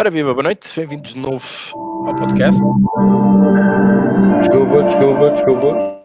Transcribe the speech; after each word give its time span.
Ora 0.00 0.10
viva, 0.10 0.32
boa 0.32 0.44
noite, 0.44 0.74
bem-vindos 0.74 1.12
de 1.12 1.20
novo 1.20 1.46
ao 2.06 2.14
podcast. 2.14 2.58
Desculpa, 4.40 4.82
desculpa, 4.84 5.30
desculpa. 5.30 6.02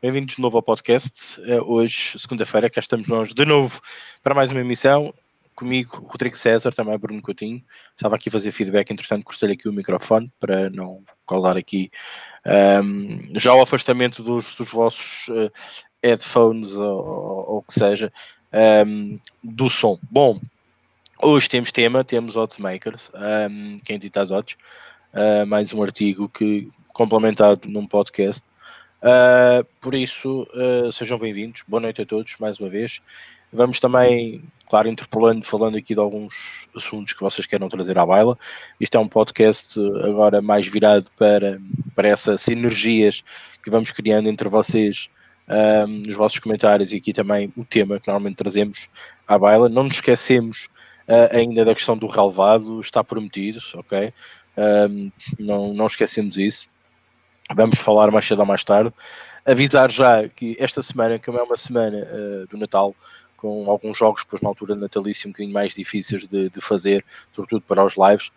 Bem-vindos 0.00 0.36
de 0.36 0.40
novo 0.40 0.58
ao 0.58 0.62
podcast. 0.62 1.42
É 1.44 1.60
hoje, 1.60 2.16
segunda-feira, 2.16 2.70
cá 2.70 2.78
estamos 2.78 3.08
nós 3.08 3.34
de 3.34 3.44
novo 3.44 3.80
para 4.22 4.36
mais 4.36 4.52
uma 4.52 4.60
emissão. 4.60 5.12
Comigo, 5.56 6.06
Rodrigo 6.06 6.36
César, 6.36 6.72
também 6.72 6.96
Bruno 6.96 7.20
Coutinho. 7.20 7.60
Estava 7.96 8.14
aqui 8.14 8.28
a 8.28 8.32
fazer 8.32 8.52
feedback, 8.52 8.88
entretanto, 8.92 9.24
cortei 9.24 9.50
aqui 9.50 9.68
o 9.68 9.72
microfone 9.72 10.32
para 10.38 10.70
não 10.70 11.02
causar 11.26 11.58
aqui 11.58 11.90
um, 12.46 13.32
já 13.36 13.52
o 13.52 13.60
afastamento 13.60 14.22
dos, 14.22 14.54
dos 14.54 14.70
vossos 14.70 15.26
uh, 15.26 15.50
headphones 16.04 16.76
ou 16.76 17.56
o 17.58 17.62
que 17.62 17.74
seja 17.74 18.12
um, 18.86 19.18
do 19.42 19.68
som. 19.68 19.98
Bom, 20.08 20.38
Hoje 21.20 21.48
temos 21.48 21.72
tema, 21.72 22.04
temos 22.04 22.36
oddsmakers, 22.36 23.10
um, 23.12 23.80
quem 23.84 23.96
edita 23.96 24.22
as 24.22 24.30
odds, 24.30 24.56
uh, 25.12 25.44
mais 25.48 25.74
um 25.74 25.82
artigo 25.82 26.28
que 26.28 26.68
complementado 26.94 27.68
num 27.68 27.88
podcast. 27.88 28.44
Uh, 29.02 29.64
por 29.80 29.96
isso, 29.96 30.46
uh, 30.54 30.92
sejam 30.92 31.18
bem-vindos, 31.18 31.64
boa 31.66 31.80
noite 31.80 32.02
a 32.02 32.06
todos 32.06 32.36
mais 32.38 32.60
uma 32.60 32.70
vez. 32.70 33.02
Vamos 33.52 33.80
também, 33.80 34.44
claro, 34.70 34.86
interpolando, 34.86 35.44
falando 35.44 35.76
aqui 35.76 35.92
de 35.92 36.00
alguns 36.00 36.68
assuntos 36.76 37.14
que 37.14 37.20
vocês 37.20 37.48
queiram 37.48 37.68
trazer 37.68 37.98
à 37.98 38.06
baila. 38.06 38.38
Isto 38.78 38.96
é 38.96 39.00
um 39.00 39.08
podcast 39.08 39.76
agora 40.04 40.40
mais 40.40 40.68
virado 40.68 41.10
para, 41.16 41.60
para 41.96 42.06
essas 42.06 42.42
sinergias 42.42 43.24
que 43.60 43.70
vamos 43.70 43.90
criando 43.90 44.28
entre 44.28 44.48
vocês 44.48 45.10
um, 45.48 46.02
nos 46.06 46.14
vossos 46.14 46.38
comentários 46.38 46.92
e 46.92 46.96
aqui 46.96 47.12
também 47.12 47.52
o 47.56 47.64
tema 47.64 47.98
que 47.98 48.06
normalmente 48.06 48.36
trazemos 48.36 48.88
à 49.26 49.36
baila. 49.36 49.68
Não 49.68 49.82
nos 49.82 49.94
esquecemos 49.94 50.68
uh, 51.08 51.36
ainda 51.36 51.64
da 51.64 51.74
questão 51.74 51.96
do 51.96 52.06
relevado, 52.06 52.80
está 52.80 53.02
prometido, 53.02 53.60
ok? 53.74 54.12
Um, 54.56 55.10
não, 55.38 55.72
não 55.72 55.86
esquecemos 55.86 56.36
isso. 56.36 56.68
Vamos 57.54 57.78
falar 57.78 58.10
mais 58.10 58.26
cedo 58.26 58.40
ou 58.40 58.46
mais 58.46 58.62
tarde. 58.62 58.92
Avisar 59.46 59.90
já 59.90 60.28
que 60.28 60.56
esta 60.58 60.82
semana, 60.82 61.18
que 61.18 61.30
é 61.30 61.32
uma 61.32 61.56
semana 61.56 61.96
uh, 61.98 62.46
do 62.48 62.58
Natal, 62.58 62.94
com 63.38 63.70
alguns 63.70 63.96
jogos, 63.96 64.24
depois 64.24 64.42
na 64.42 64.48
altura 64.48 64.74
natalícia, 64.74 65.26
um 65.26 65.30
bocadinho 65.30 65.54
mais 65.54 65.72
difíceis 65.72 66.26
de, 66.26 66.50
de 66.50 66.60
fazer, 66.60 67.04
sobretudo 67.32 67.62
para 67.62 67.84
os 67.84 67.94
lives, 67.96 68.30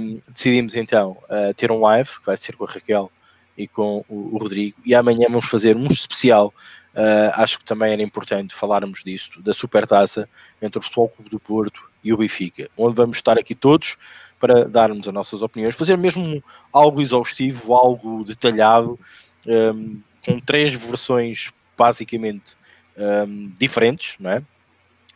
um, 0.00 0.20
decidimos 0.32 0.74
então 0.74 1.18
uh, 1.24 1.52
ter 1.54 1.70
um 1.70 1.80
live, 1.80 2.08
que 2.08 2.26
vai 2.26 2.36
ser 2.36 2.56
com 2.56 2.64
a 2.64 2.66
Raquel 2.66 3.12
e 3.56 3.68
com 3.68 4.02
o, 4.08 4.34
o 4.34 4.38
Rodrigo, 4.38 4.78
e 4.86 4.94
amanhã 4.94 5.26
vamos 5.28 5.44
fazer 5.44 5.76
um 5.76 5.86
especial 5.86 6.52
Uh, 6.94 7.32
acho 7.34 7.58
que 7.58 7.64
também 7.64 7.92
era 7.92 8.02
importante 8.02 8.54
falarmos 8.54 9.02
disto, 9.02 9.40
da 9.40 9.54
supertaça 9.54 10.28
entre 10.60 10.78
o 10.78 10.82
Futebol 10.82 11.08
Clube 11.08 11.30
do 11.30 11.40
Porto 11.40 11.90
e 12.04 12.12
o 12.12 12.16
Benfica, 12.18 12.68
onde 12.76 12.94
vamos 12.94 13.16
estar 13.16 13.38
aqui 13.38 13.54
todos 13.54 13.96
para 14.38 14.64
darmos 14.66 15.08
as 15.08 15.14
nossas 15.14 15.40
opiniões, 15.40 15.74
fazer 15.74 15.96
mesmo 15.96 16.42
algo 16.72 17.00
exaustivo, 17.00 17.72
algo 17.72 18.24
detalhado, 18.24 18.98
um, 19.46 20.00
com 20.24 20.38
três 20.38 20.74
versões 20.74 21.52
basicamente 21.78 22.56
um, 22.96 23.52
diferentes, 23.58 24.16
não 24.18 24.30
é? 24.30 24.42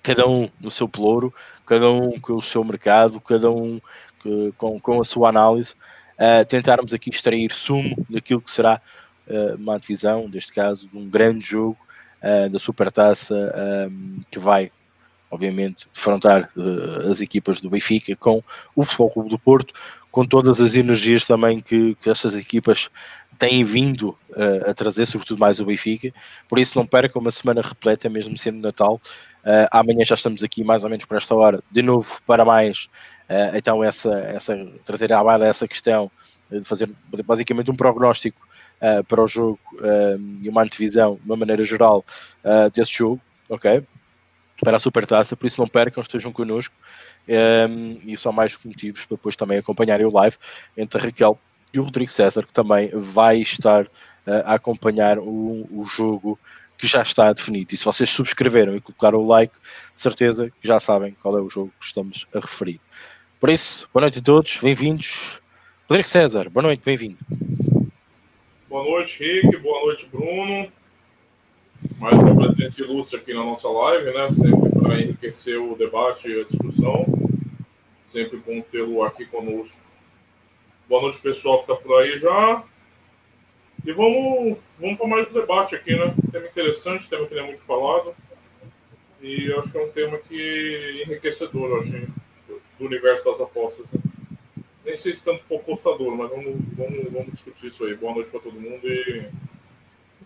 Cada 0.02 0.27
um 0.27 0.48
no 0.60 0.70
seu 0.70 0.88
pelouro, 0.88 1.34
cada 1.66 1.91
um 1.91 2.19
com 2.19 2.34
o 2.34 2.42
seu 2.42 2.62
mercado, 2.64 3.20
cada 3.20 3.50
um 3.50 3.80
com, 4.56 4.78
com 4.80 5.00
a 5.00 5.04
sua 5.04 5.28
análise, 5.28 5.74
uh, 6.14 6.44
tentarmos 6.47 6.94
aqui 6.94 7.10
extrair 7.10 7.52
sumo 7.52 8.06
daquilo 8.08 8.41
que 8.41 8.50
será 8.50 8.80
uma 9.58 9.78
divisão, 9.78 10.28
neste 10.28 10.52
caso, 10.52 10.88
de 10.88 10.96
um 10.96 11.08
grande 11.08 11.44
jogo 11.44 11.78
uh, 12.22 12.48
da 12.50 12.58
Supertaça 12.58 13.34
um, 13.91 14.20
que 14.30 14.38
vai, 14.38 14.70
obviamente, 15.30 15.88
defrontar 15.92 16.50
uh, 16.56 17.10
as 17.10 17.20
equipas 17.20 17.60
do 17.60 17.70
Benfica 17.70 18.15
com 18.16 18.42
o 18.75 18.84
Futebol 18.84 19.10
Clube 19.10 19.31
do 19.31 19.38
Porto, 19.38 19.75
com 20.10 20.25
todas 20.25 20.60
as 20.60 20.75
energias 20.75 21.26
também 21.26 21.60
que, 21.60 21.94
que 21.97 22.09
essas 22.09 22.34
equipas 22.34 22.91
têm 23.38 23.65
vindo 23.65 24.16
uh, 24.31 24.70
a 24.70 24.75
trazer, 24.75 25.04
sobretudo 25.06 25.38
mais 25.38 25.60
o 25.60 25.66
Benfica. 25.66 26.12
Por 26.48 26.59
isso, 26.59 26.78
não 26.78 26.86
percam 26.86 27.20
uma 27.20 27.31
semana 27.31 27.60
repleta, 27.60 28.09
mesmo 28.09 28.36
sendo 28.36 28.60
Natal. 28.60 29.00
Uh, 29.44 29.69
amanhã 29.70 30.04
já 30.04 30.15
estamos 30.15 30.42
aqui, 30.42 30.65
mais 30.65 30.84
ou 30.84 30.91
menos 30.91 31.04
por 31.04 31.16
esta 31.16 31.34
hora, 31.34 31.62
de 31.70 31.82
novo 31.82 32.20
para 32.26 32.44
mais. 32.44 32.88
Então, 33.54 33.82
essa, 33.82 34.15
essa, 34.20 34.56
trazer 34.84 35.12
à 35.12 35.20
baila 35.20 35.47
essa 35.47 35.66
questão 35.66 36.09
de 36.51 36.65
fazer 36.65 36.91
basicamente 37.25 37.71
um 37.71 37.75
prognóstico 37.75 38.47
uh, 38.81 39.05
para 39.05 39.23
o 39.23 39.27
jogo 39.27 39.59
uh, 39.75 40.39
e 40.41 40.49
uma 40.49 40.62
antevisão, 40.62 41.17
de 41.17 41.27
uma 41.27 41.37
maneira 41.37 41.65
geral, 41.65 42.05
uh, 42.45 42.71
desse 42.71 42.93
jogo, 42.93 43.21
ok? 43.49 43.83
Para 44.61 44.77
a 44.77 44.81
Supertaça, 44.81 45.37
por 45.37 45.47
isso 45.47 45.61
não 45.61 45.69
percam, 45.69 46.03
estejam 46.03 46.33
connosco 46.33 46.75
um, 47.69 47.99
e 48.05 48.17
são 48.17 48.33
mais 48.33 48.57
motivos 48.65 49.05
para 49.05 49.17
depois 49.17 49.37
também 49.37 49.59
acompanharem 49.59 50.07
o 50.07 50.12
live 50.12 50.37
entre 50.77 50.99
a 50.99 51.05
Raquel 51.05 51.39
e 51.75 51.79
o 51.79 51.83
Rodrigo 51.83 52.11
César, 52.11 52.47
que 52.47 52.53
também 52.55 52.91
vai 52.95 53.37
estar 53.39 53.87
a 54.45 54.55
acompanhar 54.55 55.19
o, 55.19 55.69
o 55.71 55.84
jogo 55.84 56.39
que 56.78 56.87
já 56.87 57.03
está 57.03 57.33
definido. 57.33 57.75
E 57.75 57.77
se 57.77 57.84
vocês 57.84 58.09
subscreveram 58.11 58.75
e 58.77 58.81
colocaram 58.81 59.19
o 59.19 59.27
like, 59.27 59.55
de 59.95 60.01
certeza 60.01 60.51
que 60.51 60.67
já 60.67 60.81
sabem 60.81 61.17
qual 61.23 61.37
é 61.39 61.43
o 61.43 61.51
jogo 61.51 61.73
que 61.78 61.87
estamos 61.87 62.27
a 62.34 62.41
referir. 62.41 62.81
Por 63.39 63.51
isso, 63.51 63.89
boa 63.93 64.03
noite 64.03 64.19
a 64.19 64.23
todos, 64.23 64.59
bem-vindos. 64.63 65.41
Rodrigo 65.88 66.08
César, 66.08 66.50
boa 66.50 66.64
noite, 66.64 66.82
bem-vindo. 66.84 67.16
Boa 68.69 68.82
noite, 68.82 69.22
Rick. 69.22 69.56
Boa 69.58 69.82
noite, 69.82 70.08
Bruno. 70.10 70.72
Mais 72.00 72.19
uma 72.19 72.34
presença 72.34 72.82
ilustre 72.82 73.20
aqui 73.20 73.32
na 73.32 73.44
nossa 73.44 73.69
live, 73.69 74.12
né? 74.12 74.28
Sempre 74.32 74.80
para 74.80 75.00
enriquecer 75.00 75.62
o 75.62 75.76
debate 75.76 76.28
e 76.28 76.41
a 76.41 76.44
discussão. 76.44 77.06
Sempre 78.02 78.36
bom 78.38 78.60
tê-lo 78.62 79.04
aqui 79.04 79.26
conosco. 79.26 79.86
Boa 80.88 81.02
noite, 81.02 81.20
pessoal 81.20 81.58
que 81.62 81.70
está 81.70 81.76
por 81.80 82.03
aí 82.03 82.18
já. 82.18 82.64
E 83.84 83.92
vamos, 83.92 84.58
vamos 84.80 84.98
para 84.98 85.06
mais 85.06 85.30
um 85.30 85.34
debate 85.34 85.76
aqui, 85.76 85.94
né? 85.94 86.12
Tema 86.32 86.47
interessante, 86.47 87.08
tema 87.08 87.28
que 87.28 87.34
não 87.36 87.44
é 87.44 87.47
muito 87.47 87.62
falado. 87.62 88.12
E 89.22 89.53
acho 89.53 89.70
que 89.70 89.78
é 89.78 89.84
um 89.84 89.91
tema 89.92 90.18
que 90.18 91.04
enriquecedor, 91.06 91.78
acho, 91.78 91.92
do 91.92 92.84
universo 92.84 93.24
das 93.24 93.41
apostas. 93.41 93.86
Né? 93.92 94.06
Nem 94.86 94.97
sei 94.97 95.12
se 95.12 95.24
tanto 95.24 95.42
por 95.48 95.64
postador, 95.64 96.16
mas 96.16 96.30
vamos, 96.30 96.54
vamos, 96.76 97.12
vamos 97.12 97.32
discutir 97.32 97.66
isso 97.66 97.84
aí. 97.84 97.97
Boa 97.97 98.14
noite 98.14 98.30
para 98.30 98.38
todo 98.38 98.60
mundo 98.60 98.88
e 98.88 99.26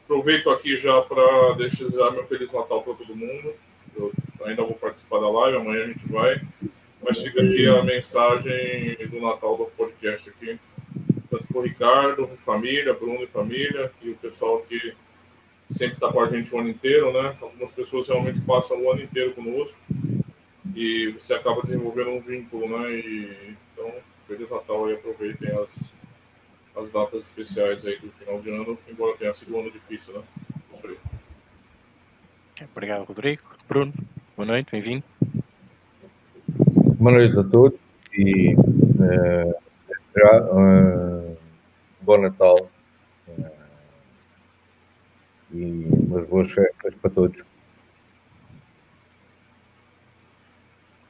aproveito 0.05 0.51
aqui 0.51 0.77
já 0.77 1.01
para 1.01 1.55
deixar 1.55 2.11
meu 2.13 2.25
Feliz 2.25 2.53
Natal 2.53 2.83
para 2.83 2.93
todo 2.93 3.17
mundo. 3.17 3.55
Eu 3.97 4.13
ainda 4.45 4.63
vou 4.63 4.75
participar 4.75 5.19
da 5.19 5.31
live, 5.31 5.57
amanhã 5.57 5.85
a 5.85 5.87
gente 5.87 6.07
vai. 6.07 6.43
Mas 7.03 7.23
fica 7.23 7.41
aqui 7.41 7.67
a 7.67 7.83
mensagem 7.83 8.97
do 9.09 9.19
Natal 9.19 9.57
do 9.57 9.65
podcast 9.65 10.29
aqui. 10.29 10.61
Tanto 11.31 11.47
para 11.47 11.59
o 11.59 11.63
Ricardo, 11.63 12.31
família, 12.45 12.93
Bruno 12.93 13.25
e 13.25 13.29
família, 13.29 13.91
e 14.03 14.11
o 14.11 14.17
pessoal 14.17 14.61
que 14.69 14.95
sempre 15.71 15.95
está 15.95 16.13
com 16.13 16.21
a 16.21 16.27
gente 16.27 16.55
o 16.55 16.59
ano 16.59 16.69
inteiro, 16.69 17.11
né? 17.15 17.35
Algumas 17.41 17.73
pessoas 17.73 18.09
realmente 18.09 18.43
passam 18.43 18.83
o 18.83 18.93
ano 18.93 19.03
inteiro 19.03 19.33
conosco 19.33 19.81
e 20.75 21.13
você 21.19 21.33
acaba 21.33 21.63
desenvolvendo 21.63 22.11
um 22.11 22.21
vínculo, 22.21 22.69
né? 22.69 22.93
E, 22.93 23.57
então, 23.73 23.91
Feliz 24.31 24.49
Natal 24.49 24.89
e 24.89 24.95
aproveitem 24.95 25.51
as, 25.59 25.93
as 26.77 26.89
datas 26.93 27.27
especiais 27.27 27.85
aí 27.85 27.99
do 27.99 28.13
final 28.13 28.41
de 28.41 28.49
ano, 28.49 28.79
embora 28.89 29.17
tenha 29.17 29.33
sido 29.33 29.57
um 29.57 29.61
ano 29.61 29.73
difícil, 29.73 30.15
né? 30.15 30.23
Isso. 30.73 30.97
Obrigado, 32.71 33.03
Rodrigo. 33.03 33.43
Bruno, 33.69 33.93
boa 34.37 34.47
noite, 34.47 34.71
bem-vindo. 34.71 35.03
Boa 36.97 37.11
noite 37.11 37.37
a 37.37 37.43
todos 37.43 37.81
e 38.13 38.55
uh, 38.55 39.55
já, 40.17 40.43
uh, 40.45 41.37
bom 42.01 42.19
Natal 42.19 42.71
uh, 43.27 43.51
e 45.53 45.89
umas 46.07 46.25
boas 46.29 46.53
festas 46.53 46.95
para 47.03 47.11
todos. 47.11 47.43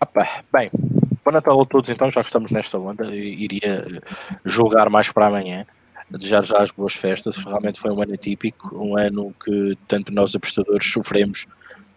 Opa, 0.00 0.42
bem, 0.50 0.70
Bom 1.24 1.32
Natal 1.32 1.60
a 1.60 1.66
todos, 1.66 1.90
então, 1.90 2.10
já 2.10 2.22
que 2.22 2.28
estamos 2.28 2.50
nesta 2.50 2.78
onda, 2.78 3.14
iria 3.14 3.84
julgar 4.44 4.88
mais 4.88 5.12
para 5.12 5.26
amanhã. 5.26 5.66
Desejar 6.10 6.44
já 6.44 6.62
as 6.62 6.70
boas 6.70 6.94
festas. 6.94 7.36
Realmente 7.36 7.78
foi 7.78 7.90
um 7.92 8.02
ano 8.02 8.14
atípico, 8.14 8.74
um 8.74 8.96
ano 8.96 9.34
que 9.44 9.76
tanto 9.86 10.12
nós 10.12 10.34
apostadores 10.34 10.90
sofremos 10.90 11.46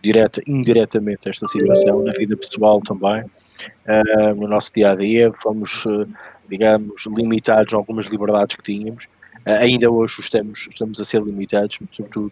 direta 0.02 0.42
indiretamente 0.46 1.30
esta 1.30 1.48
situação, 1.48 2.04
na 2.04 2.12
vida 2.12 2.36
pessoal 2.36 2.82
também, 2.82 3.24
uh, 3.24 4.36
no 4.36 4.48
nosso 4.48 4.74
dia 4.74 4.92
a 4.92 4.96
dia. 4.96 5.32
Fomos, 5.42 5.86
uh, 5.86 6.06
digamos, 6.50 7.06
limitados 7.08 7.74
a 7.74 7.78
algumas 7.78 8.08
liberdades 8.08 8.58
que 8.58 8.64
tínhamos. 8.64 9.06
Uh, 9.48 9.62
ainda 9.62 9.90
hoje 9.90 10.20
estamos, 10.20 10.68
estamos 10.70 11.00
a 11.00 11.06
ser 11.06 11.24
limitados, 11.24 11.80
sobretudo 11.94 12.32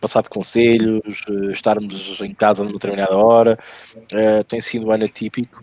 passar 0.00 0.22
de 0.22 0.28
conselhos, 0.28 1.22
eh, 1.28 1.52
estarmos 1.52 2.20
em 2.20 2.34
casa 2.34 2.62
numa 2.62 2.74
determinada 2.74 3.16
hora. 3.16 3.58
Uh, 4.12 4.44
tem 4.44 4.60
sido 4.60 4.86
um 4.86 4.90
ano 4.90 5.04
atípico, 5.04 5.62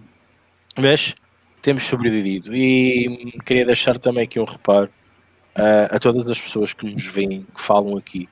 mas 0.77 1.15
temos 1.61 1.83
sobrevivido. 1.83 2.53
E 2.55 3.33
queria 3.45 3.65
deixar 3.65 3.97
também 3.97 4.23
aqui 4.23 4.39
um 4.39 4.45
reparo 4.45 4.89
uh, 5.57 5.95
a 5.95 5.99
todas 5.99 6.27
as 6.29 6.39
pessoas 6.39 6.73
que 6.73 6.85
nos 6.85 7.05
veem, 7.05 7.45
que 7.53 7.61
falam 7.61 7.97
aqui, 7.97 8.27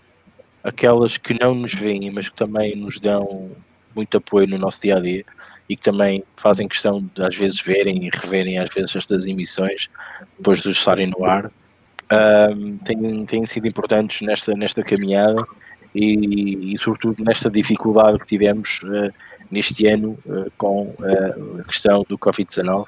aquelas 0.63 1.18
que 1.18 1.38
não 1.39 1.56
nos 1.56 1.74
veem, 1.74 2.12
mas 2.12 2.30
que 2.30 2.36
também 2.36 2.75
nos 2.75 3.00
dão 3.00 3.51
muito 3.95 4.18
apoio 4.18 4.47
no 4.47 4.57
nosso 4.57 4.81
dia 4.81 4.97
a 4.97 5.00
dia 5.00 5.25
e 5.69 5.75
que 5.75 5.81
também 5.81 6.24
fazem 6.38 6.68
questão 6.68 7.09
de 7.13 7.24
às 7.24 7.36
vezes 7.36 7.62
verem 7.62 8.06
e 8.06 8.09
reverem 8.13 8.57
às 8.57 8.69
vezes 8.74 8.95
estas 8.95 9.25
emissões 9.25 9.89
depois 10.38 10.62
de 10.62 10.69
estarem 10.69 11.07
no 11.07 11.25
ar, 11.25 11.51
têm, 12.83 13.25
têm 13.25 13.45
sido 13.45 13.68
importantes 13.68 14.21
nesta, 14.21 14.54
nesta 14.54 14.83
caminhada 14.83 15.45
e, 15.94 16.74
e, 16.74 16.78
sobretudo 16.78 17.24
nesta 17.24 17.50
dificuldade 17.50 18.20
que 18.20 18.26
tivemos 18.26 18.82
uh, 18.84 19.14
neste 19.50 19.88
ano 19.88 20.18
uh, 20.26 20.52
com 20.58 20.96
uh, 21.00 21.60
a 21.60 21.64
questão 21.64 22.06
do 22.08 22.18
Covid-19, 22.18 22.88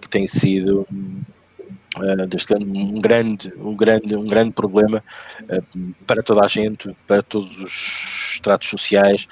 que 0.00 0.08
tem 0.08 0.26
sido 0.26 0.86
um 1.96 3.00
grande, 3.00 3.52
um 3.56 3.76
grande, 3.76 4.16
um 4.16 4.26
grande 4.26 4.52
problema 4.52 5.02
para 6.08 6.24
toda 6.24 6.44
a 6.44 6.48
gente, 6.48 6.94
para 7.06 7.22
todos 7.22 7.56
os 7.58 8.32
estratos 8.34 8.68
sociais, 8.68 9.28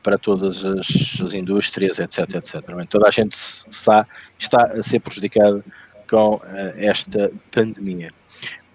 para 0.00 0.16
todas 0.16 0.64
as, 0.64 1.20
as, 1.20 1.34
indústrias, 1.34 1.98
etc, 1.98 2.36
etc. 2.36 2.86
Toda 2.88 3.08
a 3.08 3.10
gente 3.10 3.32
está, 3.32 4.06
está 4.38 4.62
a 4.62 4.80
ser 4.80 5.00
prejudicada 5.00 5.64
com 6.08 6.40
esta 6.76 7.32
pandemia 7.50 8.12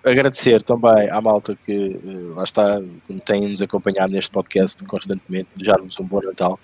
agradecer 0.04 0.62
também 0.64 1.10
à 1.10 1.20
malta 1.22 1.58
que 1.66 2.00
uh, 2.04 2.36
lá 2.36 2.44
está, 2.44 2.82
tem-nos 3.26 3.62
acompanhado 3.62 4.12
neste 4.14 4.32
podcast 4.32 4.84
constantemente, 4.86 5.50
desejar-vos 5.56 6.00
um 6.00 6.04
bom 6.04 6.22
Natal. 6.22 6.60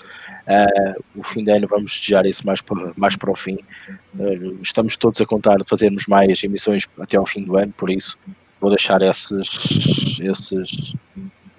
Uh, 0.48 1.04
o 1.16 1.24
fim 1.24 1.44
de 1.44 1.52
ano 1.52 1.68
vamos 1.68 2.00
desejar 2.00 2.26
isso 2.26 2.46
mais 2.46 2.62
para, 2.62 2.94
mais 2.96 3.16
para 3.16 3.32
o 3.32 3.36
fim. 3.36 3.58
Uh, 4.16 4.58
estamos 4.62 4.98
todos 4.98 5.20
a 5.22 5.26
contar 5.26 5.58
de 5.58 5.64
fazermos 5.68 6.08
mais 6.08 6.44
emissões 6.44 6.88
até 7.00 7.18
ao 7.18 7.26
fim 7.26 7.44
do 7.44 7.58
ano, 7.58 7.74
por 7.78 7.90
isso 7.90 8.18
vou 8.60 8.70
deixar 8.70 9.02
esses, 9.02 10.20
esses 10.22 10.94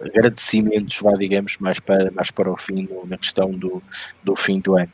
agradecimentos, 0.01 1.01
lá, 1.03 1.13
digamos, 1.13 1.57
mais 1.59 1.79
para, 1.79 2.11
mais 2.11 2.31
para 2.31 2.51
o 2.51 2.57
fim, 2.57 2.89
na 3.07 3.19
questão 3.19 3.51
do, 3.51 3.83
do 4.23 4.35
fim 4.35 4.59
do 4.59 4.77
ano. 4.77 4.91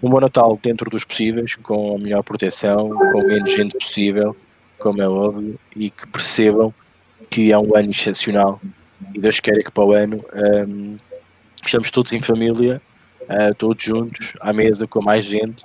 Um 0.00 0.08
bom 0.08 0.20
Natal 0.20 0.56
dentro 0.62 0.88
dos 0.88 1.04
possíveis, 1.04 1.56
com 1.56 1.96
a 1.96 1.98
melhor 1.98 2.22
proteção, 2.22 2.90
com 2.90 3.22
menos 3.22 3.52
gente 3.52 3.76
possível 3.76 4.36
como 4.78 5.02
é 5.02 5.08
óbvio, 5.08 5.58
e 5.76 5.90
que 5.90 6.06
percebam 6.06 6.72
que 7.30 7.52
é 7.52 7.58
um 7.58 7.76
ano 7.76 7.90
excepcional 7.90 8.60
e 9.14 9.20
Deus 9.20 9.40
queira 9.40 9.62
que 9.62 9.70
para 9.70 9.84
o 9.84 9.92
ano 9.92 10.24
um, 10.66 10.96
estamos 11.64 11.90
todos 11.90 12.12
em 12.12 12.20
família, 12.20 12.80
uh, 13.22 13.54
todos 13.54 13.82
juntos, 13.82 14.34
à 14.40 14.52
mesa 14.52 14.86
com 14.86 15.02
mais 15.02 15.24
gente, 15.24 15.62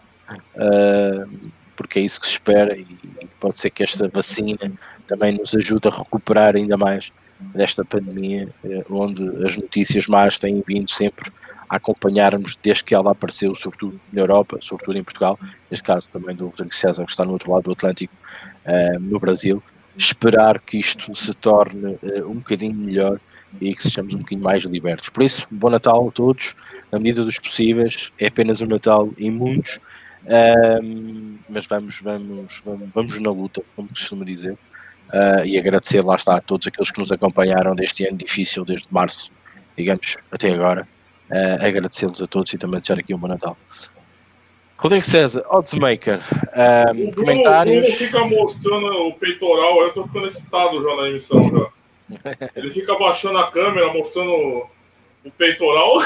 uh, 0.55 1.51
porque 1.75 1.99
é 1.99 2.03
isso 2.03 2.19
que 2.19 2.27
se 2.27 2.33
espera 2.33 2.77
e, 2.77 2.85
e 3.21 3.27
pode 3.39 3.59
ser 3.59 3.69
que 3.69 3.83
esta 3.83 4.07
vacina 4.07 4.71
também 5.07 5.37
nos 5.37 5.55
ajude 5.55 5.87
a 5.87 5.91
recuperar 5.91 6.55
ainda 6.55 6.77
mais 6.77 7.11
desta 7.55 7.83
pandemia, 7.83 8.49
uh, 8.63 8.83
onde 8.89 9.23
as 9.45 9.57
notícias 9.57 10.07
más 10.07 10.37
têm 10.37 10.63
vindo 10.65 10.89
sempre 10.89 11.31
a 11.69 11.75
acompanhar-nos 11.75 12.57
desde 12.61 12.83
que 12.83 12.95
ela 12.95 13.11
apareceu, 13.11 13.53
sobretudo 13.55 13.99
na 14.11 14.21
Europa, 14.21 14.57
sobretudo 14.61 14.97
em 14.97 15.03
Portugal, 15.03 15.39
neste 15.69 15.83
caso 15.83 16.07
também 16.09 16.35
do 16.35 16.47
Rodrigo 16.47 16.73
César, 16.73 17.05
que 17.05 17.11
está 17.11 17.25
no 17.25 17.33
outro 17.33 17.51
lado 17.51 17.63
do 17.63 17.71
Atlântico, 17.71 18.13
uh, 18.65 18.99
no 18.99 19.19
Brasil. 19.19 19.61
Esperar 19.95 20.59
que 20.59 20.77
isto 20.77 21.15
se 21.15 21.33
torne 21.33 21.97
uh, 22.01 22.29
um 22.29 22.35
bocadinho 22.35 22.75
melhor 22.75 23.19
e 23.61 23.75
que 23.75 23.83
sejamos 23.83 24.13
um 24.13 24.19
bocadinho 24.19 24.43
mais 24.43 24.63
libertos. 24.63 25.09
Por 25.09 25.23
isso, 25.23 25.47
bom 25.51 25.69
Natal 25.69 26.07
a 26.07 26.11
todos, 26.11 26.55
na 26.91 26.99
medida 26.99 27.23
dos 27.23 27.39
possíveis, 27.39 28.11
é 28.19 28.27
apenas 28.27 28.61
um 28.61 28.67
Natal 28.67 29.11
em 29.17 29.31
muitos, 29.31 29.79
ehm, 30.25 31.37
mas 31.49 31.65
vamos, 31.65 31.99
vamos, 32.01 32.61
vamos, 32.65 32.89
vamos 32.93 33.19
na 33.19 33.31
luta, 33.31 33.61
como 33.75 33.89
costumo 33.89 34.25
dizer, 34.25 34.53
uh, 34.53 35.45
e 35.45 35.57
agradecer 35.57 36.03
lá 36.03 36.15
está 36.15 36.37
a 36.37 36.41
todos 36.41 36.67
aqueles 36.67 36.91
que 36.91 36.99
nos 36.99 37.11
acompanharam 37.11 37.75
deste 37.75 38.07
ano 38.07 38.17
difícil, 38.17 38.65
desde 38.65 38.87
março, 38.91 39.31
digamos, 39.77 40.17
até 40.31 40.51
agora, 40.51 40.87
uh, 41.33 41.65
agradecê-los 41.65 42.21
a 42.21 42.27
todos 42.27 42.53
e 42.53 42.57
também 42.57 42.79
deixar 42.79 42.99
aqui 42.99 43.13
um 43.13 43.17
bom 43.17 43.27
Natal. 43.27 43.57
Rodrigo 44.77 45.05
César, 45.05 45.43
Oddsmaker, 45.49 46.19
um, 46.95 47.09
o 47.09 47.15
comentários. 47.15 47.87
O 47.87 47.91
fica 47.91 48.19
mostrando 48.25 49.07
o 49.07 49.13
peitoral, 49.13 49.81
eu 49.81 49.93
tô 49.93 50.05
ficando 50.05 50.25
excitado 50.25 50.81
já 50.81 50.95
na 50.95 51.09
emissão 51.09 51.43
já. 51.43 51.69
Ele 52.55 52.69
fica 52.69 52.95
baixando 52.97 53.37
a 53.37 53.49
câmera, 53.49 53.93
mostrando 53.93 54.31
o 54.31 55.31
peitoral. 55.37 55.99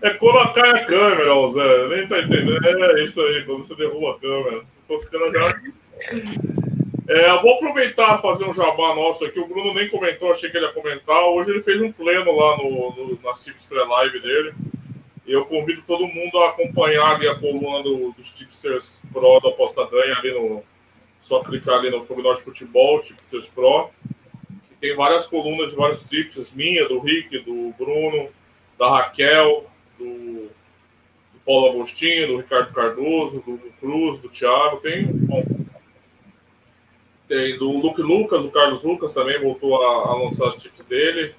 É 0.00 0.10
quando 0.14 0.52
cai 0.54 0.70
a 0.70 0.84
câmera, 0.84 1.48
Zé. 1.50 1.88
Nem 1.88 2.08
tá 2.08 2.20
entendendo. 2.20 2.66
É 2.66 3.04
isso 3.04 3.20
aí, 3.20 3.44
quando 3.44 3.62
você 3.62 3.74
derruba 3.74 4.12
a 4.12 4.18
câmera. 4.18 4.62
Tô 4.88 4.98
ficando 4.98 5.30
já. 5.32 5.60
É, 7.14 7.42
vou 7.42 7.56
aproveitar 7.56 8.22
fazer 8.22 8.46
um 8.46 8.54
jabá 8.54 8.94
nosso 8.94 9.26
aqui. 9.26 9.38
O 9.38 9.46
Bruno 9.46 9.74
nem 9.74 9.86
comentou, 9.86 10.30
achei 10.30 10.48
que 10.48 10.56
ele 10.56 10.64
ia 10.64 10.72
comentar. 10.72 11.22
Hoje 11.24 11.50
ele 11.50 11.60
fez 11.60 11.82
um 11.82 11.92
pleno 11.92 12.34
lá 12.34 12.56
no, 12.56 12.90
no 12.96 13.18
nas 13.22 13.44
Tips 13.44 13.66
Pré-Live 13.66 14.18
dele. 14.20 14.54
Eu 15.26 15.44
convido 15.44 15.82
todo 15.86 16.06
mundo 16.06 16.38
a 16.38 16.48
acompanhar 16.48 17.14
ali 17.14 17.28
a 17.28 17.34
coluna 17.34 17.82
do, 17.82 18.12
dos 18.12 18.30
Tipsters 18.38 19.02
Pro 19.12 19.40
da 19.40 19.50
Aposta 19.50 19.86
Ganha 19.90 20.16
ali 20.16 20.32
no. 20.32 20.64
Só 21.20 21.40
clicar 21.40 21.80
ali 21.80 21.90
no 21.90 22.04
Prognóstico 22.06 22.50
de 22.50 22.60
Futebol, 22.60 23.02
Tipsters 23.02 23.46
Pro. 23.46 23.90
Que 24.70 24.74
tem 24.80 24.96
várias 24.96 25.26
colunas 25.26 25.70
de 25.70 25.76
vários 25.76 26.08
tipsters, 26.08 26.54
minha, 26.54 26.88
do 26.88 26.98
Rick, 26.98 27.40
do 27.40 27.74
Bruno, 27.78 28.30
da 28.78 28.88
Raquel, 28.88 29.66
do, 29.98 30.04
do 30.04 31.40
Paulo 31.44 31.72
Agostinho, 31.72 32.28
do 32.28 32.36
Ricardo 32.38 32.72
Cardoso, 32.72 33.42
do, 33.42 33.58
do 33.58 33.70
Cruz, 33.78 34.18
do 34.18 34.30
Thiago. 34.30 34.78
Tem, 34.78 35.06
bom, 35.06 35.44
tem 37.32 37.56
do 37.56 37.70
Luke 37.70 38.02
Lucas, 38.02 38.44
o 38.44 38.50
Carlos 38.50 38.82
Lucas 38.82 39.14
também 39.14 39.40
voltou 39.40 39.82
a, 39.82 40.10
a 40.10 40.14
lançar 40.16 40.48
as 40.48 40.60
chips 40.60 40.84
dele. 40.84 41.34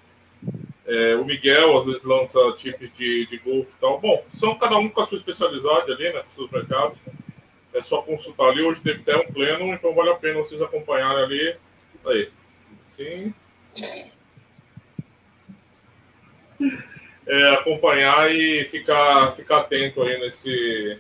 É, 0.88 1.16
o 1.16 1.24
Miguel 1.24 1.78
às 1.78 1.86
vezes 1.86 2.04
lança 2.04 2.40
chips 2.58 2.98
de, 2.98 3.28
de 3.28 3.38
golfe 3.38 3.72
e 3.78 3.80
tal. 3.80 4.02
Bom, 4.02 4.26
são 4.28 4.58
cada 4.58 4.76
um 4.78 4.90
com 4.90 5.02
a 5.02 5.06
sua 5.06 5.20
especialidade 5.20 5.92
ali, 5.92 6.12
né? 6.12 6.20
Com 6.22 6.30
seus 6.30 6.50
mercados. 6.50 7.00
É 7.76 7.82
só 7.82 8.02
consultar 8.02 8.50
ali. 8.50 8.64
Hoje 8.64 8.82
teve 8.82 9.02
até 9.02 9.16
um 9.16 9.32
pleno, 9.32 9.72
então 9.72 9.94
vale 9.94 10.10
a 10.10 10.16
pena 10.16 10.40
vocês 10.40 10.64
acompanharem 10.64 11.24
ali. 11.24 11.56
Aí. 12.08 12.30
Sim. 12.84 13.34
É, 17.28 17.54
acompanhar 17.54 18.32
e 18.32 18.66
ficar, 18.66 19.36
ficar 19.36 19.60
atento 19.60 20.02
aí 20.02 20.20
nesse, 20.20 21.00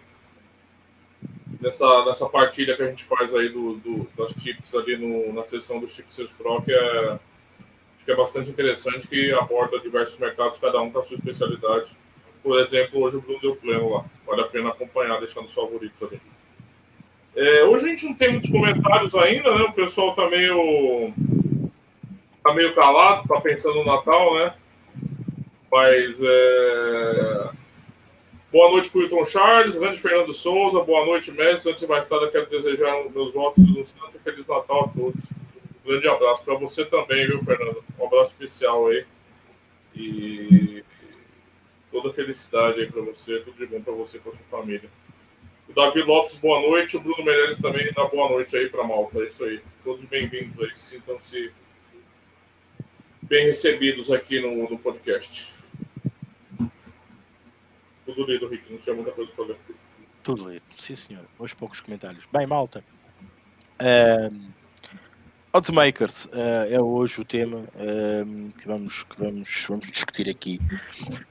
nessa, 1.63 2.05
nessa 2.05 2.29
partilha 2.29 2.75
que 2.75 2.83
a 2.83 2.87
gente 2.87 3.03
faz 3.05 3.33
aí 3.33 3.49
do, 3.49 3.75
do 3.77 4.07
das 4.17 4.33
chips 4.33 4.75
ali 4.75 4.97
no, 4.97 5.33
na 5.33 5.43
sessão 5.43 5.79
do 5.79 5.87
Chipsers 5.87 6.31
Pro, 6.33 6.61
que 6.61 6.73
é, 6.73 7.11
acho 7.11 8.05
que 8.05 8.11
é 8.11 8.15
bastante 8.15 8.49
interessante, 8.49 9.07
que 9.07 9.31
aborda 9.31 9.79
diversos 9.79 10.19
mercados, 10.19 10.59
cada 10.59 10.81
um 10.81 10.91
com 10.91 10.99
a 10.99 11.03
sua 11.03 11.15
especialidade. 11.15 11.95
Por 12.43 12.59
exemplo, 12.59 13.01
hoje 13.01 13.15
o 13.15 13.21
Bruno 13.21 13.39
deu 13.39 13.55
pleno 13.55 13.93
lá. 13.93 14.05
Vale 14.27 14.41
a 14.41 14.47
pena 14.47 14.69
acompanhar, 14.69 15.17
deixando 15.19 15.45
os 15.45 15.53
favoritos 15.53 16.03
ali. 16.03 16.19
É, 17.35 17.63
hoje 17.63 17.85
a 17.85 17.89
gente 17.89 18.05
não 18.05 18.13
tem 18.13 18.31
muitos 18.31 18.51
comentários 18.51 19.15
ainda, 19.15 19.55
né? 19.55 19.63
O 19.63 19.71
pessoal 19.71 20.13
tá 20.13 20.29
meio. 20.29 21.13
tá 22.43 22.53
meio 22.53 22.75
calado, 22.75 23.27
tá 23.27 23.39
pensando 23.39 23.75
no 23.75 23.85
Natal, 23.85 24.35
né? 24.35 24.53
Mas 25.71 26.21
é, 26.21 27.49
Boa 28.53 28.69
noite 28.69 28.95
Wilton 28.95 29.25
Charles, 29.25 29.79
grande 29.79 29.99
Fernando 29.99 30.31
Souza, 30.31 30.79
boa 30.81 31.03
noite, 31.07 31.31
mestre. 31.31 31.71
Antes 31.71 31.81
de 31.81 31.89
mais 31.89 32.07
nada, 32.07 32.29
quero 32.29 32.45
desejar 32.45 33.09
meus 33.09 33.33
votos 33.33 33.67
no 33.67 33.83
Santo 33.83 34.11
e 34.13 34.19
Feliz 34.19 34.47
Natal 34.47 34.83
a 34.83 34.87
todos. 34.89 35.23
Um 35.83 35.87
grande 35.89 36.07
abraço 36.07 36.45
para 36.45 36.53
você 36.53 36.85
também, 36.85 37.25
viu, 37.25 37.39
Fernando? 37.39 37.83
Um 37.99 38.05
abraço 38.05 38.33
especial 38.33 38.89
aí. 38.89 39.07
E 39.95 40.83
toda 41.91 42.13
felicidade 42.13 42.81
aí 42.81 42.91
para 42.91 43.01
você, 43.01 43.39
tudo 43.39 43.57
de 43.57 43.65
bom 43.65 43.81
para 43.81 43.93
você 43.93 44.17
e 44.17 44.19
para 44.19 44.33
sua 44.33 44.45
família. 44.51 44.87
O 45.67 45.73
Davi 45.73 46.03
Lopes, 46.03 46.37
boa 46.37 46.61
noite. 46.61 46.95
O 46.95 46.99
Bruno 46.99 47.25
Meirelles 47.25 47.59
também 47.59 47.91
dá 47.91 48.05
boa 48.05 48.29
noite 48.29 48.55
aí 48.55 48.69
para 48.69 48.83
Malta. 48.83 49.17
É 49.17 49.25
isso 49.25 49.43
aí. 49.45 49.61
Todos 49.83 50.05
bem-vindos 50.05 50.63
aí. 50.63 50.75
Sintam-se 50.75 51.51
bem 53.19 53.47
recebidos 53.47 54.11
aqui 54.11 54.39
no, 54.39 54.69
no 54.69 54.77
podcast. 54.77 55.62
Tudo 58.05 58.25
lido, 58.25 58.47
Rick, 58.47 58.71
não 58.71 58.77
tinha 58.79 58.95
muita 58.95 59.11
coisa 59.11 59.31
para 59.35 59.47
ler. 59.47 59.57
Tudo 60.23 60.49
lido, 60.49 60.63
sim 60.77 60.95
senhor. 60.95 61.25
Hoje 61.39 61.55
poucos 61.55 61.79
comentários. 61.79 62.25
Bem, 62.31 62.47
malta. 62.47 62.83
Um, 63.81 64.51
Oddsmakers 65.55 66.25
uh, 66.25 66.65
é 66.69 66.81
hoje 66.81 67.21
o 67.21 67.25
tema 67.25 67.65
um, 67.75 68.49
que, 68.51 68.67
vamos, 68.67 69.03
que 69.03 69.19
vamos, 69.19 69.65
vamos 69.69 69.91
discutir 69.91 70.27
aqui. 70.27 70.59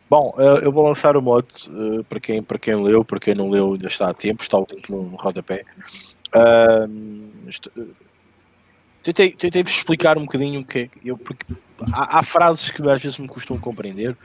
Bom, 0.08 0.32
uh, 0.36 0.58
eu 0.62 0.70
vou 0.70 0.86
lançar 0.86 1.16
o 1.16 1.22
mote 1.22 1.68
uh, 1.70 2.04
para, 2.04 2.20
quem, 2.20 2.42
para 2.42 2.58
quem 2.58 2.76
leu, 2.76 3.04
para 3.04 3.18
quem 3.18 3.34
não 3.34 3.50
leu 3.50 3.72
ainda 3.72 3.88
está 3.88 4.10
a 4.10 4.14
tempo, 4.14 4.42
está 4.42 4.58
o 4.58 4.66
link 4.70 4.88
no, 4.88 5.02
no 5.02 5.16
rodapé. 5.16 5.64
tentei, 9.02 9.32
tentei 9.32 9.62
vos 9.62 9.72
explicar 9.72 10.16
um 10.16 10.22
bocadinho 10.22 10.60
o 10.60 10.64
que 10.64 10.78
é. 10.78 10.90
Eu, 11.04 11.18
porque 11.18 11.44
há, 11.92 12.20
há, 12.20 12.22
frases 12.22 12.70
que 12.70 12.80
às 12.88 13.02
vezes 13.02 13.18
me 13.18 13.26
custam 13.26 13.58
compreender 13.58 14.16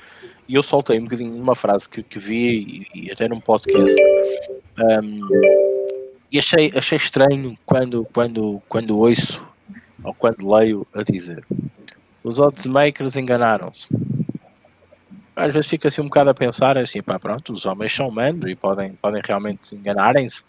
e 0.47 0.55
eu 0.55 0.63
soltei 0.63 0.99
um 0.99 1.03
bocadinho 1.03 1.35
uma 1.35 1.55
frase 1.55 1.89
que, 1.89 2.01
que 2.03 2.19
vi 2.19 2.87
e, 2.93 3.07
e 3.07 3.11
até 3.11 3.27
num 3.27 3.39
podcast. 3.39 3.95
Um, 4.79 5.21
e 6.31 6.39
achei, 6.39 6.71
achei 6.75 6.97
estranho 6.97 7.57
quando, 7.65 8.05
quando, 8.13 8.61
quando 8.67 8.97
ouço 8.97 9.45
ou 10.03 10.13
quando 10.13 10.49
leio 10.49 10.85
a 10.93 11.03
dizer 11.03 11.45
os 12.27 12.39
odds 12.39 12.65
makers 12.65 13.15
enganaram-se. 13.15 13.87
Às 15.35 15.53
vezes 15.53 15.69
fica 15.69 15.87
assim 15.87 16.01
um 16.01 16.05
bocado 16.05 16.29
a 16.29 16.33
pensar 16.33 16.77
assim, 16.77 17.01
pá, 17.01 17.17
pronto, 17.17 17.53
os 17.53 17.65
homens 17.65 17.93
são 17.93 18.09
humanos 18.09 18.51
e 18.51 18.55
podem, 18.55 18.93
podem 18.93 19.21
realmente 19.25 19.73
enganarem-se, 19.73 20.43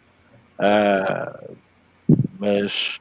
uh, 0.58 1.56
mas 2.38 2.98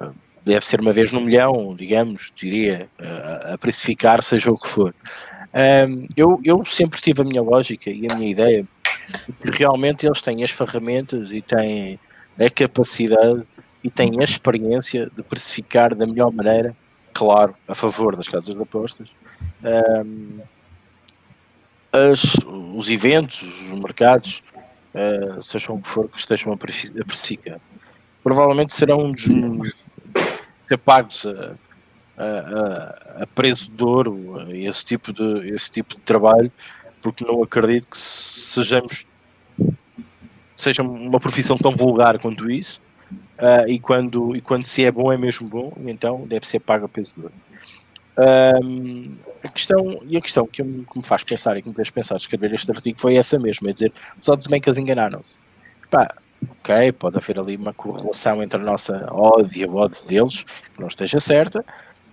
uh, 0.00 0.12
deve 0.44 0.64
ser 0.64 0.80
uma 0.80 0.92
vez 0.92 1.12
no 1.12 1.20
milhão, 1.20 1.76
digamos, 1.76 2.32
diria, 2.34 2.88
uh, 2.98 3.54
a 3.54 3.58
precificar, 3.58 4.22
seja 4.22 4.50
o 4.50 4.58
que 4.58 4.66
for. 4.66 4.94
Eu, 6.16 6.40
eu 6.44 6.64
sempre 6.64 7.00
tive 7.00 7.22
a 7.22 7.24
minha 7.24 7.42
lógica 7.42 7.90
e 7.90 8.10
a 8.10 8.14
minha 8.14 8.30
ideia, 8.30 8.66
que 9.40 9.58
realmente 9.58 10.06
eles 10.06 10.22
têm 10.22 10.42
as 10.42 10.50
ferramentas 10.50 11.30
e 11.30 11.42
têm 11.42 11.98
a 12.38 12.48
capacidade 12.48 13.46
e 13.84 13.90
têm 13.90 14.12
a 14.20 14.24
experiência 14.24 15.10
de 15.14 15.22
precificar 15.22 15.94
da 15.94 16.06
melhor 16.06 16.32
maneira, 16.32 16.74
claro, 17.12 17.54
a 17.68 17.74
favor 17.74 18.16
das 18.16 18.28
casas 18.28 18.54
de 18.54 18.62
apostas. 18.62 19.08
Um, 19.62 20.40
as, 21.92 22.36
os 22.46 22.88
eventos, 22.88 23.42
os 23.42 23.78
mercados, 23.78 24.42
uh, 24.94 25.42
sejam 25.42 25.76
o 25.76 25.82
que 25.82 25.88
for 25.88 26.08
que 26.08 26.18
estejam 26.18 26.52
a 26.52 26.56
precificar. 26.56 27.60
Provavelmente 28.22 28.72
serão 28.72 29.12
pagos 30.84 31.26
a, 31.26 31.54
a, 32.16 33.22
a, 33.22 33.26
preço 33.26 33.70
de 33.70 33.82
ouro 33.82 34.46
esse 34.50 34.84
tipo 34.84 35.12
de, 35.12 35.48
esse 35.48 35.70
tipo 35.70 35.94
de 35.94 36.00
trabalho, 36.02 36.52
porque 37.00 37.24
não 37.24 37.42
acredito 37.42 37.88
que 37.88 37.98
sejamos 37.98 39.06
seja 40.56 40.82
uma 40.82 41.18
profissão 41.18 41.56
tão 41.56 41.72
vulgar 41.72 42.18
quanto 42.18 42.48
isso. 42.50 42.80
Uh, 43.38 43.68
e, 43.68 43.80
quando, 43.80 44.36
e 44.36 44.40
quando 44.40 44.64
se 44.64 44.84
é 44.84 44.90
bom 44.90 45.12
é 45.12 45.18
mesmo 45.18 45.48
bom, 45.48 45.72
então 45.84 46.24
deve 46.26 46.46
ser 46.46 46.60
pago 46.60 46.84
a 46.84 46.88
peso 46.88 47.14
de 47.16 47.22
ouro. 47.22 47.34
Um, 48.64 49.16
a 49.42 49.48
questão, 49.48 50.00
e 50.06 50.16
a 50.16 50.20
questão 50.20 50.46
que 50.46 50.62
me, 50.62 50.84
que 50.84 50.98
me, 50.98 51.04
faz 51.04 51.24
pensar 51.24 51.56
e 51.56 51.62
que 51.62 51.68
me 51.68 51.74
fez 51.74 51.90
pensar 51.90 52.16
escrever 52.16 52.54
este 52.54 52.70
artigo 52.70 53.00
foi 53.00 53.16
essa 53.16 53.38
mesma, 53.38 53.70
é 53.70 53.72
dizer, 53.72 53.92
só 54.20 54.34
eles 54.34 54.78
enganaram-se. 54.78 55.38
Pá, 55.90 56.14
ok, 56.48 56.92
pode 56.92 57.16
haver 57.16 57.40
ali 57.40 57.56
uma 57.56 57.72
correlação 57.72 58.42
entre 58.42 58.60
a 58.60 58.62
nossa 58.62 59.08
ódio 59.10 59.62
e 59.62 59.64
a 59.64 59.72
ódio 59.72 60.06
deles, 60.06 60.44
que 60.44 60.80
não 60.80 60.86
esteja 60.86 61.18
certa, 61.18 61.64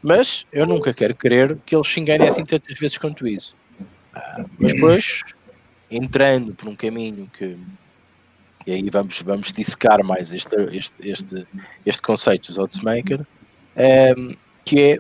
mas 0.02 0.46
eu 0.52 0.66
nunca 0.66 0.94
quero 0.94 1.16
crer 1.16 1.58
que 1.66 1.76
eles 1.76 1.88
se 1.88 2.00
enganem 2.00 2.28
assim 2.28 2.46
tantas 2.46 2.78
vezes 2.78 2.98
quanto 2.98 3.28
isso. 3.28 3.56
Ah, 4.14 4.46
mas 4.58 4.74
depois, 4.74 5.24
entrando 5.90 6.54
por 6.54 6.68
um 6.68 6.76
caminho 6.76 7.30
que 7.38 7.58
e 8.68 8.74
aí 8.74 8.90
vamos, 8.92 9.22
vamos 9.22 9.52
dissecar 9.54 10.04
mais 10.04 10.34
este, 10.34 10.56
este, 10.72 11.10
este, 11.10 11.48
este 11.86 12.02
conceito 12.02 12.48
dos 12.48 12.58
oddsmaker, 12.58 13.26
um, 14.18 14.36
que 14.66 14.94
é 14.94 15.00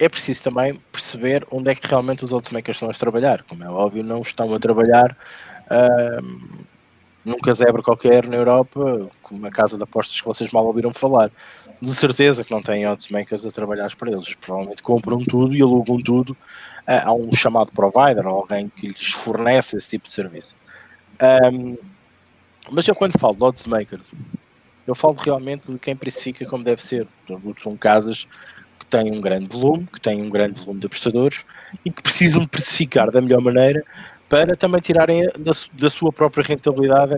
é 0.00 0.08
preciso 0.08 0.44
também 0.44 0.80
perceber 0.92 1.44
onde 1.50 1.70
é 1.70 1.74
que 1.74 1.86
realmente 1.88 2.24
os 2.24 2.32
oddsmakers 2.32 2.76
estão 2.76 2.88
a 2.88 2.92
trabalhar. 2.92 3.42
Como 3.42 3.64
é 3.64 3.68
óbvio, 3.68 4.04
não 4.04 4.22
estão 4.22 4.54
a 4.54 4.58
trabalhar 4.58 5.16
um, 6.22 6.64
num 7.28 7.38
casebre 7.38 7.82
qualquer 7.82 8.26
na 8.26 8.36
Europa, 8.36 9.08
como 9.22 9.40
uma 9.40 9.50
casa 9.50 9.76
de 9.76 9.84
apostas 9.84 10.20
que 10.20 10.26
vocês 10.26 10.50
mal 10.50 10.66
ouviram 10.66 10.92
falar. 10.92 11.30
De 11.80 11.94
certeza 11.94 12.42
que 12.42 12.50
não 12.50 12.62
têm 12.62 12.86
oddsmakers 12.88 13.46
a 13.46 13.50
trabalhar 13.50 13.94
para 13.94 14.10
eles. 14.10 14.34
Provavelmente 14.34 14.82
compram 14.82 15.22
tudo 15.24 15.54
e 15.54 15.62
alugam 15.62 15.98
tudo 15.98 16.36
a, 16.86 17.08
a 17.08 17.14
um 17.14 17.32
chamado 17.32 17.72
provider, 17.72 18.26
alguém 18.26 18.68
que 18.68 18.88
lhes 18.88 19.10
fornece 19.10 19.76
esse 19.76 19.90
tipo 19.90 20.06
de 20.06 20.12
serviço. 20.12 20.56
Um, 21.52 21.76
mas 22.70 22.88
eu 22.88 22.94
quando 22.94 23.18
falo 23.18 23.36
de 23.36 23.44
oddsmakers, 23.44 24.12
eu 24.86 24.94
falo 24.94 25.14
realmente 25.14 25.70
de 25.70 25.78
quem 25.78 25.94
precifica 25.94 26.46
como 26.46 26.64
deve 26.64 26.82
ser. 26.82 27.06
São 27.62 27.76
casas 27.76 28.26
têm 28.88 29.12
um 29.12 29.20
grande 29.20 29.48
volume, 29.48 29.86
que 29.92 30.00
têm 30.00 30.22
um 30.22 30.30
grande 30.30 30.60
volume 30.60 30.80
de 30.80 30.86
apostadores 30.86 31.44
e 31.84 31.90
que 31.90 32.02
precisam 32.02 32.46
precificar 32.46 33.10
da 33.10 33.20
melhor 33.20 33.40
maneira 33.40 33.84
para 34.28 34.56
também 34.56 34.80
tirarem 34.80 35.26
da, 35.38 35.52
da 35.72 35.90
sua 35.90 36.12
própria 36.12 36.44
rentabilidade 36.44 37.16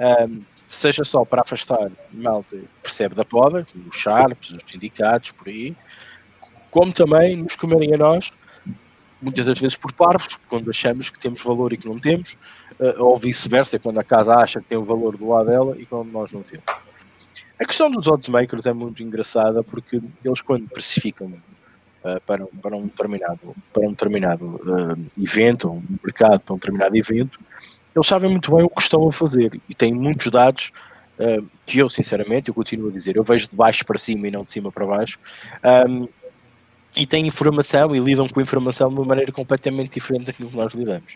um, 0.00 0.42
seja 0.66 1.04
só 1.04 1.24
para 1.24 1.42
afastar 1.42 1.90
malta 2.12 2.56
percebe 2.82 3.14
da 3.14 3.24
poda, 3.24 3.66
os 3.88 3.96
Sharps, 3.96 4.50
os 4.50 4.62
sindicatos, 4.66 5.30
por 5.32 5.48
aí, 5.48 5.76
como 6.70 6.92
também 6.92 7.36
nos 7.36 7.54
comerem 7.54 7.94
a 7.94 7.98
nós, 7.98 8.32
muitas 9.22 9.46
das 9.46 9.58
vezes 9.58 9.76
por 9.76 9.92
parvos, 9.92 10.38
quando 10.48 10.70
achamos 10.70 11.10
que 11.10 11.18
temos 11.18 11.42
valor 11.42 11.72
e 11.72 11.76
que 11.76 11.86
não 11.86 11.98
temos, 11.98 12.36
uh, 12.80 13.02
ou 13.02 13.16
vice-versa, 13.16 13.78
quando 13.78 13.98
a 13.98 14.04
casa 14.04 14.34
acha 14.34 14.60
que 14.60 14.66
tem 14.66 14.78
o 14.78 14.84
valor 14.84 15.16
do 15.16 15.28
lado 15.28 15.48
dela 15.48 15.76
e 15.78 15.86
quando 15.86 16.10
nós 16.10 16.32
não 16.32 16.42
temos. 16.42 16.64
A 17.58 17.64
questão 17.64 17.88
dos 17.88 18.08
oddsmakers 18.08 18.66
é 18.66 18.72
muito 18.72 19.02
engraçada 19.02 19.62
porque 19.62 20.02
eles 20.24 20.42
quando 20.42 20.68
precificam 20.68 21.32
uh, 22.04 22.20
para, 22.26 22.46
para 22.46 22.76
um 22.76 22.84
determinado, 22.84 23.54
para 23.72 23.82
um 23.86 23.90
determinado 23.90 24.44
uh, 24.46 25.22
evento, 25.22 25.70
um 25.70 25.82
mercado 26.02 26.40
para 26.40 26.54
um 26.54 26.58
determinado 26.58 26.96
evento, 26.96 27.38
eles 27.94 28.06
sabem 28.06 28.30
muito 28.30 28.54
bem 28.54 28.64
o 28.64 28.68
que 28.68 28.82
estão 28.82 29.06
a 29.08 29.12
fazer 29.12 29.60
e 29.68 29.74
têm 29.74 29.92
muitos 29.92 30.30
dados 30.30 30.72
uh, 31.18 31.46
que 31.64 31.78
eu, 31.78 31.88
sinceramente, 31.88 32.48
eu 32.48 32.54
continuo 32.54 32.88
a 32.88 32.92
dizer, 32.92 33.16
eu 33.16 33.24
vejo 33.24 33.48
de 33.48 33.56
baixo 33.56 33.84
para 33.84 33.98
cima 33.98 34.28
e 34.28 34.30
não 34.30 34.44
de 34.44 34.52
cima 34.52 34.70
para 34.70 34.86
baixo, 34.86 35.18
um, 35.88 36.08
e 36.96 37.06
têm 37.06 37.26
informação 37.26 37.94
e 37.94 37.98
lidam 37.98 38.28
com 38.28 38.40
informação 38.40 38.88
de 38.88 38.94
uma 38.94 39.04
maneira 39.04 39.32
completamente 39.32 39.94
diferente 39.94 40.26
daquilo 40.26 40.50
que 40.50 40.56
nós 40.56 40.72
lidamos. 40.74 41.14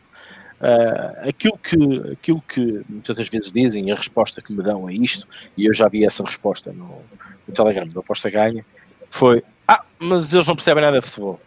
Uh, 0.61 1.29
aquilo, 1.29 1.57
que, 1.59 2.13
aquilo 2.13 2.43
que 2.43 2.83
muitas 2.89 3.17
das 3.17 3.29
vezes 3.29 3.53
dizem 3.53 3.93
a 3.93 3.95
resposta 3.95 4.43
que 4.43 4.53
me 4.53 4.63
dão 4.63 4.89
a 4.89 4.93
isto, 4.93 5.27
e 5.57 5.67
eu 5.67 5.75
já 5.75 5.89
vi 5.89 6.05
essa 6.05 6.25
resposta 6.25 6.73
no, 6.73 7.01
no 7.47 7.55
Telegram 7.55 7.87
da 7.87 8.01
Aposta 8.01 8.29
Ganha, 8.29 8.65
foi: 9.09 9.43
Ah, 9.69 9.85
mas 9.99 10.33
eles 10.33 10.47
não 10.47 10.57
percebem 10.57 10.83
nada 10.83 10.99
de 10.99 11.07
futebol. 11.07 11.39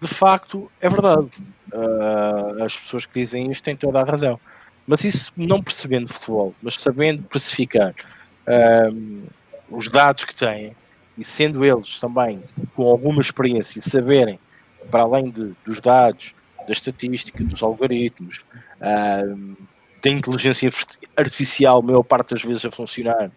De 0.00 0.08
facto, 0.08 0.68
é 0.80 0.88
verdade. 0.88 1.30
Uh, 1.72 2.64
as 2.64 2.76
pessoas 2.76 3.06
que 3.06 3.20
dizem 3.20 3.48
isto 3.52 3.62
têm 3.62 3.76
toda 3.76 4.00
a 4.00 4.04
razão. 4.04 4.38
Mas 4.84 5.04
isso 5.04 5.32
não 5.36 5.62
percebendo 5.62 6.12
futebol, 6.12 6.52
mas 6.60 6.74
sabendo 6.74 7.22
precificar 7.22 7.94
uh, 8.48 9.22
os 9.70 9.86
dados 9.86 10.24
que 10.24 10.34
têm 10.34 10.74
e 11.16 11.24
sendo 11.24 11.64
eles 11.64 12.00
também 12.00 12.42
com 12.74 12.88
alguma 12.88 13.20
experiência 13.20 13.78
e 13.78 13.82
saberem, 13.82 14.40
para 14.90 15.02
além 15.02 15.30
de, 15.30 15.54
dos 15.64 15.80
dados, 15.80 16.34
da 16.66 16.72
estatística, 16.72 17.44
dos 17.44 17.62
algoritmos, 17.62 18.44
uh, 18.80 19.56
da 20.02 20.10
inteligência 20.10 20.68
artificial, 21.16 21.80
maior 21.80 22.02
parte 22.02 22.30
das 22.30 22.42
vezes 22.42 22.64
a 22.64 22.72
funcionar 22.72 23.30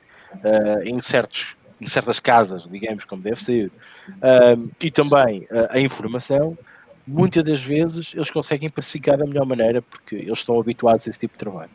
em, 0.84 1.00
certos, 1.00 1.56
em 1.80 1.88
certas 1.88 2.20
casas, 2.20 2.68
digamos, 2.68 3.06
como 3.06 3.22
deve 3.22 3.42
ser, 3.42 3.68
uh, 4.10 4.72
e 4.80 4.90
também 4.90 5.48
a 5.70 5.80
informação, 5.80 6.58
muitas 7.06 7.44
das 7.44 7.62
vezes 7.62 8.14
eles 8.14 8.32
conseguem 8.32 8.70
pacificar 8.70 9.18
da 9.18 9.26
melhor 9.26 9.46
maneira 9.46 9.82
porque 9.82 10.16
eles 10.16 10.40
estão 10.40 10.60
habituados 10.60 11.08
a 11.08 11.10
esse 11.10 11.20
tipo 11.20 11.34
de 11.34 11.40
trabalho. 11.40 11.72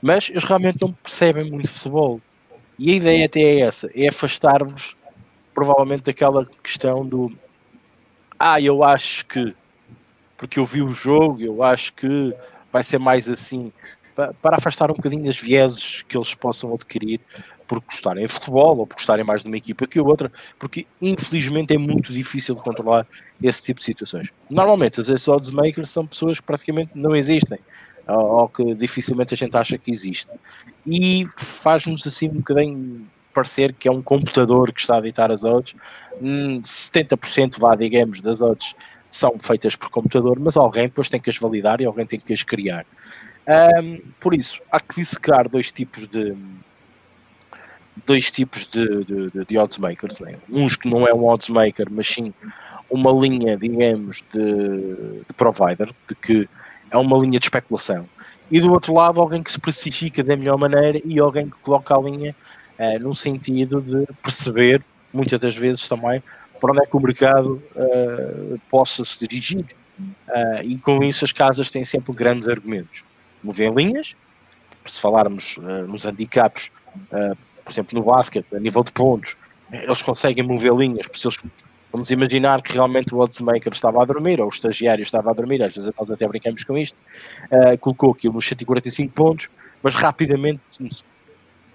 Mas 0.00 0.30
eles 0.30 0.44
realmente 0.44 0.78
não 0.80 0.92
percebem 0.92 1.50
muito 1.50 1.70
futebol. 1.70 2.20
E 2.78 2.92
a 2.92 2.94
ideia 2.94 3.26
até 3.26 3.40
é 3.40 3.60
essa, 3.60 3.90
é 3.94 4.08
afastar-vos 4.08 4.96
provavelmente 5.52 6.02
daquela 6.04 6.46
questão 6.62 7.04
do 7.04 7.32
ah, 8.38 8.60
eu 8.60 8.84
acho 8.84 9.26
que 9.26 9.54
porque 10.36 10.60
eu 10.60 10.64
vi 10.64 10.80
o 10.80 10.92
jogo, 10.92 11.42
eu 11.42 11.64
acho 11.64 11.92
que 11.94 12.32
vai 12.72 12.84
ser 12.84 12.98
mais 12.98 13.28
assim, 13.28 13.72
para, 14.14 14.56
afastar 14.56 14.88
um 14.88 14.94
bocadinho 14.94 15.28
as 15.28 15.36
vieses 15.36 16.02
que 16.02 16.16
eles 16.16 16.32
possam 16.34 16.72
adquirir 16.72 17.20
por 17.68 17.80
gostarem 17.80 18.26
de 18.26 18.32
futebol 18.32 18.78
ou 18.78 18.86
por 18.86 18.96
gostarem 18.96 19.24
mais 19.24 19.42
de 19.42 19.48
uma 19.48 19.56
equipa 19.56 19.86
que 19.86 20.00
outra, 20.00 20.32
porque 20.58 20.86
infelizmente 21.00 21.74
é 21.74 21.78
muito 21.78 22.12
difícil 22.12 22.54
de 22.54 22.62
controlar 22.62 23.06
esse 23.40 23.62
tipo 23.62 23.78
de 23.78 23.84
situações. 23.84 24.30
Normalmente, 24.50 25.00
as 25.00 25.28
odds 25.28 25.50
makers 25.50 25.90
são 25.90 26.06
pessoas 26.06 26.40
que 26.40 26.46
praticamente 26.46 26.90
não 26.94 27.14
existem, 27.14 27.58
ou 28.08 28.48
que 28.48 28.74
dificilmente 28.74 29.34
a 29.34 29.36
gente 29.36 29.56
acha 29.56 29.76
que 29.78 29.92
existe. 29.92 30.30
E 30.86 31.26
faz-nos 31.36 32.06
assim 32.06 32.28
um 32.28 32.38
bocadinho 32.38 33.06
parecer 33.34 33.72
que 33.74 33.86
é 33.86 33.92
um 33.92 34.02
computador 34.02 34.72
que 34.72 34.80
está 34.80 34.96
a 34.96 34.98
editar 34.98 35.30
as 35.30 35.44
odds, 35.44 35.76
70% 36.20 37.56
hum, 37.56 37.60
vá, 37.60 37.76
digamos, 37.76 38.20
das 38.20 38.40
odds 38.40 38.74
são 39.10 39.36
feitas 39.40 39.76
por 39.76 39.90
computador, 39.90 40.38
mas 40.40 40.56
alguém 40.56 40.84
depois 40.84 41.08
tem 41.08 41.20
que 41.20 41.30
as 41.30 41.38
validar 41.38 41.80
e 41.80 41.86
alguém 41.86 42.06
tem 42.06 42.18
que 42.18 42.32
as 42.32 42.42
criar. 42.42 42.84
Um, 43.48 44.00
por 44.20 44.34
isso, 44.34 44.60
há 44.70 44.78
que 44.80 44.96
dissecar 44.96 45.48
dois 45.48 45.72
tipos 45.72 46.06
de 46.08 46.36
dois 48.06 48.30
tipos 48.30 48.66
de, 48.66 49.04
de, 49.04 49.44
de, 49.44 49.58
odds 49.58 49.78
makers, 49.78 50.18
né? 50.20 50.36
uns 50.50 50.76
que 50.76 50.88
não 50.88 51.06
é 51.06 51.12
um 51.12 51.26
odds 51.26 51.48
maker, 51.48 51.86
mas 51.90 52.06
sim 52.06 52.32
uma 52.90 53.12
linha, 53.12 53.56
digamos, 53.56 54.22
de, 54.32 55.22
de 55.26 55.34
provider, 55.36 55.90
de 56.08 56.14
que 56.14 56.48
é 56.90 56.96
uma 56.96 57.18
linha 57.18 57.38
de 57.38 57.46
especulação. 57.46 58.08
E 58.50 58.60
do 58.60 58.72
outro 58.72 58.94
lado, 58.94 59.20
alguém 59.20 59.42
que 59.42 59.50
se 59.50 59.58
especifica 59.58 60.22
da 60.22 60.36
melhor 60.36 60.56
maneira 60.56 61.00
e 61.04 61.18
alguém 61.18 61.48
que 61.48 61.56
coloca 61.58 61.94
a 61.94 62.00
linha 62.00 62.34
uh, 62.78 62.98
no 63.00 63.14
sentido 63.14 63.82
de 63.82 64.06
perceber, 64.22 64.82
muitas 65.12 65.38
das 65.38 65.54
vezes 65.54 65.86
também, 65.86 66.22
para 66.58 66.72
onde 66.72 66.82
é 66.82 66.86
que 66.86 66.96
o 66.96 67.00
mercado 67.00 67.62
uh, 67.76 68.58
possa 68.70 69.04
se 69.04 69.18
dirigir. 69.26 69.66
Uh, 70.00 70.62
e 70.62 70.78
com 70.78 71.02
isso 71.02 71.24
as 71.24 71.32
casas 71.32 71.70
têm 71.70 71.84
sempre 71.84 72.12
grandes 72.14 72.48
argumentos. 72.48 73.04
Mover 73.42 73.72
linhas, 73.72 74.16
se 74.86 75.00
falarmos 75.00 75.58
nos 75.86 76.06
handicaps, 76.06 76.70
por 77.68 77.74
exemplo 77.74 77.98
no 77.98 78.04
basquete, 78.04 78.46
a 78.54 78.58
nível 78.58 78.82
de 78.82 78.92
pontos, 78.92 79.36
eles 79.70 80.00
conseguem 80.00 80.42
mover 80.42 80.74
linhas, 80.74 81.06
porque 81.06 81.26
eles 81.26 81.38
Vamos 81.90 82.10
imaginar 82.10 82.60
que 82.60 82.74
realmente 82.74 83.14
o 83.14 83.18
oddsmaker 83.18 83.72
estava 83.72 84.02
a 84.02 84.04
dormir, 84.04 84.40
ou 84.40 84.46
o 84.46 84.50
estagiário 84.50 85.02
estava 85.02 85.30
a 85.30 85.32
dormir, 85.32 85.62
às 85.62 85.74
vezes 85.74 85.90
nós 85.98 86.10
até 86.10 86.28
brincamos 86.28 86.62
com 86.62 86.76
isto, 86.76 86.94
uh, 87.50 87.78
colocou 87.78 88.12
aquilo 88.12 88.34
nos 88.34 88.46
145 88.46 89.12
pontos, 89.14 89.48
mas 89.82 89.94
rapidamente 89.94 90.60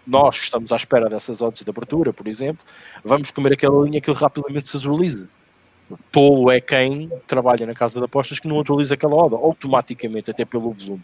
nós 0.05 0.37
que 0.37 0.43
estamos 0.43 0.71
à 0.71 0.75
espera 0.75 1.09
dessas 1.09 1.41
odds 1.41 1.63
de 1.63 1.69
abertura, 1.69 2.13
por 2.13 2.27
exemplo, 2.27 2.63
vamos 3.03 3.31
comer 3.31 3.53
aquela 3.53 3.83
linha 3.83 3.99
que 3.99 4.11
rapidamente 4.11 4.69
se 4.69 4.77
atualiza. 4.77 5.27
Tolo 6.11 6.51
é 6.51 6.61
quem 6.61 7.11
trabalha 7.25 7.65
na 7.65 7.73
casa 7.73 7.97
de 7.97 8.05
apostas 8.05 8.39
que 8.39 8.47
não 8.47 8.59
atualiza 8.59 8.93
aquela 8.93 9.15
odd, 9.15 9.33
automaticamente, 9.33 10.29
até 10.29 10.45
pelo 10.45 10.71
volume 10.73 11.03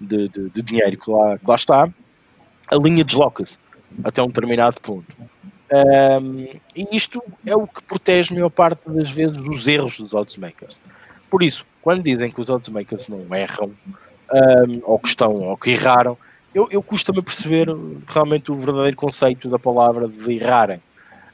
de, 0.00 0.28
de, 0.30 0.48
de 0.48 0.62
dinheiro 0.62 0.96
que 0.98 1.10
lá, 1.10 1.38
que 1.38 1.44
lá 1.46 1.54
está, 1.54 1.92
a 2.68 2.76
linha 2.76 3.04
desloca-se 3.04 3.58
até 4.04 4.22
um 4.22 4.28
determinado 4.28 4.80
ponto. 4.80 5.06
Um, 5.72 6.46
e 6.74 6.86
isto 6.92 7.22
é 7.44 7.54
o 7.54 7.66
que 7.66 7.82
protege 7.82 8.32
a 8.32 8.34
maior 8.34 8.50
parte 8.50 8.88
das 8.88 9.10
vezes 9.10 9.38
os 9.38 9.66
erros 9.66 9.98
dos 9.98 10.14
oddsmakers. 10.14 10.78
Por 11.28 11.42
isso, 11.42 11.66
quando 11.82 12.02
dizem 12.02 12.30
que 12.30 12.40
os 12.40 12.48
oddsmakers 12.48 13.08
não 13.08 13.34
erram, 13.34 13.72
um, 14.32 14.80
ou 14.84 14.98
que 14.98 15.08
estão, 15.08 15.32
ou 15.34 15.56
que 15.56 15.70
erraram, 15.70 16.16
eu, 16.54 16.68
eu 16.70 16.82
custa-me 16.82 17.20
perceber 17.20 17.68
realmente 18.06 18.50
o 18.50 18.56
verdadeiro 18.56 18.96
conceito 18.96 19.48
da 19.48 19.58
palavra 19.58 20.08
de 20.08 20.32
errarem. 20.32 20.80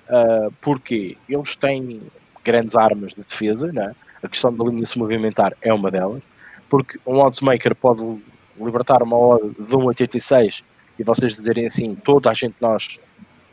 Uh, 0.09 0.53
porque 0.61 1.17
eles 1.29 1.57
têm 1.57 2.03
grandes 2.45 2.75
armas 2.75 3.15
de 3.15 3.23
defesa, 3.23 3.73
né? 3.73 3.95
a 4.23 4.29
questão 4.29 4.55
da 4.55 4.65
linha 4.65 4.87
se 4.87 4.99
movimentar 4.99 5.55
é 5.61 5.73
uma 5.73 5.91
delas, 5.91 6.23
porque 6.69 6.99
um 7.07 7.19
oddsmaker 7.19 7.75
pode 7.75 8.23
libertar 8.59 9.03
uma 9.03 9.17
odd 9.17 9.49
de 9.51 9.77
1,86 9.77 10.63
e 11.03 11.05
vocês 11.05 11.35
dizerem 11.35 11.67
assim, 11.67 11.97
toda 11.97 12.31
a 12.31 12.33
gente 12.33 12.55
nós 12.61 13.01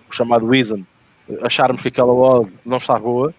o 0.07 0.13
chamado 0.13 0.47
reason, 0.47 0.83
acharmos 1.41 1.81
que 1.81 1.87
aquela 1.87 2.13
odd 2.13 2.51
não 2.63 2.77
está 2.77 2.97
boa, 2.97 3.33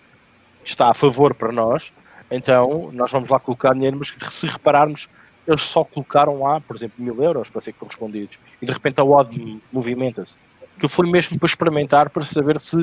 está 0.64 0.90
a 0.90 0.94
favor 0.94 1.32
para 1.32 1.52
nós, 1.52 1.92
então 2.28 2.90
nós 2.92 3.10
vamos 3.10 3.28
lá 3.28 3.38
colocar 3.38 3.72
dinheiro, 3.72 3.96
mas 3.96 4.12
se 4.32 4.46
repararmos, 4.46 5.08
eles 5.46 5.62
só 5.62 5.84
colocaram 5.84 6.40
lá, 6.42 6.60
por 6.60 6.74
exemplo, 6.76 7.02
mil 7.02 7.22
euros 7.22 7.48
para 7.48 7.60
ser 7.60 7.72
correspondidos, 7.74 8.36
e 8.60 8.66
de 8.66 8.72
repente 8.72 9.00
a 9.00 9.04
odd 9.04 9.60
movimenta-se. 9.72 10.36
Que 10.78 10.88
foi 10.88 11.08
mesmo 11.08 11.38
para 11.38 11.46
experimentar, 11.46 12.10
para 12.10 12.22
saber 12.22 12.60
se 12.60 12.76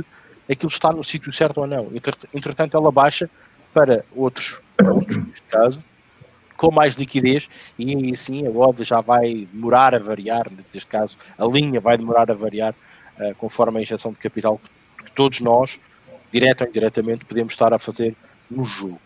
aquilo 0.50 0.70
está 0.70 0.92
no 0.92 1.04
sítio 1.04 1.32
certo 1.34 1.60
ou 1.60 1.68
não. 1.68 1.92
Entretanto, 2.34 2.78
ela 2.78 2.92
baixa 2.92 3.30
para 3.74 4.06
outros 4.16 4.60
pontos, 4.78 5.18
neste 5.18 5.44
caso, 5.50 5.84
com 6.58 6.72
mais 6.72 6.96
liquidez, 6.96 7.48
e 7.78 7.96
aí 7.96 8.18
sim 8.18 8.46
a 8.46 8.50
odd 8.50 8.84
já 8.84 9.00
vai 9.00 9.48
demorar 9.54 9.96
a 9.96 10.00
variar, 10.00 10.48
neste 10.74 10.88
caso, 10.88 11.18
a 11.38 11.46
linha 11.46 11.80
vai 11.80 11.98
demorar 11.98 12.30
a 12.30 12.34
variar 12.34 12.74
uh, 13.20 13.34
conforme 13.36 13.80
a 13.80 13.82
injeção 13.82 14.12
de 14.12 14.18
capital 14.18 14.60
que 15.06 15.12
todos 15.12 15.40
nós, 15.40 15.80
direto 16.32 16.62
ou 16.62 16.68
indiretamente, 16.68 17.26
podemos 17.26 17.54
estar 17.54 17.74
a 17.74 17.80
fazer 17.80 18.16
no 18.50 18.66
jogo. 18.66 19.00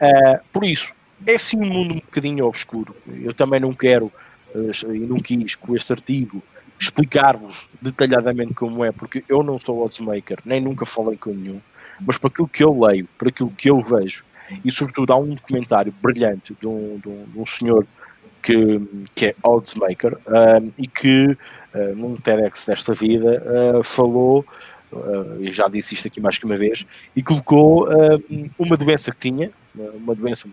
Uh, 0.00 0.40
por 0.52 0.64
isso, 0.64 0.92
é 1.26 1.36
sim 1.36 1.58
um 1.58 1.68
mundo 1.68 1.94
um 1.94 2.00
bocadinho 2.00 2.46
obscuro. 2.46 2.96
Eu 3.06 3.34
também 3.34 3.60
não 3.60 3.72
quero 3.72 4.06
uh, 4.54 4.94
e 4.94 5.00
não 5.00 5.16
quis 5.16 5.56
com 5.56 5.74
este 5.74 5.92
artigo 5.92 6.42
explicar-vos 6.78 7.68
detalhadamente 7.80 8.54
como 8.54 8.84
é, 8.84 8.92
porque 8.92 9.24
eu 9.28 9.42
não 9.42 9.58
sou 9.58 9.84
oddsmaker, 9.84 10.38
nem 10.44 10.60
nunca 10.60 10.84
falei 10.84 11.16
com 11.16 11.30
nenhum, 11.30 11.60
mas 12.00 12.18
para 12.18 12.28
aquilo 12.28 12.48
que 12.48 12.64
eu 12.64 12.78
leio, 12.78 13.08
para 13.16 13.28
aquilo 13.28 13.50
que 13.50 13.70
eu 13.70 13.80
vejo, 13.80 14.24
e 14.64 14.70
sobretudo 14.70 15.12
há 15.12 15.16
um 15.16 15.34
documentário 15.34 15.94
brilhante 16.02 16.56
de 16.60 16.66
um, 16.66 16.98
de 16.98 17.08
um, 17.08 17.24
de 17.24 17.38
um 17.38 17.46
senhor 17.46 17.86
que, 18.42 19.06
que 19.14 19.26
é 19.26 19.34
oddsmaker 19.42 20.18
um, 20.26 20.70
e 20.76 20.86
que 20.86 21.36
uh, 21.74 21.96
num 21.96 22.16
TEDx 22.16 22.66
desta 22.66 22.92
vida, 22.92 23.42
uh, 23.78 23.82
falou, 23.82 24.44
uh, 24.92 25.40
e 25.40 25.50
já 25.50 25.66
disse 25.66 25.94
isto 25.94 26.08
aqui 26.08 26.20
mais 26.20 26.36
que 26.36 26.44
uma 26.44 26.56
vez, 26.56 26.86
e 27.16 27.22
colocou 27.22 27.88
uma 28.58 28.76
doença 28.76 29.10
que 29.10 29.18
tinha, 29.30 29.50
uma 29.74 30.14
doença, 30.14 30.46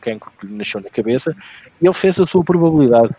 cancro 0.00 0.30
que 0.38 0.46
lhe 0.46 0.54
nasceu 0.54 0.80
na 0.80 0.88
cabeça, 0.88 1.34
e 1.80 1.86
ele 1.86 1.94
fez 1.94 2.20
a 2.20 2.26
sua 2.26 2.44
probabilidade 2.44 3.14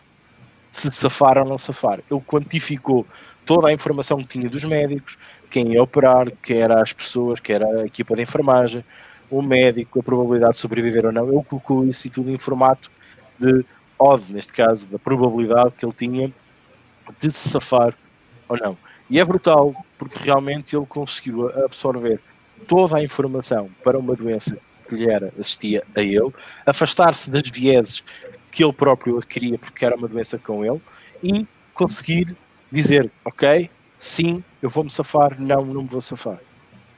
de 0.72 0.78
se 0.78 0.92
safar 0.92 1.38
ou 1.38 1.46
não 1.46 1.58
safar. 1.58 2.00
Ele 2.10 2.22
quantificou 2.22 3.06
toda 3.46 3.70
a 3.70 3.74
informação 3.74 4.18
que 4.20 4.28
tinha 4.28 4.50
dos 4.50 4.64
médicos, 4.64 5.18
quem 5.50 5.74
ia 5.74 5.84
operar, 5.84 6.32
quem 6.44 6.62
eram 6.62 6.80
as 6.80 6.94
pessoas, 6.94 7.40
que 7.40 7.52
era 7.52 7.66
a 7.82 7.86
equipa 7.86 8.16
de 8.16 8.22
enfermagem, 8.22 8.84
o 9.30 9.42
médico, 9.42 10.00
a 10.00 10.04
probabilidade 10.04 10.54
de 10.54 10.60
sobreviver 10.60 11.06
ou 11.06 11.12
não. 11.12 11.28
Ele 11.32 11.44
colocou 11.44 11.86
isso 11.86 12.10
tudo 12.10 12.32
em 12.32 12.38
formato 12.38 12.90
de 13.40 13.66
odd, 14.00 14.34
neste 14.34 14.54
caso, 14.54 14.88
da 14.88 15.00
probabilidade 15.00 15.74
que 15.78 15.86
ele 15.86 15.94
tinha 15.94 16.34
de 17.20 17.32
se 17.32 17.50
safar 17.50 17.94
ou 18.48 18.58
não. 18.58 18.78
E 19.10 19.20
é 19.20 19.26
brutal, 19.26 19.74
porque 19.98 20.20
realmente 20.24 20.76
ele 20.76 20.86
conseguiu 20.86 21.50
absorver 21.64 22.20
toda 22.68 22.98
a 22.98 23.04
informação 23.04 23.70
para 23.84 23.98
uma 23.98 24.16
doença 24.16 24.58
que 24.88 24.96
lhe 24.96 25.10
era, 25.10 25.34
assistia 25.40 25.84
a 25.96 26.02
ele, 26.02 26.32
afastar-se 26.66 27.30
das 27.30 27.50
vieses 27.50 28.04
que 28.52 28.64
ele 28.64 28.74
próprio 28.74 29.18
adquiria 29.18 29.58
porque 29.58 29.86
era 29.86 29.96
uma 29.96 30.08
doença 30.08 30.38
com 30.38 30.66
ele 30.66 30.82
e 31.22 31.46
conseguir 31.74 32.36
dizer, 32.72 33.12
ok, 33.24 33.70
sim, 33.98 34.44
eu 34.62 34.70
vou-me 34.70 34.90
safar, 34.90 35.40
não, 35.40 35.66
não 35.66 35.84
me 35.84 35.88
vou 35.88 36.02
safar. 36.02 36.40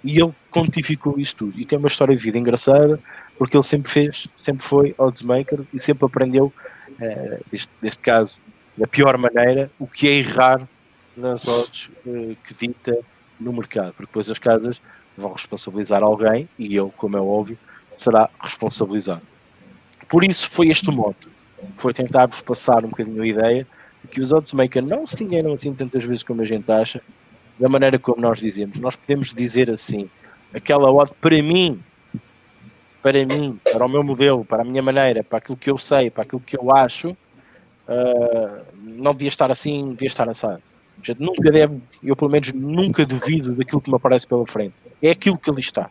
E 0.03 0.19
ele 0.19 0.33
quantificou 0.51 1.19
isso 1.19 1.35
tudo. 1.35 1.59
E 1.59 1.65
tem 1.65 1.77
uma 1.77 1.88
história 1.88 2.15
de 2.15 2.21
vida 2.21 2.38
engraçada, 2.38 2.99
porque 3.38 3.55
ele 3.55 3.63
sempre 3.63 3.91
fez, 3.91 4.27
sempre 4.35 4.63
foi 4.63 4.95
oddsmaker 4.97 5.62
e 5.73 5.79
sempre 5.79 6.05
aprendeu, 6.05 6.53
uh, 6.89 7.45
neste, 7.81 7.99
caso, 7.99 8.39
da 8.77 8.88
pior 8.88 9.17
maneira, 9.17 9.69
o 9.77 9.88
que 9.88 10.07
é 10.07 10.12
errar 10.12 10.67
nas 11.15 11.47
odds 11.47 11.89
uh, 12.05 12.35
que 12.43 12.53
dita 12.53 12.97
no 13.39 13.53
mercado, 13.53 13.93
porque 13.93 14.07
depois 14.07 14.29
as 14.29 14.39
casas 14.39 14.81
vão 15.17 15.33
responsabilizar 15.33 16.03
alguém 16.03 16.47
e 16.57 16.77
ele, 16.77 16.91
como 16.97 17.17
é 17.17 17.21
óbvio, 17.21 17.57
será 17.93 18.29
responsabilizado. 18.41 19.21
Por 20.07 20.23
isso 20.23 20.49
foi 20.49 20.69
este 20.69 20.89
modo, 20.89 21.15
foi 21.77 21.93
tentar-vos 21.93 22.41
passar 22.41 22.83
um 22.83 22.89
bocadinho 22.89 23.21
a 23.21 23.27
ideia 23.27 23.67
de 24.03 24.07
que 24.09 24.21
os 24.21 24.31
oddsmakers 24.31 24.88
não 24.88 25.05
se 25.05 25.23
enganam 25.23 25.53
assim 25.53 25.73
tantas 25.73 26.05
vezes 26.05 26.23
como 26.23 26.41
a 26.41 26.45
gente 26.45 26.69
acha, 26.71 27.01
da 27.59 27.67
maneira 27.67 27.99
como 27.99 28.21
nós 28.21 28.39
dizemos. 28.39 28.79
Nós 28.79 28.95
podemos 28.95 29.33
dizer 29.33 29.69
assim, 29.69 30.09
aquela 30.53 30.91
odd 30.91 31.11
para 31.19 31.41
mim, 31.43 31.83
para 33.03 33.25
mim, 33.25 33.59
para 33.71 33.85
o 33.85 33.89
meu 33.89 34.03
modelo, 34.03 34.45
para 34.45 34.61
a 34.61 34.65
minha 34.65 34.81
maneira, 34.81 35.23
para 35.23 35.39
aquilo 35.39 35.57
que 35.57 35.69
eu 35.69 35.77
sei, 35.77 36.09
para 36.09 36.23
aquilo 36.23 36.41
que 36.41 36.57
eu 36.57 36.73
acho, 36.73 37.09
uh, 37.11 38.65
não 38.81 39.13
devia 39.13 39.27
estar 39.27 39.51
assim, 39.51 39.91
devia 39.91 40.07
estar 40.07 40.29
assado. 40.29 40.61
nunca 41.19 41.51
deve, 41.51 41.81
eu 42.01 42.15
pelo 42.15 42.31
menos 42.31 42.51
nunca 42.53 43.05
duvido 43.05 43.53
daquilo 43.53 43.81
que 43.81 43.89
me 43.89 43.95
aparece 43.95 44.25
pela 44.25 44.45
frente. 44.47 44.73
É 45.01 45.11
aquilo 45.11 45.37
que 45.37 45.49
ali 45.49 45.61
está. 45.61 45.89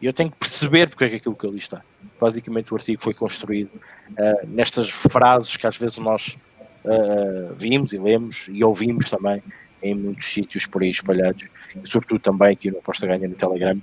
E 0.00 0.06
eu 0.06 0.12
tenho 0.12 0.30
que 0.30 0.36
perceber 0.36 0.88
porque 0.88 1.04
é 1.04 1.08
que 1.08 1.16
aquilo 1.16 1.34
que 1.34 1.46
ali 1.46 1.58
está. 1.58 1.82
Basicamente 2.20 2.72
o 2.72 2.76
artigo 2.76 3.02
foi 3.02 3.14
construído 3.14 3.70
uh, 4.10 4.46
nestas 4.46 4.88
frases 4.88 5.56
que 5.56 5.66
às 5.66 5.76
vezes 5.76 5.98
nós 5.98 6.36
uh, 6.84 7.54
vimos 7.56 7.92
e 7.92 7.98
lemos 7.98 8.48
e 8.52 8.62
ouvimos 8.64 9.08
também 9.08 9.42
em 9.82 9.94
muitos 9.94 10.32
sítios 10.32 10.66
por 10.66 10.82
aí 10.82 10.90
espalhados, 10.90 11.44
sobretudo 11.84 12.20
também 12.20 12.52
aqui 12.52 12.70
no 12.70 12.78
Aposta 12.78 13.06
Ganha 13.06 13.28
no 13.28 13.34
Telegram, 13.34 13.78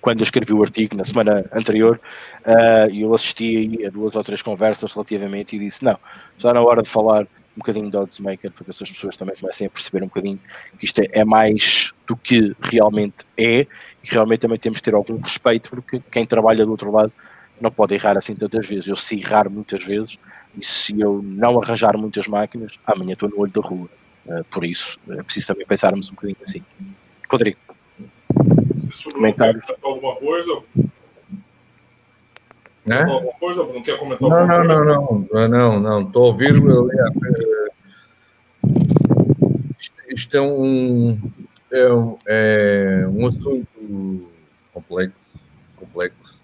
quando 0.00 0.20
eu 0.20 0.24
escrevi 0.24 0.52
o 0.52 0.62
artigo 0.62 0.96
na 0.96 1.04
semana 1.04 1.44
anterior, 1.52 2.00
uh, 2.46 2.94
eu 2.94 3.14
assisti 3.14 3.84
a 3.86 3.90
duas 3.90 4.16
ou 4.16 4.24
três 4.24 4.42
conversas 4.42 4.92
relativamente 4.92 5.56
e 5.56 5.58
disse: 5.58 5.84
não, 5.84 5.98
está 6.36 6.52
na 6.52 6.62
hora 6.62 6.82
de 6.82 6.88
falar 6.88 7.22
um 7.22 7.58
bocadinho 7.58 7.90
de 7.90 7.96
Oddsmaker, 7.96 8.52
para 8.52 8.64
que 8.64 8.70
essas 8.70 8.90
pessoas 8.90 9.16
também 9.16 9.36
comecem 9.36 9.66
a 9.66 9.70
perceber 9.70 10.02
um 10.02 10.06
bocadinho 10.06 10.38
que 10.78 10.84
isto 10.84 11.00
é, 11.00 11.08
é 11.12 11.24
mais 11.24 11.92
do 12.06 12.16
que 12.16 12.54
realmente 12.60 13.24
é, 13.36 13.60
e 13.60 13.66
realmente 14.04 14.40
também 14.40 14.58
temos 14.58 14.78
de 14.78 14.82
ter 14.84 14.94
algum 14.94 15.18
respeito, 15.18 15.70
porque 15.70 16.00
quem 16.10 16.24
trabalha 16.24 16.64
do 16.64 16.70
outro 16.70 16.90
lado 16.90 17.12
não 17.60 17.70
pode 17.70 17.94
errar 17.94 18.16
assim 18.16 18.34
tantas 18.34 18.66
vezes. 18.66 18.86
Eu 18.86 18.96
se 18.96 19.18
errar 19.18 19.50
muitas 19.50 19.82
vezes, 19.82 20.18
e 20.56 20.64
se 20.64 20.98
eu 21.00 21.20
não 21.22 21.60
arranjar 21.60 21.96
muitas 21.98 22.28
máquinas, 22.28 22.78
amanhã 22.86 23.12
estou 23.12 23.28
no 23.28 23.40
olho 23.40 23.52
da 23.52 23.60
rua. 23.60 23.88
Uh, 24.28 24.44
por 24.44 24.64
isso, 24.64 24.98
é 25.08 25.22
preciso 25.22 25.48
também 25.48 25.66
pensarmos 25.66 26.10
um 26.10 26.14
bocadinho 26.14 26.36
assim. 26.42 26.62
Rodrigo 27.30 27.58
comentários. 29.12 29.64
Alguma 29.82 30.16
coisa? 30.16 30.62
Né? 32.86 33.02
Alguma 33.02 33.32
coisa? 33.34 33.62
Não 33.64 33.82
quer 33.82 33.98
comentar 33.98 34.28
não, 34.28 34.46
não, 34.46 34.64
não, 34.64 34.84
não, 34.84 35.28
não, 35.30 35.48
não, 35.48 35.80
não, 35.80 36.02
estou 36.02 36.24
a 36.24 36.26
ouvir. 36.28 36.54
Eh, 36.54 37.68
isto 40.10 40.36
é 40.36 40.40
um, 40.40 41.20
é 41.70 41.92
um, 41.92 42.18
é 42.26 43.06
um 43.08 43.26
assunto 43.26 44.28
complexo, 44.72 45.14
complexo. 45.76 46.40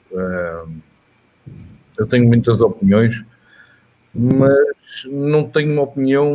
Eu 1.97 2.07
tenho 2.07 2.27
muitas 2.27 2.61
opiniões, 2.61 3.25
mas 4.13 4.53
não 5.07 5.45
tenho 5.45 5.73
uma 5.73 5.83
opinião 5.83 6.31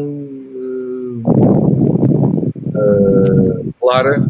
uh, 2.75 3.73
clara 3.79 4.25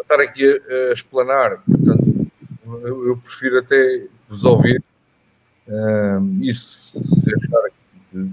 estar 0.00 0.20
aqui 0.20 0.44
a, 0.44 0.90
a 0.90 0.92
explanar, 0.92 1.62
portanto, 1.64 2.26
eu, 2.82 3.08
eu, 3.08 3.16
prefiro 3.16 3.58
até 3.58 4.06
vos 4.28 4.44
ouvir 4.44 4.82
um, 5.68 6.38
e 6.42 6.52
se, 6.54 6.98
se 6.98 7.34
achar 7.34 7.70
que, 8.10 8.30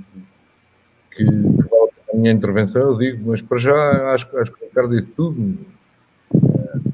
que, 1.11 1.25
vale 1.25 1.91
a 2.13 2.15
minha 2.15 2.31
intervenção, 2.31 2.81
eu 2.81 2.97
digo, 2.97 3.29
mas 3.29 3.41
para 3.41 3.57
já 3.57 4.13
acho, 4.13 4.37
acho 4.37 4.51
que 4.53 4.63
o 4.63 4.67
Ricardo 4.67 4.95
disse 4.95 5.11
tudo. 5.11 5.57
Uh, 6.33 6.93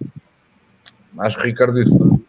acho 1.20 1.38
que 1.38 1.44
o 1.44 1.46
Ricardo 1.46 1.84
disse 1.84 1.98
tudo. 1.98 2.22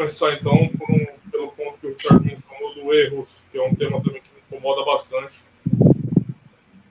começar 0.00 0.32
então 0.32 0.54
um, 0.54 1.30
pelo 1.30 1.52
ponto 1.52 1.78
que 1.78 1.86
o 1.86 1.90
Ricardo 1.90 2.24
mencionou 2.24 2.74
do 2.74 2.92
erro, 2.94 3.26
que 3.52 3.58
é 3.58 3.62
um 3.62 3.74
tema 3.74 4.02
também 4.02 4.22
que 4.22 4.30
me 4.34 4.40
incomoda 4.40 4.84
bastante. 4.84 5.42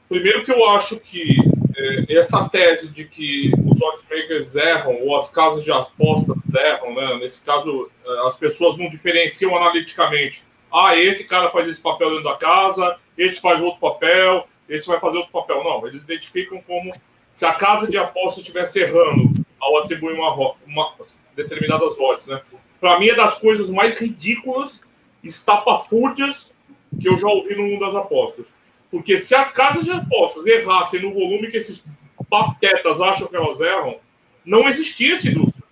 Primeiro 0.09 0.43
que 0.43 0.51
eu 0.51 0.67
acho 0.69 0.99
que 0.99 1.37
é, 1.77 2.17
essa 2.17 2.49
tese 2.49 2.91
de 2.91 3.05
que 3.05 3.51
os 3.63 3.79
oddsmakers 3.79 4.55
erram, 4.55 5.03
ou 5.03 5.15
as 5.15 5.29
casas 5.29 5.63
de 5.63 5.71
apostas 5.71 6.35
erram, 6.53 6.95
né? 6.95 7.19
nesse 7.19 7.45
caso, 7.45 7.91
é, 8.03 8.25
as 8.25 8.35
pessoas 8.37 8.75
não 8.77 8.89
diferenciam 8.89 9.55
analiticamente. 9.55 10.43
Ah, 10.73 10.97
esse 10.97 11.27
cara 11.27 11.51
faz 11.51 11.67
esse 11.67 11.79
papel 11.79 12.09
dentro 12.09 12.23
da 12.23 12.35
casa, 12.35 12.97
esse 13.15 13.39
faz 13.39 13.61
outro 13.61 13.79
papel, 13.79 14.47
esse 14.67 14.87
vai 14.87 14.99
fazer 14.99 15.17
outro 15.17 15.31
papel. 15.31 15.63
Não, 15.63 15.87
eles 15.87 16.01
identificam 16.01 16.59
como 16.65 16.91
se 17.31 17.45
a 17.45 17.53
casa 17.53 17.87
de 17.87 17.97
apostas 17.97 18.39
estivesse 18.39 18.79
errando 18.79 19.33
ao 19.59 19.77
atribuir 19.77 20.13
uma, 20.13 20.55
uma 20.65 20.93
determinadas 21.35 21.99
odds, 21.99 22.27
né? 22.27 22.41
Para 22.79 22.99
mim 22.99 23.09
é 23.09 23.15
das 23.15 23.37
coisas 23.39 23.69
mais 23.69 23.99
ridículas, 23.99 24.83
estapafúrdias 25.23 26.51
que 26.99 27.07
eu 27.07 27.17
já 27.17 27.27
ouvi 27.27 27.55
no 27.55 27.63
mundo 27.63 27.85
das 27.85 27.95
apostas. 27.95 28.47
Porque 28.91 29.17
se 29.17 29.35
as 29.35 29.51
casas 29.51 29.85
de 29.85 29.91
apostas 29.91 30.45
errassem 30.45 31.01
no 31.01 31.13
volume 31.13 31.49
que 31.49 31.57
esses 31.57 31.87
patetas 32.29 33.01
acham 33.01 33.27
que 33.27 33.35
elas 33.35 33.61
erram, 33.61 33.99
não 34.43 34.67
existia 34.67 35.13
essa 35.13 35.27
indústria. 35.27 35.63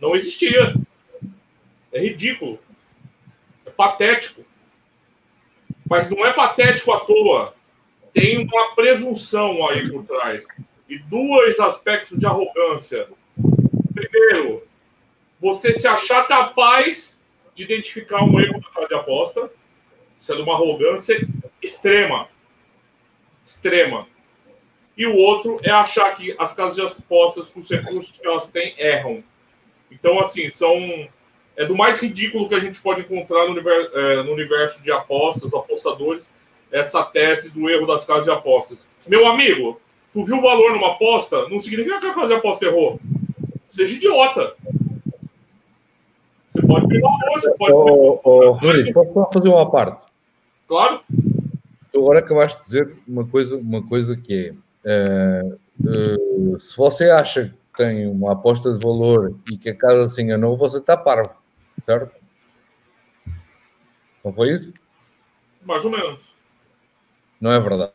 Não 0.00 0.16
existia. 0.16 0.74
É 1.92 2.00
ridículo. 2.00 2.58
É 3.66 3.70
patético. 3.70 4.44
Mas 5.88 6.08
não 6.08 6.24
é 6.24 6.32
patético 6.32 6.92
à 6.92 7.00
toa. 7.00 7.54
Tem 8.14 8.38
uma 8.38 8.74
presunção 8.74 9.68
aí 9.68 9.90
por 9.90 10.04
trás. 10.04 10.46
E 10.88 10.98
dois 10.98 11.60
aspectos 11.60 12.18
de 12.18 12.26
arrogância. 12.26 13.08
Primeiro, 13.94 14.66
você 15.38 15.74
se 15.74 15.86
achar 15.86 16.26
capaz 16.26 17.20
de 17.54 17.64
identificar 17.64 18.24
um 18.24 18.40
erro 18.40 18.60
na 18.60 18.70
casa 18.70 18.88
de 18.88 18.94
aposta. 18.94 19.50
De 20.18 20.32
uma 20.42 20.54
arrogância 20.54 21.26
extrema. 21.62 22.28
Extrema. 23.44 24.06
E 24.96 25.06
o 25.06 25.16
outro 25.16 25.58
é 25.62 25.70
achar 25.70 26.14
que 26.14 26.34
as 26.38 26.54
casas 26.54 26.74
de 26.74 26.82
apostas, 26.82 27.50
com 27.50 27.60
os 27.60 27.70
recursos 27.70 28.18
que 28.18 28.26
elas 28.26 28.50
têm, 28.50 28.74
erram. 28.78 29.24
Então, 29.90 30.20
assim, 30.20 30.48
são. 30.48 31.08
É 31.56 31.64
do 31.64 31.74
mais 31.74 32.00
ridículo 32.00 32.48
que 32.48 32.54
a 32.54 32.60
gente 32.60 32.80
pode 32.80 33.00
encontrar 33.00 33.44
no 33.46 33.52
universo, 33.52 33.98
é, 33.98 34.22
no 34.22 34.32
universo 34.32 34.82
de 34.82 34.90
apostas, 34.90 35.52
apostadores, 35.52 36.32
essa 36.70 37.02
tese 37.02 37.50
do 37.50 37.68
erro 37.68 37.86
das 37.86 38.04
casas 38.04 38.24
de 38.24 38.30
apostas. 38.30 38.88
Meu 39.06 39.26
amigo, 39.26 39.80
tu 40.12 40.24
viu 40.24 40.36
o 40.36 40.42
valor 40.42 40.72
numa 40.72 40.92
aposta, 40.92 41.48
não 41.48 41.58
significa 41.58 41.98
que 41.98 42.06
a 42.06 42.14
casa 42.14 42.28
de 42.28 42.34
aposta 42.34 42.64
errou. 42.64 43.00
Seja 43.70 43.96
idiota. 43.96 44.54
Você 46.48 46.66
pode 46.66 46.88
pegar 46.88 47.08
valor, 47.08 47.40
você 47.40 47.54
pode. 47.56 47.72
Ô, 47.72 48.20
ô, 48.22 48.50
Rodrigo, 48.52 49.06
posso 49.12 49.32
fazer 49.32 49.48
uma 49.48 49.70
parte? 49.70 50.04
Claro. 50.66 51.00
Agora 51.94 52.20
acabaste 52.20 52.58
de 52.58 52.64
dizer 52.64 52.96
uma 53.06 53.26
coisa, 53.26 53.56
uma 53.56 53.86
coisa 53.86 54.16
que 54.16 54.54
é, 54.84 55.42
uh, 55.80 56.54
uh, 56.54 56.60
se 56.60 56.76
você 56.76 57.10
acha 57.10 57.54
que 57.72 57.82
tem 57.82 58.06
uma 58.06 58.32
aposta 58.32 58.72
de 58.72 58.82
valor 58.82 59.36
e 59.50 59.56
que 59.56 59.68
a 59.68 59.74
casa 59.74 60.08
se 60.08 60.22
enganou, 60.22 60.56
você 60.56 60.78
está 60.78 60.96
parvo, 60.96 61.34
certo? 61.84 62.14
Não 64.24 64.32
foi 64.32 64.50
isso? 64.50 64.72
Mais 65.64 65.84
ou 65.84 65.90
menos. 65.90 66.34
Não 67.40 67.52
é 67.52 67.60
verdade. 67.60 67.92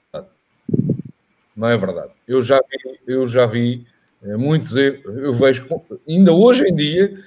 Não 1.56 1.70
é 1.70 1.78
verdade. 1.78 2.12
Eu 2.28 2.44
já 2.44 2.60
vi, 2.60 3.00
eu 3.08 3.28
já 3.28 3.46
vi 3.46 3.88
é, 4.24 4.36
muitos, 4.36 4.76
eu 4.76 5.34
vejo 5.34 5.68
ainda 6.08 6.34
hoje 6.34 6.64
em 6.68 6.76
dia 6.76 7.24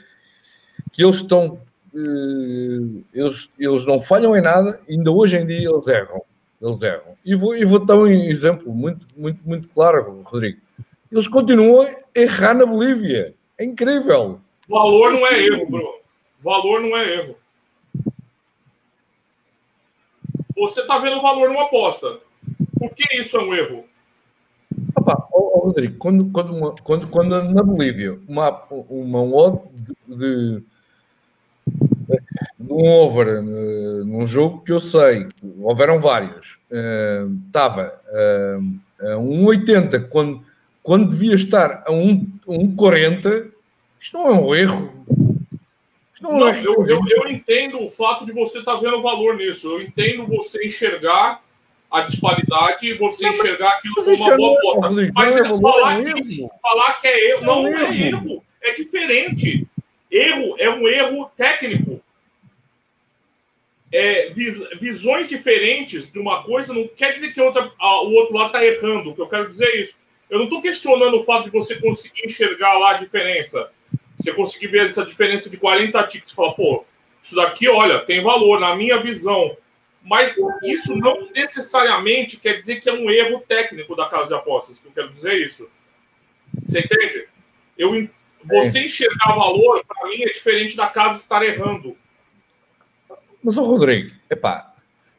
que 0.93 1.03
eles 1.03 1.17
estão 1.17 1.61
eh, 1.95 3.03
eles, 3.15 3.51
eles 3.59 3.87
não 3.87 4.01
falham 4.01 4.37
em 4.37 4.41
nada, 4.41 4.81
ainda 4.89 5.11
hoje 5.11 5.37
em 5.37 5.47
dia 5.47 5.69
eles 5.69 5.87
erram. 5.87 6.23
Eles 6.61 6.83
erram. 6.83 7.17
E 7.25 7.35
vou, 7.35 7.57
e 7.57 7.65
vou 7.65 7.79
dar 7.79 7.97
um 7.97 8.07
exemplo 8.07 8.73
muito, 8.75 9.07
muito, 9.17 9.41
muito 9.47 9.69
claro, 9.69 10.23
Rodrigo. 10.23 10.61
Eles 11.11 11.29
continuam 11.29 11.83
a 11.83 11.95
errar 12.15 12.55
na 12.55 12.67
Bolívia. 12.67 13.35
É 13.57 13.65
incrível. 13.65 14.41
Valor 14.69 15.13
não 15.13 15.27
é 15.27 15.41
erro, 15.41 15.67
Bruno. 15.71 15.95
Valor 16.43 16.81
não 16.81 16.97
é 16.97 17.15
erro. 17.15 17.37
Você 20.57 20.81
está 20.81 20.99
vendo 20.99 21.23
valor 21.23 21.49
numa 21.49 21.65
aposta. 21.65 22.19
Por 22.79 22.93
que 22.95 23.17
isso 23.17 23.37
é 23.37 23.43
um 23.43 23.55
erro? 23.55 23.85
Opa, 24.97 25.29
oh, 25.33 25.53
oh, 25.55 25.67
Rodrigo, 25.67 25.97
quando, 25.99 26.31
quando, 26.31 26.75
quando, 26.83 27.09
quando 27.09 27.43
na 27.45 27.63
Bolívia 27.63 28.19
uma, 28.29 28.65
uma 28.71 29.23
odd 29.23 29.61
de, 29.73 29.95
de 30.17 30.63
num 32.69 32.85
over, 32.85 33.43
uh, 33.43 34.05
num 34.05 34.27
jogo 34.27 34.63
que 34.63 34.71
eu 34.71 34.79
sei, 34.79 35.27
houveram 35.61 36.01
vários, 36.01 36.59
estava 37.47 37.99
uh, 38.13 38.63
uh, 39.01 39.13
a 39.13 39.17
1,80 39.17 40.09
quando, 40.09 40.43
quando 40.83 41.09
devia 41.09 41.35
estar 41.35 41.85
a 41.87 41.91
1,40. 41.91 43.51
Isto 43.99 44.19
não 44.19 44.27
é 44.27 44.33
um 44.33 44.55
erro. 44.55 44.93
Não, 46.21 46.37
não 46.37 46.49
é 46.49 46.61
eu, 46.61 46.87
eu, 46.87 47.01
eu, 47.09 47.29
entendo 47.29 47.81
o 47.81 47.91
fato 47.91 48.27
de 48.27 48.33
você 48.33 48.59
estar 48.59 48.75
tá 48.75 48.81
vendo 48.81 49.01
valor 49.01 49.37
nisso. 49.37 49.69
Eu 49.69 49.83
entendo 49.83 50.27
você 50.27 50.67
enxergar 50.67 51.41
a 51.91 52.03
disparidade 52.03 52.87
e 52.87 52.95
você 52.95 53.25
não, 53.25 53.35
enxergar 53.35 53.71
aquilo 53.71 53.95
como 53.95 54.17
uma 54.17 54.37
boa 54.37 54.53
é 54.53 54.59
aposta. 54.59 55.13
Mas 55.15 55.37
é 55.37 55.45
falar, 55.45 56.01
é 56.01 56.13
que, 56.13 56.49
falar 56.61 56.93
que 56.95 57.07
é 57.07 57.31
erro, 57.31 57.45
não, 57.45 57.63
não 57.63 57.79
é 57.79 58.09
erro. 58.09 58.45
É 58.61 58.75
diferente. 58.75 59.67
Erro 60.11 60.57
é 60.59 60.71
um 60.71 60.89
erro 60.89 61.31
técnico 61.37 61.88
é, 63.93 64.31
vis, 64.31 64.59
visões 64.81 65.29
diferentes 65.29 66.13
de 66.13 66.19
uma 66.19 66.43
coisa 66.43 66.75
não 66.75 66.87
quer 66.89 67.13
dizer 67.13 67.33
que 67.33 67.41
outra, 67.41 67.73
a, 67.79 68.03
o 68.03 68.13
outro 68.13 68.35
lado 68.35 68.49
está 68.49 68.65
errando. 68.65 69.11
O 69.11 69.15
que 69.15 69.21
eu 69.21 69.29
quero 69.29 69.49
dizer 69.49 69.67
é 69.67 69.81
isso. 69.81 69.99
Eu 70.29 70.39
não 70.39 70.45
estou 70.45 70.61
questionando 70.61 71.15
o 71.15 71.23
fato 71.23 71.45
de 71.45 71.51
você 71.51 71.77
conseguir 71.77 72.27
enxergar 72.27 72.79
lá 72.79 72.91
a 72.91 72.99
diferença. 72.99 73.71
Você 74.17 74.33
conseguir 74.33 74.67
ver 74.69 74.85
essa 74.85 75.05
diferença 75.05 75.49
de 75.49 75.57
40 75.57 76.03
ticks 76.07 76.31
e 76.31 76.35
falar, 76.35 76.53
pô, 76.53 76.85
isso 77.23 77.35
daqui, 77.35 77.69
olha, 77.69 78.01
tem 78.01 78.23
valor 78.23 78.61
na 78.61 78.77
minha 78.77 79.01
visão. 79.03 79.57
Mas 80.03 80.37
isso 80.63 80.97
não 80.97 81.31
necessariamente 81.35 82.39
quer 82.39 82.55
dizer 82.55 82.81
que 82.81 82.89
é 82.89 82.93
um 82.93 83.11
erro 83.11 83.43
técnico 83.47 83.97
da 83.97 84.07
casa 84.07 84.29
de 84.29 84.35
apostas. 84.35 84.83
Eu 84.85 84.93
quero 84.93 85.11
dizer 85.11 85.35
isso. 85.35 85.71
Você 86.65 86.81
entende? 86.81 87.27
Eu, 87.77 88.09
você 88.45 88.85
enxergar 88.85 89.35
valor, 89.35 89.85
para 89.85 90.09
mim, 90.09 90.23
é 90.23 90.33
diferente 90.33 90.77
da 90.77 90.87
casa 90.87 91.17
estar 91.17 91.43
errando. 91.43 91.97
Mas, 93.43 93.57
o 93.57 93.65
Rodrigo, 93.65 94.11
epá, 94.29 94.75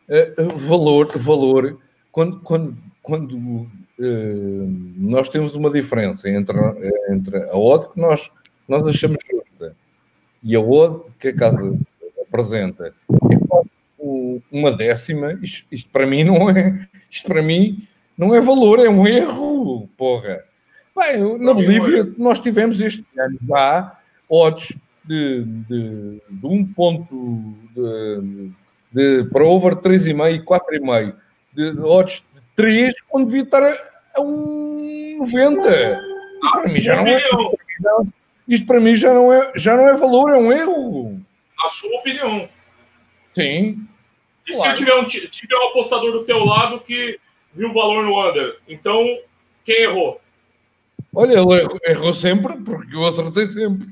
uh, 0.07 0.57
valor, 0.57 1.07
valor, 1.17 1.79
quando, 2.11 2.39
quando, 2.41 2.77
quando 3.01 3.35
uh, 3.37 3.67
nós 4.97 5.29
temos 5.29 5.55
uma 5.55 5.69
diferença 5.69 6.29
entre, 6.29 6.57
entre 7.09 7.37
a 7.49 7.57
odd 7.57 7.87
que 7.89 7.99
nós, 7.99 8.29
nós 8.67 8.85
achamos 8.85 9.17
justa 9.29 9.75
e 10.43 10.55
a 10.55 10.59
odd 10.59 11.11
que 11.19 11.29
a 11.29 11.35
casa 11.35 11.79
apresenta 12.21 12.87
é 12.87 13.37
quase 13.47 13.69
uma 14.51 14.71
décima, 14.75 15.33
isto, 15.41 15.67
isto, 15.71 15.89
para 15.89 16.05
mim 16.05 16.23
não 16.23 16.49
é, 16.49 16.87
isto 17.09 17.27
para 17.27 17.41
mim 17.41 17.87
não 18.17 18.33
é 18.35 18.41
valor, 18.41 18.79
é 18.79 18.89
um 18.89 19.07
erro, 19.07 19.87
porra. 19.97 20.43
Bem, 20.97 21.39
na 21.39 21.53
Bolívia 21.53 22.11
nós 22.17 22.39
tivemos 22.39 22.81
este 22.81 23.05
ano 23.17 23.37
já 23.47 23.97
odds 24.29 24.75
de, 25.09 25.43
de, 25.43 26.21
de 26.29 26.45
um 26.45 26.63
ponto 26.71 27.55
de, 28.93 29.23
para 29.31 29.43
over 29.43 29.75
3,5 29.77 30.35
e 30.35 30.39
4,5 30.39 31.15
de 31.51 31.79
odds 31.79 32.23
de 32.35 32.41
3 32.55 32.93
quando 33.07 33.25
devia 33.25 33.41
estar 33.41 33.63
a, 33.63 33.71
a 34.15 34.21
1,90. 34.21 35.99
Isto 36.45 36.61
para 36.61 36.67
mim 36.67 36.79
já 36.79 36.95
não 36.95 37.07
é. 37.07 37.19
Isto 38.47 38.67
para 38.67 38.79
mim 38.79 38.95
já 38.95 39.13
não 39.13 39.33
é, 39.33 39.51
já 39.55 39.75
não 39.75 39.87
é 39.87 39.97
valor, 39.97 40.29
é 40.29 40.37
um 40.37 40.53
erro. 40.53 41.19
A 41.65 41.69
sua 41.69 41.97
opinião. 41.97 42.47
Sim. 43.33 43.79
E 44.47 44.53
claro. 44.53 44.77
se 44.77 44.77
tiver, 44.77 44.95
um, 44.95 45.09
se 45.09 45.27
tiver 45.27 45.55
um 45.55 45.69
apostador 45.69 46.11
do 46.11 46.23
teu 46.23 46.45
lado 46.45 46.79
que 46.81 47.19
viu 47.53 47.69
o 47.69 47.73
valor 47.73 48.03
no 48.03 48.29
under, 48.29 48.57
então 48.67 49.03
quem 49.65 49.83
errou? 49.83 50.21
Olha, 51.15 51.31
ele 51.31 51.39
errou, 51.39 51.79
errou 51.83 52.13
sempre, 52.13 52.55
porque 52.57 52.95
eu 52.95 53.07
acertei 53.07 53.47
sempre. 53.47 53.87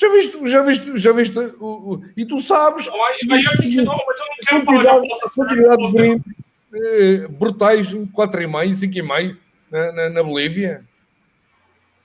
Já 0.00 0.08
viste, 0.10 0.48
já 0.48 0.62
viste, 0.62 0.98
já 0.98 1.12
viste 1.12 1.38
o, 1.60 1.94
o 1.94 2.04
e 2.16 2.24
tu 2.24 2.40
sabes. 2.40 2.86
Não, 2.86 3.04
aí, 3.04 3.18
aí 3.30 3.44
a 3.46 3.62
gente 3.62 3.82
não, 3.82 3.98
mas 4.06 4.20
eu 4.20 4.26
não 4.26 4.36
quero 4.46 4.64
falar 4.64 4.82
de 4.82 5.06
aposta 5.06 5.28
certa. 5.30 6.38
Eh, 6.70 7.26
brutais 7.28 7.92
4,5, 7.92 8.92
5,5 8.92 9.36
na, 9.70 9.92
na, 9.92 10.10
na 10.10 10.22
Bolívia. 10.22 10.84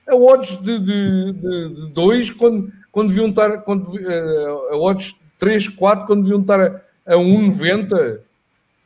A 0.08 0.16
odds 0.16 0.56
de 0.56 0.78
2 0.78 0.84
de, 0.84 1.32
de, 1.32 1.74
de 1.74 1.92
dois, 1.92 2.30
quando, 2.30 2.72
quando 2.90 3.08
deviam 3.08 3.28
estar. 3.28 3.58
Quando, 3.58 3.94
uh, 3.94 4.72
a 4.72 4.76
odds 4.76 5.14
3, 5.38 5.68
4 5.68 6.06
quando 6.06 6.22
deviam 6.22 6.40
estar 6.40 6.60
a, 6.60 6.80
a 7.06 7.14
1,90. 7.14 8.20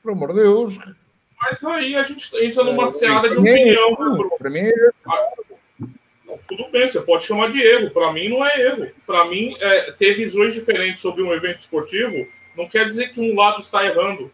Pelo 0.02 0.14
amor 0.14 0.34
de 0.34 0.40
Deus. 0.40 0.78
Mas 1.40 1.64
aí 1.64 1.96
a 1.96 2.02
gente 2.02 2.30
entra 2.44 2.62
numa 2.62 2.84
é, 2.84 2.88
seada 2.88 3.30
de 3.30 3.38
opinião. 3.38 3.92
É, 3.92 4.38
para 4.38 4.50
mim 4.50 4.60
é. 4.60 4.72
Tudo 6.46 6.68
bem, 6.70 6.86
você 6.86 7.00
pode 7.00 7.24
chamar 7.24 7.50
de 7.50 7.60
erro. 7.60 7.90
Para 7.90 8.12
mim, 8.12 8.28
não 8.28 8.44
é 8.44 8.60
erro. 8.60 8.90
Para 9.06 9.24
mim, 9.26 9.54
é, 9.58 9.92
ter 9.92 10.14
visões 10.14 10.54
diferentes 10.54 11.00
sobre 11.00 11.22
um 11.22 11.32
evento 11.32 11.60
esportivo 11.60 12.28
não 12.56 12.68
quer 12.68 12.86
dizer 12.86 13.12
que 13.12 13.20
um 13.20 13.36
lado 13.36 13.60
está 13.60 13.84
errando, 13.84 14.32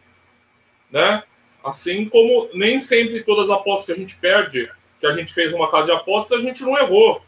né? 0.91 1.23
Assim 1.63 2.09
como 2.09 2.49
nem 2.53 2.79
sempre 2.79 3.23
todas 3.23 3.49
as 3.49 3.57
apostas 3.57 3.85
que 3.85 3.91
a 3.91 3.95
gente 3.95 4.15
perde, 4.15 4.69
que 4.99 5.05
a 5.05 5.11
gente 5.11 5.31
fez 5.31 5.53
uma 5.53 5.69
casa 5.69 5.85
de 5.85 5.91
aposta, 5.91 6.35
a 6.35 6.41
gente 6.41 6.63
não 6.63 6.75
errou. 6.75 7.21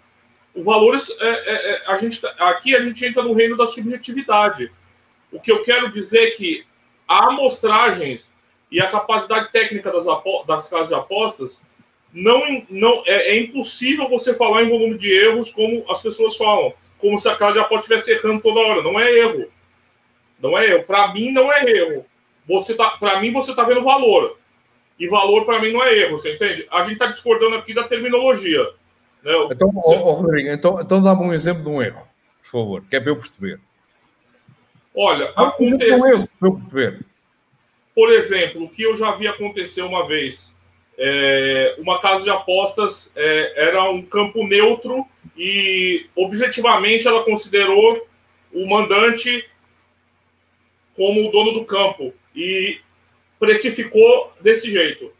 O 0.55 0.63
valor 0.63 0.95
é, 0.95 1.27
é, 1.27 1.71
é, 1.71 1.83
a 1.85 1.97
gente 1.97 2.19
tá, 2.19 2.33
aqui 2.39 2.75
a 2.75 2.83
gente 2.83 3.05
entra 3.05 3.21
no 3.21 3.33
reino 3.33 3.55
da 3.55 3.67
subjetividade. 3.67 4.71
O 5.31 5.39
que 5.39 5.51
eu 5.51 5.63
quero 5.63 5.91
dizer 5.91 6.29
é 6.29 6.31
que 6.31 6.65
a 7.07 7.27
amostragens 7.27 8.31
e 8.71 8.81
a 8.81 8.89
capacidade 8.89 9.51
técnica 9.51 9.91
das, 9.91 10.05
das 10.47 10.67
casas 10.67 10.87
de 10.87 10.95
apostas 10.95 11.63
não, 12.17 12.65
não 12.67 13.03
é, 13.05 13.29
é, 13.29 13.39
impossível 13.39 14.09
você 14.09 14.33
falar 14.33 14.63
em 14.63 14.69
volume 14.69 14.97
de 14.97 15.11
erros 15.11 15.51
como 15.51 15.85
as 15.87 16.01
pessoas 16.01 16.35
falam, 16.35 16.73
como 16.97 17.19
se 17.19 17.29
a 17.29 17.35
casa 17.35 17.53
de 17.53 17.59
aposta 17.59 17.93
estivesse 17.93 18.11
errando 18.11 18.41
toda 18.41 18.59
hora. 18.59 18.81
Não 18.81 18.99
é 18.99 19.11
erro. 19.11 19.45
Não 20.41 20.57
é 20.57 20.65
erro. 20.65 20.83
Para 20.83 21.13
mim, 21.13 21.31
não 21.31 21.53
é 21.53 21.63
erro. 21.63 22.05
Você 22.47 22.73
tá, 22.73 22.89
para 22.91 23.21
mim, 23.21 23.31
você 23.31 23.51
está 23.51 23.63
vendo 23.63 23.83
valor. 23.83 24.39
E 24.99 25.07
valor, 25.07 25.45
para 25.45 25.61
mim, 25.61 25.71
não 25.71 25.83
é 25.83 25.95
erro. 25.95 26.17
Você 26.17 26.33
entende? 26.33 26.67
A 26.71 26.81
gente 26.83 26.93
está 26.93 27.05
discordando 27.05 27.55
aqui 27.55 27.71
da 27.71 27.83
terminologia. 27.83 28.63
Né? 29.21 29.33
Então, 29.51 29.71
você... 29.71 29.95
Rodrigo, 29.97 30.49
então, 30.49 30.81
então 30.81 31.01
dá-me 31.01 31.21
um 31.21 31.33
exemplo 31.33 31.61
de 31.61 31.69
um 31.69 31.81
erro, 31.81 32.01
por 32.41 32.49
favor, 32.49 32.83
que 32.89 32.95
é 32.95 32.99
para 32.99 33.11
eu 33.11 33.17
perceber. 33.17 33.59
Olha, 34.95 35.31
aconteceu. 35.35 36.03
Um 36.03 36.07
erro, 36.07 36.29
para 36.39 36.49
eu 36.49 36.55
perceber. 36.55 37.05
Por 37.93 38.11
exemplo, 38.11 38.63
o 38.63 38.69
que 38.69 38.81
eu 38.81 38.97
já 38.97 39.11
vi 39.11 39.27
acontecer 39.27 39.83
uma 39.83 40.07
vez 40.07 40.56
é, 40.97 41.75
uma 41.77 42.01
casa 42.01 42.23
de 42.23 42.29
apostas 42.29 43.11
é, 43.15 43.67
era 43.67 43.89
um 43.89 44.01
campo 44.01 44.45
neutro 44.47 45.05
e 45.37 46.07
objetivamente 46.15 47.07
ela 47.07 47.23
considerou 47.23 48.07
o 48.51 48.67
mandante 48.67 49.47
como 50.95 51.27
o 51.27 51.31
dono 51.31 51.51
do 51.51 51.65
campo 51.65 52.13
e 52.35 52.79
precificou 53.39 54.33
desse 54.41 54.71
jeito. 54.71 55.11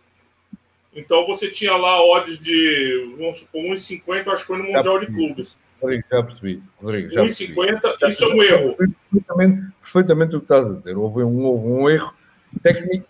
Então 0.96 1.28
você 1.28 1.52
tinha 1.52 1.76
lá 1.76 2.04
odds 2.04 2.40
de, 2.40 3.14
vamos 3.20 3.40
supor, 3.42 3.62
1,50, 3.62 4.28
acho 4.30 4.42
que 4.42 4.48
foi 4.48 4.58
no 4.58 4.64
Mundial 4.64 5.00
de 5.00 5.06
Clubes. 5.06 5.56
Rodrigo, 5.80 6.04
já 6.12 6.24
percebi. 6.24 6.64
Rodrigo, 6.82 7.12
já 7.12 7.22
1,50, 7.22 8.10
isso 8.10 8.24
é 8.24 8.28
um 8.28 8.42
erro. 8.42 8.76
Perfeitamente, 8.76 9.72
perfeitamente 9.80 10.36
o 10.36 10.40
que 10.40 10.46
estás 10.46 10.66
a 10.66 10.74
dizer. 10.74 10.98
Houve 10.98 11.22
um, 11.22 11.46
houve 11.46 11.68
um 11.68 11.88
erro 11.88 12.16
técnico. 12.64 13.08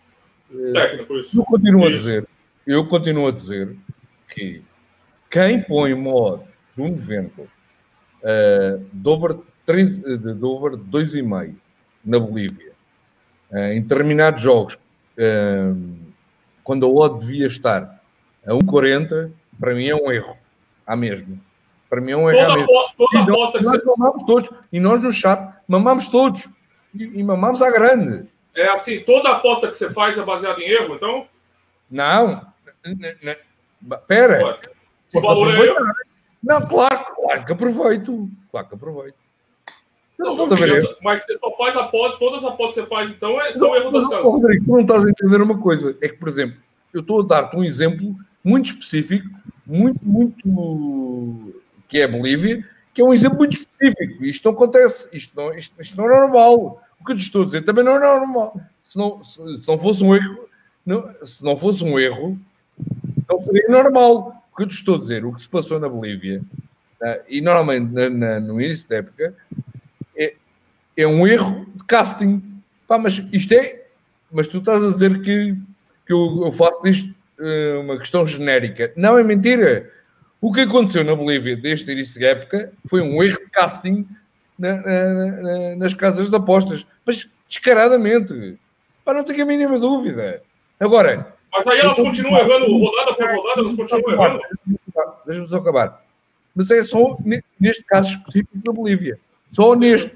Técnico, 0.74 1.18
isso. 1.18 1.40
Eu 1.40 1.46
continuo 1.46 1.88
isso. 1.88 1.96
a 1.96 1.98
dizer 1.98 2.28
eu 2.68 2.86
continuo 2.86 3.28
a 3.28 3.32
dizer 3.32 3.76
que 4.28 4.62
quem 5.32 5.64
põe 5.64 5.94
uma 5.94 6.14
odd 6.14 6.44
de 6.76 6.82
um 6.82 6.88
evento 6.88 7.42
uh, 8.22 8.86
de 8.92 9.10
over, 9.10 9.38
3, 9.66 10.00
de 10.00 10.46
over 10.46 10.74
2,5 10.74 11.56
na 12.04 12.20
Bolívia, 12.20 12.74
uh, 13.52 13.58
em 13.58 13.82
determinados 13.82 14.42
jogos, 14.42 14.76
uh, 14.76 15.98
quando 16.62 16.86
a 16.86 16.90
odd 16.90 17.20
devia 17.20 17.48
estar 17.48 18.04
a 18.46 18.52
1,40, 18.52 19.32
para 19.58 19.74
mim 19.74 19.88
é 19.88 19.96
um 19.96 20.12
erro. 20.12 20.38
Há 20.86 20.96
mesmo. 20.96 21.40
Para 21.90 22.02
mim 22.02 22.12
é 22.12 22.18
um 22.18 22.30
erro. 22.30 22.66
Toda, 22.66 22.94
toda 22.98 23.18
e 23.18 23.26
nós, 23.26 23.52
que 23.54 23.64
nós 23.64 23.82
mamamos 23.86 24.24
todos. 24.24 24.50
E 24.74 24.80
nós 24.80 25.02
no 25.02 25.14
chat 25.14 25.56
mamamos 25.68 26.10
todos. 26.10 26.50
E, 26.94 27.20
e 27.20 27.24
mamamos 27.24 27.62
à 27.62 27.72
grande. 27.72 28.28
É 28.54 28.70
assim, 28.70 29.00
toda 29.02 29.32
aposta 29.32 29.68
que 29.68 29.76
você 29.76 29.92
faz 29.94 30.18
é 30.18 30.24
baseada 30.24 30.62
em 30.62 30.70
erro, 30.70 30.96
então? 30.96 31.28
Não. 31.90 32.57
Pera. 34.08 34.60
O 35.14 35.22
valor 35.22 35.54
é? 35.54 35.74
Não, 36.44 36.68
claro, 36.68 37.06
claro 37.16 37.46
que 37.46 37.52
aproveito. 37.52 38.30
Claro 38.52 38.68
que 38.68 38.76
aproveito. 38.76 39.16
Não, 40.18 40.36
não, 40.36 40.48
mas 41.04 41.24
você 41.24 41.38
só 41.38 41.56
faz 41.56 41.76
após, 41.76 42.18
todas 42.18 42.44
as 42.44 42.52
apostas 42.52 42.76
que 42.76 42.82
você 42.82 42.88
faz, 42.88 43.10
então, 43.12 43.40
é, 43.40 43.52
são 43.52 43.76
erros 43.76 43.94
das 43.94 44.10
casas. 44.10 44.24
Rodrigo, 44.24 44.66
tu 44.66 44.72
não 44.72 44.82
estás 44.82 45.06
a 45.06 45.10
entender 45.10 45.42
uma 45.42 45.60
coisa. 45.60 45.96
É 46.02 46.10
que, 46.10 46.16
por 46.16 46.28
exemplo, 46.28 46.58
eu 46.92 47.02
estou 47.02 47.22
a 47.22 47.26
dar-te 47.26 47.56
um 47.56 47.64
exemplo 47.64 48.16
muito 48.44 48.72
específico, 48.72 49.28
muito, 49.66 50.00
muito. 50.04 51.54
que 51.88 52.00
é 52.00 52.06
a 52.06 52.08
Bolívia, 52.08 52.68
que 52.94 53.02
é 53.02 53.04
um 53.04 53.14
exemplo 53.14 53.38
muito 53.38 53.58
específico. 53.58 54.26
Isto 54.26 54.46
não 54.46 54.58
acontece, 54.58 55.08
isto 55.14 55.36
não, 55.36 55.54
isto, 55.54 55.80
isto 55.80 55.96
não 55.96 56.06
é 56.06 56.20
normal. 56.20 56.82
O 57.00 57.06
que 57.06 57.12
eu 57.12 57.16
te 57.16 57.22
estou 57.22 57.44
a 57.44 57.46
dizer 57.46 57.62
também 57.62 57.84
não 57.84 57.98
é 57.98 58.00
normal. 58.00 58.60
Se 58.82 58.98
não, 58.98 59.24
se, 59.24 59.58
se 59.58 59.68
não 59.68 59.78
fosse 59.78 60.04
um 60.04 60.16
erro, 60.16 60.50
não, 60.84 61.14
se 61.24 61.44
não 61.44 61.56
fosse 61.56 61.84
um 61.84 62.00
erro, 62.00 62.40
não 63.30 63.42
seria 63.42 63.68
normal. 63.70 64.44
O 64.52 64.56
que 64.58 64.64
eu 64.64 64.68
te 64.68 64.74
estou 64.74 64.96
a 64.96 65.00
dizer, 65.00 65.26
o 65.26 65.34
que 65.34 65.42
se 65.42 65.48
passou 65.48 65.80
na 65.80 65.88
Bolívia, 65.88 66.42
né, 67.00 67.20
e 67.28 67.42
normalmente 67.42 67.94
na, 67.94 68.10
na, 68.10 68.40
no 68.40 68.60
início 68.60 68.90
da 68.90 68.98
época, 68.98 69.36
é, 70.16 70.36
é 70.96 71.08
um 71.08 71.28
erro 71.28 71.66
de 71.76 71.84
casting. 71.84 72.42
Pá, 72.88 72.98
mas 72.98 73.24
isto 73.32 73.54
é. 73.54 73.86
Mas 74.32 74.48
tu 74.48 74.58
estás 74.58 74.84
a 74.84 74.92
dizer 74.92 75.22
que, 75.22 75.56
que 76.06 76.14
eu, 76.14 76.44
eu 76.46 76.52
faço 76.52 76.82
disto 76.82 77.14
uh, 77.40 77.82
uma 77.82 77.98
questão 77.98 78.26
genérica. 78.26 78.92
Não 78.96 79.18
é 79.18 79.24
mentira. 79.24 79.92
O 80.42 80.52
que 80.52 80.62
aconteceu 80.62 81.04
na 81.04 81.16
Bolívia 81.16 81.56
desde 81.56 81.92
início 81.92 82.20
da 82.20 82.28
época 82.28 82.72
foi 82.88 83.02
um 83.02 83.24
erro 83.24 83.40
de 83.40 83.50
casting 83.50 84.08
na, 84.58 84.78
na, 84.78 85.76
nas 85.78 85.94
casas 85.94 86.30
de 86.30 86.36
apostas. 86.36 86.86
Mas 87.06 87.30
descaradamente. 87.48 88.58
Pá, 89.06 89.14
não 89.14 89.24
tenho 89.24 89.44
a 89.44 89.46
mínima 89.46 89.80
dúvida. 89.80 90.42
Agora, 90.80 91.37
mas 91.58 91.68
aí 91.68 91.80
elas 91.80 91.96
continuam 91.96 92.38
errando, 92.38 92.78
rodada 92.78 93.14
por 93.14 93.30
rodada, 93.30 93.62
elas 93.62 93.76
continuam 93.76 94.12
errando. 94.12 94.42
Deixa-me 95.26 95.48
só 95.48 95.58
acabar. 95.58 96.06
Mas 96.56 96.72
é 96.72 96.84
só 96.84 97.18
neste 97.60 97.84
caso 97.84 98.10
específico 98.10 98.58
da 98.64 98.72
Bolívia. 98.72 99.20
Só 99.52 99.76
neste. 99.76 100.12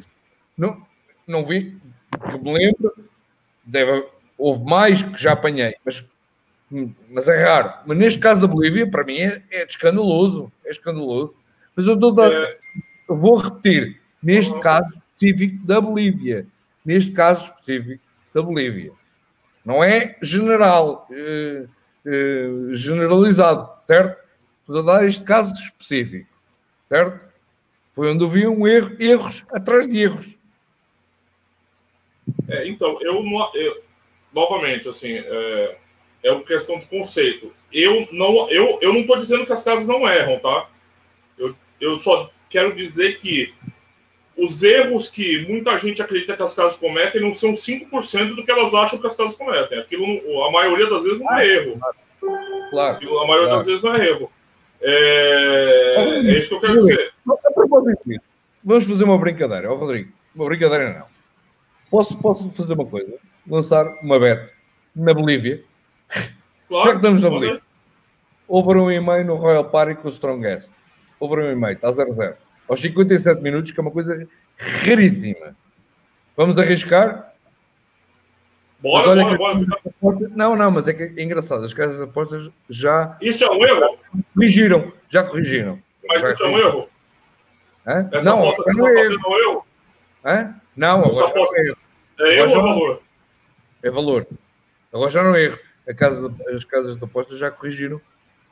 Não, 0.57 0.81
não 1.27 1.45
vi, 1.45 1.77
que 2.29 2.37
me 2.37 2.57
lembro, 2.57 2.93
deve, 3.63 4.05
houve 4.37 4.63
mais 4.65 5.01
que 5.01 5.21
já 5.21 5.33
apanhei, 5.33 5.75
mas, 5.85 6.05
mas 7.09 7.27
é 7.27 7.43
raro. 7.43 7.73
Mas 7.85 7.97
neste 7.97 8.19
caso 8.19 8.41
da 8.41 8.47
Bolívia, 8.47 8.89
para 8.89 9.03
mim, 9.03 9.17
é, 9.17 9.41
é 9.51 9.65
escandaloso. 9.65 10.51
É 10.65 10.71
escandaloso. 10.71 11.33
Mas 11.75 11.87
eu, 11.87 11.93
estou 11.93 12.25
é... 12.25 12.57
eu 13.09 13.15
vou 13.15 13.37
repetir. 13.37 13.99
Neste 14.21 14.57
caso 14.59 14.87
específico 15.13 15.65
da 15.65 15.81
Bolívia. 15.81 16.45
Neste 16.85 17.11
caso 17.11 17.45
específico 17.45 18.03
da 18.33 18.41
Bolívia. 18.41 18.91
Não 19.63 19.83
é 19.83 20.17
general, 20.21 21.07
eh, 21.11 21.65
eh, 22.05 22.49
generalizado, 22.71 23.69
certo? 23.83 24.19
Estou 24.61 24.79
a 24.79 24.81
dar 24.81 25.05
este 25.05 25.23
caso 25.23 25.53
específico, 25.53 26.27
certo? 26.89 27.19
Foi 27.93 28.11
onde 28.11 28.23
havia 28.23 28.49
um 28.49 28.67
erro, 28.67 28.95
erros 28.99 29.45
atrás 29.51 29.87
de 29.87 29.99
erros. 29.99 30.35
É, 32.47 32.67
então, 32.67 32.97
eu, 33.01 33.23
eu, 33.53 33.83
novamente, 34.33 34.87
assim, 34.87 35.13
é, 35.13 35.77
é 36.23 36.31
uma 36.31 36.43
questão 36.43 36.77
de 36.77 36.85
conceito. 36.85 37.53
Eu 37.71 38.07
não 38.11 38.49
eu, 38.49 38.79
eu 38.81 38.93
não 38.93 39.01
estou 39.01 39.17
dizendo 39.17 39.45
que 39.45 39.53
as 39.53 39.63
casas 39.63 39.87
não 39.87 40.07
erram, 40.07 40.39
tá? 40.39 40.69
Eu, 41.37 41.55
eu 41.79 41.95
só 41.97 42.31
quero 42.49 42.75
dizer 42.75 43.17
que 43.19 43.53
os 44.41 44.63
erros 44.63 45.07
que 45.07 45.45
muita 45.47 45.77
gente 45.77 46.01
acredita 46.01 46.35
que 46.35 46.41
as 46.41 46.53
casas 46.55 46.77
cometem 46.77 47.21
não 47.21 47.31
são 47.31 47.51
5% 47.51 48.35
do 48.35 48.43
que 48.43 48.51
elas 48.51 48.73
acham 48.73 48.99
que 48.99 49.05
as 49.05 49.15
casas 49.15 49.35
cometem. 49.35 49.79
Aquilo, 49.79 50.43
a 50.43 50.51
maioria 50.51 50.89
das 50.89 51.03
vezes, 51.03 51.19
não 51.19 51.37
é 51.37 51.47
erro. 51.47 51.79
Claro. 52.71 52.95
Aquilo, 52.95 53.19
a 53.19 53.27
maioria 53.27 53.47
claro. 53.49 53.57
das 53.59 53.67
vezes 53.67 53.83
não 53.83 53.95
é 53.95 54.07
erro. 54.07 54.31
É, 54.81 55.95
é 55.97 56.39
isso 56.39 56.49
que 56.49 56.55
eu 56.55 56.59
quero 56.61 56.79
dizer. 56.79 57.13
Vamos 58.63 58.87
fazer 58.87 59.03
uma 59.03 59.17
brincadeira, 59.17 59.71
oh, 59.71 59.75
Rodrigo. 59.75 60.11
Uma 60.33 60.45
brincadeira 60.45 60.89
não. 60.91 61.05
Posso, 61.91 62.17
posso 62.17 62.49
fazer 62.51 62.73
uma 62.73 62.85
coisa? 62.85 63.13
Lançar 63.47 63.85
uma 64.01 64.19
bet 64.19 64.51
na 64.95 65.13
Bolívia. 65.13 65.63
Claro, 66.67 66.85
Já 66.85 66.91
que 66.91 66.97
estamos 66.97 67.21
na 67.21 67.29
Bolívia. 67.29 67.61
Over 68.47 68.77
um 68.77 68.91
e-mail 68.91 69.25
no 69.25 69.35
Royal 69.35 69.65
Party 69.65 69.95
com 69.95 70.07
o 70.07 70.11
Strongest. 70.11 70.71
Over 71.19 71.39
um 71.39 71.51
e-mail, 71.51 71.73
está 71.73 71.91
0-0 71.91 72.35
aos 72.71 72.79
57 72.79 73.41
minutos, 73.41 73.71
que 73.71 73.79
é 73.79 73.83
uma 73.83 73.91
coisa 73.91 74.25
raríssima. 74.57 75.57
Vamos 76.37 76.57
arriscar? 76.57 77.33
Bora, 78.79 79.13
bora, 79.13 79.25
que... 79.25 79.93
bora. 80.01 80.31
Não, 80.33 80.55
não, 80.55 80.71
mas 80.71 80.87
é 80.87 80.93
que 80.93 81.19
é 81.19 81.23
engraçado. 81.23 81.65
As 81.65 81.73
casas 81.73 81.97
de 81.97 82.03
apostas 82.03 82.49
já. 82.69 83.17
Isso 83.21 83.43
é 83.43 83.51
um 83.51 83.65
erro? 83.65 83.97
Corrigiram, 84.33 84.93
já 85.09 85.21
corrigiram. 85.21 85.79
Mas 86.07 86.21
já 86.21 86.31
isso 86.31 86.43
é 86.43 86.47
um 86.47 86.57
erro? 86.57 86.89
Hã? 87.85 88.09
Essa 88.09 88.29
não, 88.29 88.39
aposta, 88.39 88.73
não 88.73 88.87
é 88.87 89.01
erro. 89.01 89.19
É 89.25 89.41
erro. 89.41 89.65
Hã? 90.23 90.55
não 90.77 91.05
agora 91.05 91.27
aposta... 91.27 91.57
é 91.57 91.67
erro. 91.67 91.77
É 92.21 92.37
erro 92.37 92.51
ou 92.51 92.59
é 92.59 92.61
valor? 92.61 93.01
É 93.83 93.89
valor. 93.91 94.27
Agora 94.93 95.11
já 95.11 95.23
não 95.23 95.35
é 95.35 95.43
erro. 95.43 95.59
Casa 95.97 96.33
as 96.55 96.63
casas 96.63 96.95
de 96.95 97.03
apostas 97.03 97.37
já 97.37 97.51
corrigiram 97.51 97.99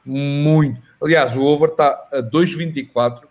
muito. 0.04 0.82
Aliás, 1.02 1.34
o 1.38 1.42
over 1.42 1.70
está 1.70 2.06
a 2.12 2.22
2,24 2.22 3.29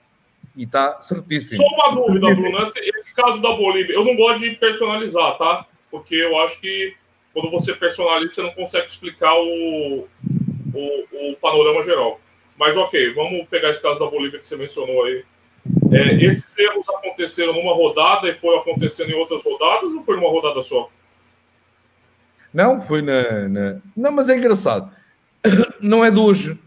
e 0.59 0.65
está 0.65 1.01
certíssimo. 1.01 1.63
Só 1.63 1.69
uma 1.69 1.95
dúvida, 1.95 2.35
Bruno. 2.35 2.61
Esse, 2.65 2.81
esse, 2.81 3.15
caso 3.15 3.41
da 3.41 3.53
Bolívia, 3.53 3.95
eu 3.95 4.05
não 4.05 4.17
gosto 4.17 4.41
de 4.41 4.51
personalizar, 4.57 5.39
tá? 5.39 5.65
Porque 5.89 6.17
eu 6.17 6.37
acho 6.41 6.61
que 6.61 6.97
quando 7.33 7.49
você 7.49 7.73
personaliza, 7.73 8.35
você 8.35 8.43
não 8.43 8.51
consegue 8.51 8.87
explicar 8.89 9.33
o, 9.37 10.09
o, 10.75 11.31
o 11.31 11.37
panorama 11.41 11.85
geral. 11.85 12.21
Mas 12.59 12.77
ok, 12.77 13.15
vamos 13.15 13.47
pegar 13.47 13.71
esse 13.71 13.81
caso 13.81 14.01
da 14.01 14.07
Bolívia 14.07 14.41
que 14.41 14.47
você 14.49 14.57
mencionou 14.57 15.05
aí. 15.05 15.25
É, 15.93 16.25
esses 16.25 16.59
erros 16.59 16.89
aconteceram 16.89 17.53
numa 17.53 17.73
rodada 17.73 18.29
e 18.29 18.35
foram 18.35 18.59
acontecendo 18.59 19.11
em 19.11 19.15
outras 19.15 19.45
rodadas 19.45 19.93
ou 19.93 20.03
foi 20.03 20.17
numa 20.17 20.29
rodada 20.29 20.61
só? 20.61 20.91
Não, 22.53 22.81
foi 22.81 23.01
na, 23.01 23.49
na... 23.49 23.81
Não, 23.97 24.11
mas 24.11 24.29
é 24.29 24.37
engraçado. 24.37 24.91
Não 25.81 26.05
é 26.05 26.11
de 26.11 26.19
hoje. 26.19 26.59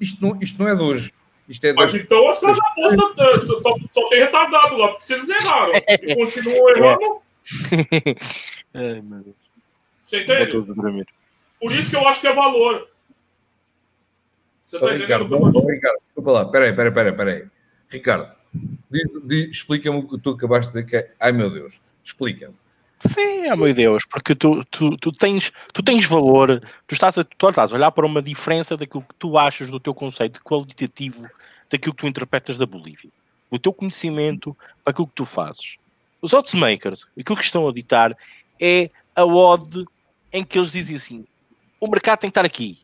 Isto 0.00 0.22
não, 0.22 0.38
isto 0.40 0.62
não 0.62 0.68
é 0.68 0.76
de 0.76 0.82
hoje. 0.82 1.12
É. 1.62 1.72
Mas 1.72 1.94
então 1.94 2.28
as 2.28 2.38
casas 2.38 2.58
apostas 2.70 3.46
só, 3.46 3.60
só 3.92 4.08
tem 4.08 4.20
retardado 4.20 4.76
lá, 4.76 4.88
porque 4.88 5.02
se 5.02 5.14
eles 5.14 5.28
erraram 5.28 5.72
e 6.02 6.14
continuam 6.14 6.68
errando. 6.70 7.22
Ai, 8.72 9.02
meu 9.02 9.18
Deus. 9.20 9.36
Você 10.04 10.22
entende? 10.22 11.06
Por 11.60 11.72
isso 11.72 11.90
que 11.90 11.96
eu 11.96 12.06
acho 12.06 12.20
que 12.20 12.28
é 12.28 12.34
valor. 12.34 12.88
Você 14.66 14.78
tá 14.78 14.92
Ricardo, 14.92 15.28
bom, 15.28 15.66
Ricardo, 15.66 15.98
desculpa 16.06 16.30
lá, 16.32 16.44
peraí, 16.46 16.72
peraí, 16.74 16.92
peraí, 16.92 17.12
peraí. 17.12 17.44
Ricardo, 17.88 18.30
explica-me 19.30 19.98
o 19.98 20.08
que 20.08 20.18
tu 20.18 20.30
acabaste 20.30 20.72
de 20.72 20.82
dizer. 20.82 21.14
Ai 21.20 21.32
meu 21.32 21.50
Deus, 21.50 21.80
explica-me. 22.02 22.54
Sim, 23.04 23.50
oh 23.50 23.56
meu 23.56 23.74
Deus, 23.74 24.04
porque 24.04 24.32
tu, 24.32 24.64
tu, 24.66 24.96
tu, 24.96 25.10
tens, 25.10 25.50
tu 25.72 25.82
tens 25.82 26.04
valor, 26.04 26.60
tu 26.86 26.92
estás, 26.92 27.18
a, 27.18 27.24
tu 27.24 27.48
estás 27.48 27.72
a 27.72 27.74
olhar 27.74 27.90
para 27.90 28.06
uma 28.06 28.22
diferença 28.22 28.76
daquilo 28.76 29.02
que 29.02 29.14
tu 29.18 29.36
achas 29.36 29.68
do 29.70 29.80
teu 29.80 29.92
conceito 29.92 30.40
qualitativo 30.44 31.28
daquilo 31.68 31.94
que 31.94 32.02
tu 32.02 32.06
interpretas 32.06 32.58
da 32.58 32.64
Bolívia. 32.64 33.10
O 33.50 33.58
teu 33.58 33.72
conhecimento 33.72 34.56
aquilo 34.86 35.08
que 35.08 35.14
tu 35.14 35.24
fazes. 35.24 35.78
Os 36.20 36.32
odds 36.32 36.54
makers, 36.54 37.04
aquilo 37.18 37.36
que 37.36 37.44
estão 37.44 37.68
a 37.68 37.72
ditar 37.72 38.16
é 38.60 38.88
a 39.16 39.24
odd 39.24 39.84
em 40.32 40.44
que 40.44 40.56
eles 40.56 40.70
dizem 40.70 40.94
assim: 40.94 41.24
o 41.80 41.88
mercado 41.88 42.20
tem 42.20 42.30
que 42.30 42.38
estar 42.38 42.46
aqui. 42.46 42.78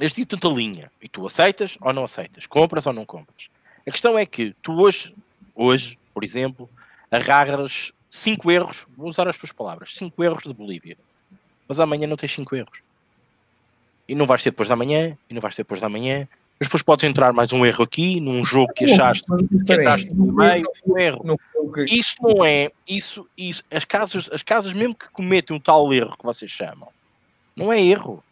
Eles 0.00 0.10
dizem 0.10 0.26
tanta 0.26 0.48
linha. 0.48 0.90
E 1.00 1.08
tu 1.08 1.24
aceitas 1.24 1.78
ou 1.80 1.92
não 1.92 2.02
aceitas? 2.02 2.44
Compras 2.44 2.88
ou 2.88 2.92
não 2.92 3.06
compras? 3.06 3.48
A 3.86 3.90
questão 3.92 4.18
é 4.18 4.26
que 4.26 4.52
tu 4.60 4.72
hoje, 4.72 5.14
hoje, 5.54 5.96
por 6.12 6.24
exemplo, 6.24 6.68
agarras 7.08 7.92
5 8.12 8.50
erros, 8.50 8.86
vou 8.94 9.08
usar 9.08 9.26
as 9.26 9.38
tuas 9.38 9.52
palavras, 9.52 9.94
5 9.96 10.22
erros 10.22 10.42
de 10.42 10.52
Bolívia. 10.52 10.98
Mas 11.66 11.80
amanhã 11.80 12.06
não 12.06 12.14
tens 12.14 12.34
5 12.34 12.54
erros. 12.54 12.80
E 14.06 14.14
não 14.14 14.26
vais 14.26 14.42
ter 14.42 14.50
depois 14.50 14.68
da 14.68 14.76
manhã, 14.76 15.16
e 15.30 15.34
não 15.34 15.40
vais 15.40 15.54
ter 15.54 15.62
depois 15.62 15.80
da 15.80 15.88
manhã. 15.88 16.28
Mas 16.60 16.68
depois 16.68 16.82
podes 16.82 17.04
entrar 17.04 17.32
mais 17.32 17.54
um 17.54 17.64
erro 17.64 17.82
aqui, 17.82 18.20
num 18.20 18.44
jogo 18.44 18.70
que 18.74 18.84
achaste 18.84 19.24
que 19.24 19.72
entraste 19.72 20.12
no 20.12 20.30
meio, 20.30 20.68
um 20.86 20.98
erro. 20.98 21.40
Isso 21.88 22.16
não 22.20 22.44
é, 22.44 22.70
isso, 22.86 23.26
isso, 23.34 23.64
as 23.70 23.86
casas, 23.86 24.28
as 24.30 24.42
casas 24.42 24.74
mesmo 24.74 24.94
que 24.94 25.08
cometem 25.08 25.56
um 25.56 25.60
tal 25.60 25.90
erro 25.90 26.14
que 26.14 26.22
vocês 26.22 26.50
chamam, 26.50 26.90
não 27.56 27.72
é 27.72 27.80
erro. 27.80 28.22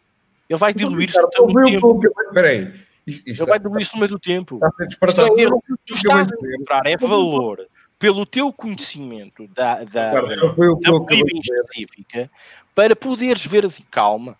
Ele 0.47 0.59
vai 0.59 0.75
diluir-se 0.75 1.19
no 1.19 1.27
tempo. 1.27 2.01
Espera 2.27 2.49
aí. 2.49 2.71
Ele 3.07 3.45
vai 3.45 3.57
diluir-se 3.57 3.93
no 3.95 3.99
meio 3.99 4.09
do 4.09 4.19
tempo. 4.19 4.59
Isto 5.07 5.21
é 5.21 5.41
erro. 5.41 5.63
Tu 5.87 5.95
estás 5.95 6.31
a 6.31 6.37
comprar 6.37 6.85
é 6.85 6.95
valor 6.95 7.65
pelo 8.01 8.25
teu 8.25 8.51
conhecimento 8.51 9.47
da, 9.49 9.83
da, 9.83 10.11
da, 10.13 10.21
da 10.21 10.91
Bolívia 10.91 11.39
específica 11.39 12.31
para 12.73 12.95
poderes 12.95 13.45
ver 13.45 13.63
assim, 13.63 13.83
calma, 13.91 14.35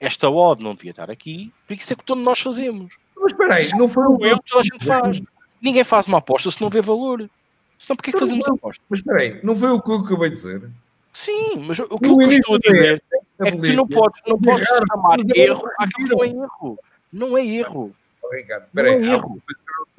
esta 0.00 0.28
odd 0.28 0.64
não 0.64 0.74
devia 0.74 0.90
estar 0.90 1.08
aqui, 1.08 1.52
porque 1.64 1.80
isso 1.80 1.92
é 1.92 1.96
que 1.96 2.04
todos 2.04 2.24
nós 2.24 2.40
fazemos. 2.40 2.92
Mas 3.16 3.30
espera 3.30 3.54
aí, 3.54 3.68
não 3.78 3.88
foi 3.88 4.04
o 4.04 4.18
eu 4.20 4.36
que 4.42 4.50
toda 4.50 4.62
a 4.62 4.64
gente 4.64 4.84
faz. 4.84 5.22
Ninguém 5.62 5.84
faz 5.84 6.08
uma 6.08 6.18
aposta 6.18 6.50
se 6.50 6.60
não 6.60 6.68
vê 6.68 6.82
valor. 6.82 7.30
Senão 7.78 7.96
porquê 7.96 8.10
é 8.10 8.12
que 8.14 8.18
fazemos 8.18 8.48
aposta? 8.48 8.82
Mas 8.90 8.98
espera 8.98 9.20
aí, 9.20 9.40
não 9.44 9.56
foi 9.56 9.70
o 9.70 9.80
que 9.80 9.92
eu 9.92 9.96
acabei 9.96 10.30
de 10.30 10.34
dizer? 10.34 10.70
Sim, 11.12 11.64
mas 11.68 11.78
o 11.78 11.96
que 11.96 12.08
eu 12.08 12.20
estou 12.20 12.56
a 12.56 12.58
dizer 12.58 13.02
é 13.38 13.50
que 13.52 13.58
tu 13.58 13.72
não 13.74 13.86
podes, 13.86 14.20
não 14.26 14.40
podes 14.40 14.66
chamar 14.66 15.18
erro 15.36 15.68
aquilo 15.78 16.08
que 16.08 16.14
não 16.16 16.24
é 16.24 16.28
erro. 16.28 16.78
Não 17.12 17.38
é 17.38 17.46
erro. 17.46 17.94
Espera 18.32 18.90
aí, 18.90 18.96
é 18.96 19.12
erro 19.12 19.40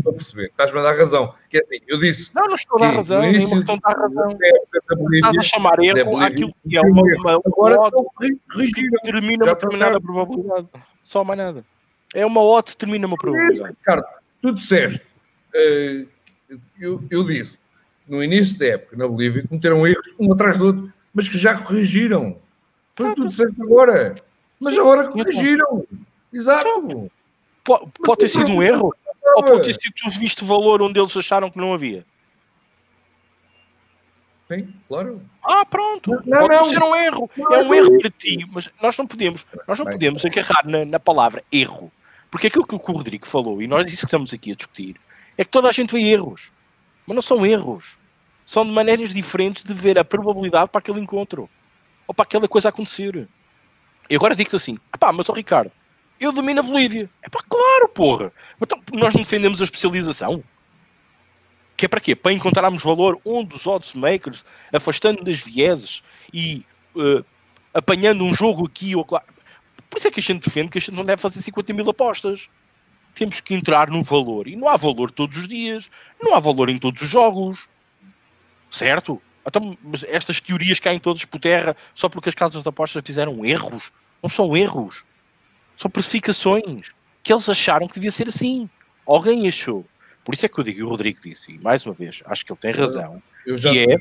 estou 0.06 0.12
a 0.12 0.14
perceber. 0.14 0.46
Estás-me 0.46 0.80
a 0.80 0.84
dar 0.84 0.98
razão. 0.98 1.34
Que 1.50 1.58
é 1.58 1.62
assim, 1.62 1.84
eu 1.88 2.00
disse. 2.00 2.34
Não, 2.36 2.44
não 2.44 2.56
estou 2.56 2.78
a 2.78 2.88
dar 2.88 2.96
razão. 2.96 3.22
No 3.22 3.28
início, 3.28 3.64
não 3.64 3.80
a 3.84 3.90
dar 3.90 4.00
razão. 4.00 4.38
Estás 5.14 5.38
a 5.38 5.42
chamar 5.42 5.80
erro 5.80 6.18
aquilo 6.18 6.54
que 6.68 6.78
é 6.78 6.82
uma, 6.82 7.02
uma, 7.02 7.42
Agora 7.46 7.78
que 8.20 8.90
determina 8.90 9.46
uma 9.46 9.54
determinada 9.54 10.02
probabilidade. 10.02 10.68
Só 11.04 11.24
mais 11.24 11.38
nada. 11.38 11.66
É 12.14 12.26
uma 12.26 12.42
odd 12.42 12.66
que 12.66 12.72
determina 12.72 13.08
uma 13.08 13.18
probabilidade. 13.18 13.70
Ricardo, 13.70 14.06
tu 14.42 14.54
disseste. 14.54 15.02
Uh, 15.54 16.08
eu, 16.80 17.04
eu 17.10 17.24
disse 17.24 17.60
no 18.08 18.24
início 18.24 18.60
da 18.60 18.68
época 18.68 18.96
na 18.96 19.08
Bolívia 19.08 19.46
cometeram 19.48 19.88
erros 19.88 20.06
um 20.20 20.32
atrás 20.32 20.58
do 20.58 20.66
outro, 20.68 20.94
mas 21.14 21.28
que 21.28 21.38
já 21.38 21.58
corrigiram. 21.58 22.38
Foi 22.96 23.08
ah, 23.08 23.16
tu 23.16 23.28
disseste 23.28 23.56
agora. 23.62 24.16
Mas 24.60 24.78
agora 24.78 25.10
corrigiram. 25.10 25.86
Exato. 26.32 27.12
Pode, 27.64 27.92
pode 28.04 28.20
ter 28.20 28.30
sido 28.30 28.52
um 28.52 28.62
erro? 28.62 28.94
Ou 29.36 29.44
pode 29.44 29.64
ter 29.64 29.74
sido 29.74 29.94
tu 29.94 30.10
visto 30.20 30.46
valor 30.46 30.82
onde 30.82 31.00
eles 31.00 31.16
acharam 31.16 31.52
que 31.52 31.58
não 31.58 31.74
havia? 31.74 32.06
Sim, 34.52 34.74
claro. 34.88 35.22
Ah, 35.44 35.66
pronto. 35.66 36.12
Não, 36.26 36.40
pode 36.40 36.56
não. 36.56 36.66
ser 36.66 36.84
um 36.84 36.96
erro. 36.96 37.30
Não, 37.36 37.54
é 37.54 37.64
um 37.64 37.74
erro 37.74 38.00
para 38.00 38.10
ti, 38.12 38.46
mas 38.52 38.70
nós 38.82 38.96
não 38.98 39.08
podemos, 39.08 39.46
nós 39.68 39.80
não 39.80 39.86
podemos 39.86 40.24
agarrar 40.24 40.66
na, 40.66 40.86
na, 40.86 41.00
palavra 41.00 41.44
erro. 41.52 41.92
Porque 42.30 42.48
aquilo 42.48 42.66
que 42.66 42.76
o 42.76 42.78
Rodrigo 42.78 43.26
falou, 43.26 43.62
e 43.62 43.68
nós 43.68 43.86
isso 43.92 44.02
que 44.02 44.06
estamos 44.06 44.34
aqui 44.34 44.52
a 44.52 44.56
discutir, 44.56 44.96
é 45.38 45.44
que 45.44 45.50
toda 45.50 45.68
a 45.68 45.72
gente 45.72 45.92
vê 45.92 46.02
erros. 46.02 46.52
Mas 47.08 47.16
não 47.16 47.22
são 47.22 47.46
erros. 47.46 47.98
São 48.46 48.64
de 48.64 48.72
maneiras 48.72 49.14
diferentes 49.14 49.64
de 49.64 49.74
ver 49.74 49.98
a 49.98 50.06
probabilidade 50.06 50.70
para 50.70 50.80
aquele 50.80 51.00
encontro. 51.00 51.50
Ou 52.08 52.14
para 52.14 52.24
aquela 52.24 52.48
coisa 52.48 52.70
acontecer. 52.70 53.28
E 54.08 54.16
agora 54.16 54.36
digo-te 54.36 54.56
assim, 54.56 54.78
pá, 55.00 55.12
mas 55.12 55.28
o 55.28 55.34
Ricardo, 55.34 55.72
eu 56.20 56.32
domino 56.32 56.60
a 56.60 56.64
Bolívia. 56.64 57.10
É 57.22 57.30
pá, 57.30 57.40
claro, 57.48 57.90
porra. 57.90 58.32
Então, 58.62 58.82
nós 58.94 59.14
não 59.14 59.22
defendemos 59.22 59.62
a 59.62 59.64
especialização. 59.64 60.44
Que 61.76 61.86
é 61.86 61.90
para 61.90 62.00
quê? 62.00 62.16
Para 62.16 62.32
encontrarmos 62.32 62.82
valor 62.82 63.20
onde 63.26 63.56
os 63.56 63.68
odds 63.68 63.94
makers, 63.94 64.46
afastando 64.72 65.24
das 65.24 65.40
vieses 65.40 66.02
e 66.34 66.66
uh, 66.96 67.26
apanhando 67.74 68.24
um 68.24 68.34
jogo 68.34 68.66
aqui 68.66 68.96
ou 68.96 69.06
lá. 69.12 69.22
Por 69.90 69.98
isso 69.98 70.08
é 70.08 70.12
que 70.12 70.20
a 70.20 70.24
gente 70.24 70.44
defende 70.44 70.70
que 70.70 70.78
a 70.78 70.82
gente 70.82 70.94
não 70.94 71.06
deve 71.06 71.22
fazer 71.22 71.42
50 71.42 71.74
mil 71.74 71.90
apostas. 71.90 72.50
Temos 73.14 73.40
que 73.42 73.54
entrar 73.54 73.90
no 73.90 74.04
valor. 74.04 74.48
E 74.48 74.56
não 74.56 74.70
há 74.70 74.78
valor 74.78 75.12
todos 75.12 75.38
os 75.38 75.48
dias. 75.48 75.90
Não 76.22 76.36
há 76.36 76.40
valor 76.40 76.70
em 76.70 76.78
todos 76.78 77.02
os 77.02 77.10
jogos. 77.10 77.68
Certo? 78.70 79.22
Então, 79.46 79.78
estas 80.08 80.42
teorias 80.42 80.80
caem 80.80 81.00
todas 81.00 81.24
por 81.24 81.40
terra 81.40 81.78
só 81.94 82.10
porque 82.10 82.30
as 82.30 82.36
casas 82.36 82.64
de 82.64 82.70
apostas 82.70 83.04
fizeram 83.06 83.46
erros. 83.46 83.92
Não 84.24 84.30
são 84.30 84.56
erros. 84.56 85.04
São 85.78 85.92
precificações 85.92 86.92
que 87.24 87.34
eles 87.34 87.50
acharam 87.50 87.88
que 87.88 87.96
devia 87.96 88.12
ser 88.12 88.28
assim. 88.28 88.70
Alguém 89.06 89.48
achou. 89.48 89.86
Por 90.24 90.34
isso 90.34 90.46
é 90.46 90.50
que 90.50 90.60
eu 90.60 90.64
digo, 90.64 90.80
e 90.80 90.84
o 90.84 90.90
Rodrigo 90.90 91.20
disse, 91.24 91.52
e 91.52 91.60
mais 91.60 91.86
uma 91.86 91.94
vez, 91.94 92.24
acho 92.26 92.44
que 92.44 92.52
ele 92.52 92.60
tem 92.60 92.72
razão, 92.72 93.22
eu 93.46 93.58
já, 93.58 93.72
que 93.72 93.80
é 93.80 93.98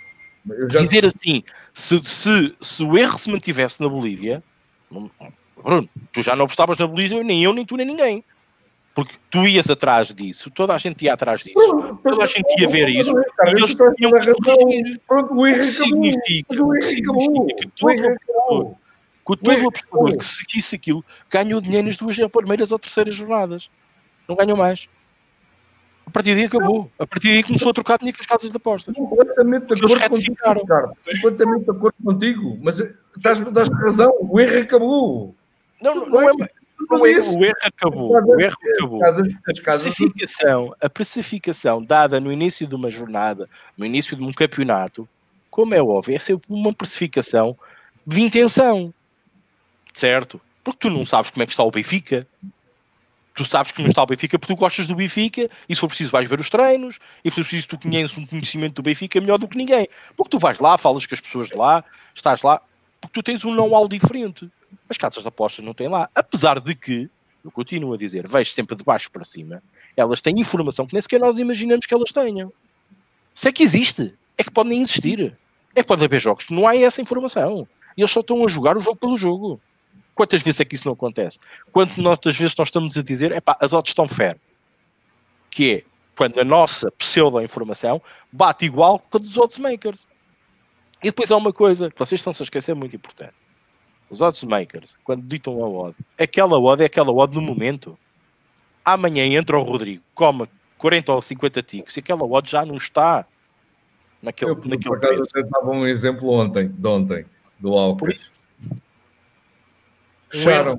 já... 0.70 0.80
dizer 0.80 1.04
assim, 1.04 1.42
se, 1.72 2.02
se, 2.02 2.56
se 2.58 2.82
o 2.82 2.96
erro 2.96 3.18
se 3.18 3.30
mantivesse 3.30 3.80
na 3.82 3.88
Bolívia, 3.88 4.42
Bruno, 4.90 5.88
tu 6.12 6.22
já 6.22 6.34
não 6.34 6.46
apostavas 6.46 6.78
na 6.78 6.86
Bolívia, 6.86 7.22
nem 7.22 7.44
eu, 7.44 7.52
nem 7.52 7.66
tu, 7.66 7.76
nem 7.76 7.86
ninguém. 7.86 8.24
Porque 8.94 9.14
tu 9.28 9.46
ias 9.46 9.68
atrás 9.68 10.14
disso, 10.14 10.50
toda 10.50 10.72
a 10.72 10.78
gente 10.78 11.04
ia 11.04 11.12
atrás 11.12 11.42
disso, 11.42 11.98
toda 12.02 12.24
a 12.24 12.26
gente 12.26 12.48
ia 12.58 12.68
ver 12.68 12.88
isso, 12.88 13.12
e 13.12 13.50
eles 13.50 13.74
tinham 13.74 14.12
que 14.12 14.32
corrigir. 14.34 15.00
O 15.30 15.46
erro 15.46 15.64
significa, 15.64 16.54
significa? 16.80 17.56
que 17.60 17.70
todo 17.72 18.76
que 18.76 18.83
todo 19.24 19.68
apostador 19.68 20.16
que 20.18 20.24
seguisse 20.24 20.76
aquilo 20.76 21.04
ganhou 21.30 21.60
dinheiro 21.60 21.86
nas 21.86 21.96
duas 21.96 22.16
primeiras 22.30 22.70
ou 22.70 22.78
terceiras 22.78 23.14
jornadas. 23.14 23.70
Não 24.28 24.36
ganhou 24.36 24.56
mais. 24.56 24.88
A 26.06 26.10
partir 26.10 26.34
daí 26.34 26.44
acabou. 26.44 26.90
A 26.98 27.06
partir 27.06 27.28
daí 27.28 27.42
começou 27.42 27.70
a 27.70 27.74
trocar 27.74 27.98
dinheiro 27.98 28.18
com 28.18 28.22
as 28.22 28.26
casas 28.26 28.50
de 28.50 28.56
apostas. 28.56 28.94
Completamente 28.94 29.66
de 29.66 29.84
acordo 29.84 30.10
contigo, 30.10 30.32
Ricardo. 30.32 30.92
Completamente 31.04 31.64
de 31.64 31.70
acordo 31.70 31.96
contigo. 32.04 32.58
Mas 32.62 32.78
estás, 32.78 33.40
estás 33.40 33.68
razão. 33.68 34.12
O 34.20 34.38
erro 34.38 34.60
acabou. 34.60 35.34
Não, 35.80 35.94
não, 35.94 36.08
não 36.08 36.20
é, 36.20 36.32
não 36.90 37.06
é, 37.06 37.20
o 37.20 37.44
erro 37.44 37.56
acabou. 37.62 38.12
O 38.12 38.40
erro 38.40 38.56
acabou. 38.74 39.00
A 39.04 39.12
precificação, 39.52 40.74
a 40.80 40.90
precificação 40.90 41.82
dada 41.82 42.20
no 42.20 42.30
início 42.30 42.66
de 42.66 42.74
uma 42.74 42.90
jornada, 42.90 43.48
no 43.76 43.86
início 43.86 44.16
de 44.16 44.22
um 44.22 44.32
campeonato, 44.32 45.08
como 45.50 45.74
é 45.74 45.82
óbvio, 45.82 46.16
é 46.16 46.18
sempre 46.18 46.46
uma 46.48 46.72
precificação 46.72 47.56
de 48.06 48.20
intenção 48.20 48.92
certo? 49.94 50.40
Porque 50.62 50.80
tu 50.80 50.90
não 50.90 51.04
sabes 51.04 51.30
como 51.30 51.42
é 51.42 51.46
que 51.46 51.52
está 51.52 51.62
o 51.62 51.70
Benfica. 51.70 52.26
Tu 53.34 53.44
sabes 53.44 53.72
não 53.78 53.86
está 53.86 54.02
o 54.02 54.06
Benfica 54.06 54.38
porque 54.38 54.54
tu 54.54 54.58
gostas 54.58 54.86
do 54.86 54.94
Benfica 54.94 55.50
e 55.68 55.74
se 55.74 55.80
for 55.80 55.88
preciso 55.88 56.10
vais 56.10 56.28
ver 56.28 56.38
os 56.38 56.48
treinos 56.48 57.00
e 57.24 57.30
se 57.30 57.34
for 57.34 57.42
preciso 57.42 57.68
tu 57.68 57.78
conheces 57.78 58.16
um 58.16 58.24
conhecimento 58.24 58.74
do 58.74 58.82
Benfica 58.82 59.20
melhor 59.20 59.38
do 59.38 59.48
que 59.48 59.56
ninguém. 59.56 59.88
Porque 60.16 60.30
tu 60.30 60.38
vais 60.38 60.58
lá, 60.58 60.78
falas 60.78 61.04
com 61.06 61.14
as 61.14 61.20
pessoas 61.20 61.48
de 61.48 61.56
lá, 61.56 61.84
estás 62.14 62.42
lá, 62.42 62.60
porque 63.00 63.14
tu 63.14 63.22
tens 63.22 63.44
um 63.44 63.52
know-how 63.52 63.88
diferente. 63.88 64.48
As 64.88 64.96
casas 64.96 65.22
de 65.22 65.28
apostas 65.28 65.64
não 65.64 65.74
têm 65.74 65.88
lá. 65.88 66.08
Apesar 66.14 66.60
de 66.60 66.74
que, 66.74 67.10
eu 67.44 67.50
continuo 67.50 67.92
a 67.92 67.96
dizer, 67.96 68.26
vejo 68.28 68.50
sempre 68.52 68.76
de 68.76 68.84
baixo 68.84 69.10
para 69.10 69.24
cima, 69.24 69.62
elas 69.96 70.20
têm 70.20 70.34
informação 70.38 70.86
que 70.86 70.94
nem 70.94 71.02
sequer 71.02 71.20
nós 71.20 71.38
imaginamos 71.38 71.86
que 71.86 71.94
elas 71.94 72.12
tenham. 72.12 72.52
Se 73.32 73.48
é 73.48 73.52
que 73.52 73.64
existe, 73.64 74.14
é 74.38 74.44
que 74.44 74.50
podem 74.50 74.80
existir. 74.80 75.36
É 75.74 75.82
que 75.82 75.88
pode 75.88 76.04
haver 76.04 76.20
jogos 76.20 76.44
que 76.44 76.54
não 76.54 76.68
há 76.68 76.76
essa 76.76 77.02
informação. 77.02 77.66
E 77.96 78.00
eles 78.00 78.10
só 78.10 78.20
estão 78.20 78.44
a 78.44 78.48
jogar 78.48 78.76
o 78.76 78.80
jogo 78.80 78.96
pelo 78.96 79.16
jogo. 79.16 79.60
Quantas 80.14 80.42
vezes 80.42 80.60
é 80.60 80.64
que 80.64 80.74
isso 80.74 80.86
não 80.86 80.94
acontece? 80.94 81.38
Quantas 81.72 82.36
vezes 82.36 82.54
nós 82.56 82.68
estamos 82.68 82.96
a 82.96 83.02
dizer, 83.02 83.32
epá, 83.32 83.56
as 83.60 83.72
odds 83.72 83.90
estão 83.90 84.06
fair. 84.06 84.38
Que 85.50 85.72
é, 85.72 85.84
quando 86.16 86.38
a 86.38 86.44
nossa 86.44 86.90
pseudo-informação 86.92 88.00
bate 88.30 88.64
igual 88.64 88.98
com 88.98 89.18
a 89.18 89.20
dos 89.20 89.36
odds 89.36 89.58
makers. 89.58 90.06
E 91.02 91.06
depois 91.08 91.30
há 91.30 91.36
uma 91.36 91.52
coisa 91.52 91.90
que 91.90 91.98
vocês 91.98 92.20
estão-se 92.20 92.42
a 92.42 92.44
esquecer 92.44 92.74
muito 92.74 92.94
importante. 92.94 93.34
Os 94.08 94.22
odds 94.22 94.44
makers, 94.44 94.96
quando 95.02 95.22
ditam 95.22 95.62
a 95.62 95.68
odd, 95.68 95.96
aquela 96.18 96.58
odd 96.58 96.82
é 96.82 96.86
aquela 96.86 97.12
odd 97.12 97.34
no 97.34 97.42
momento. 97.42 97.98
Amanhã 98.84 99.24
entra 99.24 99.58
o 99.58 99.62
Rodrigo, 99.62 100.04
come 100.14 100.48
40 100.78 101.12
ou 101.12 101.22
50 101.22 101.62
ticos 101.62 101.96
e 101.96 102.00
aquela 102.00 102.24
odd 102.24 102.48
já 102.48 102.64
não 102.64 102.76
está 102.76 103.26
naquele, 104.22 104.52
Eu, 104.52 104.56
naquele 104.56 104.82
por 104.82 104.98
acaso, 104.98 105.22
até 105.22 105.40
estava 105.40 105.70
um 105.70 105.86
exemplo 105.86 106.28
ontem, 106.30 106.68
de 106.68 106.86
ontem, 106.86 107.24
do 107.58 107.72
Alcas. 107.74 108.30
Fecharam. 110.38 110.76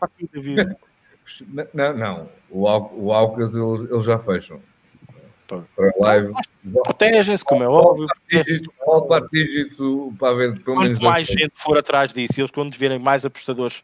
Não, 1.73 1.97
não. 1.97 2.29
O, 2.49 2.67
Al- 2.67 2.93
o 2.95 3.11
Alcas 3.11 3.53
eles, 3.55 3.89
eles 3.91 4.05
já 4.05 4.19
fecham. 4.19 4.61
Para 5.47 5.93
live. 5.99 6.33
Protegem-se, 6.83 7.45
como 7.45 7.63
é 7.63 7.67
óbvio. 7.67 8.07
protegem-se. 8.07 8.65
Volta 8.83 9.17
a 9.17 9.27
dígito 9.31 10.11
para 10.19 10.35
pelo 10.35 10.39
menos 10.47 10.59
Quanto 10.63 11.03
mais 11.03 11.27
dois- 11.27 11.39
gente 11.39 11.53
for 11.55 11.77
atrás 11.77 12.11
disso, 12.13 12.41
eles 12.41 12.49
quando 12.51 12.71
tiverem 12.71 12.97
mais 12.97 13.25
apostadores 13.25 13.83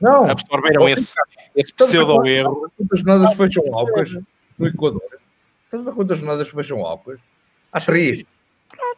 Não. 0.00 0.24
absorveram 0.30 0.82
Não, 0.82 0.88
esse, 0.88 1.12
esse 1.54 1.70
Estamos 1.72 1.90
a 1.90 1.96
pseudo 1.98 2.14
falar- 2.16 2.28
erro. 2.28 2.72
Quantas 2.76 3.00
jornadas 3.00 3.34
fecham 3.36 3.74
Alcas 3.74 4.18
no 4.58 4.66
Equador? 4.66 5.02
Estamos 5.64 5.88
a 5.88 5.92
quantas 5.92 6.18
jornadas 6.18 6.48
fecham 6.48 6.84
Alcas? 6.86 7.18
Há 7.70 7.80
três. 7.80 8.24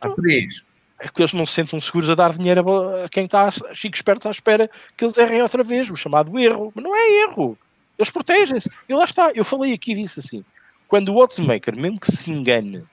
Há 0.01 0.09
três. 0.11 0.65
É 1.01 1.09
que 1.09 1.23
eles 1.23 1.33
não 1.33 1.47
se 1.47 1.55
sentam 1.55 1.81
seguros 1.81 2.11
a 2.11 2.15
dar 2.15 2.33
dinheiro 2.37 2.63
a 3.05 3.09
quem 3.09 3.25
está 3.25 3.51
chico 3.73 3.97
espertos 3.97 4.27
à 4.27 4.31
espera 4.31 4.69
que 4.97 5.05
eles 5.05 5.17
errem 5.17 5.41
outra 5.43 5.65
vez, 5.65 5.91
o 5.91 5.97
chamado 5.97 6.39
erro. 6.39 6.71
Mas 6.75 6.85
não 6.85 6.95
é 6.95 7.23
erro. 7.25 7.57
Eles 7.99 8.11
protegem-se. 8.11 8.71
E 8.89 8.95
lá 8.95 9.05
está. 9.05 9.31
Eu 9.35 9.45
falei 9.45 9.73
aqui 9.73 9.95
disso 9.95 10.21
assim. 10.21 10.45
Quando 10.87 11.11
o 11.13 11.17
oddsmaker, 11.17 11.79
mesmo 11.79 11.99
que 12.01 12.11
se 12.13 12.31
engane, 12.31 12.85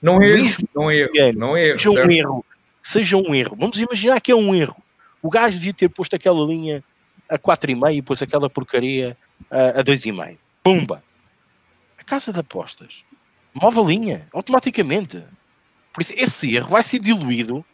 Não 0.00 0.20
é 0.20 0.26
erro. 0.28 0.68
Não 0.74 0.90
é 0.90 0.96
erro. 0.96 1.10
engane, 1.14 1.38
Não 1.38 1.56
é 1.56 1.66
erro. 1.68 1.78
seja 1.78 1.90
um 1.90 1.94
certo? 1.94 2.10
erro, 2.10 2.44
seja 2.82 3.16
um 3.16 3.34
erro. 3.34 3.56
Vamos 3.58 3.78
imaginar 3.80 4.20
que 4.20 4.32
é 4.32 4.34
um 4.34 4.54
erro. 4.54 4.82
O 5.20 5.30
gajo 5.30 5.56
devia 5.58 5.74
ter 5.74 5.88
posto 5.88 6.16
aquela 6.16 6.44
linha 6.44 6.82
a 7.28 7.38
4,5 7.38 7.94
e 7.94 8.02
pôs 8.02 8.20
aquela 8.22 8.50
porcaria 8.50 9.16
a, 9.50 9.80
a 9.80 9.84
2,5. 9.84 10.36
Pumba! 10.64 11.02
A 11.98 12.02
casa 12.02 12.32
de 12.32 12.40
apostas 12.40 13.04
move 13.54 13.78
a 13.78 13.82
linha 13.82 14.26
automaticamente. 14.32 15.22
Por 15.92 16.00
isso, 16.00 16.12
esse 16.16 16.54
erro 16.54 16.70
vai 16.70 16.82
ser 16.82 16.98
diluído 16.98 17.64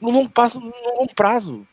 no 0.00 0.10
longo 0.10 0.30
prazo. 0.30 0.60
No 0.60 0.72
longo 0.98 1.14
prazo. 1.14 1.66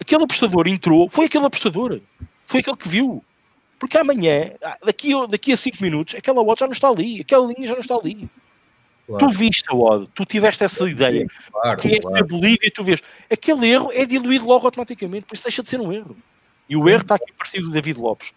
Aquele 0.00 0.24
apostador 0.24 0.66
entrou, 0.68 1.08
foi 1.08 1.26
aquele 1.26 1.46
apostador, 1.46 2.00
foi 2.46 2.60
aquele 2.60 2.76
que 2.76 2.88
viu. 2.88 3.24
Porque 3.78 3.96
amanhã, 3.98 4.52
daqui, 4.84 5.12
a- 5.14 5.26
daqui 5.26 5.52
a 5.52 5.56
5 5.56 5.80
minutos, 5.80 6.14
aquela 6.14 6.40
odd 6.40 6.58
já 6.58 6.66
não 6.66 6.72
está 6.72 6.88
ali, 6.88 7.20
aquela 7.20 7.46
linha 7.46 7.66
já 7.68 7.74
não 7.74 7.80
está 7.80 7.94
ali. 7.94 8.28
Claro, 9.06 9.26
Tu 9.26 9.32
viste 9.32 9.64
a 9.70 9.74
odd, 9.74 10.08
tu 10.14 10.24
tiveste 10.24 10.62
essa 10.64 10.88
ideia, 10.88 11.26
claro, 11.50 11.80
que 11.80 11.88
é 11.94 11.96
a 11.98 12.00
claro. 12.00 12.26
Bolívia 12.26 12.58
e 12.66 12.70
tu 12.70 12.82
vês, 12.84 13.02
aquele 13.30 13.68
erro 13.68 13.90
é 13.92 14.04
diluído 14.04 14.46
logo 14.46 14.66
automaticamente, 14.66 15.26
por 15.26 15.34
isso 15.34 15.44
deixa 15.44 15.62
de 15.62 15.68
ser 15.68 15.80
um 15.80 15.92
erro. 15.92 16.16
E 16.68 16.76
o 16.76 16.88
erro 16.88 17.02
está 17.02 17.14
aqui 17.14 17.32
parecido 17.32 17.68
do 17.68 17.72
David 17.72 17.98
Lopes. 17.98 18.32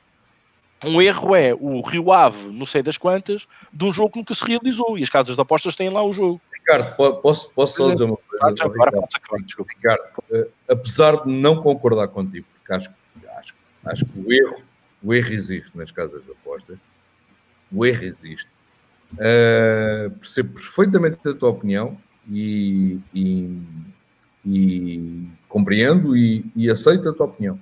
Um 0.84 1.02
erro 1.02 1.36
é 1.36 1.54
o 1.54 1.82
Rio 1.82 2.12
Ave, 2.12 2.50
não 2.52 2.66
sei 2.66 2.82
das 2.82 2.98
quantas, 2.98 3.48
de 3.72 3.86
um 3.86 3.94
jogo 3.94 4.12
que 4.12 4.20
nunca 4.20 4.34
se 4.34 4.44
realizou. 4.46 4.98
E 4.98 5.04
as 5.04 5.10
casas 5.10 5.36
de 5.36 5.42
apostas 5.42 5.76
têm 5.76 5.90
lá 5.90 6.02
o 6.04 6.14
jogo. 6.14 6.42
Ricardo, 6.72 6.96
po- 6.96 7.16
posso, 7.18 7.52
posso 7.52 7.78
só 7.78 7.92
dizer 7.92 8.04
uma 8.06 8.18
coisa? 8.18 8.46
Ah, 8.46 8.48
agora 8.50 8.70
Ricardo? 8.74 9.00
podes 9.02 9.16
acabar, 9.16 9.44
desculpa. 9.44 9.72
Ricardo, 9.76 10.04
eh, 10.32 10.48
apesar 10.70 11.24
de 11.24 11.32
não 11.32 11.62
concordar 11.62 12.08
contigo, 12.08 12.46
porque 12.58 12.74
acho, 12.74 12.90
acho, 13.38 13.54
acho 13.86 14.06
que 14.06 14.20
o 14.20 14.32
erro, 14.32 14.62
o 15.04 15.14
erro 15.14 15.34
existe 15.34 15.72
nas 15.78 15.92
casas 15.92 16.24
de 16.24 16.32
apostas, 16.32 16.78
o 17.72 17.86
erro 17.86 18.04
existe. 18.04 18.50
Eh, 19.20 20.10
percebo 20.20 20.54
perfeitamente 20.54 21.18
a 21.28 21.34
tua 21.34 21.50
opinião 21.50 21.98
e, 22.30 22.98
e- 23.14 23.62
e 24.46 25.28
compreendo 25.50 26.16
e, 26.16 26.46
e 26.56 26.70
aceito 26.70 27.10
a 27.10 27.14
tua 27.14 27.26
opinião. 27.26 27.60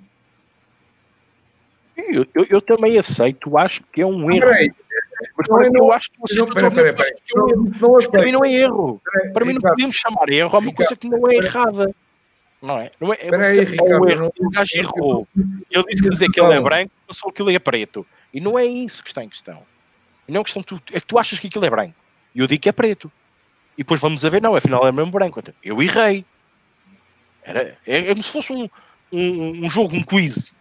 Eu, 1.97 2.25
eu- 2.33 2.45
eu 2.49 2.61
também 2.61 2.97
aceito, 2.97 3.57
acho 3.57 3.83
que 3.91 4.01
é 4.01 4.05
um 4.05 4.31
erro. 4.31 4.47
Peraí, 5.47 5.69
Mas 5.69 5.71
não, 5.71 5.85
eu 5.85 5.93
acho 5.93 6.11
que 6.11 6.19
você 6.19 6.39
não, 6.39 6.47
peraí, 6.47 6.69
peraí, 6.69 6.93
peraí. 6.93 7.13
que 7.25 7.37
é 7.37 7.41
um 7.41 7.49
erro. 7.49 7.71
Não, 7.79 7.89
não 7.91 8.11
para 8.11 8.23
mim 8.23 8.31
não 8.31 8.45
é 8.45 8.51
erro. 8.51 9.01
Peraí, 9.03 9.33
Para 9.33 9.45
mim 9.45 9.53
não 9.53 9.61
podemos 9.61 9.95
chamar 9.95 10.29
erro 10.29 10.55
a 10.55 10.59
uma 10.59 10.73
coisa 10.73 10.95
que 10.95 11.07
não 11.07 11.29
é 11.29 11.35
errada. 11.35 11.95
Não 12.61 12.77
é? 12.77 12.91
Não 12.99 13.13
é, 13.13 13.17
é, 13.17 13.23
Espera 13.23 13.47
aí, 13.47 13.59
é 13.59 13.63
Ricardo, 13.63 14.03
um 14.03 14.09
erro. 14.09 14.33
O 14.37 14.49
gajo 14.49 14.77
errou. 14.77 15.27
Ele 15.71 15.83
disse 15.85 16.03
que 16.03 16.09
dizer 16.09 16.29
que 16.29 16.41
ele 16.41 16.53
é 16.53 16.61
branco, 16.61 16.91
passou 17.07 17.29
aquilo 17.29 17.49
é 17.51 17.59
preto. 17.59 18.05
E 18.33 18.41
não 18.41 18.59
é 18.59 18.65
isso 18.65 19.01
que 19.01 19.09
está 19.09 19.23
em 19.23 19.29
questão. 19.29 19.63
E 20.27 20.31
não 20.31 20.41
é 20.41 20.43
questão 20.43 20.61
tu, 20.61 20.81
é 20.91 20.99
que 20.99 21.07
tu 21.07 21.17
achas 21.17 21.39
que 21.39 21.47
aquilo 21.47 21.65
é 21.65 21.69
branco. 21.69 21.95
E 22.35 22.39
eu 22.39 22.47
digo 22.47 22.61
que 22.61 22.69
é 22.69 22.73
preto. 22.73 23.09
E 23.77 23.83
depois 23.83 24.01
vamos 24.01 24.25
a 24.25 24.29
ver, 24.29 24.41
não, 24.41 24.55
afinal 24.55 24.85
é 24.85 24.91
mesmo 24.91 25.11
branco. 25.11 25.41
Eu 25.63 25.81
errei. 25.81 26.25
Era, 27.43 27.77
é, 27.87 27.97
é 27.99 28.07
como 28.09 28.23
se 28.23 28.29
fosse 28.29 28.51
um, 28.51 28.69
um, 29.11 29.65
um 29.65 29.69
jogo, 29.69 29.95
um 29.95 30.03
quiz. 30.03 30.53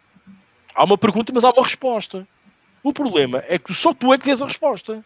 Há 0.73 0.85
uma 0.85 0.97
pergunta, 0.97 1.33
mas 1.35 1.43
há 1.43 1.51
uma 1.51 1.65
resposta. 1.65 2.27
O 2.89 2.93
problema 2.93 3.45
é 3.47 3.59
que 3.59 3.75
só 3.75 3.93
tu 3.93 4.15
é 4.15 4.17
que 4.17 4.25
tens 4.25 4.41
a 4.41 4.47
resposta. 4.47 5.05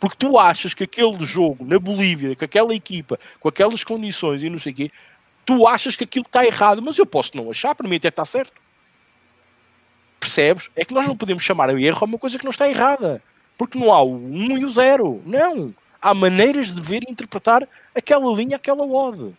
Porque 0.00 0.16
tu 0.16 0.38
achas 0.38 0.72
que 0.72 0.84
aquele 0.84 1.22
jogo 1.26 1.62
na 1.62 1.78
Bolívia, 1.78 2.34
com 2.34 2.46
aquela 2.46 2.74
equipa, 2.74 3.20
com 3.38 3.46
aquelas 3.46 3.84
condições 3.84 4.42
e 4.42 4.48
não 4.48 4.58
sei 4.58 4.72
o 4.72 4.74
quê, 4.74 4.90
tu 5.44 5.68
achas 5.68 5.96
que 5.96 6.04
aquilo 6.04 6.24
está 6.24 6.46
errado, 6.46 6.80
mas 6.80 6.96
eu 6.96 7.04
posso 7.04 7.36
não 7.36 7.50
achar, 7.50 7.74
para 7.74 7.86
mim 7.86 7.96
até 7.96 8.08
está 8.08 8.24
certo. 8.24 8.54
Percebes? 10.18 10.70
É 10.74 10.82
que 10.82 10.94
nós 10.94 11.06
não 11.06 11.14
podemos 11.14 11.42
chamar 11.42 11.68
o 11.68 11.78
erro 11.78 11.98
a 12.00 12.04
uma 12.06 12.16
coisa 12.16 12.38
que 12.38 12.44
não 12.44 12.50
está 12.50 12.66
errada. 12.66 13.22
Porque 13.58 13.78
não 13.78 13.92
há 13.92 14.00
o 14.00 14.14
1 14.14 14.56
e 14.56 14.64
o 14.64 14.70
0. 14.70 15.22
Não. 15.26 15.74
Há 16.00 16.14
maneiras 16.14 16.74
de 16.74 16.80
ver 16.80 17.02
e 17.06 17.12
interpretar 17.12 17.68
aquela 17.94 18.32
linha, 18.34 18.56
aquela 18.56 18.82
odd. 18.82 19.34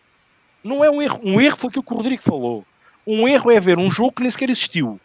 Não 0.62 0.84
é 0.84 0.90
um 0.90 1.02
erro. 1.02 1.20
Um 1.24 1.40
erro 1.40 1.56
foi 1.56 1.68
aquilo 1.68 1.82
que 1.82 1.92
o 1.92 1.96
Rodrigo 1.96 2.22
falou. 2.22 2.64
Um 3.04 3.26
erro 3.26 3.50
é 3.50 3.58
ver 3.58 3.76
um 3.76 3.90
jogo 3.90 4.12
que 4.12 4.22
nem 4.22 4.30
sequer 4.30 4.50
existiu. 4.50 5.00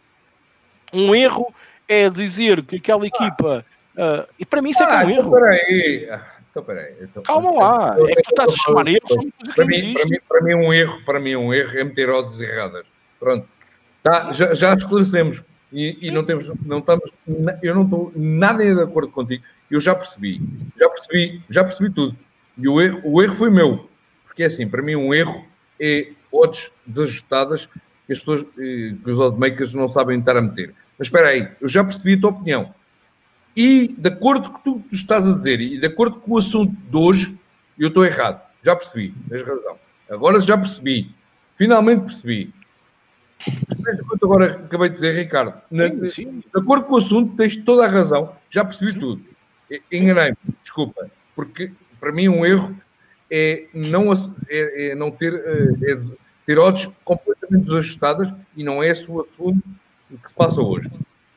Um 0.92 1.14
erro 1.14 1.52
é 1.92 2.08
dizer 2.10 2.62
que 2.64 2.76
aquela 2.76 3.06
equipa. 3.06 3.64
ah, 3.98 4.26
e 4.38 4.44
para 4.46 4.62
mim 4.62 4.70
isso 4.70 4.82
é 4.82 4.86
é 4.86 4.88
um 4.88 4.92
Ah, 4.92 5.04
então 5.04 5.16
erro. 5.18 5.30
peraí. 5.32 6.08
Ah, 6.10 6.26
Então, 6.50 6.62
peraí. 6.64 6.94
Então, 7.00 7.22
Calma 7.22 7.50
lá. 7.52 7.96
É 8.10 8.14
que 8.16 8.22
tu 8.22 8.30
estás 8.30 8.50
a 8.52 8.56
chamar 8.56 8.86
erro 8.86 9.00
só 9.08 9.14
uma 9.14 9.22
coisa 9.32 9.50
que 9.50 9.54
Para 9.54 9.66
mim, 9.66 9.94
para, 9.94 10.04
mim, 10.06 10.18
para 10.28 10.40
mim, 10.42 10.54
um 10.54 10.72
erro, 10.72 11.02
para 11.04 11.20
mim, 11.20 11.36
um 11.36 11.54
erro 11.54 11.78
é 11.78 11.84
meter 11.84 12.10
odds 12.10 12.38
erradas. 12.40 12.84
Pronto. 13.18 13.46
Tá, 14.02 14.32
já, 14.32 14.52
já 14.52 14.74
esclarecemos. 14.74 15.42
E, 15.72 15.96
e 16.08 16.10
não 16.10 16.22
temos, 16.22 16.50
não 16.66 16.80
estamos, 16.80 17.10
eu 17.62 17.74
não 17.74 17.84
estou 17.84 18.12
nada 18.14 18.62
de 18.62 18.82
acordo 18.82 19.10
contigo. 19.10 19.42
Eu 19.70 19.80
já 19.80 19.94
percebi, 19.94 20.42
já 20.78 20.86
percebi, 20.90 21.42
já 21.48 21.64
percebi 21.64 21.88
tudo. 21.90 22.14
E 22.58 22.68
o 22.68 22.78
erro, 22.78 23.00
o 23.04 23.22
erro 23.22 23.34
foi 23.34 23.48
meu. 23.50 23.88
Porque 24.26 24.42
é 24.42 24.46
assim, 24.46 24.68
para 24.68 24.82
mim, 24.82 24.96
um 24.96 25.14
erro 25.14 25.46
é 25.80 26.08
odds 26.30 26.70
desajustadas 26.84 27.64
que 28.06 28.12
as 28.12 28.18
pessoas, 28.18 28.42
eh, 28.58 28.92
que 29.02 29.10
os 29.10 29.18
oddmakers 29.18 29.72
não 29.72 29.88
sabem 29.88 30.18
estar 30.18 30.36
a 30.36 30.42
meter. 30.42 30.74
Mas 31.02 31.08
espera 31.08 31.28
aí, 31.30 31.48
eu 31.60 31.68
já 31.68 31.82
percebi 31.82 32.14
a 32.14 32.20
tua 32.20 32.30
opinião. 32.30 32.72
E 33.56 33.88
de 33.98 34.08
acordo 34.08 34.50
com 34.52 34.54
o 34.54 34.58
que 34.58 34.64
tu, 34.64 34.88
tu 34.88 34.94
estás 34.94 35.26
a 35.26 35.36
dizer 35.36 35.60
e 35.60 35.76
de 35.76 35.84
acordo 35.84 36.20
com 36.20 36.34
o 36.34 36.38
assunto 36.38 36.70
de 36.72 36.96
hoje, 36.96 37.36
eu 37.76 37.88
estou 37.88 38.06
errado. 38.06 38.40
Já 38.62 38.76
percebi, 38.76 39.12
tens 39.28 39.42
razão. 39.42 39.76
Agora 40.08 40.40
já 40.40 40.56
percebi. 40.56 41.12
Finalmente 41.56 42.02
percebi. 42.02 42.54
Mas 43.80 43.98
o 43.98 44.04
que 44.16 44.24
eu 44.24 44.32
agora 44.32 44.52
acabei 44.64 44.90
de 44.90 44.94
dizer, 44.94 45.12
Ricardo. 45.16 45.60
Na- 45.68 45.88
Sim, 45.88 46.08
sim. 46.08 46.38
de 46.54 46.60
acordo 46.60 46.84
com 46.84 46.94
o 46.94 46.98
assunto, 46.98 47.34
tens 47.36 47.56
toda 47.56 47.84
a 47.84 47.88
razão. 47.88 48.32
Já 48.48 48.64
percebi 48.64 48.96
tudo. 48.96 49.24
E- 49.68 49.82
Enganei-me, 49.90 50.36
desculpa. 50.62 51.10
Porque 51.34 51.72
para 51.98 52.12
mim 52.12 52.28
um 52.28 52.46
erro 52.46 52.76
é 53.28 53.66
não, 53.74 54.12
é, 54.12 54.90
é 54.92 54.94
não 54.94 55.10
ter, 55.10 55.34
eh, 55.34 55.90
é 55.94 55.98
ter 56.46 56.60
odds 56.60 56.88
completamente 57.04 57.64
desajustadas 57.64 58.32
e 58.56 58.62
não 58.62 58.80
é 58.80 58.86
esse 58.88 59.10
o 59.10 59.20
assunto 59.20 59.60
que 60.18 60.28
se 60.28 60.34
passa 60.34 60.60
hoje. 60.60 60.88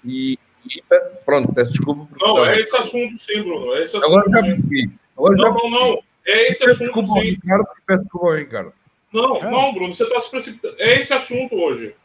E, 0.03 0.37
e, 0.69 0.83
pronto, 1.25 1.53
peço 1.53 1.71
desculpa. 1.71 2.07
Não, 2.19 2.45
é 2.45 2.59
esse 2.59 2.75
assunto 2.75 3.17
sim, 3.17 3.41
Bruno. 3.43 3.73
É 3.75 3.81
esse 3.81 3.97
assunto 3.97 4.13
Agora 4.13 4.29
já 4.31 4.41
percebi. 4.43 4.91
Agora 5.17 5.37
já 5.37 5.43
Não, 5.43 5.51
não, 5.53 5.59
percebi. 5.61 5.79
não. 5.79 6.03
É 6.27 6.47
esse 6.47 6.65
Peço 6.65 6.83
assunto 6.83 7.03
sim. 7.05 7.19
Ricardo 7.21 7.67
peço 7.85 8.01
desculpa 8.03 8.27
ao 8.27 8.33
Ricardo. 8.33 8.73
Não, 9.13 9.37
É. 9.37 9.49
não, 9.51 9.73
Bruno, 9.73 9.93
você 9.93 10.03
está 10.03 10.19
se 10.19 10.29
precipitando. 10.31 10.75
É 10.79 10.97
esse 10.99 11.13
assunto 11.13 11.55
hoje. 11.55 11.95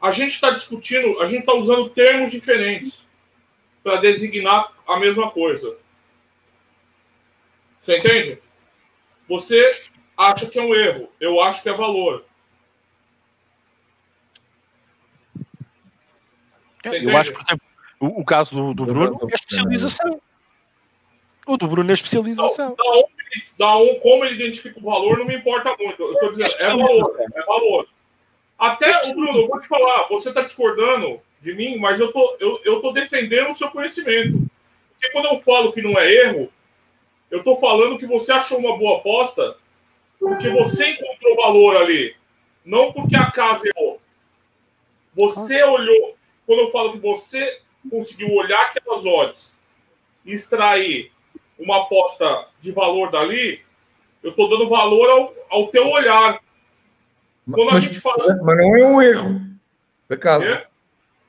A 0.00 0.10
gente 0.10 0.32
está 0.34 0.50
discutindo, 0.50 1.20
a 1.20 1.26
gente 1.26 1.40
está 1.40 1.54
usando 1.54 1.88
termos 1.90 2.30
diferentes 2.30 3.06
para 3.82 3.96
designar 3.96 4.72
a 4.86 4.98
mesma 4.98 5.30
coisa. 5.30 5.76
Você 7.78 7.98
entende? 7.98 8.38
Você 9.28 9.82
acha 10.16 10.46
que 10.46 10.58
é 10.58 10.62
um 10.62 10.74
erro, 10.74 11.08
eu 11.20 11.40
acho 11.40 11.62
que 11.62 11.68
é 11.68 11.72
valor. 11.72 12.24
Eu 16.86 16.96
entende? 16.96 17.16
acho, 17.16 17.32
por 17.32 17.42
exemplo, 17.42 17.66
o, 18.00 18.20
o 18.20 18.24
caso 18.24 18.54
do, 18.54 18.74
do 18.74 18.86
Bruno 18.86 19.18
é 19.22 19.34
especialização. 19.34 20.20
O 21.46 21.56
do 21.56 21.68
Bruno 21.68 21.90
é 21.90 21.94
especialização. 21.94 22.74
Da 22.74 22.84
onde, 22.84 23.08
da 23.58 23.76
onde, 23.76 24.00
como 24.00 24.24
ele 24.24 24.34
identifica 24.34 24.78
o 24.78 24.82
valor, 24.82 25.18
não 25.18 25.24
me 25.24 25.36
importa 25.36 25.74
muito. 25.78 26.02
Eu 26.02 26.12
estou 26.12 26.32
dizendo, 26.32 26.54
é 26.58 26.76
valor. 26.76 27.20
É 27.34 27.42
valor. 27.42 27.88
Até, 28.58 28.90
o 28.90 29.14
Bruno, 29.14 29.40
eu 29.40 29.48
vou 29.48 29.60
te 29.60 29.68
falar, 29.68 30.08
você 30.08 30.30
está 30.30 30.40
discordando 30.40 31.20
de 31.40 31.54
mim, 31.54 31.78
mas 31.78 32.00
eu 32.00 32.10
tô, 32.10 32.36
eu, 32.40 32.60
eu 32.64 32.80
tô 32.80 32.92
defendendo 32.92 33.50
o 33.50 33.54
seu 33.54 33.70
conhecimento. 33.70 34.50
Porque 34.92 35.12
quando 35.12 35.26
eu 35.26 35.40
falo 35.40 35.72
que 35.72 35.82
não 35.82 35.98
é 35.98 36.10
erro, 36.10 36.50
eu 37.30 37.44
tô 37.44 37.56
falando 37.56 37.98
que 37.98 38.06
você 38.06 38.32
achou 38.32 38.58
uma 38.58 38.76
boa 38.78 38.98
aposta 38.98 39.56
porque 40.18 40.48
você 40.48 40.90
encontrou 40.90 41.36
valor 41.36 41.76
ali. 41.76 42.16
Não 42.64 42.92
porque 42.92 43.14
a 43.14 43.30
casa 43.30 43.68
errou. 43.68 44.00
Você 45.14 45.62
olhou. 45.62 46.15
Quando 46.46 46.60
eu 46.60 46.68
falo 46.68 46.92
que 46.92 46.98
você 46.98 47.60
conseguiu 47.90 48.32
olhar 48.32 48.60
aquelas 48.66 49.04
odds 49.04 49.56
e 50.24 50.32
extrair 50.32 51.12
uma 51.58 51.82
aposta 51.82 52.48
de 52.60 52.72
valor 52.72 53.10
dali, 53.10 53.60
eu 54.22 54.30
estou 54.30 54.48
dando 54.48 54.68
valor 54.68 55.08
ao, 55.10 55.34
ao 55.50 55.68
teu 55.68 55.88
olhar. 55.88 56.40
Quando 57.50 57.72
mas, 57.72 57.84
a 57.84 57.86
gente 57.86 58.00
fala... 58.00 58.36
mas 58.42 58.56
não 58.56 58.76
é 58.76 58.86
um 58.86 59.02
erro 59.02 59.40
da 60.08 60.16
casa. 60.16 60.46
É? 60.46 60.66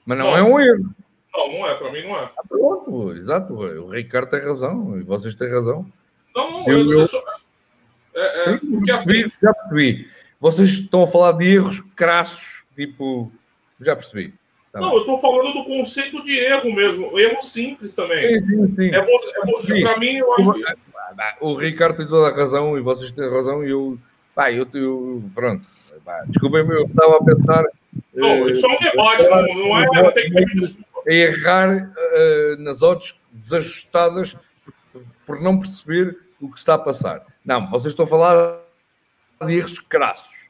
Mas 0.06 0.18
não, 0.18 0.28
não, 0.28 0.38
é 0.38 0.44
um 0.44 0.60
erro. 0.60 0.96
Não, 1.34 1.52
não 1.52 1.68
é, 1.68 1.76
para 1.76 1.92
mim 1.92 2.04
não 2.04 2.18
é. 2.18 2.32
Ah, 2.38 2.44
pronto, 2.48 3.14
exato. 3.14 3.54
O 3.54 3.90
Ricardo 3.90 4.30
tem 4.30 4.40
razão 4.40 5.00
e 5.00 5.04
vocês 5.04 5.36
têm 5.36 5.50
razão. 5.50 5.86
Não, 6.36 6.52
não, 6.52 6.68
eu, 6.68 6.80
eu, 6.80 7.00
eu 7.00 7.08
só... 7.08 7.22
é, 8.16 8.50
é, 8.50 8.58
porque 8.58 8.92
assim... 8.92 9.32
Já 9.42 9.54
percebi. 9.54 10.10
Vocês 10.40 10.70
estão 10.70 11.04
a 11.04 11.08
falar 11.08 11.32
de 11.34 11.56
erros 11.56 11.82
crassos, 11.96 12.64
tipo. 12.76 13.32
Já 13.82 13.96
percebi. 13.96 14.34
Tá 14.78 14.82
não, 14.82 14.90
bem. 14.90 14.98
eu 14.98 15.02
estou 15.02 15.20
falando 15.20 15.54
do 15.54 15.66
conceito 15.66 16.24
de 16.24 16.38
erro 16.38 16.72
mesmo, 16.72 17.20
erro 17.20 17.42
simples 17.42 17.96
também. 17.96 18.40
Sim, 18.46 18.76
sim. 18.76 18.94
É, 18.94 18.98
é, 18.98 19.82
para 19.82 19.98
mim, 19.98 20.18
eu 20.18 20.34
acho 20.36 20.54
que... 20.54 20.64
O 21.42 21.56
Ricardo 21.56 21.98
tem 21.98 22.08
toda 22.08 22.28
a 22.28 22.36
razão 22.36 22.78
e 22.78 22.82
vocês 22.82 23.12
têm 23.12 23.30
razão 23.30 23.64
e 23.66 23.72
eu. 23.72 23.98
Pá, 24.36 24.52
eu, 24.52 24.68
eu 24.74 25.24
pronto. 25.34 25.66
Desculpem-me, 26.28 26.76
eu 26.76 26.86
estava 26.86 27.18
a 27.18 27.24
pensar. 27.24 27.64
Não, 28.14 28.48
isso 28.50 28.66
é 28.66 28.70
um 28.70 28.80
debate, 28.80 29.24
não, 29.24 29.56
não 29.56 29.80
é. 29.80 29.86
Não 29.86 30.12
tem 30.12 30.30
que 30.32 30.78
errar 31.08 31.76
uh, 31.76 32.62
nas 32.62 32.82
odds 32.82 33.20
desajustadas 33.32 34.36
por 35.26 35.42
não 35.42 35.58
perceber 35.58 36.18
o 36.40 36.52
que 36.52 36.60
está 36.60 36.76
a 36.76 36.80
passar. 36.80 37.26
Não, 37.44 37.68
vocês 37.70 37.94
estão 37.94 38.06
a 38.06 38.08
falar 38.08 38.60
de 39.46 39.58
erros 39.58 39.80
crassos. 39.80 40.48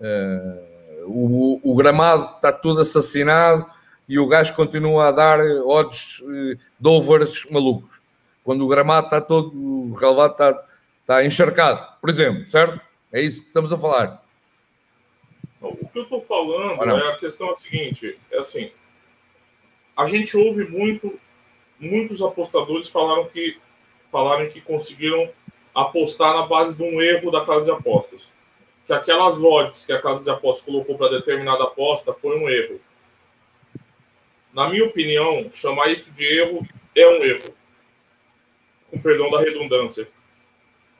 Uh, 0.00 0.69
o, 1.10 1.60
o, 1.62 1.74
gramado 1.74 2.34
está 2.36 2.52
todo 2.52 2.80
assassinado 2.80 3.66
e 4.08 4.18
o 4.18 4.26
gajo 4.26 4.54
continua 4.54 5.08
a 5.08 5.12
dar 5.12 5.40
odds 5.40 6.20
uh, 6.20 6.56
de 6.78 6.88
overs 6.88 7.46
malucos. 7.50 8.00
Quando 8.44 8.64
o 8.64 8.68
gramado 8.68 9.06
está 9.06 9.20
todo, 9.20 9.52
o 9.54 9.92
relevado 9.94 10.32
está, 10.32 10.64
está 11.00 11.24
encharcado, 11.24 12.00
por 12.00 12.10
exemplo, 12.10 12.46
certo? 12.46 12.80
É 13.12 13.20
isso 13.20 13.42
que 13.42 13.48
estamos 13.48 13.72
a 13.72 13.78
falar. 13.78 14.24
O 15.60 15.88
que 15.88 15.98
eu 15.98 16.04
estou 16.04 16.24
falando 16.24 16.82
é 16.82 17.12
a 17.12 17.16
questão 17.16 17.48
é 17.48 17.52
a 17.52 17.56
seguinte: 17.56 18.18
é 18.30 18.38
assim, 18.38 18.70
a 19.96 20.06
gente 20.06 20.36
ouve 20.36 20.64
muito, 20.64 21.20
muitos 21.78 22.22
apostadores 22.22 22.88
falaram 22.88 23.26
que 23.26 23.58
falaram 24.10 24.48
que 24.48 24.60
conseguiram 24.60 25.30
apostar 25.74 26.34
na 26.34 26.46
base 26.46 26.74
de 26.74 26.82
um 26.82 27.00
erro 27.00 27.30
da 27.30 27.44
casa 27.44 27.64
de 27.64 27.70
apostas. 27.70 28.32
Que 28.90 28.94
aquelas 28.94 29.40
odds 29.40 29.86
que 29.86 29.92
a 29.92 30.02
casa 30.02 30.24
de 30.24 30.30
apostas 30.30 30.64
colocou 30.64 30.98
para 30.98 31.10
determinada 31.10 31.62
aposta 31.62 32.12
foi 32.12 32.36
um 32.36 32.48
erro. 32.48 32.80
Na 34.52 34.68
minha 34.68 34.84
opinião, 34.84 35.48
chamar 35.52 35.92
isso 35.92 36.12
de 36.12 36.24
erro 36.24 36.66
é 36.96 37.06
um 37.06 37.22
erro. 37.22 37.54
Com 38.90 38.98
perdão 38.98 39.30
da 39.30 39.38
redundância. 39.38 40.08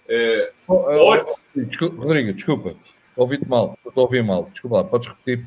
É, 0.08 0.52
odds... 0.68 1.44
Rodrigo, 1.80 2.32
desculpa. 2.32 2.76
Ouvi-te 3.16 3.48
mal. 3.48 3.76
Estou 3.84 4.02
a 4.02 4.04
ouvir 4.04 4.22
mal. 4.22 4.44
Desculpa 4.52 4.76
lá, 4.76 4.84
podes 4.84 5.08
repetir. 5.08 5.44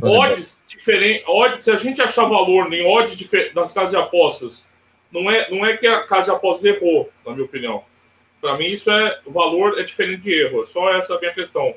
Odds 0.00 0.62
diferentes. 0.68 1.26
Odds, 1.26 1.64
se 1.64 1.72
a 1.72 1.76
gente 1.76 2.00
achar 2.00 2.24
valor 2.26 2.72
em 2.72 2.86
odds 2.86 3.28
das 3.52 3.72
casas 3.72 3.90
de 3.90 3.96
apostas, 3.96 4.64
não 5.10 5.28
é, 5.28 5.50
não 5.50 5.66
é 5.66 5.76
que 5.76 5.88
a 5.88 6.06
casa 6.06 6.30
de 6.30 6.36
apostas 6.36 6.66
errou, 6.66 7.10
na 7.26 7.32
minha 7.32 7.46
opinião. 7.46 7.82
Para 8.40 8.56
mim, 8.56 8.66
isso 8.66 8.90
é 8.90 9.20
valor 9.26 9.78
é 9.78 9.82
diferente 9.82 10.22
de 10.22 10.32
erro. 10.32 10.60
É 10.60 10.64
só 10.64 10.92
essa 10.94 11.14
a 11.14 11.20
minha 11.20 11.34
questão. 11.34 11.74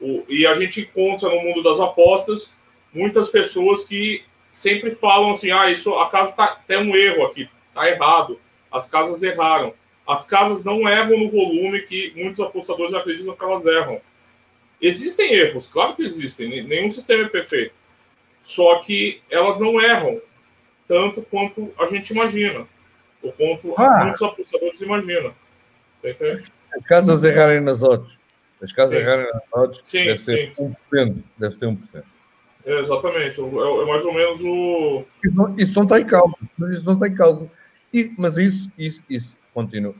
O, 0.00 0.24
e 0.28 0.46
a 0.46 0.54
gente 0.54 0.82
encontra 0.82 1.28
no 1.28 1.40
mundo 1.40 1.62
das 1.62 1.80
apostas 1.80 2.54
muitas 2.92 3.28
pessoas 3.30 3.84
que 3.84 4.22
sempre 4.50 4.90
falam 4.92 5.30
assim: 5.30 5.50
ah, 5.50 5.70
isso 5.70 5.94
a 5.98 6.10
casa 6.10 6.32
tá, 6.32 6.60
tem 6.66 6.78
um 6.78 6.94
erro 6.94 7.24
aqui, 7.24 7.48
tá 7.72 7.88
errado. 7.88 8.38
As 8.70 8.88
casas 8.88 9.22
erraram. 9.22 9.72
As 10.06 10.26
casas 10.26 10.64
não 10.64 10.86
erram 10.86 11.18
no 11.18 11.30
volume 11.30 11.80
que 11.82 12.12
muitos 12.14 12.40
apostadores 12.40 12.92
acreditam 12.92 13.34
que 13.34 13.44
elas 13.44 13.64
erram. 13.64 14.00
Existem 14.80 15.32
erros, 15.32 15.66
claro 15.68 15.94
que 15.94 16.02
existem. 16.02 16.62
Nenhum 16.62 16.90
sistema 16.90 17.24
é 17.24 17.28
perfeito. 17.28 17.74
Só 18.40 18.80
que 18.80 19.22
elas 19.30 19.58
não 19.58 19.80
erram 19.80 20.20
tanto 20.86 21.22
quanto 21.22 21.72
a 21.78 21.86
gente 21.86 22.10
imagina. 22.10 22.66
Ou 23.22 23.32
quanto 23.32 23.74
ah. 23.78 24.04
muitos 24.04 24.22
apostadores 24.22 24.80
imaginam. 24.82 25.34
As 26.76 26.84
casas 26.86 27.24
errarem 27.24 27.60
nas 27.60 27.82
odds. 27.82 28.18
As 28.62 28.72
casas 28.72 28.94
sim. 28.94 29.00
errarem 29.00 29.26
nas 29.32 29.42
odds 29.52 29.80
sim, 29.82 30.04
deve 30.04 30.18
ser 30.18 30.52
sim. 30.54 30.74
1%. 30.92 31.22
Deve 31.38 31.54
ser 31.54 31.66
1%. 31.66 32.02
É, 32.66 32.80
exatamente. 32.80 33.40
É, 33.40 33.44
é, 33.44 33.86
mais 33.86 34.04
ou 34.04 34.14
menos 34.14 34.40
o. 34.40 35.04
Isso 35.24 35.36
não, 35.36 35.54
isso 35.58 35.78
não 35.78 35.86
tem 35.86 36.04
causa. 36.04 36.34
Mas 36.56 36.70
isso 36.70 36.86
não 36.86 36.98
tem 36.98 37.14
causa. 37.14 37.50
E, 37.92 38.12
mas 38.18 38.36
isso, 38.36 38.70
isso, 38.76 39.02
isso 39.08 39.36
continua. 39.52 39.94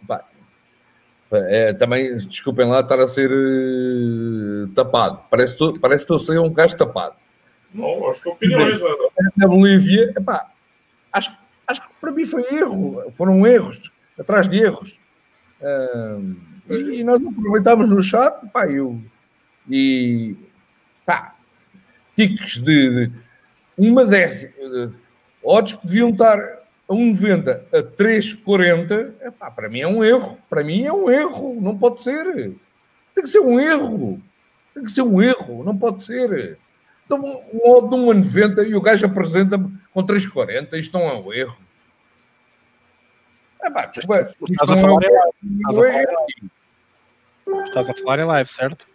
É, 1.31 1.73
também, 1.73 2.17
desculpem 2.17 2.69
lá, 2.69 2.81
estar 2.81 3.01
a 3.01 3.09
ser 3.09 3.31
uh, 3.31 4.69
tapado. 4.75 5.21
Parece, 5.31 5.57
parece 5.81 6.07
que 6.07 6.13
estou 6.13 6.17
a 6.17 6.21
ser 6.21 6.39
um 6.39 6.53
gajo 6.53 6.77
tapado. 6.77 7.17
Não, 7.73 8.09
acho 8.09 8.23
que 8.23 8.29
opiniões. 8.29 8.81
Né? 8.81 8.89
Na 9.37 9.49
Bolívia, 9.49 10.13
epá, 10.17 10.51
acho, 11.13 11.37
acho 11.67 11.83
que 11.83 11.89
para 12.01 12.13
mim 12.13 12.25
foi 12.25 12.43
erro. 12.55 13.11
Foram 13.13 13.45
erros, 13.47 13.91
atrás 14.17 14.49
de 14.49 14.59
erros 14.59 14.99
e, 16.69 17.01
e, 17.01 17.05
nós 17.05 17.21
aproveitámos 17.25 17.91
no 17.91 18.03
chat, 18.03 18.47
pá, 18.53 18.67
eu, 18.67 19.01
e 19.69 20.37
pá, 21.07 21.35
tiques 22.17 22.59
de, 22.59 23.09
de 23.79 23.91
uma 23.91 24.05
décima, 24.05 24.53
odds 25.43 25.75
que 25.75 25.87
deviam 25.87 26.11
estar 26.11 26.39
a 26.39 26.93
1,90 26.93 27.61
a 27.73 27.83
3,40, 27.83 29.33
pá, 29.33 29.51
para 29.51 29.69
mim 29.69 29.81
é 29.81 29.89
um 29.89 30.05
erro, 30.05 30.39
para 30.49 30.63
mim 30.63 30.85
é 30.85 30.93
um 30.93 31.11
erro, 31.11 31.59
não 31.61 31.77
pode 31.77 32.01
ser. 32.01 32.55
Tem 33.15 33.23
que 33.23 33.29
ser 33.29 33.41
um 33.41 33.61
erro, 33.61 34.21
tem 34.75 34.85
que 34.85 34.91
ser 34.91 35.03
um 35.03 35.23
erro, 35.23 35.65
não 35.65 35.77
pode 35.77 36.03
ser. 36.03 36.59
Então, 37.07 37.21
um 37.21 37.71
odd 37.71 37.89
de 37.89 37.97
1,90 37.97 38.69
e 38.69 38.75
o 38.75 38.81
gajo 38.81 39.07
apresenta-me 39.07 39.79
com 39.93 40.03
3,40, 40.03 40.79
isto 40.79 40.99
não 40.99 41.07
é 41.07 41.15
um 41.15 41.33
erro. 41.33 41.59
É, 43.65 43.71
pá, 43.71 43.87
desculpa, 43.87 44.35
estás, 44.51 44.71
a 44.71 44.77
falar 44.77 45.03
em 45.03 45.11
live. 45.71 46.19
Estás 47.65 47.89
a 47.89 47.95
falar 47.95 48.19
em 48.19 48.25
live, 48.25 48.51
certo? 48.51 48.87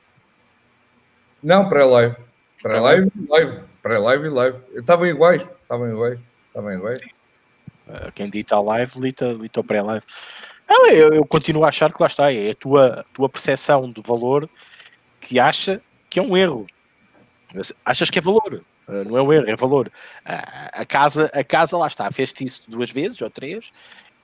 Não, 1.42 1.68
pré-live. 1.68 2.16
Pré-live, 2.62 3.12
live. 3.28 3.64
Pré-live 3.82 4.26
e 4.26 4.30
live. 4.30 4.58
Estavam 4.76 5.08
iguais. 5.08 5.42
Estavam 5.42 5.90
iguais. 5.90 6.20
Estavam 6.48 6.72
iguais. 6.72 7.02
Uh, 7.88 8.12
quem 8.14 8.30
dita 8.30 8.60
live, 8.60 8.92
lita, 9.00 9.32
lita 9.32 9.64
pré-live. 9.64 10.06
Não, 10.70 10.88
eu, 10.88 11.14
eu, 11.14 11.26
continuo 11.26 11.66
a 11.66 11.70
achar 11.70 11.92
que 11.92 12.00
lá 12.00 12.08
está. 12.08 12.32
É 12.32 12.52
a 12.52 12.56
tua, 12.56 13.04
tua 13.12 13.28
percepção 13.28 13.92
de 13.92 14.02
valor 14.06 14.48
que 15.20 15.40
acha 15.40 15.82
que 16.12 16.20
é 16.20 16.22
um 16.22 16.38
erro. 16.38 16.68
Achas 17.84 18.12
que 18.12 18.20
é 18.20 18.22
valor. 18.22 18.64
Uh, 18.88 19.04
não 19.06 19.18
é 19.18 19.22
um 19.24 19.34
erro, 19.34 19.50
é 19.50 19.56
valor. 19.56 19.92
A, 20.24 20.86
casa, 20.86 21.32
a 21.34 21.44
casa 21.44 21.76
lá 21.76 21.88
está, 21.88 22.12
fez-te 22.12 22.44
isso 22.44 22.62
duas 22.68 22.92
vezes 22.92 23.20
ou 23.20 23.30
três 23.32 23.72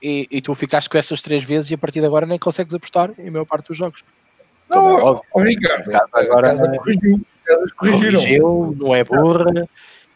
e, 0.02 0.26
e, 0.30 0.40
tu 0.40 0.54
ficaste 0.54 0.88
com 0.90 0.98
essas 0.98 1.22
três 1.22 1.42
vezes 1.42 1.70
e 1.70 1.74
a 1.74 1.78
partir 1.78 2.00
de 2.00 2.06
agora 2.06 2.26
nem 2.26 2.38
consegues 2.38 2.74
apostar 2.74 3.12
em 3.18 3.30
maior 3.30 3.46
parte 3.46 3.68
dos 3.68 3.76
jogos. 3.76 4.04
Não, 4.68 4.98
é 4.98 5.02
óbvio. 5.02 5.22
Ricardo, 5.36 5.94
agora 6.12 6.56
corrigiu, 6.78 7.20
corrigiu, 7.76 8.76
não 8.78 8.94
é 8.94 9.04
burra 9.04 9.68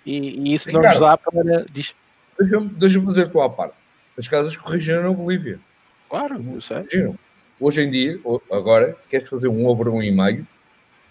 e, 0.05 0.51
e 0.51 0.55
isso 0.55 0.69
Ricardo, 0.69 0.85
não 0.85 0.91
nos 0.91 1.01
dá 1.01 1.17
para. 1.17 1.65
Diz. 1.71 1.95
Deixa-me 2.39 2.69
deixa 2.69 3.01
dizer 3.01 3.27
a 3.27 3.29
tua 3.29 3.51
parte. 3.51 3.75
As 4.19 4.29
casas 4.29 4.57
corrigiram 4.57 5.05
na 5.05 5.13
Bolívia. 5.13 5.61
Claro, 6.09 6.61
sei. 6.61 6.79
Corrigiram. 6.79 7.19
Hoje 7.61 7.83
em 7.83 7.91
dia, 7.91 8.19
agora, 8.51 8.97
queres 9.11 9.29
fazer 9.29 9.49
um 9.49 9.67
over 9.67 9.89
um 9.89 10.03
e 10.03 10.11
meio, 10.11 10.47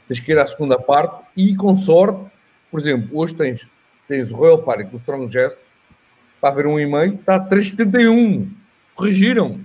tens 0.08 0.20
que 0.20 0.32
ir 0.32 0.40
à 0.40 0.48
segunda 0.48 0.80
parte 0.80 1.24
e 1.38 1.56
com 1.56 1.78
sorte, 1.78 2.20
por 2.72 2.80
exemplo, 2.80 3.08
hoje 3.14 3.36
tens, 3.36 3.68
tens 4.08 4.32
o 4.32 4.36
Royal 4.36 4.64
Party 4.64 4.86
do 4.86 4.98
Strong 4.98 5.28
Jazz 5.28 5.60
para 6.42 6.56
ver 6.56 6.66
um 6.66 6.80
e 6.80 6.88
meio, 6.88 7.14
está 7.14 7.36
a 7.36 7.50
3,71. 7.50 8.50
Corrigiram. 9.00 9.62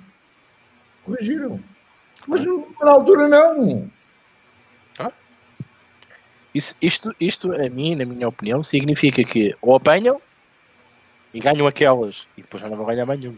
Corrigiram. 1.04 1.60
Mas 2.24 2.44
na 2.44 2.90
altura 2.90 3.26
não. 3.26 3.90
Ah. 4.96 5.10
Isso, 6.54 6.76
isto, 6.80 7.12
isto, 7.18 7.52
a 7.52 7.68
mim, 7.68 7.96
na 7.96 8.04
minha 8.04 8.28
opinião, 8.28 8.62
significa 8.62 9.24
que 9.24 9.52
ou 9.60 9.74
apanham 9.74 10.22
e 11.34 11.40
ganham 11.40 11.66
aquelas 11.66 12.28
e 12.38 12.42
depois 12.42 12.62
já 12.62 12.68
não 12.68 12.76
vão 12.76 12.86
ganhar 12.86 13.04
mais 13.04 13.18
nenhum. 13.18 13.36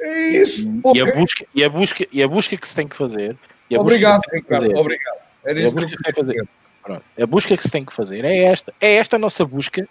É 0.00 0.28
isso. 0.30 0.66
E, 0.94 1.00
a 1.02 1.04
busca, 1.14 1.46
e, 1.54 1.62
a 1.62 1.68
busca, 1.68 2.06
e 2.10 2.22
a 2.22 2.28
busca 2.28 2.56
que 2.56 2.66
se 2.66 2.74
tem 2.74 2.88
que 2.88 2.96
fazer. 2.96 3.36
obrigado, 3.70 4.22
Ricardo. 4.32 4.62
Fazer, 4.62 4.76
obrigado. 4.78 5.18
Era 5.44 5.60
isso 5.60 5.76
que 5.76 5.84
eu 5.84 6.14
fazer. 6.14 6.48
Pronto. 6.82 7.04
A 7.20 7.26
busca 7.26 7.54
que 7.54 7.62
se 7.62 7.70
tem 7.70 7.84
que 7.84 7.92
fazer 7.92 8.24
é 8.24 8.44
esta. 8.44 8.72
É 8.80 8.94
esta 8.94 9.16
a 9.16 9.18
nossa 9.18 9.44
busca. 9.44 9.86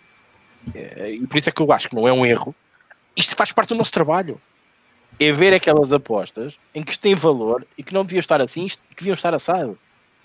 É, 0.73 1.11
e 1.11 1.27
por 1.27 1.37
isso 1.37 1.47
é 1.47 1.51
que 1.51 1.61
eu 1.61 1.71
acho 1.71 1.89
que 1.89 1.95
não 1.95 2.07
é 2.07 2.11
um 2.11 2.25
erro. 2.25 2.55
Isto 3.15 3.35
faz 3.35 3.51
parte 3.51 3.69
do 3.69 3.75
nosso 3.75 3.91
trabalho. 3.91 4.41
É 5.19 5.31
ver 5.31 5.53
aquelas 5.53 5.91
apostas 5.91 6.57
em 6.75 6.83
que 6.83 6.91
isto 6.91 7.01
tem 7.01 7.15
valor 7.15 7.65
e 7.77 7.83
que 7.83 7.93
não 7.93 8.03
deviam 8.05 8.19
estar 8.19 8.39
assim, 8.39 8.67
que 8.67 8.97
deviam 8.97 9.15
estar 9.15 9.33
assado. 9.33 9.77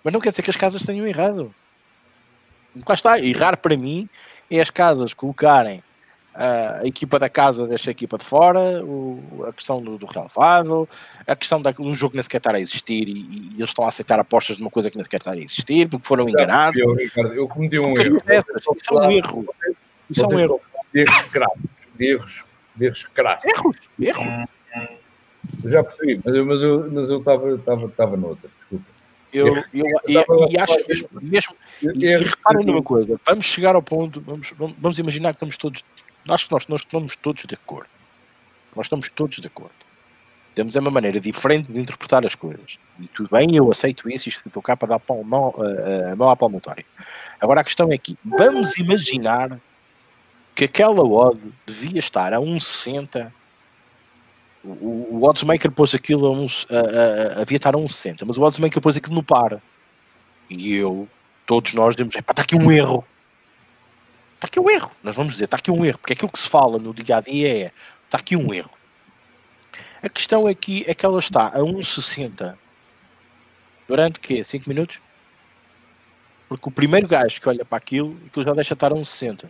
Mas 0.05 0.13
não 0.13 0.21
quer 0.21 0.31
dizer 0.31 0.43
que 0.43 0.51
as 0.51 0.57
casas 0.57 0.83
tenham 0.83 1.07
errado. 1.07 1.55
Lá 2.87 2.95
está. 2.95 3.19
Errar 3.19 3.57
para 3.57 3.77
mim 3.77 4.09
é 4.51 4.61
as 4.61 4.71
casas 4.71 5.15
colocarem 5.15 5.83
a 6.35 6.87
equipa 6.87 7.19
da 7.19 7.29
casa 7.29 7.67
deixa 7.67 7.91
a 7.91 7.93
equipa 7.93 8.17
de 8.17 8.25
fora, 8.25 8.83
o, 8.85 9.45
a 9.47 9.53
questão 9.53 9.83
do, 9.83 9.99
do, 9.99 10.07
relevado, 10.07 10.89
a 11.27 11.37
questão 11.37 11.61
de 11.61 11.69
um 11.79 11.95
jogo 11.95 12.13
que 12.13 12.17
nem 12.17 12.23
sequer 12.23 12.39
está 12.39 12.53
a 12.53 12.61
existir 12.61 13.09
e, 13.09 13.13
e, 13.13 13.55
eles 13.57 13.71
estão 13.71 13.85
a 13.85 13.89
aceitar 13.89 14.19
apostas 14.19 14.57
de 14.57 14.63
uma 14.63 14.71
coisa 14.71 14.91
que 14.91 14.97
nem 14.97 15.05
sequer 15.05 15.19
está 15.19 15.33
a 15.33 15.37
existir 15.37 15.89
porque 15.89 16.07
foram 16.07 16.29
enganados. 16.29 16.81
Eu, 16.81 16.95
Ricardo, 16.95 17.35
eu 17.35 17.47
cometi 17.47 17.79
um 17.79 17.95
erro. 17.99 18.19
isso 18.77 18.95
é 18.95 19.07
um 19.07 19.11
erro. 19.11 19.55
Isso 20.09 20.25
é 20.25 20.27
um 20.27 20.39
erro. 20.39 20.61
Erros 20.95 21.23
cravos. 21.23 21.63
Erros. 21.99 22.45
Erros 22.81 23.05
cravos. 23.15 23.45
Erros. 23.45 23.77
Erros. 24.01 24.49
Já 25.65 25.83
percebi, 25.83 26.21
mas 26.25 26.35
eu, 26.35 26.47
mas 26.47 26.63
eu, 26.63 26.91
mas 26.91 27.09
eu 27.09 27.19
estava, 27.19 27.55
estava, 27.55 27.87
estava 27.87 28.17
noutra, 28.17 28.49
desculpa. 28.57 28.85
Eu, 29.33 29.47
eu, 29.47 29.65
eu, 30.07 30.49
e, 30.51 30.59
acho 30.59 30.77
mesmo, 30.87 31.09
mesmo 31.23 31.57
e, 31.83 32.05
e 32.05 32.17
reparem 32.19 32.67
numa 32.67 32.83
coisa, 32.83 33.19
vamos 33.27 33.47
chegar 33.47 33.75
ao 33.75 33.83
ponto, 33.83 34.21
vamos, 34.21 34.53
vamos 34.57 34.99
imaginar 34.99 35.31
que 35.31 35.37
estamos 35.37 35.57
todos 35.57 35.83
Acho 36.29 36.47
que 36.47 36.53
nós, 36.53 36.67
nós 36.69 36.81
estamos 36.83 37.17
todos 37.17 37.45
de 37.45 37.55
acordo. 37.55 37.89
Nós 38.77 38.87
estamos 38.87 39.09
todos 39.09 39.39
de 39.39 39.47
acordo. 39.47 39.75
Temos 40.55 40.75
uma 40.77 40.91
maneira 40.91 41.19
diferente 41.19 41.73
de 41.73 41.81
interpretar 41.81 42.25
as 42.25 42.35
coisas. 42.35 42.79
E 43.01 43.09
tudo 43.09 43.31
bem, 43.31 43.57
eu 43.57 43.71
aceito 43.71 44.09
isso 44.09 44.29
e 44.29 44.31
estou 44.31 44.63
cá 44.63 44.77
para 44.77 44.89
dar 44.89 45.03
a 45.09 45.25
mão, 45.25 45.55
a 46.11 46.15
mão 46.15 46.31
à 46.31 46.37
palmatória. 46.37 46.85
Agora 47.41 47.63
a 47.63 47.65
questão 47.65 47.91
é 47.91 47.95
aqui. 47.95 48.17
Vamos 48.25 48.77
imaginar 48.77 49.59
que 50.55 50.65
aquela 50.65 51.03
odd 51.03 51.41
devia 51.67 51.99
estar 51.99 52.33
a 52.35 52.39
1,60. 52.39 53.33
O, 54.65 55.19
o 55.19 55.29
oddsmaker 55.29 55.73
pôs 55.73 55.95
aquilo 55.95 56.27
a, 56.27 56.31
uns, 56.31 56.67
a, 56.71 56.77
a, 56.77 57.41
a, 57.41 57.45
devia 57.45 57.57
estar 57.57 57.75
a 57.75 57.79
1,60, 57.79 58.23
mas 58.25 58.39
o 58.39 58.43
oddsmaker 58.43 58.81
pôs 58.81 58.97
aquilo 58.97 59.17
no 59.17 59.23
par. 59.23 59.61
E 60.49 60.75
eu, 60.75 61.09
todos 61.47 61.75
nós, 61.75 61.97
demos, 61.97 62.15
está 62.15 62.43
aqui 62.43 62.55
um 62.57 62.71
erro. 62.71 63.05
Está 64.35 64.47
aqui 64.47 64.61
um 64.61 64.71
erro. 64.71 64.91
Nós 65.03 65.17
vamos 65.17 65.33
dizer, 65.33 65.47
está 65.47 65.57
aqui 65.57 65.71
um 65.71 65.85
erro, 65.85 65.99
porque 65.99 66.13
aquilo 66.13 66.31
que 66.31 66.39
se 66.39 66.49
fala 66.49 66.79
no 66.79 66.95
dia 66.95 67.17
a 67.17 67.21
dia 67.21 67.67
é 67.67 67.73
está 68.05 68.19
aqui 68.19 68.37
um 68.37 68.53
erro. 68.53 68.71
A 70.03 70.09
questão 70.09 70.47
aqui 70.47 70.85
é 70.87 70.95
que 70.95 71.07
ela 71.07 71.19
está 71.19 71.47
a 71.49 71.59
1,60 71.59 72.57
durante 73.89 74.21
quê? 74.21 74.45
5 74.45 74.69
minutos? 74.69 75.01
Porque 76.49 76.69
o 76.69 76.73
primeiro 76.73 77.09
gajo 77.09 77.41
que 77.41 77.49
olha 77.49 77.65
para 77.65 77.79
aquilo, 77.79 78.17
aquilo 78.27 78.45
já 78.45 78.53
deixa 78.53 78.75
estar 78.75 78.93
a 78.93 78.95
1,60. 78.95 79.49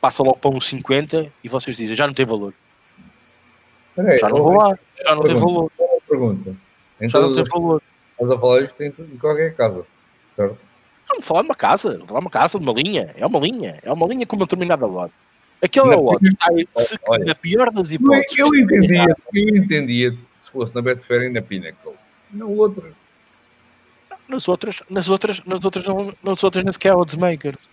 Passa 0.00 0.22
logo 0.22 0.38
para 0.38 0.50
1,50 0.50 1.30
e 1.44 1.48
vocês 1.48 1.76
dizem, 1.76 1.94
já 1.94 2.06
não 2.06 2.14
tem 2.14 2.24
valor. 2.24 2.54
Peraí, 3.96 4.18
já 4.18 4.28
não 4.28 4.38
vou 4.38 4.52
lá, 4.52 4.78
já 5.02 5.14
não 5.14 5.22
tem 5.24 5.36
valor. 5.36 5.72
Pergunta. 6.06 6.54
já 7.00 7.18
não 7.18 7.34
tem 7.34 7.44
valor. 7.44 7.82
Estás 8.12 8.30
a 8.30 8.38
falar 8.38 8.62
isto 8.62 8.82
em 8.82 8.92
qualquer 9.18 9.56
casa, 9.56 9.84
certo? 10.36 10.58
Vamos 11.08 11.24
falar 11.24 11.42
de 11.42 11.48
uma 11.48 11.54
casa, 11.54 12.00
falar 12.06 12.20
uma 12.20 12.30
casa, 12.30 12.58
de 12.58 12.64
uma 12.64 12.72
linha. 12.74 13.14
É 13.16 13.26
uma 13.26 13.38
linha, 13.38 13.78
é 13.82 13.92
uma 13.92 14.06
linha 14.06 14.26
com 14.26 14.36
uma 14.36 14.44
determinada 14.44 14.86
lado. 14.86 15.12
Aquele 15.62 15.94
é 15.94 15.96
o. 15.96 16.18
Está 16.74 17.18
na 17.18 17.34
pior 17.34 17.70
das 17.70 17.90
hipóteses. 17.92 18.38
Eu 18.38 18.54
entendia, 18.54 19.16
eu 19.34 19.56
entendia 19.56 20.18
se 20.36 20.50
fosse 20.50 20.74
na 20.74 20.82
Betfair 20.82 21.22
e 21.22 21.28
na 21.30 21.40
Pinnacle. 21.40 21.94
Não 22.30 22.54
outro. 22.54 22.94
Nas 24.28 24.48
outras, 24.48 24.82
nas 24.90 25.08
outras, 25.08 25.42
nas 25.44 25.64
outras, 25.64 25.86
não, 25.86 26.14
nas 26.22 26.44
outras 26.44 26.64
nem 26.64 26.72
sequer 26.72 26.92
há 26.92 26.96
oddsmakers. 26.96 27.68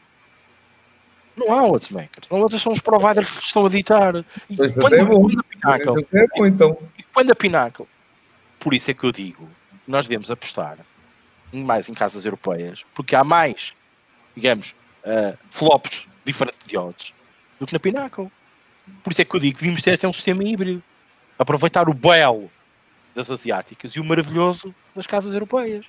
Não 1.36 1.52
há 1.52 1.68
oddsmakers. 1.68 2.30
Não 2.30 2.40
outras 2.40 2.62
são 2.62 2.72
os 2.72 2.80
providers 2.80 3.30
que 3.30 3.44
estão 3.44 3.66
a 3.66 3.70
ditar. 3.70 4.16
E 4.50 4.56
quando, 4.56 4.94
é 4.94 5.06
quando 5.06 5.40
a 5.40 5.44
Pinnacle, 5.44 6.08
é 6.14 6.28
bom, 6.28 6.46
então. 6.46 6.78
e 6.98 7.04
quando 7.04 7.32
a 7.32 7.36
Pinnacle, 7.36 7.88
por 8.60 8.74
isso 8.74 8.92
é 8.92 8.94
que 8.94 9.04
eu 9.04 9.12
digo, 9.12 9.50
nós 9.88 10.08
devemos 10.08 10.30
apostar 10.30 10.78
mais 11.52 11.90
em 11.90 11.94
casas 11.94 12.26
europeias, 12.26 12.86
porque 12.94 13.16
há 13.16 13.24
mais, 13.24 13.74
digamos, 14.36 14.76
uh, 15.04 15.38
flops 15.50 16.08
diferentes 16.26 16.66
de 16.66 16.78
odds 16.78 17.14
do 17.60 17.68
que 17.68 17.74
na 17.74 17.80
Pinnacle. 17.80 18.32
Por 19.04 19.12
isso 19.12 19.22
é 19.22 19.26
que 19.26 19.36
eu 19.36 19.40
digo 19.40 19.54
que 19.54 19.62
devíamos 19.62 19.82
ter 19.82 19.94
até 19.94 20.08
um 20.08 20.14
sistema 20.14 20.44
híbrido. 20.44 20.84
Aproveitar 21.38 21.90
o 21.90 21.94
belo 21.94 22.52
das 23.16 23.30
asiáticas 23.30 23.94
e 23.94 24.00
o 24.00 24.04
maravilhoso 24.04 24.74
das 24.96 25.08
casas 25.08 25.34
europeias. 25.34 25.86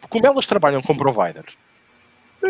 Porque 0.00 0.18
como 0.18 0.26
elas 0.26 0.46
trabalham 0.46 0.82
com 0.82 0.96
providers, 0.96 1.56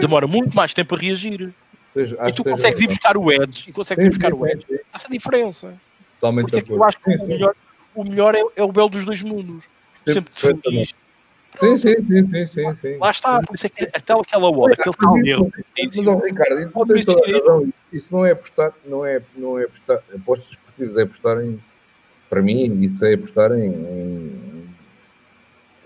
demora 0.00 0.26
muito 0.26 0.56
mais 0.56 0.72
tempo 0.72 0.94
a 0.94 0.98
reagir. 0.98 1.52
Pois, 1.95 2.12
e 2.12 2.32
tu 2.32 2.45
consegues 2.45 2.80
ir 2.80 2.86
buscar 2.86 3.16
o 3.16 3.30
Edge 3.30 3.68
e 3.68 3.72
consegues 3.72 4.05
ir 4.05 4.09
buscar 4.09 4.32
o 4.32 4.47
Edge. 4.47 4.66
Essa 4.93 5.09
diferença. 5.09 5.74
Totalmente 6.20 6.45
Por 6.45 6.49
isso 6.49 6.59
é 6.59 6.62
que 6.62 6.72
eu 6.72 6.84
acho 6.84 7.01
que 7.01 7.16
o 7.16 7.26
melhor, 7.26 7.55
o 7.95 8.05
melhor 8.05 8.34
é, 8.34 8.43
é 8.57 8.62
o 8.62 8.72
belo 8.72 8.88
dos 8.88 9.05
dois 9.05 9.22
mundos. 9.22 9.64
Sempre 10.07 10.32
defendi 10.32 10.82
isto. 10.82 11.03
Sim, 11.59 11.76
sim, 11.76 12.03
sim, 12.03 12.47
sim, 12.47 12.76
sim. 12.76 12.97
Lá 12.97 13.11
está, 13.11 13.40
por 13.43 13.55
isso 13.55 13.66
é 13.66 13.68
que 13.68 13.84
até 13.84 14.14
aquela 14.14 14.51
hora, 14.51 14.72
aquele 14.72 14.97
tal 14.97 15.18
erro. 15.18 15.53
Mas, 15.76 15.97
Ricardo, 16.24 16.72
razão. 16.74 17.72
Isso 17.93 18.09
não 18.11 18.24
é 18.24 18.30
apostar, 18.30 18.72
não 18.86 19.05
é, 19.05 19.20
não 19.36 19.59
é 19.59 19.64
apostar, 19.64 19.99
apostas 20.14 20.51
esportivas, 20.51 20.97
é 20.97 21.03
apostar 21.03 21.45
em, 21.45 21.62
para 22.30 22.40
mim, 22.40 22.82
isso 22.82 23.05
é 23.05 23.14
apostar 23.14 23.53
em, 23.53 23.70
em, 23.70 24.74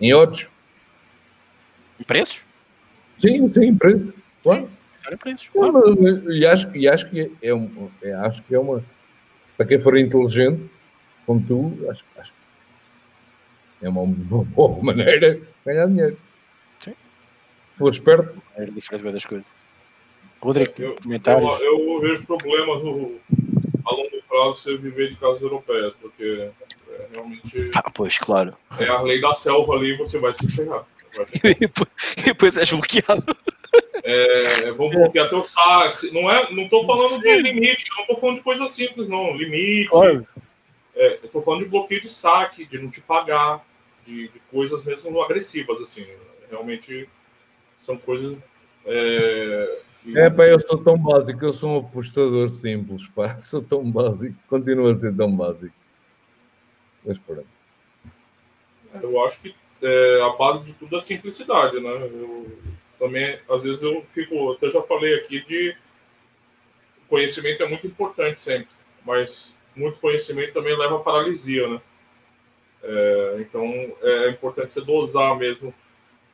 em 0.00 0.14
odds. 0.14 0.48
Em 1.98 2.04
preços? 2.04 2.44
Sim, 3.18 3.48
sim, 3.48 3.74
preços, 3.74 4.14
claro. 4.44 4.70
Claro. 5.52 6.32
E 6.32 6.46
acho, 6.46 6.76
e 6.76 6.88
acho 6.88 7.08
que 7.10 7.32
é, 7.42 7.54
um, 7.54 7.90
é, 8.02 8.12
acho 8.14 8.42
que 8.42 8.54
é 8.54 8.58
uma, 8.58 8.84
para 9.56 9.66
quem 9.66 9.80
for 9.80 9.96
inteligente, 9.96 10.70
como 11.24 11.42
tu, 11.42 11.90
acho, 11.90 12.04
acho 12.18 12.32
é 13.82 13.88
uma 13.88 14.06
boa 14.06 14.82
maneira 14.82 15.34
de 15.34 15.42
ganhar 15.64 15.86
dinheiro. 15.86 16.18
Sim. 16.80 16.92
Se 16.92 17.78
for 17.78 17.90
esperto. 17.90 18.42
É 18.56 18.64
diferente 18.64 19.12
das 19.12 19.24
coisas. 19.24 19.46
Rodrigo, 20.40 20.72
eu, 20.78 20.96
comentários. 21.02 21.60
Eu, 21.60 21.78
eu 21.78 22.00
vejo 22.00 22.26
problemas 22.26 22.82
no, 22.84 23.18
a 23.84 23.94
longo 23.94 24.22
prazo 24.28 24.58
você 24.58 24.76
viver 24.76 25.10
de 25.10 25.16
casas 25.16 25.42
europeias, 25.42 25.92
porque 26.00 26.50
é, 26.90 27.06
realmente. 27.12 27.70
Ah, 27.74 27.90
pois, 27.90 28.18
claro. 28.18 28.54
É 28.78 28.86
a 28.86 29.00
lei 29.02 29.20
da 29.20 29.32
selva 29.32 29.74
ali 29.74 29.94
e 29.94 29.96
você 29.96 30.18
vai 30.18 30.32
se 30.32 30.50
ferrar. 30.52 30.84
e 31.42 32.22
depois 32.22 32.56
és 32.56 32.70
bloqueado. 32.70 33.24
É, 34.08 34.70
vão 34.70 34.88
bloquear 34.88 35.28
teu 35.28 35.42
saque. 35.42 36.12
Não, 36.12 36.30
é, 36.30 36.48
não 36.52 36.68
tô 36.68 36.86
falando 36.86 37.08
Sim. 37.08 37.20
de 37.22 37.42
limite, 37.42 37.86
não 37.98 38.06
tô 38.06 38.16
falando 38.20 38.36
de 38.36 38.44
coisa 38.44 38.68
simples, 38.68 39.08
não. 39.08 39.36
Limite. 39.36 39.88
Claro. 39.88 40.24
É, 40.94 41.14
eu 41.24 41.28
tô 41.28 41.42
falando 41.42 41.64
de 41.64 41.70
bloqueio 41.70 42.00
de 42.00 42.08
saque, 42.08 42.64
de 42.64 42.78
não 42.78 42.88
te 42.88 43.00
pagar, 43.00 43.66
de, 44.06 44.28
de 44.28 44.38
coisas 44.48 44.84
mesmo 44.84 45.20
agressivas, 45.20 45.80
assim. 45.80 46.06
Realmente 46.48 47.08
são 47.76 47.98
coisas. 47.98 48.38
É, 48.84 49.80
que... 50.04 50.16
é, 50.16 50.30
pá, 50.30 50.46
eu 50.46 50.60
sou 50.60 50.78
tão 50.78 50.96
básico, 50.96 51.44
eu 51.44 51.52
sou 51.52 51.70
um 51.70 51.78
apostador 51.80 52.48
simples, 52.50 53.08
pá. 53.08 53.38
Sou 53.42 53.60
tão 53.60 53.90
básico, 53.90 54.36
continuo 54.48 54.86
a 54.86 54.96
ser 54.96 55.16
tão 55.16 55.34
básico. 55.34 55.74
Mas 57.04 57.18
pronto. 57.18 57.48
Eu 59.02 59.24
acho 59.24 59.42
que 59.42 59.52
é, 59.82 60.22
a 60.22 60.36
base 60.36 60.64
de 60.64 60.74
tudo 60.78 60.94
é 60.94 60.98
a 61.00 61.02
simplicidade, 61.02 61.80
né? 61.80 61.90
Eu, 61.90 62.46
também, 62.98 63.38
às 63.48 63.62
vezes, 63.62 63.82
eu 63.82 64.04
fico. 64.08 64.52
Até 64.52 64.70
já 64.70 64.82
falei 64.82 65.14
aqui 65.14 65.44
de. 65.44 65.76
Conhecimento 67.08 67.62
é 67.62 67.68
muito 67.68 67.86
importante 67.86 68.40
sempre, 68.40 68.74
mas 69.04 69.56
muito 69.76 70.00
conhecimento 70.00 70.54
também 70.54 70.76
leva 70.76 70.96
à 70.96 70.98
paralisia, 70.98 71.68
né? 71.68 71.80
É, 72.82 73.36
então 73.40 73.62
é 74.02 74.30
importante 74.30 74.72
você 74.72 74.80
dosar 74.80 75.36
mesmo, 75.36 75.72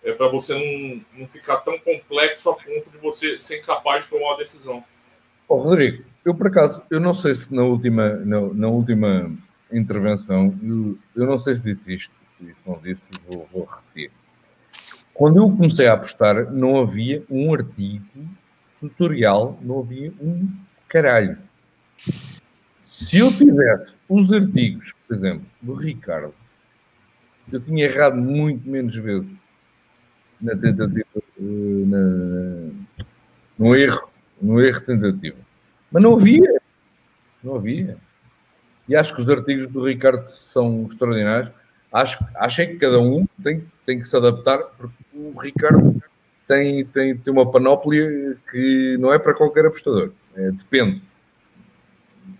é, 0.02 0.12
para 0.12 0.28
você 0.28 0.54
não, 0.54 1.20
não 1.20 1.28
ficar 1.28 1.58
tão 1.58 1.78
complexo 1.78 2.50
a 2.50 2.54
ponto 2.54 2.90
de 2.90 2.98
você 2.98 3.38
ser 3.38 3.60
incapaz 3.60 4.04
de 4.04 4.10
tomar 4.10 4.30
uma 4.30 4.38
decisão. 4.38 4.84
Rodrigo, 5.48 6.04
eu 6.24 6.34
por 6.34 6.46
acaso, 6.46 6.82
eu 6.90 7.00
não 7.00 7.14
sei 7.14 7.34
se 7.34 7.54
na 7.54 7.62
última, 7.62 8.10
na, 8.10 8.40
na 8.40 8.68
última 8.68 9.30
intervenção, 9.70 10.54
eu, 10.62 10.98
eu, 11.14 11.26
não 11.26 11.38
sei 11.38 11.54
se 11.54 11.74
disse 11.74 11.94
isto, 11.94 12.14
se 12.38 12.54
não 12.66 12.78
disse, 12.82 13.10
vou, 13.26 13.48
vou 13.52 13.64
repetir. 13.64 14.10
Quando 15.14 15.38
eu 15.38 15.50
comecei 15.50 15.86
a 15.86 15.92
apostar, 15.92 16.50
não 16.52 16.80
havia 16.80 17.22
um 17.30 17.52
artigo 17.52 18.04
tutorial, 18.80 19.58
não 19.62 19.80
havia 19.80 20.12
um 20.20 20.48
caralho. 20.88 21.38
Se 22.84 23.18
eu 23.18 23.32
tivesse 23.32 23.94
os 24.08 24.32
artigos, 24.32 24.92
por 25.06 25.16
exemplo, 25.16 25.46
do 25.60 25.74
Ricardo, 25.74 26.34
eu 27.50 27.60
tinha 27.60 27.84
errado 27.84 28.16
muito 28.16 28.68
menos 28.68 28.94
vezes 28.96 29.28
na 30.40 30.56
tentativa, 30.56 31.06
na, 31.38 32.70
no 33.58 33.76
erro, 33.76 34.10
no 34.40 34.60
erro 34.60 34.80
tentativa. 34.80 35.36
Mas 35.90 36.02
não 36.02 36.14
havia. 36.14 36.60
Não 37.42 37.56
havia. 37.56 37.96
E 38.88 38.96
acho 38.96 39.14
que 39.14 39.20
os 39.20 39.28
artigos 39.28 39.68
do 39.68 39.86
Ricardo 39.86 40.26
são 40.26 40.86
extraordinários. 40.86 41.52
Acho, 41.92 42.24
achei 42.34 42.66
que 42.66 42.76
cada 42.76 42.98
um 42.98 43.26
tem, 43.42 43.64
tem 43.86 44.00
que 44.00 44.08
se 44.08 44.16
adaptar, 44.16 44.58
porque 44.58 45.01
o 45.14 45.38
Ricardo 45.38 46.02
tem, 46.46 46.84
tem, 46.86 47.16
tem 47.16 47.32
uma 47.32 47.50
panóplia 47.50 48.36
que 48.50 48.96
não 48.98 49.12
é 49.12 49.18
para 49.18 49.34
qualquer 49.34 49.66
apostador. 49.66 50.12
É, 50.34 50.50
depende. 50.50 51.02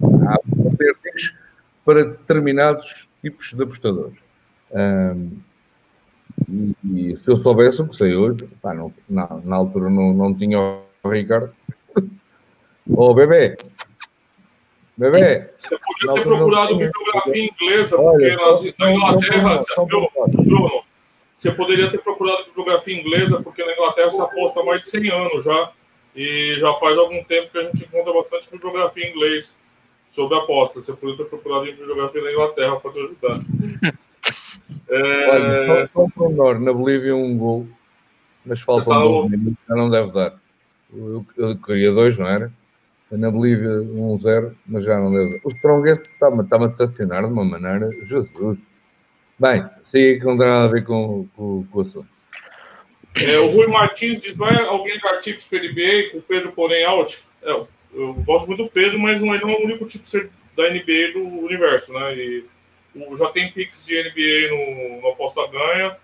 Há 0.03 0.39
vertentes 0.79 1.35
para 1.85 2.05
determinados 2.05 3.09
tipos 3.21 3.53
de 3.53 3.63
apostadores. 3.63 4.19
Um, 4.71 5.39
e, 6.49 6.77
e, 6.85 7.17
se 7.17 7.31
eu 7.31 7.37
soubesse 7.37 7.83
o 7.83 7.89
que 7.89 7.97
sei 7.97 8.17
hoje, 8.17 8.49
pá, 8.61 8.75
não, 8.75 8.93
na, 9.09 9.29
na 9.45 9.57
altura 9.57 9.91
não, 9.91 10.13
não 10.13 10.35
tinha 10.35 10.59
o 10.59 11.09
Ricardo. 11.09 11.53
Ô, 12.89 13.11
oh, 13.11 13.15
bebê, 13.15 13.57
Bebê. 14.97 15.51
Você 15.59 15.77
podia 15.79 16.15
ter 16.15 16.23
procurado 16.23 16.77
bibliografia 16.77 17.45
inglesa, 17.45 17.97
porque 17.97 18.37
na, 18.37 18.87
na 18.87 18.93
Inglaterra, 18.93 19.65
Bruno, 19.87 20.82
você 21.43 21.51
poderia 21.51 21.91
ter 21.91 21.99
procurado 21.99 22.45
bibliografia 22.45 22.97
inglesa, 22.97 23.43
porque 23.43 23.65
na 23.65 23.73
Inglaterra 23.73 24.11
se 24.13 24.21
aposta 24.21 24.61
há 24.61 24.65
mais 24.65 24.83
de 24.83 24.89
100 24.91 25.11
anos 25.11 25.45
já. 25.45 25.73
E 26.15 26.57
já 26.61 26.73
faz 26.75 26.97
algum 26.97 27.25
tempo 27.25 27.51
que 27.51 27.59
a 27.59 27.63
gente 27.65 27.85
encontra 27.85 28.13
bastante 28.13 28.49
bibliografia 28.49 29.05
em 29.05 29.11
inglês 29.11 29.59
sobre 30.09 30.39
apostas. 30.39 30.85
Você 30.85 30.93
poderia 30.93 31.25
ter 31.25 31.31
procurado 31.31 31.65
bibliografia 31.65 32.23
na 32.23 32.31
Inglaterra 32.31 32.77
para 32.77 32.93
te 32.93 32.99
ajudar. 33.01 33.41
é... 34.89 35.89
Olha, 36.39 36.59
na 36.61 36.73
Bolívia 36.73 37.17
um 37.17 37.37
gol, 37.37 37.67
mas 38.47 38.61
falta 38.61 38.91
um 38.91 38.93
tá 38.93 39.01
gol, 39.01 39.31
já 39.69 39.75
não 39.75 39.91
deve 39.91 40.13
dar. 40.13 40.39
Eu, 40.95 41.27
eu 41.37 41.57
queria 41.57 41.91
dois, 41.91 42.17
não 42.19 42.27
era? 42.27 42.53
Na 43.11 43.31
Bolívia 43.33 43.69
1-0, 43.69 44.55
mas 44.65 44.85
já 44.85 44.97
não 44.97 45.11
deve 45.11 45.33
dar. 45.33 45.41
O 45.43 45.49
Strongest 45.49 46.03
está-me 46.03 46.43
está 46.43 46.57
a 46.57 46.67
estacionar 46.67 47.27
de 47.27 47.33
uma 47.33 47.45
maneira, 47.45 47.91
Jesus. 48.05 48.59
Bem, 49.39 49.65
sei 49.83 50.19
que 50.19 50.25
não 50.25 50.39
tem 50.39 50.47
nada 50.47 50.65
a 50.65 50.73
ver 50.73 50.85
com, 50.85 51.27
com, 51.37 51.65
com 51.65 51.79
o 51.79 51.83
assunto. 51.83 52.09
É, 53.15 53.39
o 53.39 53.51
Rui 53.51 53.67
Martins 53.67 54.21
diz: 54.21 54.37
vai 54.37 54.57
alguém 54.65 54.99
dar 55.01 55.21
tips 55.21 55.47
para 55.47 55.59
NBA 55.59 56.11
com 56.13 56.19
o 56.19 56.23
Pedro, 56.23 56.53
porém, 56.53 56.85
out? 56.85 57.23
É, 57.43 57.51
eu 57.51 58.15
gosto 58.25 58.47
muito 58.47 58.65
do 58.65 58.71
Pedro, 58.71 58.99
mas 58.99 59.21
não, 59.21 59.29
não 59.39 59.51
é 59.51 59.55
o 59.55 59.65
único 59.65 59.87
tipo 59.87 60.05
da 60.57 60.71
NBA 60.71 61.13
do 61.13 61.23
universo, 61.45 61.93
né? 61.93 62.15
E 62.15 62.45
o, 62.95 63.17
já 63.17 63.29
tem 63.31 63.53
picks 63.53 63.85
de 63.85 64.03
NBA 64.03 64.51
no, 64.51 65.03
no 65.03 65.09
Aposta 65.09 65.47
Ganha, 65.49 65.97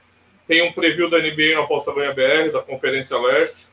tem 0.46 0.62
um 0.62 0.72
preview 0.72 1.08
da 1.08 1.18
NBA 1.18 1.54
no 1.54 1.62
Aposta 1.62 1.92
Ganha 1.92 2.12
BR, 2.12 2.52
da 2.52 2.62
Conferência 2.62 3.18
Leste. 3.18 3.68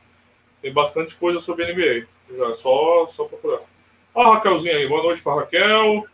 Tem 0.62 0.72
bastante 0.72 1.14
coisa 1.16 1.38
sobre 1.40 1.72
NBA. 1.72 2.06
Já, 2.36 2.54
só, 2.54 3.06
só 3.06 3.24
procurar. 3.24 3.60
Ó, 4.14 4.22
a 4.22 4.34
Raquelzinha 4.34 4.76
aí, 4.76 4.88
boa 4.88 5.02
noite 5.02 5.22
para 5.22 5.40
Raquel. 5.40 6.04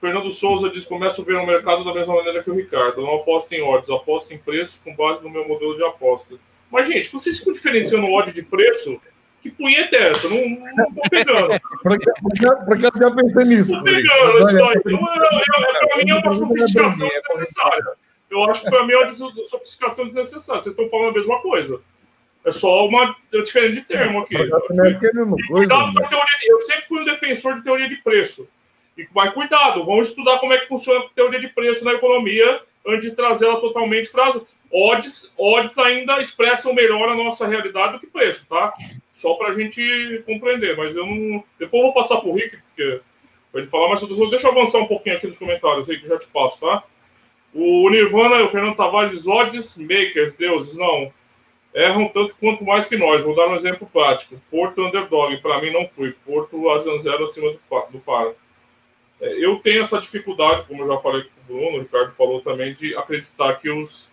Fernando 0.00 0.30
Souza 0.30 0.70
diz: 0.70 0.84
começa 0.86 1.20
a 1.20 1.24
ver 1.24 1.36
o 1.36 1.46
mercado 1.46 1.84
da 1.84 1.92
mesma 1.92 2.14
maneira 2.14 2.42
que 2.42 2.50
o 2.50 2.54
Ricardo. 2.54 3.02
Não 3.02 3.16
aposto 3.16 3.52
em 3.52 3.62
odds, 3.62 3.90
aposto 3.90 4.32
em 4.32 4.38
preços 4.38 4.82
com 4.82 4.94
base 4.96 5.22
no 5.22 5.30
meu 5.30 5.46
modelo 5.46 5.76
de 5.76 5.84
aposta. 5.84 6.36
Mas, 6.70 6.88
gente, 6.88 7.12
vocês 7.12 7.38
ficam 7.38 7.52
diferenciando 7.52 8.06
o 8.06 8.14
odd 8.14 8.32
de 8.32 8.42
preço? 8.42 9.00
Que 9.42 9.50
punheta 9.50 9.96
é 9.96 10.10
essa? 10.10 10.28
Não, 10.28 10.48
não 10.48 10.94
tô 10.94 11.02
pegando. 11.10 11.60
Por 11.82 12.78
que 12.78 12.98
já 12.98 13.10
pensei 13.10 13.44
nisso? 13.44 13.76
Tô 13.76 13.82
pegando 13.82 14.48
isso 14.48 14.64
aí. 14.64 14.76
Então, 14.78 15.08
é, 15.08 15.26
é, 15.26 15.86
pra 15.86 16.04
mim 16.04 16.10
é 16.10 16.14
uma 16.14 16.32
sofisticação 16.32 17.08
desnecessária. 17.08 17.84
Eu 18.30 18.44
acho 18.44 18.62
que 18.62 18.70
pra 18.70 18.86
mim 18.86 18.92
é 18.92 18.98
uma 18.98 19.08
sofisticação 19.48 20.06
desnecessária. 20.06 20.62
Vocês 20.62 20.74
estão 20.74 20.88
falando 20.88 21.10
a 21.10 21.14
mesma 21.14 21.40
coisa. 21.40 21.80
É 22.44 22.50
só 22.50 22.86
uma 22.86 23.16
diferente 23.30 23.74
de 23.76 23.82
termo 23.82 24.20
aqui. 24.20 24.36
A 24.36 24.60
teoria. 24.60 25.00
Eu 26.46 26.60
sempre 26.62 26.84
fui 26.88 27.00
um 27.00 27.04
defensor 27.04 27.56
de 27.56 27.64
teoria 27.64 27.88
de 27.88 27.96
preço. 27.96 28.48
Mas 29.14 29.32
cuidado, 29.32 29.84
vamos 29.84 30.10
estudar 30.10 30.38
como 30.38 30.52
é 30.52 30.58
que 30.58 30.66
funciona 30.66 31.00
a 31.00 31.08
teoria 31.08 31.40
de 31.40 31.48
preço 31.48 31.84
na 31.84 31.92
economia 31.92 32.60
antes 32.86 33.10
de 33.10 33.16
trazê-la 33.16 33.56
totalmente 33.56 34.10
para 34.10 34.40
odds. 34.70 35.32
Odds 35.36 35.78
ainda 35.78 36.20
expressam 36.20 36.74
melhor 36.74 37.08
a 37.08 37.14
nossa 37.14 37.46
realidade 37.46 37.94
do 37.94 38.00
que 38.00 38.06
preço, 38.06 38.48
tá? 38.48 38.72
Só 39.14 39.34
para 39.34 39.50
a 39.50 39.54
gente 39.54 40.22
compreender. 40.26 40.76
Mas 40.76 40.96
eu 40.96 41.06
não. 41.06 41.44
Depois 41.58 41.80
eu 41.80 41.86
vou 41.86 41.94
passar 41.94 42.18
para 42.18 42.28
o 42.28 42.34
Rick, 42.34 42.56
porque 42.56 43.00
ele 43.54 43.66
falar, 43.66 43.88
mas 43.88 44.00
deixa 44.30 44.46
eu 44.46 44.52
avançar 44.52 44.78
um 44.78 44.86
pouquinho 44.86 45.16
aqui 45.16 45.26
nos 45.26 45.38
comentários, 45.38 45.90
aí 45.90 45.98
que 45.98 46.08
já 46.08 46.18
te 46.18 46.28
passo, 46.28 46.60
tá? 46.60 46.84
O 47.52 47.90
Nirvana, 47.90 48.44
o 48.44 48.48
Fernando 48.48 48.76
Tavares, 48.76 49.26
odds 49.26 49.76
makers, 49.76 50.36
deuses, 50.36 50.76
não. 50.76 51.12
Erram 51.74 52.08
tanto 52.08 52.34
quanto 52.38 52.64
mais 52.64 52.88
que 52.88 52.96
nós. 52.96 53.22
Vou 53.24 53.34
dar 53.34 53.48
um 53.48 53.56
exemplo 53.56 53.88
prático. 53.92 54.40
Porto 54.50 54.82
Underdog, 54.82 55.36
para 55.38 55.60
mim 55.60 55.72
não 55.72 55.86
foi. 55.88 56.12
Porto 56.24 56.70
Azan 56.70 56.98
zero 56.98 57.24
acima 57.24 57.50
do, 57.50 57.60
do. 57.90 58.02
É, 59.20 59.44
eu 59.44 59.58
tenho 59.58 59.82
essa 59.82 60.00
dificuldade, 60.00 60.64
como 60.64 60.82
eu 60.82 60.88
já 60.88 60.98
falei 60.98 61.22
com 61.24 61.28
o 61.40 61.56
Bruno, 61.56 61.78
o 61.78 61.80
Ricardo 61.80 62.12
falou 62.12 62.40
também, 62.40 62.72
de 62.72 62.96
acreditar 62.96 63.54
que 63.56 63.70
os, 63.70 64.10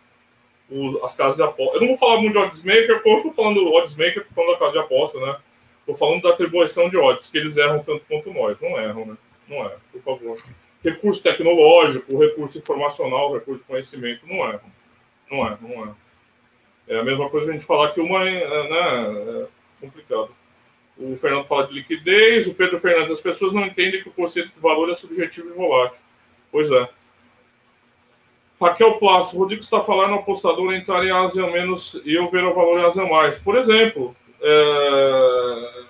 os 0.69 1.03
as 1.03 1.15
casas 1.15 1.37
de 1.37 1.43
aposta. 1.43 1.77
Eu 1.77 1.81
não 1.81 1.87
vou 1.89 1.97
falar 1.97 2.19
muito 2.19 2.33
de 2.33 2.39
oddsmaker, 2.39 3.01
como 3.01 3.15
eu 3.15 3.19
estou 3.19 3.33
falando 3.33 3.63
do 3.63 3.73
oddsmaker, 3.73 4.21
estou 4.21 4.35
falando 4.35 4.53
da 4.53 4.59
casa 4.59 4.71
de 4.73 4.79
aposta, 4.79 5.19
né? 5.19 5.37
Estou 5.79 5.95
falando 5.95 6.21
da 6.21 6.29
atribuição 6.31 6.89
de 6.89 6.97
odds, 6.97 7.29
que 7.29 7.37
eles 7.37 7.55
erram 7.55 7.81
tanto 7.83 8.03
quanto 8.07 8.33
nós. 8.33 8.59
Não 8.59 8.77
erram, 8.77 9.05
né? 9.05 9.17
Não 9.47 9.65
é, 9.65 9.77
por 9.91 10.01
favor. 10.01 10.43
Recurso 10.83 11.23
tecnológico, 11.23 12.17
recurso 12.19 12.57
informacional, 12.57 13.33
recurso 13.33 13.61
de 13.61 13.67
conhecimento, 13.67 14.27
não 14.27 14.45
erram. 14.45 14.77
Não 15.31 15.47
é, 15.47 15.57
não 15.61 15.85
é. 15.85 15.93
É 16.89 16.99
a 16.99 17.03
mesma 17.03 17.29
coisa 17.29 17.45
que 17.45 17.51
a 17.51 17.53
gente 17.53 17.65
falar 17.65 17.91
que 17.93 18.01
uma 18.01 18.27
é, 18.27 18.69
né, 18.69 19.43
é 19.43 19.47
complicado. 19.79 20.29
O 20.99 21.15
Fernando 21.15 21.45
fala 21.45 21.67
de 21.67 21.73
liquidez, 21.73 22.47
o 22.47 22.55
Pedro 22.55 22.79
Fernandes, 22.79 23.11
as 23.11 23.21
pessoas 23.21 23.53
não 23.53 23.65
entendem 23.65 24.01
que 24.01 24.09
o 24.09 24.13
conceito 24.13 24.51
de 24.53 24.59
valor 24.59 24.89
é 24.89 24.95
subjetivo 24.95 25.49
e 25.49 25.53
volátil. 25.53 26.01
Pois 26.51 26.71
é. 26.71 26.89
Raquel 28.59 28.97
Plasso, 28.97 29.35
o 29.35 29.39
Rodrigo 29.39 29.61
está 29.61 29.81
falando 29.81 30.15
apostador 30.15 30.73
entrar 30.73 31.05
em 31.05 31.11
Ásia 31.11 31.45
menos 31.45 32.01
e 32.03 32.15
eu 32.15 32.29
ver 32.31 32.43
o 32.43 32.55
valor 32.55 32.79
em 32.79 32.85
Ásia 32.85 33.05
mais. 33.05 33.37
Por 33.37 33.55
exemplo, 33.55 34.15
é... 34.41 35.83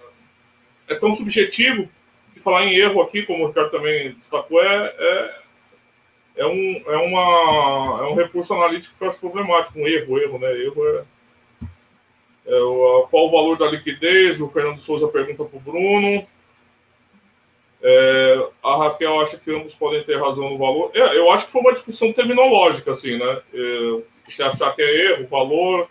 é, 0.89 0.95
tão 0.95 1.13
subjetivo 1.13 1.89
que 2.33 2.39
falar 2.41 2.65
em 2.65 2.75
erro 2.75 3.01
aqui, 3.01 3.23
como 3.23 3.45
o 3.45 3.47
Ricardo 3.47 3.71
também 3.71 4.11
destacou, 4.11 4.61
é, 4.61 4.93
é, 4.97 5.39
é, 6.37 6.45
um, 6.45 6.83
é, 6.85 6.97
uma, 6.97 8.01
é 8.01 8.07
um 8.07 8.15
recurso 8.15 8.53
analítico 8.53 8.97
que 8.97 9.03
eu 9.03 9.07
acho 9.07 9.19
problemático. 9.19 9.79
Um 9.79 9.87
erro, 9.87 10.19
erro, 10.19 10.37
né? 10.37 10.51
Erro 10.61 10.85
é, 10.85 11.03
qual 13.09 13.27
o 13.27 13.31
valor 13.31 13.57
da 13.57 13.67
liquidez? 13.67 14.39
O 14.41 14.49
Fernando 14.49 14.79
Souza 14.79 15.07
pergunta 15.07 15.43
para 15.43 15.57
o 15.57 15.61
Bruno. 15.61 16.25
É, 17.81 18.49
a 18.63 18.77
Raquel 18.77 19.19
acha 19.21 19.37
que 19.37 19.51
ambos 19.51 19.75
podem 19.75 20.03
ter 20.03 20.19
razão 20.19 20.49
no 20.49 20.57
valor. 20.57 20.91
É, 20.93 21.17
eu 21.17 21.31
acho 21.31 21.45
que 21.45 21.51
foi 21.51 21.61
uma 21.61 21.73
discussão 21.73 22.11
terminológica, 22.11 22.91
assim, 22.91 23.17
né? 23.17 23.41
É, 23.53 24.01
você 24.25 24.43
achar 24.43 24.75
que 24.75 24.81
é 24.81 25.11
erro, 25.11 25.27
valor. 25.27 25.87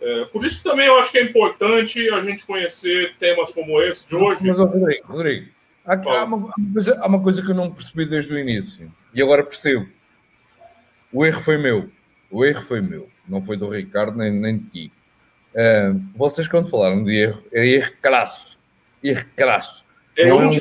É, 0.00 0.24
por 0.26 0.44
isso 0.44 0.62
também 0.62 0.86
eu 0.86 0.98
acho 0.98 1.10
que 1.10 1.18
é 1.18 1.22
importante 1.22 2.10
a 2.10 2.20
gente 2.20 2.44
conhecer 2.44 3.14
temas 3.18 3.52
como 3.52 3.80
esse 3.80 4.06
de 4.08 4.14
hoje. 4.14 4.46
Mas, 4.46 4.58
Rodrigo, 4.58 5.06
Rodrigo 5.06 5.54
há, 5.84 5.94
há, 5.94 6.24
uma, 6.24 6.52
coisa, 6.72 6.98
há 7.00 7.06
uma 7.06 7.22
coisa 7.22 7.42
que 7.42 7.50
eu 7.50 7.54
não 7.54 7.70
percebi 7.70 8.06
desde 8.06 8.32
o 8.32 8.38
início 8.38 8.90
e 9.12 9.22
agora 9.22 9.44
percebo. 9.44 9.88
O 11.12 11.24
erro 11.24 11.40
foi 11.40 11.58
meu. 11.58 11.90
O 12.30 12.44
erro 12.44 12.62
foi 12.62 12.80
meu. 12.80 13.08
Não 13.28 13.42
foi 13.42 13.56
do 13.56 13.68
Ricardo 13.68 14.16
nem, 14.16 14.32
nem 14.32 14.58
de 14.58 14.68
ti. 14.68 14.92
Uh, 15.54 16.00
vocês, 16.16 16.48
quando 16.48 16.68
falaram 16.68 17.04
de 17.04 17.16
erro, 17.16 17.44
é 17.52 17.66
erro 17.66 17.92
crasso. 18.02 18.58
Erro 19.02 19.24
crasso. 19.36 19.84
É, 20.16 20.28
eu 20.28 20.40
não, 20.40 20.52
é 20.52 20.56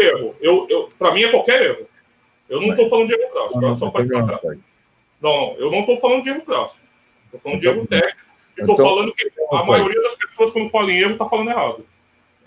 erro. 0.00 0.34
Eu, 0.40 0.66
eu, 0.68 0.92
para 0.98 1.12
mim 1.12 1.24
é 1.24 1.30
qualquer 1.30 1.62
erro. 1.62 1.86
Eu 2.48 2.60
não 2.60 2.68
estou 2.68 2.88
falando 2.88 3.08
de 3.08 3.14
erro 3.14 3.32
crasso, 3.32 3.60
tá? 3.60 3.72
só 3.74 3.90
para 3.90 4.02
destacar. 4.02 4.40
Não, 4.44 4.60
não, 5.20 5.56
eu 5.58 5.70
não 5.70 5.80
estou 5.80 6.00
falando 6.00 6.22
de 6.22 6.30
erro 6.30 6.42
crasso. 6.42 6.80
Estou 7.26 7.40
falando 7.40 7.60
de 7.60 7.66
erro 7.66 7.82
então, 7.82 8.00
técnico. 8.00 8.26
E 8.56 8.60
estou 8.60 8.74
então, 8.74 8.86
falando 8.86 9.14
que 9.14 9.32
a 9.52 9.64
maioria 9.64 10.02
das 10.02 10.14
pessoas, 10.14 10.50
quando 10.50 10.70
falam 10.70 10.90
em 10.90 11.00
erro, 11.00 11.12
está 11.12 11.26
falando 11.26 11.50
errado. 11.50 11.86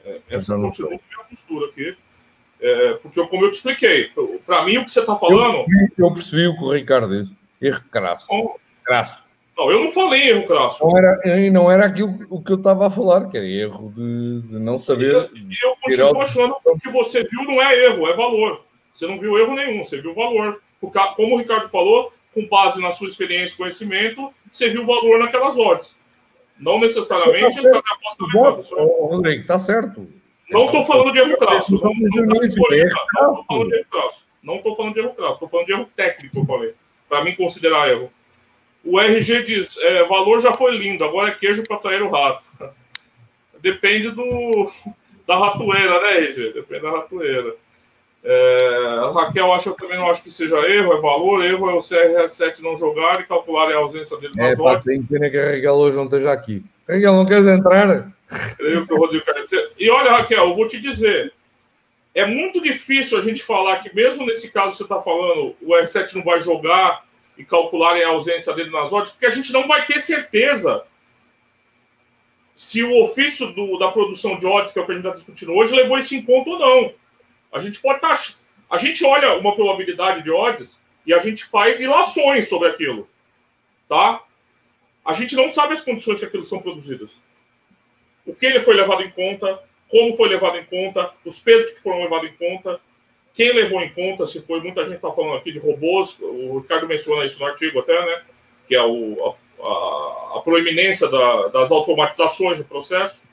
É, 0.06 0.22
essa 0.30 0.54
então, 0.54 0.64
continua 0.64 0.90
a 0.90 0.92
minha 0.92 1.26
postura 1.30 1.68
aqui. 1.68 1.98
É, 2.62 2.94
porque, 2.96 3.26
como 3.28 3.46
eu 3.46 3.52
te 3.52 3.56
expliquei, 3.56 4.12
para 4.46 4.64
mim 4.66 4.78
o 4.78 4.86
que 4.86 4.92
você 4.92 5.00
está 5.00 5.16
falando. 5.16 5.66
Eu, 5.98 6.06
eu, 6.06 6.14
percebi 6.14 6.48
o 6.48 6.56
que 6.56 6.64
o 6.64 6.74
Ricardo 6.74 7.10
disse. 7.10 7.36
Erro 7.62 7.82
crasso. 7.90 8.28
Bom, 8.28 8.56
crasso. 8.84 9.29
Não, 9.60 9.70
eu 9.70 9.84
não 9.84 9.92
falei 9.92 10.30
erro 10.30 10.48
crasso. 10.48 10.88
Não 10.88 10.98
era, 10.98 11.52
não 11.52 11.70
era 11.70 11.86
aquilo 11.86 12.18
o 12.30 12.42
que 12.42 12.54
eu 12.54 12.56
estava 12.56 12.88
a 12.88 12.90
falar, 12.90 13.28
que 13.28 13.36
era 13.36 13.46
erro 13.46 13.92
de, 13.94 14.42
de 14.44 14.58
não 14.58 14.78
saber. 14.78 15.30
E 15.36 15.66
eu, 15.66 15.76
continuo 15.82 16.22
achando 16.22 16.56
que 16.64 16.70
o 16.70 16.80
que 16.80 16.90
você 16.90 17.26
viu 17.26 17.44
não 17.44 17.62
é 17.62 17.88
erro, 17.88 18.08
é 18.08 18.16
valor. 18.16 18.62
Você 18.94 19.06
não 19.06 19.20
viu 19.20 19.38
erro 19.38 19.54
nenhum, 19.56 19.84
você 19.84 20.02
viu 20.02 20.16
valor. 20.16 20.62
Como 21.18 21.36
o 21.36 21.38
Ricardo 21.38 21.68
falou, 21.68 22.14
com 22.34 22.48
base 22.48 22.82
na 22.82 22.92
sua 22.92 23.10
experiência 23.10 23.54
e 23.54 23.58
conhecimento, 23.58 24.34
você 24.50 24.70
viu 24.70 24.86
valor 24.86 25.20
naquelas 25.20 25.58
odds. 25.58 25.94
Não 26.58 26.80
necessariamente 26.80 27.60
ele 27.60 27.68
está 27.68 27.82
apostando 27.96 28.78
Rodrigo, 29.08 29.42
está 29.42 29.60
certo. 29.60 30.08
Não 30.50 30.68
estou 30.68 30.86
falando 30.86 31.12
de 31.12 31.20
erro 31.20 31.38
crasso. 31.38 31.72
Não 31.72 31.92
estou 31.92 33.46
falando 33.46 33.70
de 33.70 33.76
erro 33.76 33.86
crasso. 33.90 34.26
Não 34.42 34.56
estou 34.56 34.76
falando 34.78 34.94
de 34.94 35.00
erro 35.02 35.14
crasso. 35.16 35.34
Estou 35.34 35.50
falando 35.50 35.66
de 35.66 35.74
erro 35.74 35.90
técnico, 35.98 36.40
eu 36.40 36.46
falei. 36.46 36.74
Para 37.10 37.26
mim 37.26 37.36
considerar 37.36 37.90
erro. 37.90 38.10
O 38.90 39.00
RG 39.00 39.44
diz: 39.44 39.78
é, 39.78 40.04
valor 40.06 40.42
já 40.42 40.52
foi 40.54 40.76
lindo, 40.76 41.06
agora 41.06 41.30
é 41.30 41.36
queijo 41.36 41.64
para 41.64 41.78
trair 41.78 42.02
o 42.02 42.10
rato. 42.10 42.44
Depende 43.62 44.10
do, 44.10 44.72
da 45.28 45.38
ratoeira, 45.38 46.02
né, 46.02 46.18
RG? 46.18 46.54
Depende 46.54 46.82
da 46.82 46.92
ratoeira. 46.92 47.56
É, 48.24 49.00
a 49.04 49.12
Raquel 49.12 49.54
acha, 49.54 49.70
eu 49.70 49.76
também 49.76 49.98
não 49.98 50.10
acho 50.10 50.24
que 50.24 50.32
seja 50.32 50.58
erro, 50.68 50.94
é 50.94 51.00
valor. 51.00 51.44
Erro 51.44 51.70
é 51.70 51.74
o 51.74 51.80
CRS7 51.80 52.62
não 52.62 52.78
jogar 52.78 53.22
e 53.22 53.26
calcular 53.26 53.72
a 53.72 53.78
ausência 53.78 54.18
dele 54.18 54.34
é, 54.38 54.50
nas 54.50 54.60
odds. 54.60 54.88
É, 54.88 55.00
pena 55.08 55.30
que 55.30 55.38
a 55.38 55.52
Raquel 55.52 55.76
hoje 55.76 55.98
não 55.98 56.06
esteja 56.06 56.32
aqui. 56.32 56.64
Raquel, 56.88 57.14
não 57.14 57.26
queres 57.26 57.48
entrar? 57.48 58.12
Creio 58.58 58.88
que 58.88 58.94
o 58.94 58.98
Rodrigo 58.98 59.24
quer 59.24 59.44
dizer. 59.44 59.72
E 59.78 59.90
olha, 59.90 60.12
Raquel, 60.12 60.50
eu 60.50 60.56
vou 60.56 60.68
te 60.68 60.82
dizer. 60.82 61.32
É 62.14 62.26
muito 62.26 62.62
difícil 62.62 63.18
a 63.18 63.22
gente 63.22 63.44
falar 63.44 63.78
que, 63.78 63.96
mesmo 63.96 64.26
nesse 64.26 64.52
caso 64.52 64.76
você 64.76 64.84
está 64.84 65.00
falando, 65.00 65.56
o 65.62 65.74
R7 65.74 66.16
não 66.16 66.24
vai 66.24 66.42
jogar 66.42 67.08
e 67.40 67.46
calcularem 67.46 68.04
a 68.04 68.10
ausência 68.10 68.54
dele 68.54 68.70
nas 68.70 68.92
odds, 68.92 69.14
porque 69.14 69.26
a 69.26 69.32
gente 69.32 69.54
não 69.54 69.66
vai 69.66 69.86
ter 69.86 70.02
certeza 70.02 70.86
se 72.54 72.84
o 72.84 73.02
ofício 73.02 73.54
do, 73.54 73.80
da 73.80 73.90
produção 73.90 74.38
de 74.38 74.46
odds, 74.46 74.74
que 74.74 74.80
é 74.80 74.82
o 74.82 74.86
que 74.86 74.92
a 74.92 74.96
gente 74.96 75.06
está 75.06 75.16
discutindo 75.16 75.54
hoje, 75.54 75.74
levou 75.74 75.98
isso 75.98 76.14
em 76.14 76.22
conta 76.22 76.50
ou 76.50 76.60
não. 76.60 76.94
A 77.54 77.60
gente 77.62 77.82
pode 77.82 77.96
estar. 77.96 78.18
Tá, 78.18 78.34
a 78.70 78.78
gente 78.78 79.06
olha 79.06 79.38
uma 79.38 79.56
probabilidade 79.56 80.22
de 80.22 80.30
odds 80.30 80.84
e 81.06 81.14
a 81.14 81.20
gente 81.20 81.46
faz 81.46 81.80
ilações 81.80 82.50
sobre 82.50 82.68
aquilo. 82.68 83.10
Tá? 83.88 84.22
A 85.06 85.14
gente 85.14 85.34
não 85.38 85.50
sabe 85.50 85.74
as 85.74 85.82
condições 85.82 86.20
que 86.20 86.26
aquilo 86.26 86.44
são 86.44 86.60
produzidas. 86.60 87.18
O 88.26 88.36
que 88.36 88.46
ele 88.46 88.62
foi 88.62 88.76
levado 88.76 89.02
em 89.02 89.10
conta, 89.10 89.64
como 89.88 90.18
foi 90.18 90.28
levado 90.28 90.58
em 90.58 90.66
conta, 90.66 91.14
os 91.24 91.40
pesos 91.40 91.72
que 91.72 91.82
foram 91.82 92.04
levados 92.04 92.30
em 92.30 92.34
conta, 92.34 92.82
quem 93.40 93.54
levou 93.54 93.82
em 93.82 93.88
conta, 93.94 94.26
se 94.26 94.42
foi, 94.42 94.60
muita 94.60 94.84
gente 94.84 94.98
está 94.98 95.10
falando 95.14 95.38
aqui 95.38 95.50
de 95.50 95.60
robôs, 95.60 96.20
o 96.20 96.60
Ricardo 96.60 96.86
menciona 96.86 97.24
isso 97.24 97.40
no 97.40 97.46
artigo 97.46 97.80
até, 97.80 98.06
né? 98.06 98.22
Que 98.68 98.76
é 98.76 98.84
o, 98.84 99.34
a, 99.66 100.40
a 100.40 100.42
proeminência 100.42 101.08
da, 101.08 101.48
das 101.48 101.72
automatizações 101.72 102.58
do 102.58 102.66
processo. 102.66 103.24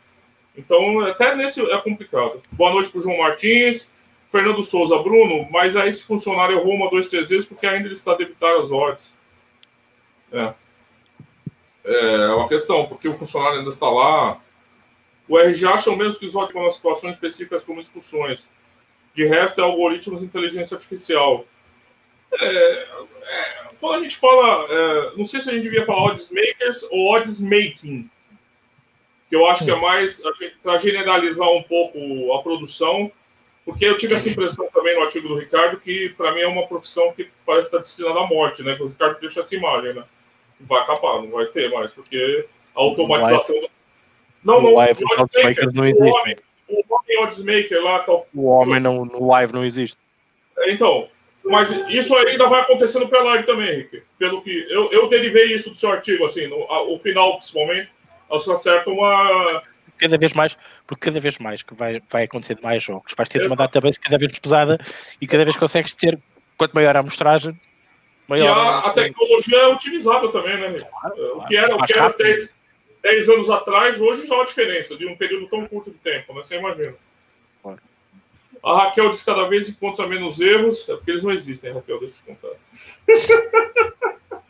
Então, 0.56 1.00
até 1.00 1.34
nesse 1.34 1.60
é 1.60 1.78
complicado. 1.78 2.40
Boa 2.52 2.70
noite 2.70 2.88
para 2.92 3.00
o 3.00 3.02
João 3.02 3.18
Martins. 3.18 3.92
Fernando 4.30 4.62
Souza, 4.62 4.96
Bruno, 4.98 5.48
mas 5.50 5.76
aí 5.76 5.88
esse 5.88 6.04
funcionário 6.04 6.56
errou 6.56 6.74
uma, 6.74 6.88
dois, 6.88 7.08
três 7.08 7.30
vezes 7.30 7.48
porque 7.48 7.66
ainda 7.66 7.86
ele 7.86 7.94
está 7.94 8.14
debitando 8.14 8.62
as 8.62 8.70
ordens. 8.70 9.12
É. 10.30 10.54
é 11.84 12.28
uma 12.28 12.46
questão, 12.46 12.86
porque 12.86 13.08
o 13.08 13.14
funcionário 13.14 13.58
ainda 13.58 13.70
está 13.70 13.90
lá. 13.90 14.40
O 15.28 15.36
RG 15.36 15.66
acha 15.66 15.90
o 15.90 15.96
mesmo 15.96 16.20
que 16.20 16.26
os 16.26 16.36
ótimos 16.36 16.62
nas 16.62 16.76
situações 16.76 17.14
específicas 17.14 17.64
como 17.64 17.80
expulsões. 17.80 18.46
De 19.16 19.26
resto, 19.26 19.60
é 19.62 19.64
algoritmos 19.64 20.20
de 20.20 20.26
inteligência 20.26 20.76
artificial. 20.76 21.46
É, 22.34 22.46
é, 22.46 22.88
quando 23.80 24.00
a 24.00 24.02
gente 24.02 24.16
fala, 24.18 24.66
é, 24.68 25.16
não 25.16 25.24
sei 25.24 25.40
se 25.40 25.48
a 25.48 25.54
gente 25.54 25.62
devia 25.62 25.86
falar 25.86 26.12
odds 26.12 26.30
makers 26.30 26.86
ou 26.90 27.14
odds 27.14 27.40
making, 27.40 28.10
que 29.30 29.34
eu 29.34 29.46
acho 29.46 29.64
que 29.64 29.70
é 29.70 29.74
mais 29.74 30.22
para 30.62 30.76
generalizar 30.76 31.48
um 31.48 31.62
pouco 31.62 31.98
a 32.34 32.42
produção, 32.42 33.10
porque 33.64 33.86
eu 33.86 33.96
tive 33.96 34.14
essa 34.14 34.28
impressão 34.28 34.68
também 34.72 34.94
no 34.94 35.02
artigo 35.02 35.28
do 35.28 35.38
Ricardo 35.38 35.80
que 35.80 36.10
para 36.10 36.32
mim 36.32 36.42
é 36.42 36.46
uma 36.46 36.66
profissão 36.66 37.10
que 37.12 37.28
parece 37.44 37.68
estar 37.68 37.78
destinada 37.78 38.20
à 38.20 38.26
morte, 38.26 38.62
né? 38.62 38.76
Que 38.76 38.82
o 38.82 38.88
Ricardo 38.88 39.18
deixa 39.18 39.40
essa 39.40 39.56
imagem, 39.56 39.94
né? 39.94 40.04
Vai 40.60 40.82
acabar, 40.82 41.22
não 41.22 41.30
vai 41.30 41.46
ter 41.46 41.70
mais, 41.70 41.92
porque 41.92 42.46
a 42.74 42.80
automatização. 42.80 43.56
Não, 44.44 44.60
não, 44.60 44.74
live, 44.74 45.02
não, 45.02 45.24
odds 45.24 45.42
makers 45.42 45.72
não 45.72 45.84
existe 45.86 46.45
o 46.68 46.94
homem 46.94 47.22
oddsmaker 47.22 47.82
lá. 47.82 48.00
Tá... 48.00 48.12
O 48.34 48.46
homem 48.46 48.80
não, 48.80 49.04
no 49.04 49.26
live 49.26 49.52
não 49.52 49.64
existe. 49.64 49.98
Então, 50.66 51.08
mas 51.44 51.70
isso 51.88 52.14
ainda 52.16 52.48
vai 52.48 52.60
acontecer 52.60 52.98
no 52.98 53.08
pré-live 53.08 53.44
também, 53.44 53.70
Henrique. 53.70 54.02
Pelo 54.18 54.42
que 54.42 54.66
eu, 54.68 54.90
eu 54.90 55.08
derivei 55.08 55.54
isso 55.54 55.70
do 55.70 55.76
seu 55.76 55.90
artigo, 55.90 56.24
assim, 56.24 56.46
no 56.46 56.62
a, 56.64 56.82
o 56.82 56.98
final 56.98 57.36
principalmente, 57.36 57.90
você 58.28 58.52
acerta 58.52 58.90
uma. 58.90 59.62
Cada 59.98 60.18
vez 60.18 60.34
mais, 60.34 60.58
porque 60.86 61.06
cada 61.06 61.20
vez 61.20 61.38
mais 61.38 61.62
que 61.62 61.74
vai, 61.74 62.02
vai 62.10 62.24
acontecer 62.24 62.58
mais 62.62 62.82
jogos, 62.82 63.14
vais 63.16 63.28
ter 63.28 63.38
Exato. 63.38 63.50
uma 63.50 63.56
database 63.56 63.98
cada 63.98 64.18
vez 64.18 64.30
mais 64.30 64.38
pesada 64.38 64.78
e 65.20 65.26
cada 65.26 65.44
vez 65.44 65.56
consegues 65.56 65.94
ter, 65.94 66.18
quanto 66.58 66.74
maior 66.74 66.96
a 66.96 67.00
amostragem, 67.00 67.58
maior. 68.28 68.44
E 68.44 68.48
a, 68.48 68.78
a 68.78 68.90
tecnologia 68.90 69.58
é 69.58 69.66
otimizada 69.68 70.28
também, 70.28 70.58
né? 70.58 70.76
Claro, 70.78 71.38
o 71.38 71.46
que 71.46 71.56
era, 71.56 71.76
o 71.76 71.82
que 71.82 71.96
era 71.96 72.08
10, 72.10 72.54
10 73.06 73.28
anos 73.28 73.48
atrás, 73.50 74.00
hoje 74.00 74.26
já 74.26 74.34
há 74.34 74.38
uma 74.38 74.46
diferença 74.46 74.96
de 74.96 75.06
um 75.06 75.16
período 75.16 75.46
tão 75.46 75.64
curto 75.68 75.92
de 75.92 75.98
tempo, 75.98 76.34
né? 76.34 76.42
Você 76.42 76.56
imagina. 76.56 76.96
A 78.64 78.78
Raquel 78.78 79.12
diz 79.12 79.20
que 79.20 79.26
cada 79.26 79.48
vez 79.48 79.68
encontra 79.68 80.08
menos 80.08 80.40
erros. 80.40 80.88
É 80.88 80.96
porque 80.96 81.12
eles 81.12 81.22
não 81.22 81.30
existem, 81.30 81.72
Raquel, 81.72 82.00
deixa 82.00 82.16
eu 82.26 82.34
te 82.34 82.40
contar. 82.40 82.56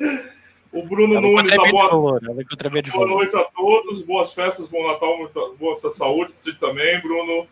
o 0.72 0.82
Bruno 0.84 1.20
Nunes 1.20 1.50
da 1.50 1.56
boa... 1.70 1.88
Valor, 1.88 2.22
boa 2.22 3.06
noite 3.06 3.36
a 3.36 3.44
todos, 3.44 4.02
boas 4.02 4.32
festas, 4.32 4.70
bom 4.70 4.90
Natal, 4.90 5.18
muita... 5.18 5.38
boa 5.58 5.74
saúde 5.74 6.32
para 6.32 6.50
ti 6.50 6.58
também, 6.58 6.98
Bruno. 7.02 7.46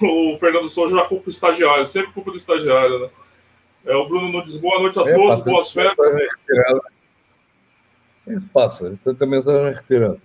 O 0.00 0.36
Fernando 0.40 0.68
Souza 0.68 0.96
já 0.96 1.04
culpa 1.04 1.28
o 1.28 1.30
estagiário, 1.30 1.86
sempre 1.86 2.12
culpa 2.12 2.32
do 2.32 2.36
estagiário, 2.36 2.98
né? 2.98 3.10
É, 3.84 3.94
o 3.94 4.08
Bruno 4.08 4.30
Nunes, 4.30 4.56
boa 4.56 4.80
noite 4.80 4.98
a 4.98 5.02
é, 5.02 5.14
todos, 5.14 5.44
boas 5.44 5.70
festas. 5.70 6.12
Isso 8.26 8.48
passa, 8.48 8.98
tanta 9.04 9.26
mensagem 9.26 9.72
retirada. 9.72 10.20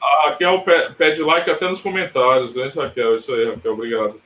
A 0.00 0.28
Raquel 0.28 0.64
pede 0.96 1.22
like 1.22 1.50
até 1.50 1.68
nos 1.68 1.82
comentários, 1.82 2.52
grande 2.52 2.78
Raquel, 2.78 3.16
isso 3.16 3.32
aí, 3.34 3.46
Raquel, 3.46 3.72
obrigado. 3.72 4.20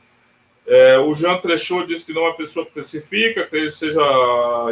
É, 0.66 0.98
o 0.98 1.14
Jean 1.14 1.38
Trechot 1.38 1.86
disse 1.86 2.04
que 2.04 2.12
não 2.12 2.26
é 2.26 2.32
pessoa 2.34 2.66
que 2.66 2.78
especifica, 2.78 3.46
que 3.46 3.70
seja 3.70 4.00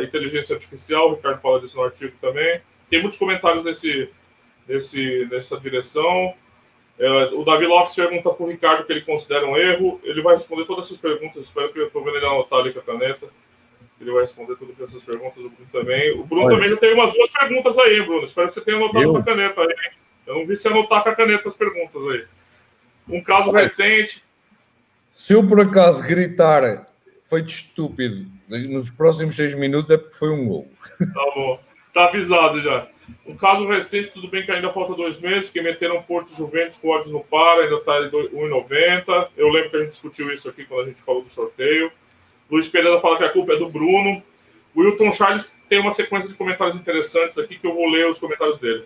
inteligência 0.03 0.55
artificial, 0.55 1.09
o 1.09 1.15
Ricardo 1.15 1.41
fala 1.41 1.61
disso 1.61 1.77
no 1.77 1.85
artigo 1.85 2.13
também. 2.21 2.61
Tem 2.91 3.01
muitos 3.01 3.19
comentários 3.19 3.65
nesse, 3.65 4.11
nesse, 4.69 5.27
nessa 5.31 5.59
direção. 5.59 6.35
É, 6.99 7.09
o 7.33 7.45
Davi 7.45 7.67
Lopes 7.67 7.95
pergunta 7.95 8.31
para 8.31 8.45
o 8.45 8.49
Ricardo 8.49 8.85
que 8.85 8.93
ele 8.93 9.03
considera 9.03 9.47
um 9.47 9.57
erro. 9.57 9.99
Ele 10.03 10.21
vai 10.21 10.35
responder 10.35 10.67
todas 10.67 10.87
essas 10.87 10.99
perguntas, 10.99 11.47
espero 11.47 11.73
que 11.73 11.79
eu 11.79 11.87
estou 11.87 12.05
vendo 12.05 12.17
ele 12.17 12.27
anotar 12.27 12.59
ali 12.59 12.73
com 12.73 12.81
a 12.81 12.83
caneta. 12.83 13.27
Ele 14.01 14.11
vai 14.11 14.21
responder 14.21 14.57
todas 14.57 14.79
essas 14.81 15.03
perguntas, 15.03 15.39
o 15.39 15.49
Bruno 15.49 15.69
também. 15.73 16.13
O 16.13 16.25
Bruno 16.25 16.47
Olha. 16.47 16.57
também 16.57 16.71
já 16.71 16.77
tem 16.77 16.95
umas 16.95 17.13
duas 17.13 17.31
perguntas 17.31 17.79
aí, 17.79 18.03
Bruno. 18.03 18.25
Espero 18.25 18.49
que 18.49 18.55
você 18.55 18.61
tenha 18.61 18.77
anotado 18.77 19.03
eu? 19.03 19.13
com 19.13 19.19
a 19.19 19.23
caneta 19.23 19.61
aí. 19.63 19.91
Eu 20.27 20.35
não 20.35 20.47
vi 20.47 20.57
você 20.57 20.69
anotar 20.69 21.03
com 21.03 21.09
a 21.09 21.15
caneta 21.15 21.49
as 21.49 21.57
perguntas 21.57 22.05
aí. 22.05 22.27
Um 23.09 23.23
caso 23.23 23.51
Olha. 23.51 23.63
recente. 23.63 24.23
Se 25.15 25.33
eu 25.33 25.47
por 25.47 25.61
acaso 25.61 26.03
gritar 26.03 26.87
feito 27.29 27.49
estúpido 27.49 28.27
nos 28.49 28.91
próximos 28.91 29.35
seis 29.35 29.55
minutos 29.55 29.91
é 29.91 29.97
porque 29.97 30.15
foi 30.15 30.31
um 30.31 30.47
gol. 30.47 30.71
Tá 30.99 31.33
bom. 31.35 31.61
Tá 31.95 32.05
avisado 32.07 32.61
já. 32.61 32.89
Um 33.25 33.37
caso 33.37 33.67
recente, 33.67 34.13
tudo 34.13 34.29
bem 34.29 34.45
que 34.45 34.51
ainda 34.51 34.73
falta 34.73 34.95
dois 34.95 35.21
meses, 35.21 35.51
que 35.51 35.63
meteram 35.63 36.03
Porto 36.03 36.35
Juventus 36.37 36.79
com 36.79 36.91
odds 36.91 37.11
no 37.11 37.25
par, 37.25 37.59
ainda 37.59 37.77
está 37.77 38.01
em 38.01 38.11
1,90. 38.11 39.29
Eu 39.37 39.49
lembro 39.49 39.71
que 39.71 39.77
a 39.77 39.81
gente 39.81 39.91
discutiu 39.91 40.31
isso 40.33 40.49
aqui 40.49 40.65
quando 40.65 40.83
a 40.83 40.89
gente 40.89 41.01
falou 41.01 41.23
do 41.23 41.31
sorteio. 41.31 41.91
Luiz 42.51 42.69
Pereira 42.69 43.01
fala 43.01 43.19
que 43.19 43.25
a 43.25 43.29
culpa 43.29 43.55
é 43.55 43.57
do 43.57 43.69
Bruno. 43.69 44.23
O 44.75 44.81
Wilton 44.81 45.13
Charles 45.13 45.61
tem 45.69 45.81
uma 45.81 45.91
sequência 45.91 46.31
de 46.31 46.37
comentários 46.37 46.77
interessantes 46.77 47.39
aqui 47.39 47.59
que 47.59 47.67
eu 47.67 47.75
vou 47.75 47.89
ler 47.89 48.09
os 48.09 48.19
comentários 48.19 48.59
dele. 48.61 48.85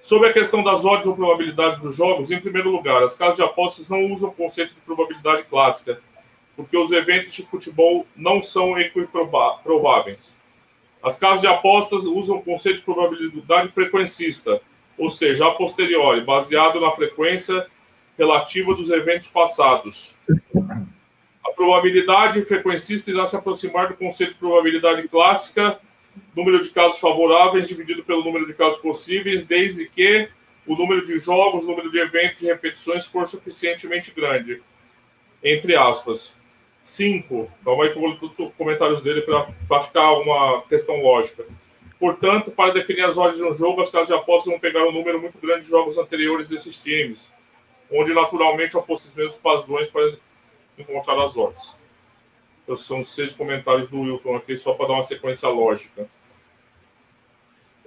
Sobre 0.00 0.28
a 0.28 0.32
questão 0.32 0.62
das 0.62 0.84
odds 0.84 1.06
ou 1.06 1.16
probabilidades 1.16 1.80
dos 1.80 1.96
jogos, 1.96 2.30
em 2.30 2.40
primeiro 2.40 2.70
lugar, 2.70 3.02
as 3.02 3.16
casas 3.16 3.36
de 3.36 3.42
apostas 3.42 3.88
não 3.88 4.12
usam 4.12 4.28
o 4.28 4.34
conceito 4.34 4.74
de 4.74 4.80
probabilidade 4.82 5.44
clássica, 5.44 6.00
porque 6.54 6.76
os 6.76 6.92
eventos 6.92 7.32
de 7.32 7.42
futebol 7.42 8.06
não 8.14 8.42
são 8.42 8.78
equiprováveis. 8.78 10.34
As 11.02 11.18
casas 11.18 11.40
de 11.40 11.46
apostas 11.46 12.04
usam 12.04 12.36
o 12.36 12.42
conceito 12.42 12.78
de 12.78 12.82
probabilidade 12.82 13.68
frequencista, 13.68 14.60
ou 14.96 15.10
seja, 15.10 15.46
a 15.46 15.52
posteriori, 15.52 16.20
baseado 16.20 16.80
na 16.80 16.90
frequência 16.92 17.66
relativa 18.16 18.74
dos 18.74 18.90
eventos 18.90 19.28
passados 19.28 20.16
probabilidade 21.54 22.42
frequencista 22.42 23.10
irá 23.10 23.26
se 23.26 23.36
aproximar 23.36 23.88
do 23.88 23.94
conceito 23.94 24.32
de 24.32 24.38
probabilidade 24.38 25.06
clássica, 25.08 25.78
número 26.34 26.62
de 26.62 26.70
casos 26.70 26.98
favoráveis 26.98 27.68
dividido 27.68 28.04
pelo 28.04 28.24
número 28.24 28.46
de 28.46 28.54
casos 28.54 28.78
possíveis, 28.80 29.44
desde 29.44 29.88
que 29.88 30.28
o 30.66 30.76
número 30.76 31.04
de 31.04 31.18
jogos, 31.18 31.64
o 31.64 31.68
número 31.68 31.90
de 31.90 31.98
eventos 31.98 32.42
e 32.42 32.46
repetições 32.46 33.06
for 33.06 33.26
suficientemente 33.26 34.12
grande. 34.12 34.62
Entre 35.42 35.74
aspas. 35.74 36.36
5. 36.80 37.50
Calma 37.64 37.84
aí 37.84 37.90
que 37.90 37.96
eu 37.96 38.00
vou 38.00 38.10
ler 38.10 38.18
todos 38.18 38.38
os 38.38 38.54
comentários 38.54 39.02
dele 39.02 39.22
para 39.22 39.80
ficar 39.80 40.12
uma 40.12 40.62
questão 40.62 41.02
lógica. 41.02 41.44
Portanto, 41.98 42.50
para 42.50 42.72
definir 42.72 43.02
as 43.02 43.18
ordens 43.18 43.38
de 43.38 43.44
um 43.44 43.54
jogo, 43.56 43.80
as 43.80 43.90
casas 43.90 44.08
de 44.08 44.14
apostas 44.14 44.50
vão 44.50 44.60
pegar 44.60 44.84
um 44.84 44.92
número 44.92 45.20
muito 45.20 45.36
grande 45.38 45.64
de 45.64 45.70
jogos 45.70 45.98
anteriores 45.98 46.48
desses 46.48 46.78
times, 46.78 47.32
onde 47.92 48.14
naturalmente 48.14 48.76
há 48.76 48.80
os 48.80 49.36
padrões 49.36 49.90
para 49.90 50.16
encontrar 50.78 51.18
as 51.24 51.36
odds. 51.36 51.76
Então, 52.62 52.76
são 52.76 53.02
seis 53.02 53.32
comentários 53.32 53.88
do 53.88 54.00
Wilton 54.00 54.36
aqui, 54.36 54.56
só 54.56 54.74
para 54.74 54.88
dar 54.88 54.94
uma 54.94 55.02
sequência 55.02 55.48
lógica. 55.48 56.08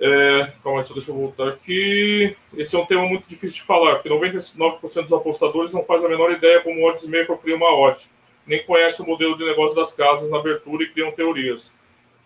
É, 0.04 0.52
calma 0.64 0.80
aí, 0.80 0.84
só 0.84 0.96
deixa 0.96 1.12
eu 1.12 1.16
voltar 1.16 1.50
aqui. 1.50 2.36
Esse 2.58 2.76
é 2.76 2.80
um 2.80 2.86
tema 2.88 3.06
muito 3.06 3.30
difícil 3.30 3.58
de 3.58 3.62
falar, 3.62 3.98
porque 3.98 4.10
99% 4.10 5.04
dos 5.04 5.14
apostadores 5.14 5.74
não 5.74 5.86
faz 5.86 6.04
a 6.04 6.10
menor 6.10 6.32
ideia 6.32 6.62
como 6.62 6.82
o 6.82 6.90
odds 6.90 7.06
maker 7.06 7.38
cria 7.38 7.56
uma 7.56 7.72
odd. 7.72 8.10
Nem 8.48 8.64
conhece 8.66 9.02
o 9.04 9.06
modelo 9.06 9.38
de 9.38 9.46
negócio 9.46 9.76
das 9.76 9.94
casas 9.94 10.32
na 10.32 10.38
abertura 10.38 10.84
e 10.84 10.90
criam 10.90 11.12
teorias. 11.12 11.78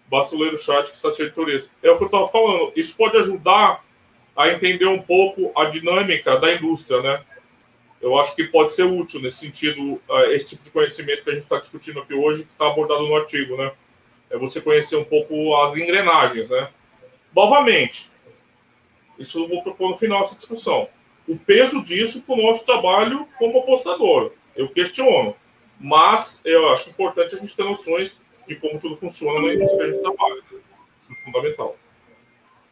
Basta 0.09 0.38
ler 0.38 0.53
o 0.53 0.57
chat 0.57 0.89
que 0.89 0.95
está 0.95 1.11
cheio 1.11 1.28
de 1.28 1.36
teorias. 1.36 1.70
É 1.84 1.91
o 1.91 1.97
que 1.97 2.03
eu 2.03 2.07
estava 2.07 2.30
falando. 2.30 2.72
Isso 2.78 2.95
pode 2.95 3.18
ajudar 3.18 3.84
a 4.36 4.49
entender 4.49 4.86
um 4.86 5.01
pouco 5.01 5.51
a 5.59 5.66
dinâmica 5.66 6.38
da 6.38 6.53
indústria, 6.53 7.01
né? 7.01 7.22
Eu 8.06 8.20
acho 8.20 8.36
que 8.36 8.43
pode 8.43 8.72
ser 8.72 8.84
útil 8.84 9.20
nesse 9.20 9.38
sentido, 9.38 9.99
uh, 10.08 10.26
esse 10.30 10.49
tipo 10.49 10.64
de 10.64 10.70
conhecimento 10.70 11.24
que 11.24 11.30
a 11.32 11.34
gente 11.34 11.41
está 11.41 11.58
discutindo 11.58 11.99
aqui 11.99 12.14
hoje, 12.14 12.43
que 12.43 12.51
está 12.51 12.68
abordado 12.68 13.01
no 13.01 13.16
artigo, 13.16 13.58
né? 13.58 13.72
É 14.30 14.38
você 14.38 14.62
conhecer 14.62 14.95
um 14.95 15.03
pouco 15.03 15.56
as 15.64 15.76
engrenagens, 15.76 16.47
né? 16.47 16.70
Novamente, 17.36 18.12
isso 19.18 19.39
eu 19.39 19.47
vou 19.47 19.64
propor 19.64 19.89
no 19.89 19.97
final 19.97 20.22
dessa 20.22 20.36
discussão. 20.36 20.88
O 21.28 21.36
peso 21.36 21.84
disso 21.84 22.22
para 22.22 22.36
o 22.36 22.41
nosso 22.43 22.64
trabalho 22.64 23.28
como 23.39 23.58
apostador. 23.58 24.34
Eu 24.56 24.70
questiono. 24.70 25.36
Mas 25.80 26.41
eu 26.45 26.70
acho 26.70 26.91
importante 26.91 27.36
a 27.36 27.39
gente 27.39 27.56
ter 27.56 27.64
noções 27.64 28.16
de 28.47 28.56
como 28.56 28.80
tudo 28.80 28.97
funciona 28.97 29.41
na 29.41 29.53
indústria 29.56 29.91
gente 29.91 30.03
trabalha. 30.03 30.36
Né? 30.36 30.60
Isso 31.01 31.12
é 31.12 31.24
fundamental. 31.26 31.76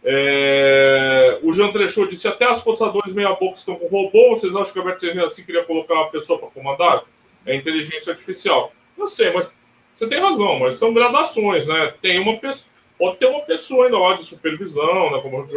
É... 0.03 1.39
O 1.41 1.53
Jean 1.53 1.71
Trechot 1.71 2.09
disse: 2.09 2.27
até 2.27 2.51
os 2.51 2.59
apostadores 2.59 3.13
meia-boca 3.13 3.57
estão 3.57 3.75
com 3.75 3.87
robô. 3.87 4.29
Vocês 4.29 4.55
acham 4.55 4.73
que 4.73 4.79
a 4.79 4.83
Bertrand 4.83 5.23
assim 5.23 5.43
queria 5.43 5.63
colocar 5.63 5.95
uma 5.95 6.09
pessoa 6.09 6.39
para 6.39 6.49
comandar? 6.49 7.03
É 7.45 7.55
inteligência 7.55 8.11
artificial. 8.11 8.71
Não 8.97 9.07
sei, 9.07 9.31
mas 9.31 9.57
você 9.95 10.07
tem 10.07 10.19
razão, 10.19 10.59
mas 10.59 10.75
são 10.75 10.93
gradações, 10.93 11.67
né? 11.67 11.93
Tem 12.01 12.19
uma 12.19 12.37
pessoa, 12.37 12.73
pode 12.97 13.17
ter 13.17 13.27
uma 13.27 13.41
pessoa 13.41 13.85
ainda 13.85 13.97
lá 13.97 14.15
de 14.15 14.23
supervisão, 14.23 15.11
né? 15.11 15.21
Como 15.21 15.47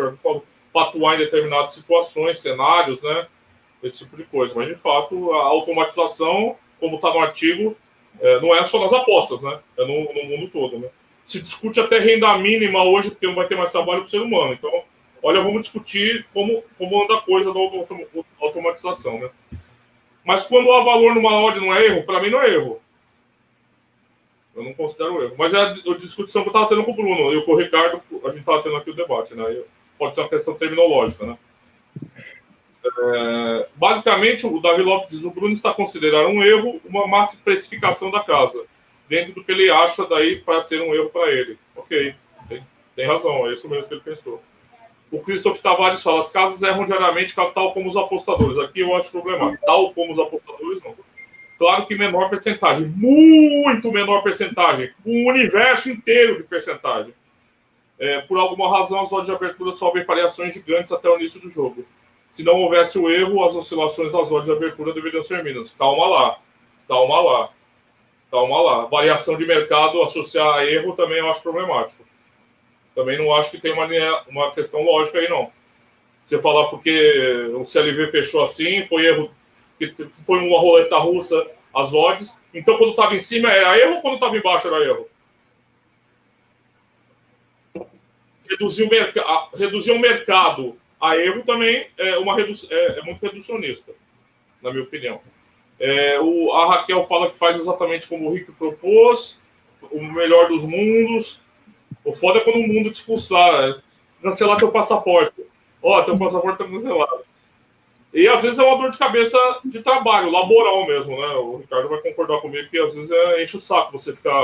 para 0.72 0.82
atuar 0.82 1.14
em 1.14 1.18
determinadas 1.18 1.72
situações, 1.72 2.40
cenários, 2.40 3.01
né? 3.03 3.26
Esse 3.82 4.05
tipo 4.05 4.16
de 4.16 4.24
coisa. 4.24 4.55
Mas 4.55 4.68
de 4.68 4.74
fato, 4.74 5.32
a 5.32 5.44
automatização, 5.44 6.57
como 6.78 6.97
está 6.97 7.12
no 7.12 7.20
artigo, 7.20 7.76
é, 8.20 8.40
não 8.40 8.55
é 8.55 8.64
só 8.64 8.80
nas 8.80 8.92
apostas, 8.92 9.40
né? 9.42 9.59
É 9.78 9.84
no, 9.84 10.12
no 10.12 10.24
mundo 10.24 10.51
todo, 10.51 10.78
né? 10.78 10.88
Se 11.27 11.43
discute 11.43 11.81
até 11.81 11.99
renda 11.99 12.39
mínima 12.39 12.85
hoje, 12.85 13.11
porque 13.11 13.27
não 13.27 13.35
vai 13.35 13.49
ter 13.49 13.57
mais 13.57 13.72
trabalho 13.72 13.99
para 13.99 14.07
o 14.07 14.11
ser 14.11 14.22
humano. 14.22 14.53
Então, 14.53 14.70
olha, 15.20 15.43
vamos 15.43 15.62
discutir 15.62 16.24
como, 16.33 16.62
como 16.79 17.03
anda 17.03 17.16
a 17.16 17.20
coisa 17.20 17.53
da 17.53 17.61
automatização, 18.41 19.18
né? 19.18 19.29
Mas 20.24 20.47
quando 20.47 20.70
há 20.72 20.85
valor 20.85 21.14
numa 21.14 21.33
ordem 21.33 21.61
não 21.61 21.74
é 21.74 21.85
erro, 21.85 22.05
para 22.05 22.20
mim 22.20 22.31
não 22.31 22.41
é 22.41 22.55
erro. 22.55 22.81
Eu 24.55 24.62
não 24.62 24.72
considero 24.72 25.22
erro. 25.22 25.35
Mas 25.37 25.53
é 25.53 25.61
a 25.61 25.72
discussão 25.99 26.43
que 26.43 26.49
eu 26.49 26.53
estava 26.53 26.68
tendo 26.68 26.85
com 26.85 26.93
o 26.93 26.95
Bruno 26.95 27.35
e 27.35 27.45
com 27.45 27.53
o 27.53 27.59
Ricardo, 27.59 28.01
a 28.24 28.29
gente 28.29 28.41
estava 28.41 28.62
tendo 28.62 28.77
aqui 28.77 28.91
o 28.91 28.97
debate, 28.97 29.35
né? 29.35 29.62
Pode 29.99 30.14
ser 30.14 30.20
uma 30.20 30.31
questão 30.31 30.55
terminológica, 30.55 31.27
né? 31.27 31.39
É, 32.99 33.68
basicamente, 33.74 34.47
o 34.47 34.61
Davi 34.61 34.83
Lopes 34.83 35.11
diz: 35.11 35.24
o 35.24 35.31
Bruno 35.33 35.53
está 35.53 35.74
considerando 35.74 36.29
um 36.29 36.43
erro 36.43 36.81
uma 36.85 37.07
massa 37.07 37.41
precificação 37.43 38.12
da 38.12 38.20
casa 38.20 38.64
dentro 39.09 39.35
do 39.35 39.45
que 39.45 39.53
ele 39.53 39.71
acha 39.71 40.07
daí 40.07 40.37
para 40.37 40.61
ser 40.61 40.81
um 40.81 40.95
erro 40.95 41.11
para 41.11 41.31
ele. 41.31 41.59
Ok, 41.75 42.15
tem, 42.49 42.63
tem, 42.95 43.07
razão, 43.07 43.49
é 43.49 43.53
isso 43.53 43.69
mesmo 43.69 43.89
que 43.89 43.95
ele 43.95 44.03
pensou. 44.03 44.43
O 45.11 45.21
Christoph 45.21 45.61
Tavares 45.61 46.03
fala: 46.03 46.21
as 46.21 46.33
casas 46.33 46.63
erram 46.63 46.87
diariamente, 46.87 47.35
tal 47.35 47.73
como 47.73 47.89
os 47.89 47.97
apostadores. 47.97 48.59
Aqui 48.59 48.81
eu 48.81 48.95
acho 48.97 49.11
problemático. 49.11 49.65
Tal 49.65 49.93
como 49.93 50.13
os 50.13 50.19
apostadores, 50.19 50.83
não. 50.83 50.95
Claro 51.59 51.87
que 51.87 51.95
menor 51.95 52.29
percentagem, 52.29 52.87
muito 52.87 53.91
menor 53.91 54.23
percentagem, 54.23 54.91
um 55.05 55.27
universo 55.29 55.89
inteiro 55.89 56.37
de 56.37 56.43
percentagem. 56.43 57.15
É, 57.99 58.21
por 58.23 58.39
alguma 58.39 58.71
razão, 58.71 59.01
as 59.01 59.11
odds 59.11 59.27
de 59.27 59.35
abertura 59.35 59.73
sobem 59.73 60.05
variações 60.05 60.53
gigantes 60.53 60.93
até 60.93 61.09
o 61.09 61.17
início 61.17 61.41
do 61.41 61.51
jogo. 61.51 61.87
Se 62.29 62.43
não 62.43 62.55
houvesse 62.57 62.99
o 62.99 63.09
erro, 63.09 63.43
as 63.43 63.55
oscilações 63.55 64.13
das 64.13 64.31
odds 64.31 64.45
de 64.45 64.53
abertura 64.53 64.93
deveriam 64.93 65.23
ser 65.23 65.43
mínimas. 65.43 65.75
Calma 65.75 66.07
lá, 66.07 66.39
calma 66.87 67.21
lá. 67.21 67.51
Calma 68.31 68.61
lá. 68.61 68.85
Variação 68.87 69.37
de 69.37 69.47
mercado 69.47 70.03
associar 70.03 70.57
a 70.57 70.64
erro 70.64 70.95
também 70.95 71.18
eu 71.18 71.31
acho 71.31 71.43
problemático. 71.43 72.05
Também 72.95 73.18
não 73.18 73.35
acho 73.35 73.51
que 73.51 73.61
tem 73.61 73.72
uma, 73.72 73.87
uma 74.29 74.53
questão 74.53 74.83
lógica 74.83 75.18
aí, 75.18 75.29
não. 75.29 75.53
Você 76.24 76.41
falar 76.41 76.68
porque 76.68 77.51
o 77.55 77.64
CLV 77.64 78.11
fechou 78.11 78.43
assim, 78.43 78.87
foi 78.89 79.07
erro, 79.07 79.31
foi 80.27 80.41
uma 80.41 80.59
roleta 80.59 80.97
russa, 80.97 81.47
as 81.74 81.93
odds. 81.93 82.43
Então, 82.53 82.79
quando 82.79 82.91
estava 82.91 83.14
em 83.14 83.20
cima 83.20 83.51
era 83.51 83.79
erro 83.79 84.01
quando 84.01 84.14
estava 84.14 84.37
embaixo 84.37 84.66
era 84.66 84.85
erro? 84.85 85.09
Reduzir 88.49 88.85
o, 88.85 89.57
reduzir 89.57 89.93
o 89.93 89.99
mercado 89.99 90.77
a 91.01 91.16
erro 91.16 91.43
também 91.45 91.89
é, 91.99 92.16
uma 92.16 92.35
redu 92.35 92.53
é, 92.70 92.99
é 92.99 93.03
muito 93.03 93.20
reducionista, 93.20 93.93
na 94.62 94.70
minha 94.70 94.85
opinião. 94.85 95.20
É, 95.79 96.18
o, 96.20 96.53
a 96.53 96.77
Raquel 96.77 97.07
fala 97.07 97.31
que 97.31 97.37
faz 97.37 97.57
exatamente 97.57 98.09
como 98.09 98.29
o 98.29 98.35
Rick 98.35 98.51
propôs, 98.53 99.41
o 99.91 100.03
melhor 100.03 100.49
dos 100.49 100.64
mundos. 100.64 101.43
O 102.05 102.14
foda 102.14 102.39
é 102.39 102.43
quando 102.43 102.57
o 102.57 102.68
mundo 102.68 102.91
te 102.91 102.97
expulsar, 102.97 103.64
é 103.64 103.77
cancelar 104.22 104.59
teu 104.59 104.70
passaporte. 104.70 105.45
Ó, 105.83 106.03
teu 106.03 106.18
passaporte 106.18 106.59
tá 106.59 106.64
cancelado. 106.64 107.24
E 108.14 108.27
às 108.29 108.43
vezes 108.43 108.59
é 108.59 108.62
uma 108.62 108.79
dor 108.79 108.91
de 108.91 108.99
cabeça 108.99 109.39
de 109.64 109.83
trabalho, 109.83 110.31
laboral 110.31 110.87
mesmo, 110.87 111.20
né? 111.20 111.29
O 111.35 111.59
Ricardo 111.59 111.89
vai 111.89 112.01
concordar 112.01 112.41
comigo 112.41 112.68
que 112.70 112.79
às 112.79 112.95
vezes 112.95 113.11
é, 113.11 113.43
enche 113.43 113.57
o 113.57 113.61
saco 113.61 113.99
você 113.99 114.14
ficar 114.14 114.43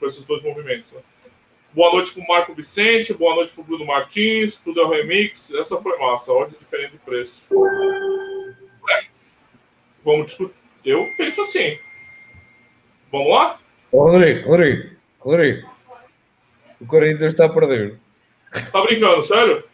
com 0.00 0.06
esses 0.06 0.24
dois 0.24 0.42
movimentos. 0.42 0.90
Né? 0.90 1.00
Boa 1.72 1.92
noite 1.92 2.12
pro 2.12 2.26
Marco 2.26 2.54
Vicente, 2.54 3.14
boa 3.14 3.34
noite 3.34 3.54
pro 3.54 3.62
Bruno 3.62 3.84
Martins, 3.84 4.58
tudo 4.58 4.80
é 4.80 4.96
remix. 4.96 5.54
Essa 5.54 5.76
foi 5.76 5.96
massa, 5.98 6.32
ordem 6.32 6.58
diferente 6.58 6.92
de 6.92 6.98
preço. 6.98 7.48
É 10.06 10.10
vamos 10.10 10.26
discutir. 10.26 10.54
Eu 10.84 11.10
penso 11.16 11.42
assim. 11.42 11.78
Vamos 13.10 13.30
lá? 13.30 13.58
Rodrigo, 13.92 14.48
Rodrigo, 14.48 14.90
Rodrigo. 15.18 15.68
O 16.80 16.86
Corinthians 16.86 17.32
está 17.32 17.46
a 17.46 17.48
perder. 17.48 17.98
Tá 18.70 18.82
brincando, 18.82 19.22
sério? 19.22 19.64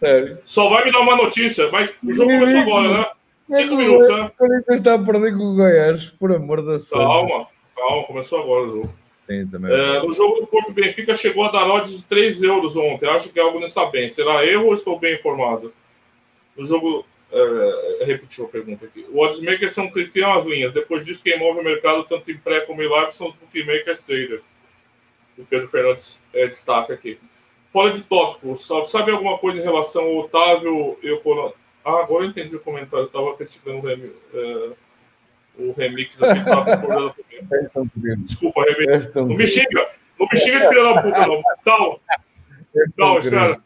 Sério. 0.00 0.38
Só 0.44 0.68
vai 0.70 0.84
me 0.84 0.92
dar 0.92 1.00
uma 1.00 1.16
notícia, 1.16 1.70
mas 1.70 1.96
o 2.02 2.12
jogo 2.12 2.30
começou 2.30 2.60
agora, 2.60 2.88
né? 2.88 3.06
Cinco 3.50 3.76
minutos, 3.76 4.08
né? 4.08 4.22
O 4.24 4.30
Corinthians 4.30 4.78
está 4.78 4.94
a 4.94 4.98
perder 4.98 5.36
com 5.36 5.44
o 5.44 5.56
Goiás, 5.56 6.10
por 6.10 6.32
amor 6.32 6.62
da 6.62 6.78
sorte. 6.78 7.06
Calma, 7.06 7.46
calma, 7.76 8.04
começou 8.04 8.42
agora 8.42 8.62
o 8.62 8.76
jogo. 8.76 8.94
Sim, 9.28 9.46
também. 9.48 9.72
É, 9.72 10.00
no 10.00 10.12
jogo 10.14 10.40
do 10.40 10.46
Porto 10.46 10.72
Benfica 10.72 11.14
chegou 11.14 11.44
a 11.44 11.50
dar 11.50 11.68
odds 11.68 11.98
de 11.98 12.04
3 12.04 12.42
euros 12.44 12.76
ontem. 12.76 13.08
Acho 13.08 13.32
que 13.32 13.40
algo 13.40 13.58
não 13.58 13.66
está 13.66 13.86
bem. 13.86 14.08
Será 14.08 14.44
erro 14.46 14.66
ou 14.66 14.74
estou 14.74 14.98
bem 14.98 15.16
informado? 15.16 15.72
No 16.56 16.64
jogo 16.64 17.04
Uh, 17.30 18.04
repetiu 18.04 18.44
a 18.44 18.48
pergunta 18.48 18.86
aqui. 18.86 19.04
O 19.10 19.20
oddsmakers 19.20 19.72
são 19.72 19.90
que 19.90 20.06
criam 20.08 20.32
as 20.32 20.44
linhas. 20.44 20.72
Depois 20.72 21.04
disso, 21.04 21.24
quem 21.24 21.38
move 21.38 21.60
o 21.60 21.64
mercado, 21.64 22.04
tanto 22.04 22.30
em 22.30 22.36
pré 22.36 22.60
como 22.60 22.82
em 22.82 22.88
live, 22.88 23.12
são 23.12 23.28
os 23.28 23.36
bookmakers 23.36 24.06
traders. 24.06 24.44
O 25.36 25.44
Pedro 25.44 25.68
Fernandes 25.68 26.24
é, 26.32 26.46
destaca 26.46 26.94
aqui. 26.94 27.18
Fora 27.72 27.92
de 27.92 28.02
tópico, 28.02 28.56
sabe 28.56 29.10
alguma 29.10 29.36
coisa 29.38 29.60
em 29.60 29.62
relação 29.62 30.04
ao 30.04 30.16
Otávio 30.18 30.98
e 31.02 31.10
o 31.10 31.54
Ah, 31.84 32.00
agora 32.00 32.24
eu 32.24 32.30
entendi 32.30 32.56
o 32.56 32.60
comentário. 32.60 33.04
Eu 33.04 33.06
estava 33.06 33.36
criticando 33.36 33.78
o, 33.78 33.80
remi... 33.80 34.06
uh, 34.32 34.76
o 35.58 35.72
remix 35.72 36.22
aqui. 36.22 36.40
Desculpa, 38.24 38.64
remix. 38.64 39.12
Não 39.14 39.26
me 39.26 39.46
xinga! 39.46 39.90
Não 40.18 40.26
me 40.32 40.38
xinga 40.38 40.60
de 40.60 40.68
filha 40.68 40.82
da 40.84 41.02
puta, 41.02 41.26
não. 41.26 41.42
Calma, 42.96 43.18
espera. 43.18 43.60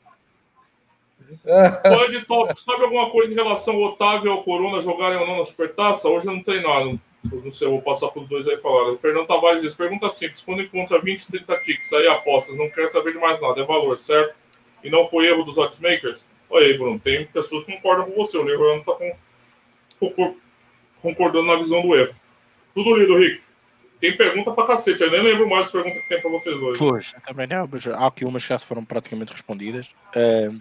Pode 1.82 2.24
top, 2.26 2.60
sabe 2.60 2.82
alguma 2.84 3.10
coisa 3.10 3.32
em 3.32 3.36
relação 3.36 3.74
ao 3.74 3.82
Otávio 3.82 4.30
e 4.30 4.32
ao 4.32 4.42
Corona 4.42 4.80
jogarem 4.80 5.18
ou 5.18 5.26
não 5.26 5.38
na 5.38 5.44
Supertaça? 5.44 6.08
Hoje 6.08 6.26
eu 6.26 6.34
não 6.34 6.42
treinaram. 6.42 7.00
Não 7.24 7.52
sei, 7.52 7.66
eu 7.66 7.72
vou 7.72 7.82
passar 7.82 8.08
para 8.08 8.22
os 8.22 8.28
dois 8.28 8.48
aí 8.48 8.56
falar. 8.58 8.90
O 8.90 8.98
Fernando 8.98 9.26
Tavares 9.26 9.62
diz: 9.62 9.74
pergunta 9.74 10.08
simples. 10.08 10.42
Quando 10.42 10.62
encontra 10.62 11.00
20, 11.00 11.26
30 11.26 11.60
ticks, 11.60 11.92
aí 11.92 12.06
apostas, 12.08 12.56
não 12.56 12.70
quer 12.70 12.88
saber 12.88 13.12
de 13.12 13.18
mais 13.18 13.40
nada, 13.40 13.60
é 13.60 13.64
valor, 13.64 13.98
certo? 13.98 14.34
E 14.82 14.90
não 14.90 15.06
foi 15.06 15.26
erro 15.26 15.44
dos 15.44 15.58
oddsmakers? 15.58 16.24
Olha 16.48 16.66
aí, 16.66 16.78
Bruno, 16.78 16.98
tem 16.98 17.26
pessoas 17.26 17.64
que 17.64 17.72
concordam 17.72 18.06
com 18.06 18.16
você. 18.16 18.38
O 18.38 18.42
Leandro 18.42 18.78
está 18.78 18.92
com, 18.92 20.10
com, 20.10 20.36
concordando 21.02 21.46
na 21.46 21.56
visão 21.56 21.82
do 21.82 21.94
erro. 21.94 22.14
Tudo 22.74 22.96
lido, 22.96 23.18
Rick. 23.18 23.42
Tem 24.00 24.16
pergunta 24.16 24.50
pra 24.52 24.66
cacete, 24.66 25.02
eu 25.02 25.10
nem 25.10 25.22
lembro 25.22 25.46
mais 25.46 25.66
as 25.66 25.72
perguntas 25.72 26.00
que 26.02 26.08
tem 26.08 26.20
pra 26.22 26.30
vocês 26.30 26.58
dois. 26.58 26.78
Pois, 26.78 27.12
também 27.26 27.46
não, 27.46 27.68
mas 27.70 27.86
há 27.86 28.06
aqui 28.06 28.24
umas 28.24 28.42
que 28.42 28.48
já 28.48 28.58
foram 28.58 28.82
praticamente 28.82 29.32
respondidas. 29.32 29.88
Uh, 30.16 30.58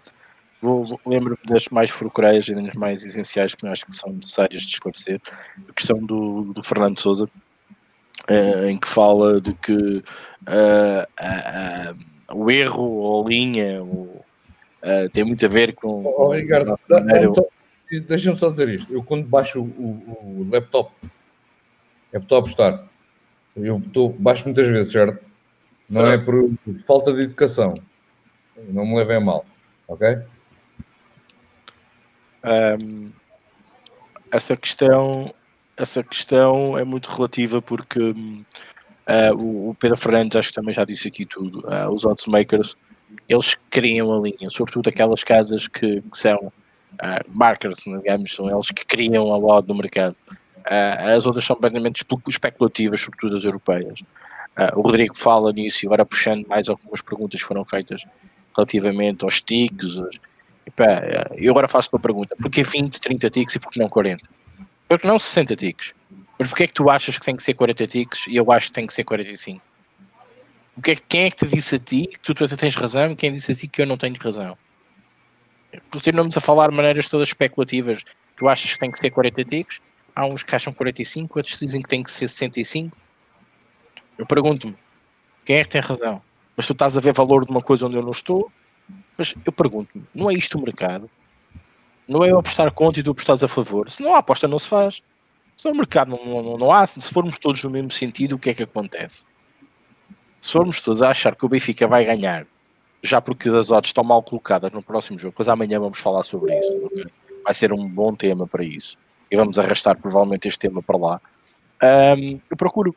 lembro-me 1.06 1.38
das 1.46 1.68
mais 1.70 1.90
furucreias 1.90 2.48
e 2.48 2.56
das 2.56 2.74
mais 2.74 3.06
essenciais 3.06 3.54
que 3.54 3.66
acho 3.68 3.86
que 3.86 3.96
são 3.96 4.12
necessárias 4.12 4.64
de 4.64 4.74
esclarecer. 4.74 5.22
A 5.70 5.74
questão 5.74 6.00
do, 6.00 6.54
do 6.54 6.64
Fernando 6.64 7.00
Souza, 7.00 7.26
uh, 7.26 8.66
em 8.66 8.78
que 8.78 8.88
fala 8.88 9.40
de 9.40 9.54
que 9.54 9.74
uh, 9.74 11.04
uh, 11.22 12.36
o 12.36 12.78
ou 12.78 13.26
a 13.26 13.30
linha 13.30 13.82
ou, 13.82 14.26
tem 15.14 15.24
muito 15.24 15.46
a 15.46 15.50
ver 15.50 15.74
com. 15.74 16.06
Oh, 16.06 16.32
Ricardo, 16.32 16.76
maneira... 16.90 17.32
deixa-me 18.08 18.38
só 18.38 18.50
dizer 18.50 18.70
isto. 18.70 18.94
Eu, 18.94 19.04
quando 19.04 19.26
baixo 19.26 19.62
o, 19.62 19.64
o, 19.64 20.48
laptop, 20.52 20.94
laptop 22.14 22.50
estar, 22.50 22.88
eu 23.56 23.78
estou 23.78 24.10
baixo 24.10 24.46
muitas 24.46 24.68
vezes, 24.68 24.92
certo? 24.92 25.24
Não 25.90 26.02
certo. 26.02 26.22
é 26.22 26.26
por 26.26 26.52
falta 26.86 27.14
de 27.14 27.24
educação. 27.24 27.74
Não 28.68 28.86
me 28.86 28.96
levem 28.96 29.24
mal, 29.24 29.46
ok? 29.88 30.20
Um, 32.44 33.12
essa 34.32 34.56
questão 34.56 35.34
essa 35.76 36.04
questão 36.04 36.78
é 36.78 36.84
muito 36.84 37.10
relativa 37.10 37.62
porque 37.62 38.00
uh, 38.00 39.70
o, 39.70 39.76
Pedro 39.76 39.98
Fernandes 39.98 40.38
acho 40.38 40.50
que 40.50 40.56
também 40.56 40.74
já 40.74 40.86
disse 40.86 41.08
aqui 41.08 41.26
tudo 41.26 41.60
uh, 41.68 41.90
os 41.90 42.06
oddsmakers 42.06 42.78
eles 43.28 43.58
criam 43.70 44.14
a 44.14 44.22
linha 44.22 44.50
sobretudo 44.50 44.90
aquelas 44.90 45.24
casas 45.24 45.68
que, 45.68 46.02
que 46.02 46.18
são 46.18 46.52
Uh, 46.96 47.24
markers, 47.30 47.84
digamos, 47.86 48.34
são 48.34 48.50
eles 48.50 48.72
que 48.72 48.84
criam 48.84 49.32
a 49.32 49.38
odd 49.38 49.68
no 49.70 49.76
mercado. 49.76 50.16
As 50.66 51.26
outras 51.26 51.46
são 51.46 51.56
completamente 51.56 52.04
especulativas, 52.28 53.00
sobretudo 53.00 53.38
as 53.38 53.44
europeias. 53.44 54.02
O 54.76 54.82
Rodrigo 54.82 55.16
fala 55.16 55.54
nisso 55.54 55.86
agora 55.86 56.06
puxando 56.06 56.46
mais 56.48 56.68
algumas 56.68 57.02
perguntas 57.02 57.42
que 57.42 57.48
foram 57.48 57.64
feitas 57.64 58.04
relativamente 58.56 59.24
aos 59.24 59.42
ticks. 60.66 61.38
eu 61.38 61.52
agora 61.52 61.68
faço 61.68 61.90
uma 61.94 62.00
pergunta: 62.00 62.36
porquê 62.36 62.64
20, 62.64 63.00
30 63.00 63.30
ticks 63.30 63.56
e 63.56 63.60
porquê 63.60 63.80
não 63.80 63.90
40? 63.90 64.28
Porque 64.88 65.08
não 65.08 65.20
60 65.20 65.56
ticks? 65.56 65.94
Mas 66.38 66.48
porquê 66.48 66.64
é 66.64 66.68
que 66.68 66.74
tu 66.74 66.90
achas 66.90 67.18
que 67.18 67.26
tem 67.26 67.36
que 67.36 67.44
ser 67.44 67.54
40 67.54 67.88
ticks 67.88 68.28
e 68.28 68.36
eu 68.36 68.52
acho 68.52 68.68
que 68.68 68.74
tem 68.74 68.88
que 68.88 68.94
ser 68.94 69.04
45? 69.04 69.62
O 70.78 70.82
que 70.82 70.92
é, 70.92 70.96
quem 70.96 71.24
é 71.26 71.32
que 71.32 71.38
te 71.38 71.48
disse 71.48 71.76
a 71.76 71.80
ti 71.80 72.08
que 72.08 72.20
tu, 72.20 72.34
tu 72.34 72.58
tens 72.58 72.76
razão 72.76 73.12
e 73.12 73.16
quem 73.16 73.34
disse 73.34 73.52
a 73.52 73.56
ti 73.56 73.68
que 73.68 73.82
eu 73.82 73.86
não 73.86 73.98
tenho 73.98 74.16
razão? 74.18 74.58
Continuamos 75.92 76.36
a 76.38 76.42
falar 76.42 76.70
de 76.70 76.76
maneiras 76.76 77.10
todas 77.10 77.28
especulativas. 77.28 78.04
Tu 78.38 78.48
achas 78.48 78.74
que 78.74 78.80
tem 78.80 78.90
que 78.90 78.98
ser 78.98 79.10
40 79.10 79.44
ticks? 79.44 79.82
Há 80.16 80.26
uns 80.26 80.42
que 80.42 80.56
acham 80.56 80.74
45, 80.74 81.38
outros 81.38 81.60
dizem 81.60 81.82
que 81.82 81.90
tem 81.90 82.02
que 82.02 82.10
ser 82.10 82.28
65. 82.28 82.96
Eu 84.18 84.26
pergunto-me, 84.26 84.76
quem 85.46 85.58
é 85.58 85.64
que 85.64 85.70
tem 85.70 85.82
razão? 85.82 86.22
Mas 86.56 86.66
tu 86.66 86.74
estás 86.74 86.98
a 86.98 87.02
ver 87.02 87.14
valor 87.14 87.46
de 87.46 87.52
uma 87.52 87.62
coisa 87.62 87.86
onde 87.86 87.96
eu 87.96 88.02
não 88.02 88.12
estou? 88.12 88.52
Mas 89.18 89.36
eu 89.46 89.52
pergunto-me, 89.52 90.06
não 90.14 90.30
é 90.30 90.34
isto 90.34 90.58
o 90.58 90.62
mercado? 90.62 91.10
Não 92.08 92.24
é 92.24 92.32
eu 92.32 92.40
apostar 92.40 92.72
contra 92.72 93.00
e 93.00 93.04
tu 93.04 93.12
apostares 93.12 93.44
a 93.44 93.48
favor? 93.48 93.90
Se 93.90 94.02
não 94.02 94.16
há 94.16 94.20
aposta, 94.20 94.48
não 94.48 94.58
se 94.58 94.70
faz. 94.70 95.02
Se 95.56 95.68
o 95.68 95.76
mercado 95.76 96.12
não, 96.12 96.42
não, 96.42 96.58
não 96.58 96.72
há, 96.72 96.88
se 96.88 97.02
formos 97.14 97.38
todos 97.38 97.64
no 97.64 97.70
mesmo 97.70 97.92
sentido, 97.92 98.34
o 98.36 98.40
que 98.40 98.50
é 98.50 98.54
que 98.54 98.64
acontece? 98.64 99.28
Se 100.40 100.52
formos 100.54 100.80
todos 100.80 101.02
a 101.02 101.10
achar 101.10 101.36
que 101.36 101.46
o 101.46 101.50
Benfica 101.50 101.86
vai 101.86 102.06
ganhar, 102.06 102.48
já 103.04 103.22
porque 103.22 103.50
as 103.50 103.70
odds 103.70 103.90
estão 103.90 104.04
mal 104.04 104.24
colocadas 104.24 104.72
no 104.72 104.82
próximo 104.82 105.20
jogo, 105.20 105.34
pois 105.36 105.48
amanhã 105.48 105.80
vamos 105.80 106.00
falar 106.00 106.24
sobre 106.24 106.58
isso. 106.58 107.10
Vai 107.44 107.54
ser 107.54 107.74
um 107.74 107.88
bom 107.88 108.16
tema 108.16 108.48
para 108.48 108.64
isso. 108.64 108.98
E 109.30 109.36
vamos 109.36 109.60
arrastar 109.60 109.98
provavelmente 109.98 110.48
este 110.48 110.60
tema 110.60 110.82
para 110.82 110.98
lá. 110.98 111.22
Um, 111.84 112.40
eu 112.50 112.58
procuro. 112.58 112.96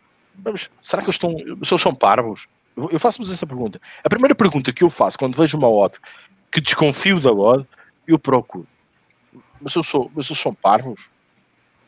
Será 0.81 1.03
que 1.03 1.07
eles 1.07 1.17
estão. 1.17 1.37
Se 1.63 1.75
eles 1.75 1.83
são 1.83 1.95
parvos? 1.95 2.49
Eu 2.77 2.99
faço-vos 2.99 3.31
essa 3.31 3.47
pergunta. 3.47 3.81
A 4.03 4.09
primeira 4.09 4.35
pergunta 4.35 4.73
que 4.73 4.83
eu 4.83 4.91
faço 4.91 5.19
quando 5.19 5.37
vejo 5.37 5.59
uma 5.59 5.69
odd 5.69 5.99
que 6.51 6.61
desconfio 6.61 7.19
da 7.19 7.33
odd, 7.33 7.67
eu 8.07 8.19
procuro. 8.19 8.67
Mas 9.61 9.75
eu 9.75 9.83
sou, 9.83 10.11
mas 10.15 10.27
eles 10.27 10.41
são 10.41 10.55
parvos? 10.55 11.09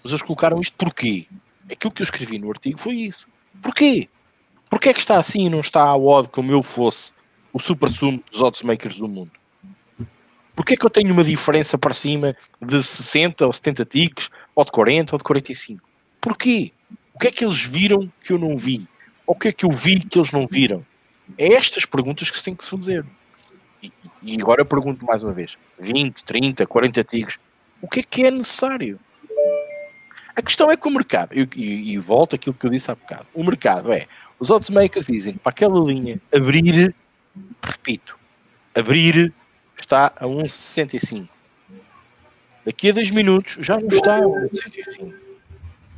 Mas 0.03 0.13
eles 0.13 0.23
colocaram 0.23 0.61
isto 0.61 0.75
porquê? 0.77 1.27
Aquilo 1.71 1.93
que 1.93 2.03
eu 2.03 2.05
escrevi 2.05 2.39
no 2.39 2.51
artigo 2.51 2.79
foi 2.79 2.95
isso. 2.95 3.27
Porquê? 3.63 4.09
Porquê 4.71 4.91
é 4.91 4.95
que 4.95 5.01
está 5.01 5.19
assim 5.19 5.47
e 5.47 5.51
não 5.51 5.61
está 5.61 5.83
a 5.83 5.97
odd 5.97 6.29
como 6.29 6.51
eu 6.51 6.63
fosse 6.63 7.13
o 7.53 7.59
super 7.59 7.91
sumo 7.91 8.23
dos 8.31 8.43
odds 8.43 8.63
makers 8.63 8.97
do 8.97 9.09
mundo? 9.09 9.31
Porquê 10.55 10.75
é 10.75 10.77
que 10.77 10.87
eu 10.87 10.91
tenho 10.91 11.13
uma 11.13 11.25
diferença 11.25 11.77
para 11.77 11.93
cima 11.93 12.37
de 12.61 12.83
60 12.83 13.47
ou 13.47 13.53
70 13.53 13.85
ticks, 13.85 14.31
ou 14.55 14.65
de 14.65 14.71
40 14.71 15.15
ou 15.15 15.19
de 15.19 15.25
45? 15.25 15.89
Porquê? 16.21 16.73
O 17.13 17.19
que 17.19 17.29
é 17.29 17.31
que 17.31 17.45
eles 17.45 17.63
viram 17.63 18.11
que 18.23 18.33
eu 18.33 18.39
não 18.39 18.57
vi? 18.57 18.87
Ou 19.27 19.35
o 19.35 19.39
que 19.39 19.49
é 19.49 19.53
que 19.53 19.65
eu 19.65 19.71
vi 19.71 20.01
que 20.01 20.19
eles 20.19 20.33
não 20.33 20.47
viram? 20.47 20.85
É 21.39 21.55
estas 21.55 21.87
perguntas 21.87 22.31
que 22.31 22.39
se 22.39 22.45
tem 22.45 22.55
que 22.55 22.65
se 22.65 22.71
fazer. 22.71 23.05
E, 23.83 23.93
e 24.23 24.41
agora 24.41 24.61
eu 24.61 24.67
pergunto 24.67 25.05
mais 25.05 25.23
uma 25.23 25.33
vez: 25.33 25.57
20, 25.79 26.25
30, 26.25 26.67
40 26.67 27.05
ticks, 27.05 27.39
o 27.81 27.89
que 27.89 28.01
é 28.01 28.03
que 28.03 28.27
é 28.27 28.31
necessário? 28.31 28.99
A 30.37 30.43
questão 30.43 30.71
é 30.71 30.77
que 30.77 30.89
o 30.89 30.91
mercado, 30.91 31.33
e, 31.33 31.49
e, 31.57 31.93
e 31.93 31.99
volto 31.99 32.35
àquilo 32.35 32.55
que 32.55 32.67
eu 32.67 32.71
disse 32.71 32.91
há 32.91 32.95
bocado, 32.95 33.27
o 33.33 33.45
mercado 33.45 33.93
é, 33.93 34.07
os 34.41 34.51
odds 34.51 34.69
makers 34.69 35.07
dizem 35.07 35.35
para 35.35 35.51
aquela 35.51 35.79
linha 35.79 36.21
abrir, 36.35 36.95
repito, 37.63 38.19
abrir 38.75 39.33
está 39.79 40.13
a 40.17 40.25
1,65. 40.25 41.29
Daqui 42.65 42.91
a 42.91 42.93
2 42.93 43.11
minutos 43.11 43.57
já 43.61 43.79
não 43.79 43.89
está 43.89 44.17
a 44.17 44.23
1,65. 44.23 45.24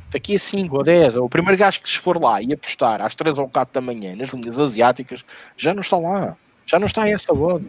Daqui 0.09 0.35
a 0.35 0.39
5 0.39 0.75
ou 0.75 0.83
10, 0.83 1.17
o 1.17 1.27
primeiro 1.27 1.57
gajo 1.57 1.81
que 1.81 1.89
se 1.89 1.97
for 1.97 2.21
lá 2.21 2.41
e 2.41 2.53
apostar 2.53 3.01
às 3.01 3.13
3 3.13 3.37
ou 3.37 3.49
4 3.49 3.73
da 3.73 3.81
manhã 3.81 4.15
nas 4.15 4.29
linhas 4.29 4.57
asiáticas, 4.57 5.25
já 5.57 5.73
não 5.73 5.81
está 5.81 5.97
lá. 5.97 6.37
Já 6.65 6.79
não 6.79 6.87
está 6.87 7.07
essa 7.07 7.33
odd. 7.33 7.65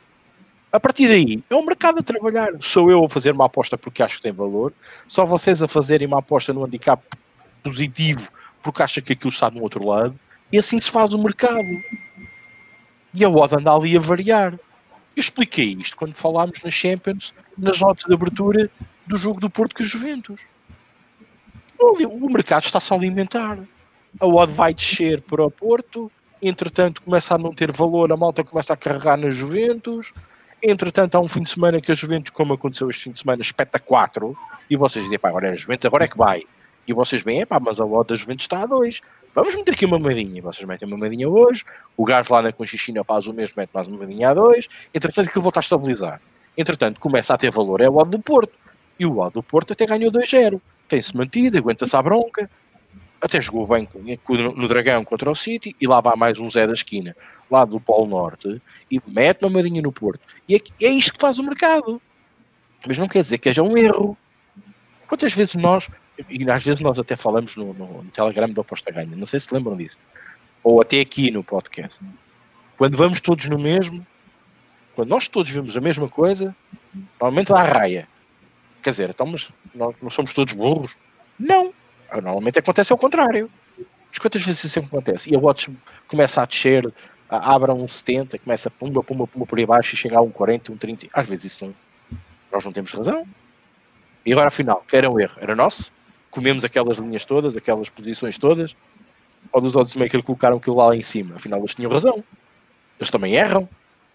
A 0.70 0.78
partir 0.78 1.08
daí, 1.08 1.42
é 1.48 1.54
o 1.54 1.64
mercado 1.64 2.00
a 2.00 2.02
trabalhar. 2.02 2.50
Sou 2.60 2.90
eu 2.90 3.02
a 3.02 3.08
fazer 3.08 3.32
uma 3.32 3.46
aposta 3.46 3.78
porque 3.78 4.02
acho 4.02 4.16
que 4.16 4.22
tem 4.22 4.32
valor. 4.32 4.72
Só 5.06 5.24
vocês 5.24 5.62
a 5.62 5.68
fazerem 5.68 6.06
uma 6.06 6.18
aposta 6.18 6.52
no 6.52 6.64
handicap 6.64 7.02
positivo 7.62 8.28
porque 8.62 8.82
acham 8.82 9.02
que 9.02 9.14
aquilo 9.14 9.30
está 9.30 9.48
do 9.48 9.62
outro 9.62 9.84
lado. 9.84 10.18
E 10.52 10.58
assim 10.58 10.80
se 10.80 10.90
faz 10.90 11.14
o 11.14 11.18
mercado. 11.18 11.66
E 13.14 13.24
a 13.24 13.28
odd 13.28 13.56
anda 13.56 13.72
ali 13.72 13.96
a 13.96 14.00
variar. 14.00 14.52
Eu 14.52 15.20
expliquei 15.20 15.76
isto 15.80 15.96
quando 15.96 16.14
falámos 16.14 16.62
nas 16.62 16.74
Champions, 16.74 17.34
nas 17.56 17.80
notas 17.80 18.04
de 18.04 18.12
abertura 18.12 18.70
do 19.06 19.16
jogo 19.16 19.40
do 19.40 19.50
Porto 19.50 19.74
com 19.74 19.82
os 19.82 19.90
Juventus. 19.90 20.40
O 21.80 22.28
mercado 22.30 22.64
está-se 22.64 22.92
a 22.92 22.96
alimentar. 22.96 23.58
A 24.20 24.26
odd 24.26 24.52
vai 24.52 24.74
descer 24.74 25.20
para 25.20 25.44
o 25.44 25.50
Porto, 25.50 26.10
entretanto 26.42 27.02
começa 27.02 27.34
a 27.34 27.38
não 27.38 27.52
ter 27.52 27.70
valor, 27.70 28.10
a 28.12 28.16
malta 28.16 28.42
começa 28.42 28.72
a 28.72 28.76
carregar 28.76 29.16
nas 29.16 29.34
Juventus, 29.34 30.12
Entretanto, 30.62 31.14
há 31.14 31.20
um 31.20 31.28
fim 31.28 31.42
de 31.42 31.50
semana 31.50 31.80
que 31.80 31.92
a 31.92 31.94
Juventus, 31.94 32.30
como 32.30 32.52
aconteceu 32.52 32.90
este 32.90 33.04
fim 33.04 33.12
de 33.12 33.20
semana, 33.20 33.42
espeta 33.42 33.78
4, 33.78 34.36
e 34.68 34.76
vocês 34.76 35.04
dizem, 35.04 35.18
pá, 35.18 35.28
agora 35.28 35.48
é 35.48 35.52
a 35.52 35.56
Juventus, 35.56 35.86
agora 35.86 36.04
é 36.04 36.08
que 36.08 36.18
vai. 36.18 36.42
E 36.86 36.92
vocês 36.92 37.22
veem, 37.22 37.46
pá, 37.46 37.60
mas 37.60 37.80
a 37.80 37.84
loja 37.84 38.08
da 38.08 38.14
Juventus 38.16 38.44
está 38.44 38.62
a 38.62 38.66
2. 38.66 39.00
Vamos 39.34 39.54
meter 39.54 39.74
aqui 39.74 39.84
uma 39.84 40.00
moedinha. 40.00 40.38
E 40.38 40.40
vocês 40.40 40.66
metem 40.66 40.88
uma 40.88 40.96
moedinha 40.96 41.28
hoje, 41.28 41.64
o 41.96 42.04
gajo 42.04 42.32
lá 42.32 42.42
na 42.42 42.52
Conchichina 42.52 43.04
faz 43.04 43.28
o 43.28 43.32
mesmo, 43.32 43.54
mete 43.56 43.70
mais 43.72 43.86
uma 43.86 43.98
moedinha 43.98 44.30
a 44.30 44.34
2. 44.34 44.68
Entretanto, 44.92 45.28
aquilo 45.28 45.42
volta 45.42 45.60
a 45.60 45.62
estabilizar. 45.62 46.20
Entretanto, 46.56 46.98
começa 46.98 47.34
a 47.34 47.38
ter 47.38 47.52
valor, 47.52 47.80
é 47.80 47.88
o 47.88 47.94
lado 47.94 48.10
do 48.10 48.18
Porto. 48.18 48.52
E 48.98 49.06
o 49.06 49.14
lado 49.14 49.34
do 49.34 49.42
Porto 49.44 49.74
até 49.74 49.86
ganhou 49.86 50.10
2-0. 50.10 50.60
Tem-se 50.88 51.16
mantido, 51.16 51.58
aguenta-se 51.58 51.94
a 51.94 52.02
bronca. 52.02 52.50
Até 53.20 53.40
jogou 53.40 53.66
bem 53.66 53.88
no 54.56 54.68
Dragão 54.68 55.04
contra 55.04 55.30
o 55.30 55.34
City 55.34 55.74
e 55.80 55.86
lá 55.86 56.00
vai 56.00 56.16
mais 56.16 56.38
um 56.38 56.48
Zé 56.48 56.66
da 56.66 56.72
esquina, 56.72 57.16
lá 57.50 57.64
do 57.64 57.80
Polo 57.80 58.06
Norte, 58.06 58.62
e 58.90 59.00
mete 59.06 59.44
uma 59.44 59.50
marinha 59.50 59.82
no 59.82 59.92
Porto. 59.92 60.20
E 60.48 60.54
é, 60.54 60.60
é 60.82 60.88
isto 60.88 61.14
que 61.14 61.20
faz 61.20 61.38
o 61.38 61.42
mercado. 61.42 62.00
Mas 62.86 62.96
não 62.96 63.08
quer 63.08 63.22
dizer 63.22 63.38
que 63.38 63.48
haja 63.48 63.62
um 63.62 63.76
erro. 63.76 64.16
Quantas 65.08 65.32
vezes 65.32 65.56
nós, 65.56 65.90
e 66.30 66.48
às 66.50 66.62
vezes 66.62 66.80
nós 66.80 66.98
até 66.98 67.16
falamos 67.16 67.56
no, 67.56 67.74
no, 67.74 68.02
no 68.04 68.10
Telegram 68.10 68.48
da 68.50 68.60
Aposta 68.60 68.92
Ganha, 68.92 69.16
não 69.16 69.26
sei 69.26 69.40
se 69.40 69.52
lembram 69.52 69.76
disso, 69.76 69.98
ou 70.62 70.80
até 70.80 71.00
aqui 71.00 71.30
no 71.30 71.42
podcast, 71.42 72.00
quando 72.76 72.96
vamos 72.96 73.20
todos 73.20 73.46
no 73.46 73.58
mesmo, 73.58 74.06
quando 74.94 75.08
nós 75.08 75.26
todos 75.26 75.50
vemos 75.50 75.76
a 75.76 75.80
mesma 75.80 76.08
coisa, 76.08 76.54
normalmente 77.20 77.52
a 77.52 77.62
raia. 77.62 78.08
Quer 78.82 78.90
dizer, 78.90 79.10
então, 79.10 79.26
mas 79.26 79.50
nós 79.74 79.94
não 80.00 80.10
somos 80.10 80.32
todos 80.32 80.54
burros? 80.54 80.94
Não. 81.38 81.72
Normalmente 82.12 82.58
acontece 82.58 82.92
ao 82.92 82.98
contrário. 82.98 83.50
Mas 84.08 84.18
quantas 84.18 84.42
vezes 84.42 84.64
isso 84.64 84.78
acontece? 84.78 85.30
E 85.30 85.36
a 85.36 85.38
Watch 85.38 85.70
começa 86.06 86.42
a 86.42 86.46
descer, 86.46 86.92
abre 87.28 87.70
a 87.70 87.74
um 87.74 87.86
70, 87.86 88.38
começa 88.38 88.70
pumba, 88.70 89.02
pumba, 89.02 89.26
pumba 89.26 89.46
por 89.46 89.58
aí 89.58 89.66
baixo 89.66 89.94
e 89.94 89.98
chega 89.98 90.18
a 90.18 90.22
um 90.22 90.30
40, 90.30 90.72
um 90.72 90.76
30. 90.76 91.08
Às 91.12 91.26
vezes 91.26 91.52
isso 91.52 91.64
não. 91.66 91.74
Nós 92.50 92.64
não 92.64 92.72
temos 92.72 92.92
razão. 92.92 93.26
E 94.24 94.32
agora, 94.32 94.48
afinal, 94.48 94.82
que 94.86 94.96
era 94.96 95.10
um 95.10 95.20
erro? 95.20 95.36
Era 95.40 95.54
nosso? 95.54 95.92
Comemos 96.30 96.64
aquelas 96.64 96.96
linhas 96.98 97.24
todas, 97.24 97.56
aquelas 97.56 97.88
posições 97.88 98.38
todas? 98.38 98.74
Ou 99.52 99.60
dos 99.60 99.76
odds 99.76 99.96
maker 99.96 100.22
colocaram 100.22 100.56
aquilo 100.56 100.76
lá 100.76 100.94
em 100.94 101.02
cima? 101.02 101.36
Afinal, 101.36 101.60
eles 101.60 101.74
tinham 101.74 101.90
razão. 101.90 102.24
Eles 102.98 103.10
também 103.10 103.34
erram. 103.34 103.68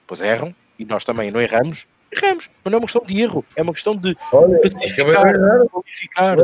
Pois 0.07 0.21
erram. 0.21 0.53
E 0.77 0.85
nós 0.85 1.05
também 1.05 1.31
não 1.31 1.41
erramos. 1.41 1.87
Erramos. 2.15 2.49
Mas 2.63 2.71
não 2.71 2.77
é 2.77 2.79
uma 2.79 2.85
questão 2.85 3.05
de 3.05 3.21
erro. 3.21 3.45
É 3.55 3.61
uma 3.61 3.73
questão 3.73 3.95
de 3.95 4.17
Olha, 4.31 4.59
especificar, 4.63 5.23
qualificar. 5.69 6.37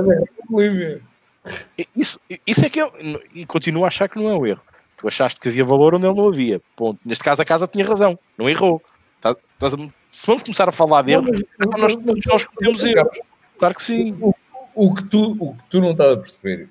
Isso, 1.96 2.20
isso 2.46 2.66
é 2.66 2.70
que 2.70 2.82
eu 2.82 2.92
e 3.34 3.46
continuo 3.46 3.86
a 3.86 3.88
achar 3.88 4.10
que 4.10 4.20
não 4.20 4.30
é 4.30 4.34
um 4.34 4.46
erro. 4.46 4.62
Tu 4.98 5.08
achaste 5.08 5.40
que 5.40 5.48
havia 5.48 5.64
valor 5.64 5.96
onde 5.96 6.06
ele 6.06 6.16
não 6.16 6.28
havia. 6.28 6.62
Ponto. 6.76 7.00
Neste 7.06 7.24
caso, 7.24 7.42
a 7.42 7.46
casa 7.46 7.68
tinha 7.68 7.86
razão, 7.86 8.20
não 8.38 8.50
errou. 8.50 8.82
Tá, 9.22 9.36
tá, 9.58 9.70
se 10.12 10.26
vamos 10.26 10.44
começar 10.44 10.68
a 10.68 10.72
falar 10.72 11.04
dele, 11.04 11.48
então 11.60 11.80
nós, 11.80 11.96
nós 12.26 12.44
cometemos 12.44 12.84
erros. 12.84 13.20
Claro 13.58 13.76
que 13.76 13.84
sim. 13.84 14.18
O, 14.20 14.34
o, 14.74 14.94
que 14.94 15.04
tu, 15.04 15.38
o 15.40 15.56
que 15.56 15.64
tu 15.70 15.82
não 15.82 15.92
estás 15.92 16.14
a 16.14 16.18
perceber 16.18 16.70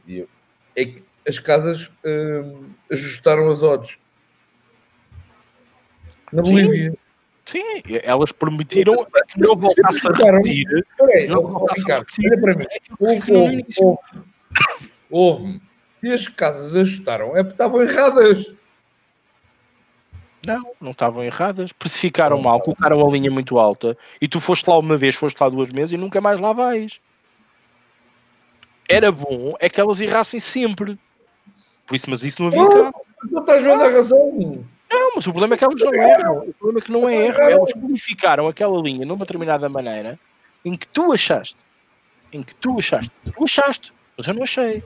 é 0.77 0.85
que 0.85 1.03
as 1.27 1.39
casas 1.39 1.91
hum, 2.05 2.71
ajustaram 2.91 3.49
as 3.51 3.63
odds 3.63 3.99
na 6.33 6.43
Bolívia. 6.43 6.91
Sim, 6.91 6.97
elas 8.03 8.33
permitiram 8.33 9.07
que 9.29 9.41
não 9.41 9.57
voltasse 9.57 10.07
a 10.09 10.13
repetir. 10.13 10.87
Não 11.29 11.43
voltasse 11.43 11.93
a 11.93 11.99
repetir. 11.99 12.31
Olha 12.31 12.41
para 12.41 12.55
mim. 12.57 13.65
Houve. 15.11 15.61
Se 15.97 16.13
as 16.13 16.29
casas 16.29 16.75
ajustaram, 16.75 17.37
é 17.37 17.43
porque 17.43 17.55
estavam 17.55 17.83
erradas. 17.83 18.55
Não, 20.47 20.73
não 20.81 20.91
estavam 20.93 21.25
erradas. 21.25 21.73
Precificaram 21.73 22.41
mal, 22.41 22.61
colocaram 22.61 23.05
a 23.07 23.11
linha 23.11 23.31
muito 23.31 23.59
alta 23.59 23.97
e 24.21 24.29
tu 24.29 24.41
foste 24.41 24.69
lá 24.69 24.79
uma 24.79 24.97
vez, 24.97 25.17
foste 25.17 25.41
lá 25.41 25.49
duas 25.49 25.71
vezes 25.71 25.93
e 25.93 25.97
nunca 25.97 26.21
mais 26.21 26.41
lá 26.41 26.53
vais. 26.53 27.01
Era 28.89 29.13
bom 29.13 29.55
é 29.61 29.69
que 29.69 29.81
elas 29.81 30.01
errassem 30.01 30.41
sempre. 30.41 30.99
Por 31.87 31.97
isso, 31.97 32.09
mas 32.09 32.23
isso 32.23 32.41
não 32.41 32.49
havia 32.49 32.69
cá. 32.69 32.99
Não 33.31 33.41
estás 33.41 33.63
vendo 33.63 33.83
a 33.83 33.91
razão. 33.91 34.65
Não, 34.91 35.13
mas 35.17 35.27
o 35.27 35.31
problema 35.31 35.55
é 35.55 35.59
que 35.59 35.65
elas 35.65 35.81
não 35.81 35.95
erram. 35.95 36.39
O 36.39 36.55
problema 36.55 36.79
é 36.79 36.83
que 36.83 36.93
não 36.93 37.09
é 37.09 37.27
erro. 37.27 37.41
Elas 37.43 37.73
qualificaram 37.73 38.49
aquela 38.49 38.81
linha 38.81 39.05
de 39.05 39.13
uma 39.13 39.19
determinada 39.19 39.69
maneira 39.69 40.19
em 40.65 40.77
que 40.77 40.87
tu 40.89 41.13
achaste, 41.13 41.57
em 42.33 42.43
que 42.43 42.55
tu 42.55 42.79
achaste, 42.79 43.11
tu 43.25 43.45
achaste, 43.45 43.93
mas 44.17 44.27
eu 44.27 44.35
não 44.35 44.43
achei. 44.43 44.83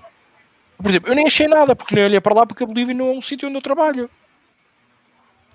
Por 0.76 0.88
exemplo, 0.88 1.10
eu 1.10 1.14
nem 1.14 1.26
achei 1.26 1.46
nada, 1.46 1.76
porque 1.76 1.94
nem 1.94 2.04
olhei 2.04 2.20
para 2.20 2.34
lá 2.34 2.46
porque 2.46 2.64
a 2.64 2.66
Bolívia 2.66 2.94
não 2.94 3.08
é 3.08 3.12
um 3.12 3.22
sítio 3.22 3.48
onde 3.48 3.56
eu 3.56 3.62
trabalho. 3.62 4.10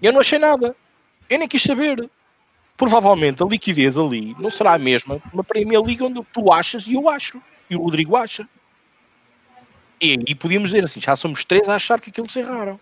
Eu 0.02 0.14
não 0.14 0.22
achei 0.22 0.40
nada. 0.40 0.76
Eu 1.30 1.40
nem 1.40 1.48
quis 1.48 1.62
saber. 1.64 2.10
Provavelmente 2.78 3.42
a 3.42 3.46
liquidez 3.46 3.98
ali 3.98 4.36
não 4.40 4.52
será 4.52 4.74
a 4.74 4.78
mesma 4.78 5.20
uma 5.34 5.44
Premier 5.44 5.82
League 5.82 6.04
onde 6.04 6.24
tu 6.32 6.52
achas 6.52 6.88
e 6.88 6.94
eu 6.94 7.10
acho. 7.10 7.42
E 7.70 7.76
o 7.76 7.82
Rodrigo 7.82 8.16
acha. 8.16 8.48
E 10.00 10.12
aí 10.12 10.36
podíamos 10.36 10.70
dizer 10.70 10.86
assim, 10.86 11.02
já 11.02 11.16
somos 11.16 11.44
três 11.44 11.68
a 11.68 11.76
achar 11.76 12.00
que 12.00 12.12
aquilo 12.12 12.30
se 12.30 12.40
erraram. 12.40 12.80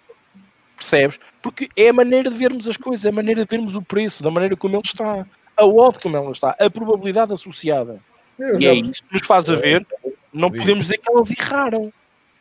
Percebes? 0.76 1.20
Porque 1.42 1.70
é 1.76 1.90
a 1.90 1.94
maneira 1.94 2.30
de 2.30 2.38
vermos 2.38 2.68
as 2.68 2.78
coisas, 2.78 3.06
é 3.06 3.10
a 3.10 3.12
maneira 3.12 3.46
de 3.46 3.50
vermos 3.50 3.76
o 3.76 3.82
preço, 3.82 4.22
da 4.22 4.32
maneira 4.32 4.56
como 4.56 4.76
ele 4.76 4.84
está, 4.84 5.26
a 5.56 5.66
odd 5.66 6.00
como 6.00 6.18
ela 6.18 6.32
está, 6.32 6.56
a 6.60 6.70
probabilidade 6.70 7.34
associada. 7.34 8.00
Eu 8.38 8.60
e 8.60 8.68
é 8.68 8.74
isso 8.74 9.02
que 9.04 9.14
nos 9.14 9.26
faz 9.26 9.50
a 9.50 9.56
ver, 9.56 9.86
não 10.34 10.52
podemos 10.52 10.84
dizer 10.86 10.98
que 10.98 11.10
elas 11.10 11.32
erraram. 11.32 11.92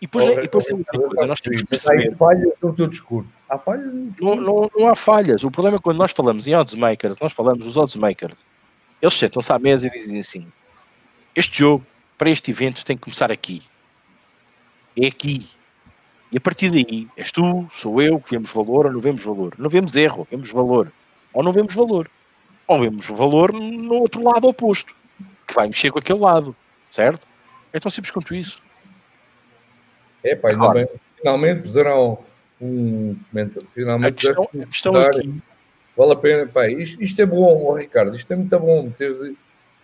E 0.01 0.07
depois, 0.07 0.27
é, 0.27 0.33
e 0.33 0.41
depois 0.43 0.69
é 0.69 0.75
outra 0.75 0.99
coisa, 0.99 1.27
nós 1.27 1.41
temos 1.41 1.63
que 1.63 1.69
perceber. 1.69 2.13
Há 2.13 2.17
falhas 2.17 2.53
no 2.61 2.75
teu 2.75 2.87
discurso. 2.89 3.29
Há 3.49 3.59
falhas. 3.59 3.95
Não, 4.21 4.37
não, 4.37 4.71
não 4.77 4.89
há 4.89 4.95
falhas. 4.95 5.45
O 5.45 5.51
problema 5.51 5.77
é 5.77 5.81
quando 5.81 5.99
nós 5.99 6.11
falamos 6.11 6.47
em 6.47 6.55
oddsmakers, 6.55 7.19
nós 7.21 7.33
falamos 7.33 7.65
os 7.67 7.77
oddsmakers, 7.77 8.45
eles 9.01 9.15
sentam-se 9.15 9.53
à 9.53 9.59
mesa 9.59 9.87
e 9.87 9.91
dizem 9.91 10.19
assim: 10.19 10.47
este 11.35 11.59
jogo, 11.59 11.87
para 12.19 12.31
este 12.31 12.51
evento, 12.51 12.85
tem 12.85 12.97
que 12.97 13.03
começar 13.03 13.31
aqui. 13.31 13.63
É 15.01 15.07
aqui. 15.07 15.47
E 16.35 16.37
a 16.37 16.41
partir 16.41 16.69
daí, 16.69 17.07
és 17.17 17.31
tu, 17.31 17.65
sou 17.71 18.03
eu, 18.03 18.19
que 18.19 18.33
vemos 18.33 18.53
valor 18.53 18.87
ou 18.87 18.93
não 18.93 19.01
vemos 19.01 19.23
valor. 19.23 19.55
Não 19.57 19.71
vemos 19.71 19.95
erro, 19.95 20.27
vemos 20.29 20.51
valor. 20.51 20.91
Ou 21.33 21.45
não 21.45 21.53
vemos 21.53 21.73
valor. 21.73 22.11
Ou 22.67 22.81
vemos 22.81 23.07
valor 23.07 23.53
no 23.53 23.95
outro 23.95 24.21
lado 24.21 24.49
oposto, 24.49 24.93
que 25.47 25.55
vai 25.55 25.69
mexer 25.69 25.93
com 25.93 26.01
aquele 26.01 26.19
lado. 26.19 26.57
Certo? 26.91 27.25
É 27.73 27.79
tão 27.79 27.89
simples 27.89 28.11
quanto 28.11 28.35
isso. 28.35 28.61
É, 30.25 30.35
pá, 30.35 30.49
ainda 30.49 30.71
bem. 30.71 30.89
Finalmente 31.19 31.63
puseram 31.63 32.19
um 32.61 33.17
comentário. 33.31 33.69
Finalmente 33.73 34.09
a 34.09 34.13
questão, 34.13 34.49
a 34.61 34.67
questão 34.67 34.97
aqui. 34.97 35.43
Vale 35.97 36.13
a 36.15 36.17
pena, 36.17 36.47
pá. 36.49 36.69
Isto, 36.69 37.01
isto 37.01 37.23
é 37.23 37.27
bom, 37.27 37.65
oh, 37.65 37.75
Ricardo. 37.75 38.17
Isto 38.17 38.33
é 38.33 38.37
muito 38.37 38.59
bom 38.59 38.91
ter, 38.91 39.37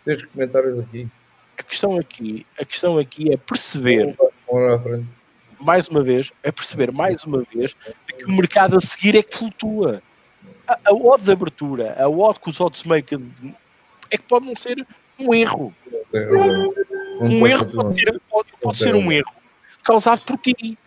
ter 0.04 0.26
comentários 0.26 0.80
aqui. 0.80 1.06
A 1.56 1.62
questão 1.62 1.96
aqui, 1.96 2.44
a 2.58 2.64
questão 2.64 2.98
aqui 2.98 3.32
é 3.32 3.36
perceber. 3.36 4.16
Mais 5.60 5.88
uma 5.88 6.02
vez, 6.02 6.32
é 6.42 6.50
perceber 6.50 6.90
mais 6.90 7.24
uma 7.24 7.44
vez 7.52 7.74
que 8.18 8.24
o 8.24 8.32
mercado 8.32 8.76
a 8.76 8.80
seguir 8.80 9.16
é 9.16 9.22
que 9.22 9.36
flutua. 9.36 10.02
A, 10.66 10.78
a 10.86 10.92
odd 10.92 11.22
de 11.22 11.32
abertura, 11.32 11.96
a 11.98 12.08
odd 12.08 12.40
que 12.40 12.48
os 12.48 12.60
odds 12.60 12.84
make 12.84 13.14
é 14.10 14.16
que 14.16 14.24
pode 14.24 14.46
não 14.46 14.56
ser 14.56 14.86
um 15.18 15.34
erro. 15.34 15.74
Um, 16.12 17.26
um 17.26 17.46
erro 17.46 17.66
pode, 17.66 18.02
ter, 18.02 18.20
pode, 18.30 18.48
pode 18.60 18.78
ser 18.78 18.94
um 18.94 19.12
erro 19.12 19.32
causado 19.82 20.22
por 20.22 20.38
ti. 20.38 20.78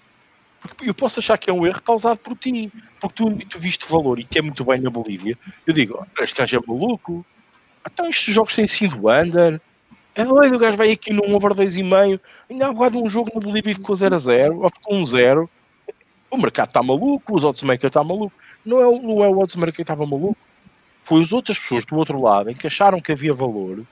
Porque 0.59 0.89
eu 0.89 0.93
posso 0.93 1.19
achar 1.19 1.37
que 1.37 1.49
é 1.49 1.53
um 1.53 1.65
erro 1.65 1.81
causado 1.81 2.17
por 2.17 2.35
ti. 2.37 2.71
Porque 2.99 3.15
tu, 3.15 3.35
tu 3.47 3.59
viste 3.59 3.85
valor 3.89 4.19
e 4.19 4.25
que 4.25 4.39
é 4.39 4.41
muito 4.41 4.63
bem 4.63 4.79
na 4.79 4.89
Bolívia. 4.89 5.37
Eu 5.67 5.73
digo, 5.73 6.05
este 6.19 6.37
gajo 6.37 6.57
é 6.57 6.59
maluco. 6.65 7.25
Então 7.85 8.07
estes 8.07 8.33
jogos 8.33 8.55
têm 8.55 8.67
sido 8.67 9.09
under. 9.09 9.61
É 10.15 10.23
doido, 10.23 10.55
o 10.55 10.59
gajo 10.59 10.77
vai 10.77 10.91
aqui 10.91 11.11
num 11.11 11.35
over 11.35 11.53
2,5. 11.53 12.19
Ainda 12.49 12.67
há 12.67 12.97
um 12.97 13.09
jogo 13.09 13.31
na 13.33 13.41
Bolívia 13.41 13.71
e 13.71 13.73
ficou 13.73 13.95
0 13.95 14.13
a 14.13 14.17
0 14.17 14.61
ou 14.61 14.69
ficou 14.69 14.95
1 14.95 15.05
0. 15.05 15.49
O 16.29 16.37
mercado 16.37 16.67
está 16.67 16.83
maluco, 16.83 17.35
os 17.35 17.43
oddsmakers 17.43 17.89
estão 17.89 18.03
tá 18.03 18.07
maluco. 18.07 18.35
Não 18.65 18.79
é, 18.79 19.01
não 19.01 19.23
é 19.23 19.27
o 19.27 19.39
oddsmaker 19.39 19.73
que 19.73 19.81
estava 19.81 20.05
maluco. 20.05 20.37
Foi 21.01 21.21
as 21.21 21.33
outras 21.33 21.57
pessoas 21.59 21.85
do 21.85 21.95
outro 21.95 22.21
lado 22.21 22.49
em 22.49 22.55
que 22.55 22.67
acharam 22.67 23.01
que 23.01 23.11
havia 23.11 23.33
valor 23.33 23.83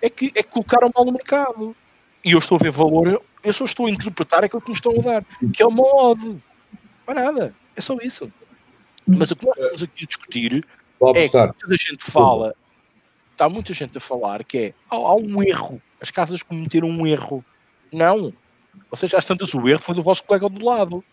é 0.00 0.10
que, 0.10 0.26
é 0.34 0.42
que 0.42 0.50
colocaram 0.50 0.90
mal 0.94 1.04
no 1.04 1.12
mercado. 1.12 1.76
E 2.24 2.32
eu 2.32 2.38
estou 2.38 2.56
a 2.56 2.58
ver 2.58 2.72
valor 2.72 3.22
eu 3.42 3.52
só 3.52 3.64
estou 3.64 3.86
a 3.86 3.90
interpretar 3.90 4.44
aquilo 4.44 4.60
que 4.60 4.70
me 4.70 4.74
estão 4.74 4.92
a 4.98 5.02
dar, 5.02 5.24
que 5.52 5.62
é 5.62 5.66
uma 5.66 5.82
ode. 5.82 6.26
Não 6.26 6.42
é 7.08 7.14
nada, 7.14 7.54
é 7.76 7.80
só 7.80 7.96
isso. 8.02 8.30
Mas 9.06 9.30
o 9.30 9.36
que 9.36 9.46
nós 9.46 9.56
estamos 9.56 9.82
aqui 9.82 10.04
a 10.04 10.06
discutir 10.06 10.66
é 11.14 11.28
que 11.28 11.36
muita 11.36 11.76
gente 11.76 12.04
fala, 12.04 12.54
está 13.38 13.48
muita 13.48 13.72
gente 13.72 13.96
a 13.96 14.00
falar 14.00 14.42
que 14.42 14.58
é 14.58 14.74
há, 14.90 14.96
há 14.96 15.14
um 15.14 15.40
erro, 15.40 15.80
as 16.00 16.10
casas 16.10 16.42
cometeram 16.42 16.88
um 16.88 17.06
erro. 17.06 17.44
Não. 17.92 18.32
Ou 18.90 18.96
seja, 18.96 19.16
às 19.16 19.24
tantas 19.24 19.54
o 19.54 19.68
erro 19.68 19.80
foi 19.80 19.94
do 19.94 20.02
vosso 20.02 20.24
colega 20.24 20.48
do 20.48 20.64
lado 20.64 21.04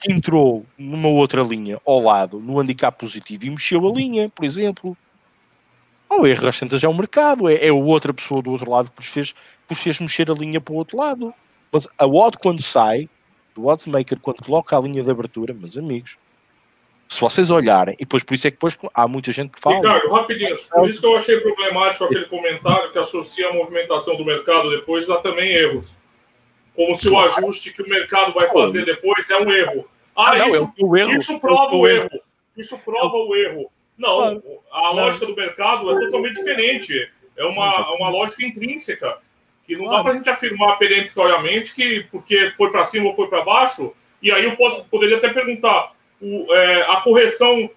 que 0.00 0.12
entrou 0.12 0.64
numa 0.78 1.08
outra 1.08 1.42
linha 1.42 1.80
ao 1.84 2.00
lado, 2.00 2.40
no 2.40 2.58
handicap 2.60 2.96
positivo 2.96 3.44
e 3.44 3.50
mexeu 3.50 3.86
a 3.86 3.92
linha, 3.92 4.28
por 4.28 4.44
exemplo. 4.44 4.96
O 6.08 6.26
erro 6.26 6.46
às 6.46 6.58
tantas 6.58 6.84
é 6.84 6.88
o 6.88 6.94
mercado, 6.94 7.48
é, 7.48 7.66
é 7.66 7.72
outra 7.72 8.14
pessoa 8.14 8.40
do 8.40 8.50
outro 8.50 8.70
lado 8.70 8.90
que 8.90 8.96
vos 8.96 9.06
fez, 9.06 9.34
vos 9.68 9.78
fez 9.78 9.98
mexer 9.98 10.30
a 10.30 10.34
linha 10.34 10.60
para 10.60 10.74
o 10.74 10.76
outro 10.76 10.96
lado. 10.96 11.34
Mas 11.72 11.88
a 11.98 12.06
odd 12.06 12.38
quando 12.38 12.62
sai, 12.62 13.08
do 13.54 13.66
oddsmaker 13.66 14.18
quando 14.20 14.44
coloca 14.44 14.76
a 14.76 14.80
linha 14.80 15.02
de 15.02 15.10
abertura, 15.10 15.54
meus 15.54 15.76
amigos, 15.76 16.16
se 17.12 17.20
vocês 17.20 17.50
olharem, 17.50 17.94
e 17.94 18.04
depois 18.04 18.22
por 18.22 18.32
isso 18.32 18.46
é 18.46 18.50
que 18.50 18.56
depois 18.56 18.76
há 18.94 19.06
muita 19.06 19.30
gente 19.32 19.50
que 19.50 19.60
fala. 19.60 19.76
Ricardo, 19.76 20.10
rapidinho, 20.10 20.54
por 20.72 20.88
isso 20.88 21.00
que 21.00 21.06
eu 21.06 21.16
achei 21.16 21.40
problemático 21.40 22.04
aquele 22.04 22.24
comentário 22.24 22.90
que 22.90 22.98
associa 22.98 23.50
a 23.50 23.52
movimentação 23.52 24.16
do 24.16 24.24
mercado 24.24 24.70
depois 24.70 25.10
a 25.10 25.18
também 25.18 25.50
erros. 25.50 25.94
Como 26.74 26.94
se 26.94 27.10
o 27.10 27.20
ajuste 27.20 27.70
que 27.74 27.82
o 27.82 27.88
mercado 27.88 28.32
vai 28.32 28.48
fazer 28.48 28.86
depois 28.86 29.28
é 29.28 29.36
um 29.36 29.52
erro. 29.52 29.86
Ah, 30.16 30.30
ah 30.30 30.38
não, 30.38 30.48
isso, 30.48 30.74
o 30.80 30.96
erro. 30.96 31.12
isso 31.12 31.38
prova 31.38 31.74
o 31.74 31.86
erro. 31.86 32.20
Isso 32.56 32.78
prova 32.78 33.16
o 33.16 33.36
erro. 33.36 33.70
Não, 33.98 34.42
a 34.70 34.90
lógica 34.92 35.26
do 35.26 35.36
mercado 35.36 35.90
é 35.90 36.00
totalmente 36.06 36.36
diferente. 36.36 37.10
É 37.36 37.44
uma, 37.44 37.94
uma 37.94 38.08
lógica 38.08 38.42
intrínseca. 38.42 39.18
Que 39.66 39.76
não 39.76 39.90
dá 39.90 40.02
para 40.02 40.12
a 40.12 40.14
gente 40.16 40.30
afirmar 40.30 40.78
peremptoriamente 40.78 41.74
que 41.74 42.06
porque 42.10 42.52
foi 42.56 42.70
para 42.70 42.84
cima 42.84 43.10
ou 43.10 43.14
foi 43.14 43.28
para 43.28 43.44
baixo. 43.44 43.92
E 44.22 44.32
aí 44.32 44.44
eu 44.44 44.56
posso, 44.56 44.84
poderia 44.86 45.18
até 45.18 45.28
perguntar: 45.28 45.92
o, 46.22 46.54
é, 46.54 46.82
a 46.92 47.00
correção 47.00 47.68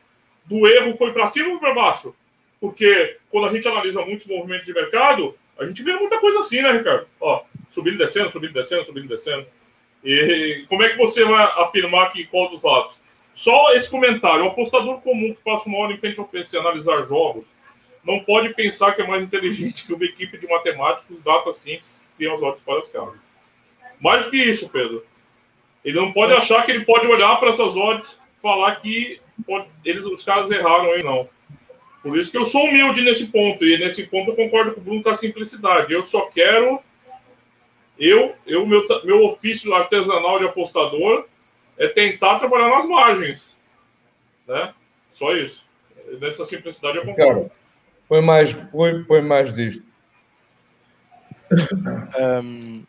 do 0.46 0.68
erro 0.68 0.96
foi 0.96 1.12
para 1.12 1.28
cima 1.28 1.54
ou 1.54 1.60
para 1.60 1.74
baixo? 1.74 2.16
Porque 2.62 3.18
quando 3.30 3.48
a 3.48 3.52
gente 3.52 3.68
analisa 3.68 4.06
muitos 4.06 4.28
movimentos 4.28 4.66
de 4.66 4.74
mercado, 4.74 5.36
a 5.58 5.66
gente 5.66 5.82
vê 5.84 5.94
muita 5.96 6.20
coisa 6.20 6.40
assim, 6.40 6.62
né, 6.62 6.72
Ricardo? 6.72 7.08
Ó, 7.20 7.44
subindo, 7.70 7.98
descendo, 7.98 8.30
subindo, 8.30 8.54
descendo, 8.54 8.86
subindo, 8.86 9.08
descendo. 9.08 9.46
E 10.04 10.66
como 10.70 10.84
é 10.84 10.90
que 10.90 10.98
você 10.98 11.26
vai 11.26 11.44
afirmar 11.64 12.12
que 12.12 12.26
qual 12.26 12.50
dos 12.50 12.62
lados? 12.62 13.02
Só 13.34 13.74
esse 13.74 13.90
comentário. 13.90 14.46
O 14.46 14.50
apostador 14.50 15.02
comum 15.02 15.34
que 15.34 15.42
passa 15.44 15.68
uma 15.68 15.80
hora 15.80 15.94
em 15.94 15.98
frente 15.98 16.20
ao 16.20 16.28
PC 16.28 16.58
analisar 16.58 17.06
jogos 17.08 17.46
não 18.04 18.20
pode 18.20 18.54
pensar 18.54 18.94
que 18.94 19.02
é 19.02 19.08
mais 19.08 19.24
inteligente 19.24 19.88
que 19.88 19.94
uma 19.94 20.06
equipe 20.06 20.38
de 20.38 20.48
matemáticos, 20.48 21.22
data 21.24 21.52
simples, 21.52 22.06
que 22.08 22.18
criam 22.18 22.36
os 22.36 22.44
olhos 22.44 22.62
para 22.62 22.78
as 22.78 22.90
casas. 22.90 23.20
Mais 24.00 24.26
do 24.26 24.32
que 24.32 24.38
isso, 24.38 24.70
Pedro. 24.70 25.04
Ele 25.84 25.98
não 25.98 26.14
pode 26.14 26.34
achar 26.34 26.66
que 26.66 26.72
ele 26.72 26.86
pode 26.86 27.08
olhar 27.08 27.36
para 27.40 27.50
essas 27.50 27.76
odds 27.76 28.22
falar 28.46 28.76
que 28.76 29.20
pode, 29.44 29.68
eles, 29.84 30.06
os 30.06 30.24
caras 30.24 30.52
erraram 30.52 30.92
aí, 30.92 31.04
não. 31.04 31.28
Por 32.04 32.16
isso 32.16 32.30
que 32.30 32.38
eu 32.38 32.46
sou 32.46 32.66
humilde 32.66 33.02
nesse 33.02 33.26
ponto. 33.32 33.66
E 33.66 33.80
nesse 33.80 34.06
ponto 34.06 34.30
eu 34.30 34.36
concordo 34.36 34.76
com 34.76 34.82
o 34.82 34.84
Bruno 34.84 35.02
com 35.02 35.10
a 35.10 35.16
simplicidade. 35.16 35.92
Eu 35.92 36.04
só 36.04 36.28
quero. 36.28 36.80
Eu, 37.98 38.36
eu 38.46 38.68
meu, 38.68 38.86
meu 39.04 39.26
ofício 39.26 39.74
artesanal 39.74 40.38
de 40.38 40.46
apostador 40.46 41.26
é 41.76 41.88
tentar 41.88 42.38
trabalhar 42.38 42.70
nas 42.70 42.88
margens. 42.88 43.58
Né? 44.48 44.72
Só 45.12 45.36
isso. 45.36 45.66
Nessa 46.22 46.46
simplicidade 46.46 46.98
eu 46.98 47.06
concordo. 47.06 47.42
Cara, 47.42 47.52
põe 48.08 48.22
mais, 48.22 48.54
põe, 48.54 49.04
põe 49.04 49.22
mais 49.24 49.52
disto. 49.52 49.84
Um, 52.44 52.84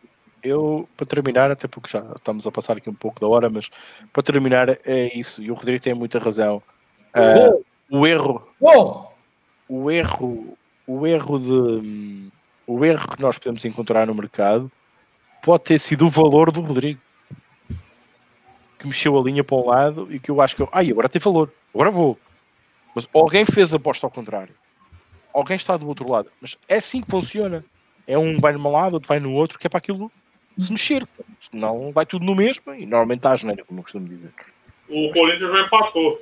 eu, 0.46 0.88
para 0.96 1.06
terminar, 1.06 1.50
até 1.50 1.68
porque 1.68 1.90
já 1.90 2.00
estamos 2.16 2.46
a 2.46 2.52
passar 2.52 2.76
aqui 2.76 2.88
um 2.88 2.94
pouco 2.94 3.20
da 3.20 3.26
hora, 3.26 3.50
mas 3.50 3.70
para 4.12 4.22
terminar 4.22 4.68
é 4.84 5.18
isso, 5.18 5.42
e 5.42 5.50
o 5.50 5.54
Rodrigo 5.54 5.82
tem 5.82 5.94
muita 5.94 6.18
razão. 6.18 6.62
Uh, 7.14 7.64
o 7.90 8.06
erro. 8.06 8.46
O 9.68 9.90
erro. 9.90 10.58
O 10.86 11.06
erro 11.06 11.38
de. 11.38 12.28
O 12.66 12.84
erro 12.84 13.08
que 13.08 13.22
nós 13.22 13.38
podemos 13.38 13.64
encontrar 13.64 14.06
no 14.06 14.14
mercado 14.14 14.70
pode 15.42 15.64
ter 15.64 15.78
sido 15.78 16.06
o 16.06 16.10
valor 16.10 16.50
do 16.50 16.60
Rodrigo 16.60 17.00
que 18.78 18.86
mexeu 18.86 19.18
a 19.18 19.22
linha 19.22 19.42
para 19.42 19.56
um 19.56 19.66
lado 19.66 20.08
e 20.10 20.18
que 20.18 20.30
eu 20.30 20.40
acho 20.40 20.56
que, 20.56 20.68
ai, 20.72 20.90
agora 20.90 21.08
tem 21.08 21.20
valor, 21.20 21.52
agora 21.74 21.90
vou. 21.90 22.18
Mas 22.94 23.08
alguém 23.14 23.44
fez 23.44 23.72
a 23.72 23.76
aposta 23.76 24.06
ao 24.06 24.10
contrário. 24.10 24.54
Alguém 25.32 25.56
está 25.56 25.76
do 25.76 25.86
outro 25.86 26.08
lado. 26.08 26.30
Mas 26.40 26.56
é 26.68 26.76
assim 26.76 27.00
que 27.00 27.10
funciona. 27.10 27.64
É 28.06 28.16
um 28.16 28.38
vai 28.38 28.52
num 28.52 28.70
lado, 28.70 28.94
outro 28.94 29.08
vai 29.08 29.20
no 29.20 29.32
outro, 29.32 29.58
que 29.58 29.66
é 29.66 29.70
para 29.70 29.78
aquilo 29.78 30.10
se 30.58 30.70
mexer. 30.70 31.04
Senão 31.50 31.92
vai 31.92 32.06
tudo 32.06 32.24
no 32.24 32.34
mesmo 32.34 32.74
e 32.74 32.86
normalmente 32.86 33.20
está 33.20 33.32
a 33.32 33.36
geneira, 33.36 33.64
como 33.64 33.80
eu 33.80 33.82
costumo 33.82 34.08
dizer. 34.08 34.30
O 34.88 35.12
Corinthians 35.12 35.50
já 35.50 35.60
empatou. 35.62 36.20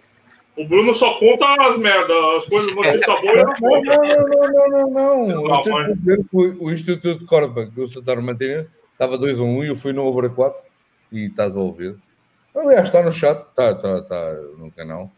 O 0.57 0.65
Bruno 0.65 0.95
só 0.95 1.19
conta 1.19 1.47
as 1.69 1.77
merdas, 1.79 2.17
as 2.37 2.47
coisas 2.47 2.75
notícia 2.75 3.17
boa. 3.21 3.35
Não, 3.35 3.83
não, 3.83 3.83
não, 3.83 4.69
não, 4.69 4.91
não, 4.91 5.27
não. 5.27 5.63
não. 5.63 6.27
O, 6.33 6.67
o 6.67 6.73
Instituto 6.73 7.19
de 7.19 7.27
Corba, 7.27 7.67
que 7.67 7.81
o 7.81 7.89
Santana 7.89 8.23
Mantina, 8.23 8.67
estava 8.93 9.19
2 9.19 9.41
a 9.41 9.43
1 9.43 9.47
um, 9.47 9.65
e 9.65 9.69
eu 9.69 9.77
fui 9.77 9.93
no 9.93 10.07
Obra 10.07 10.29
4 10.29 10.63
e 11.11 11.27
está 11.27 11.49
devolvido. 11.49 12.01
Aliás, 12.55 12.85
está 12.85 13.03
no 13.03 13.11
chat, 13.11 13.49
está, 13.49 13.73
está, 13.73 13.99
está 13.99 14.33
no 14.57 14.71
canal. 14.71 15.11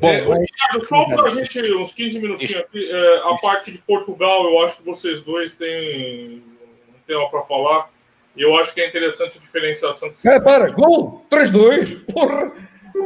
Bom, 0.00 0.08
é, 0.08 0.22
mas... 0.26 0.48
só 0.88 1.04
para 1.04 1.30
a 1.30 1.34
gente, 1.34 1.74
uns 1.74 1.92
15 1.92 2.20
minutinhos 2.20 2.56
aqui, 2.56 2.90
é, 2.90 3.18
a 3.18 3.36
parte 3.36 3.70
de 3.70 3.78
Portugal, 3.78 4.44
eu 4.44 4.64
acho 4.64 4.78
que 4.78 4.84
vocês 4.84 5.22
dois 5.22 5.54
têm 5.54 6.42
um 6.88 7.00
tema 7.06 7.28
para 7.30 7.42
falar. 7.42 7.90
E 8.34 8.42
eu 8.42 8.56
acho 8.58 8.72
que 8.72 8.80
é 8.80 8.88
interessante 8.88 9.36
a 9.36 9.40
diferenciação. 9.40 10.10
Que 10.10 10.28
é, 10.28 10.40
para, 10.40 10.70
gol! 10.70 11.26
3-2! 11.30 12.12
Porra! 12.12 12.52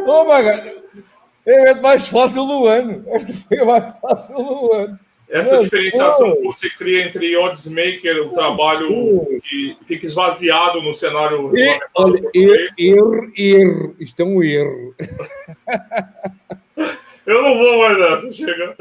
Oh, 0.07 0.25
my 0.25 0.43
God! 0.43 0.85
É 1.47 1.75
mais 1.75 2.09
fácil 2.09 2.47
do 2.47 2.67
ano. 2.67 3.05
Esta 3.09 3.33
foi 3.33 3.59
a 3.59 3.65
mais 3.65 4.01
fácil 4.01 4.37
do 4.37 4.73
ano. 4.73 4.99
Essa 5.29 5.59
diferenciação 5.63 6.37
que 6.37 6.43
você 6.43 6.71
cria 6.71 7.07
entre 7.07 7.37
oddsmaker, 7.37 8.27
o 8.27 8.31
trabalho 8.31 9.27
que 9.43 9.77
fica 9.85 10.07
esvaziado 10.07 10.83
no 10.83 10.95
cenário. 10.95 11.57
E, 11.57 11.81
olha, 11.95 12.23
erro, 12.35 12.71
erro, 12.79 13.33
erro. 13.37 13.97
Isto 13.99 14.21
é 14.21 14.25
um 14.25 14.43
erro. 14.43 14.95
Eu 17.27 17.43
não 17.43 17.57
vou 17.57 17.79
mais 17.79 17.99
nessa, 17.99 18.33
chega. 18.33 18.77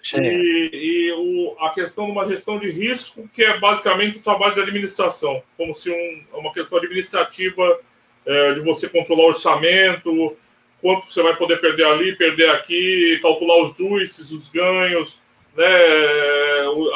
chega. 0.00 0.26
E, 0.26 0.70
e 0.72 1.12
o, 1.12 1.56
a 1.58 1.70
questão 1.70 2.06
de 2.06 2.12
uma 2.12 2.28
gestão 2.28 2.58
de 2.58 2.70
risco, 2.70 3.28
que 3.34 3.42
é 3.42 3.58
basicamente 3.58 4.18
o 4.18 4.22
trabalho 4.22 4.54
de 4.54 4.60
administração, 4.60 5.42
como 5.56 5.74
se 5.74 5.90
um, 5.90 6.38
uma 6.38 6.52
questão 6.52 6.78
administrativa 6.78 7.80
é, 8.24 8.54
de 8.54 8.60
você 8.60 8.88
controlar 8.88 9.22
o 9.22 9.28
orçamento, 9.28 10.36
quanto 10.80 11.10
você 11.10 11.22
vai 11.22 11.34
poder 11.36 11.60
perder 11.60 11.86
ali, 11.86 12.16
perder 12.16 12.50
aqui, 12.50 13.18
calcular 13.20 13.62
os 13.62 13.76
juices, 13.76 14.30
os 14.30 14.48
ganhos, 14.48 15.20
né, 15.56 15.66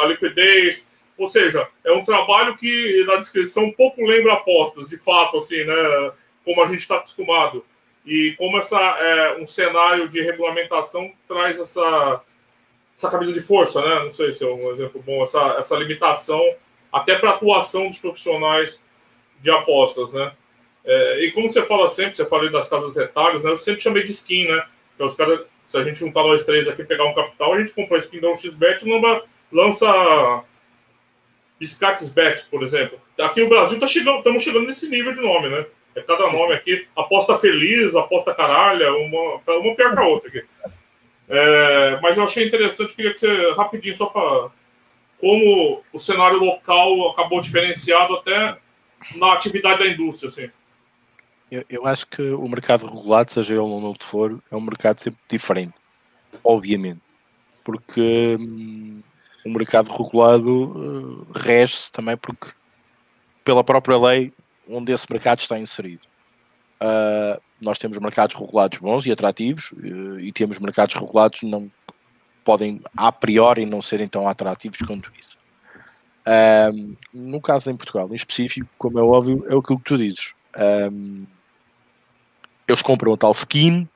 a 0.02 0.06
liquidez. 0.06 0.88
Ou 1.18 1.28
seja, 1.28 1.68
é 1.84 1.92
um 1.92 2.04
trabalho 2.04 2.56
que 2.56 3.04
na 3.06 3.16
descrição 3.16 3.70
pouco 3.72 4.04
lembra 4.04 4.34
apostas, 4.34 4.88
de 4.88 4.98
fato, 4.98 5.38
assim, 5.38 5.64
né, 5.64 6.12
como 6.44 6.62
a 6.62 6.66
gente 6.68 6.80
está 6.80 6.96
acostumado. 6.96 7.64
E 8.04 8.34
como 8.36 8.58
essa 8.58 8.78
é, 8.78 9.38
um 9.40 9.46
cenário 9.46 10.08
de 10.08 10.20
regulamentação 10.20 11.12
traz 11.28 11.60
essa, 11.60 12.22
essa 12.96 13.10
camisa 13.10 13.32
de 13.32 13.40
força, 13.40 13.80
né? 13.80 14.04
Não 14.04 14.12
sei 14.12 14.32
se 14.32 14.44
é 14.44 14.48
um 14.48 14.72
exemplo 14.72 15.02
bom, 15.02 15.22
essa, 15.22 15.56
essa 15.58 15.76
limitação 15.76 16.42
até 16.92 17.16
para 17.16 17.30
a 17.30 17.34
atuação 17.34 17.88
dos 17.88 17.98
profissionais 17.98 18.84
de 19.40 19.50
apostas, 19.50 20.12
né? 20.12 20.32
É, 20.84 21.24
e 21.24 21.30
como 21.30 21.48
você 21.48 21.62
fala 21.64 21.86
sempre, 21.86 22.16
você 22.16 22.24
falou 22.26 22.50
das 22.50 22.68
casas 22.68 22.96
retalhos, 22.96 23.44
né? 23.44 23.50
Eu 23.50 23.56
sempre 23.56 23.80
chamei 23.80 24.02
de 24.02 24.12
skin, 24.12 24.48
né? 24.48 24.66
Que 24.96 25.02
é 25.02 25.06
os 25.06 25.14
caras, 25.14 25.46
se 25.66 25.78
a 25.78 25.84
gente 25.84 26.00
juntar 26.00 26.24
nós 26.24 26.44
três 26.44 26.68
aqui 26.68 26.84
pegar 26.84 27.04
um 27.04 27.14
capital, 27.14 27.54
a 27.54 27.58
gente 27.60 27.72
compra 27.72 27.96
a 27.96 28.00
skin 28.00 28.20
da 28.20 28.28
1xBet 28.28 28.82
e 28.82 29.56
lança 29.56 30.44
Biscates 31.58 32.12
por 32.50 32.62
exemplo. 32.62 33.00
Aqui 33.20 33.40
no 33.40 33.48
Brasil 33.48 33.78
tá 33.78 33.86
chegando, 33.86 34.18
estamos 34.18 34.42
chegando 34.42 34.66
nesse 34.66 34.88
nível 34.88 35.14
de 35.14 35.20
nome, 35.20 35.48
né? 35.48 35.66
É 35.94 36.00
cada 36.02 36.30
nome 36.30 36.54
aqui. 36.54 36.86
Aposta 36.96 37.38
feliz, 37.38 37.94
aposta 37.94 38.34
caralha, 38.34 38.92
uma, 38.94 39.40
uma 39.46 39.74
pior 39.74 39.92
que 39.94 39.98
a 39.98 40.06
outra 40.06 40.28
aqui. 40.28 40.44
É, 41.28 42.00
mas 42.00 42.16
eu 42.16 42.24
achei 42.24 42.46
interessante, 42.46 42.94
queria 42.94 43.12
que 43.12 43.18
você, 43.18 43.52
rapidinho, 43.54 43.96
só 43.96 44.06
para. 44.06 44.50
Como 45.18 45.82
o 45.92 45.98
cenário 46.00 46.38
local 46.38 47.10
acabou 47.10 47.40
diferenciado 47.40 48.14
até 48.16 48.58
na 49.14 49.32
atividade 49.32 49.78
da 49.78 49.86
indústria, 49.86 50.28
assim. 50.28 50.50
Eu, 51.50 51.64
eu 51.68 51.86
acho 51.86 52.06
que 52.06 52.22
o 52.22 52.48
mercado 52.48 52.86
regulado, 52.86 53.30
seja 53.30 53.54
ele 53.54 53.62
não 53.62 53.94
for, 54.00 54.42
é 54.50 54.56
um 54.56 54.60
mercado 54.60 54.98
sempre 54.98 55.20
diferente, 55.28 55.74
obviamente. 56.42 57.00
Porque 57.62 58.36
hum, 58.40 59.00
o 59.44 59.50
mercado 59.50 59.90
regulado 59.90 60.50
uh, 60.50 61.26
rege-se 61.34 61.92
também 61.92 62.16
porque, 62.16 62.48
pela 63.44 63.62
própria 63.62 63.98
lei, 63.98 64.32
onde 64.68 64.92
esse 64.92 65.06
mercado 65.10 65.40
está 65.40 65.58
inserido. 65.58 66.02
Uh, 66.80 67.40
nós 67.60 67.78
temos 67.78 67.96
mercados 67.98 68.34
regulados 68.34 68.78
bons 68.78 69.06
e 69.06 69.12
atrativos 69.12 69.70
uh, 69.72 70.18
e 70.18 70.32
temos 70.32 70.58
mercados 70.58 70.96
regulados 70.96 71.42
não 71.42 71.70
podem 72.44 72.80
a 72.96 73.12
priori 73.12 73.64
não 73.64 73.80
serem 73.80 74.08
tão 74.08 74.26
atrativos 74.26 74.78
quanto 74.78 75.12
isso. 75.18 75.38
Uh, 76.26 76.96
no 77.14 77.40
caso 77.40 77.70
em 77.70 77.76
Portugal, 77.76 78.08
em 78.10 78.14
específico, 78.14 78.68
como 78.78 78.98
é 78.98 79.02
óbvio, 79.02 79.44
é 79.48 79.56
aquilo 79.56 79.78
que 79.78 79.84
tu 79.84 79.96
dizes. 79.96 80.32
eles 82.66 82.82
compram 82.82 83.14
a 83.14 83.16
tal 83.16 83.30
skin, 83.30 83.88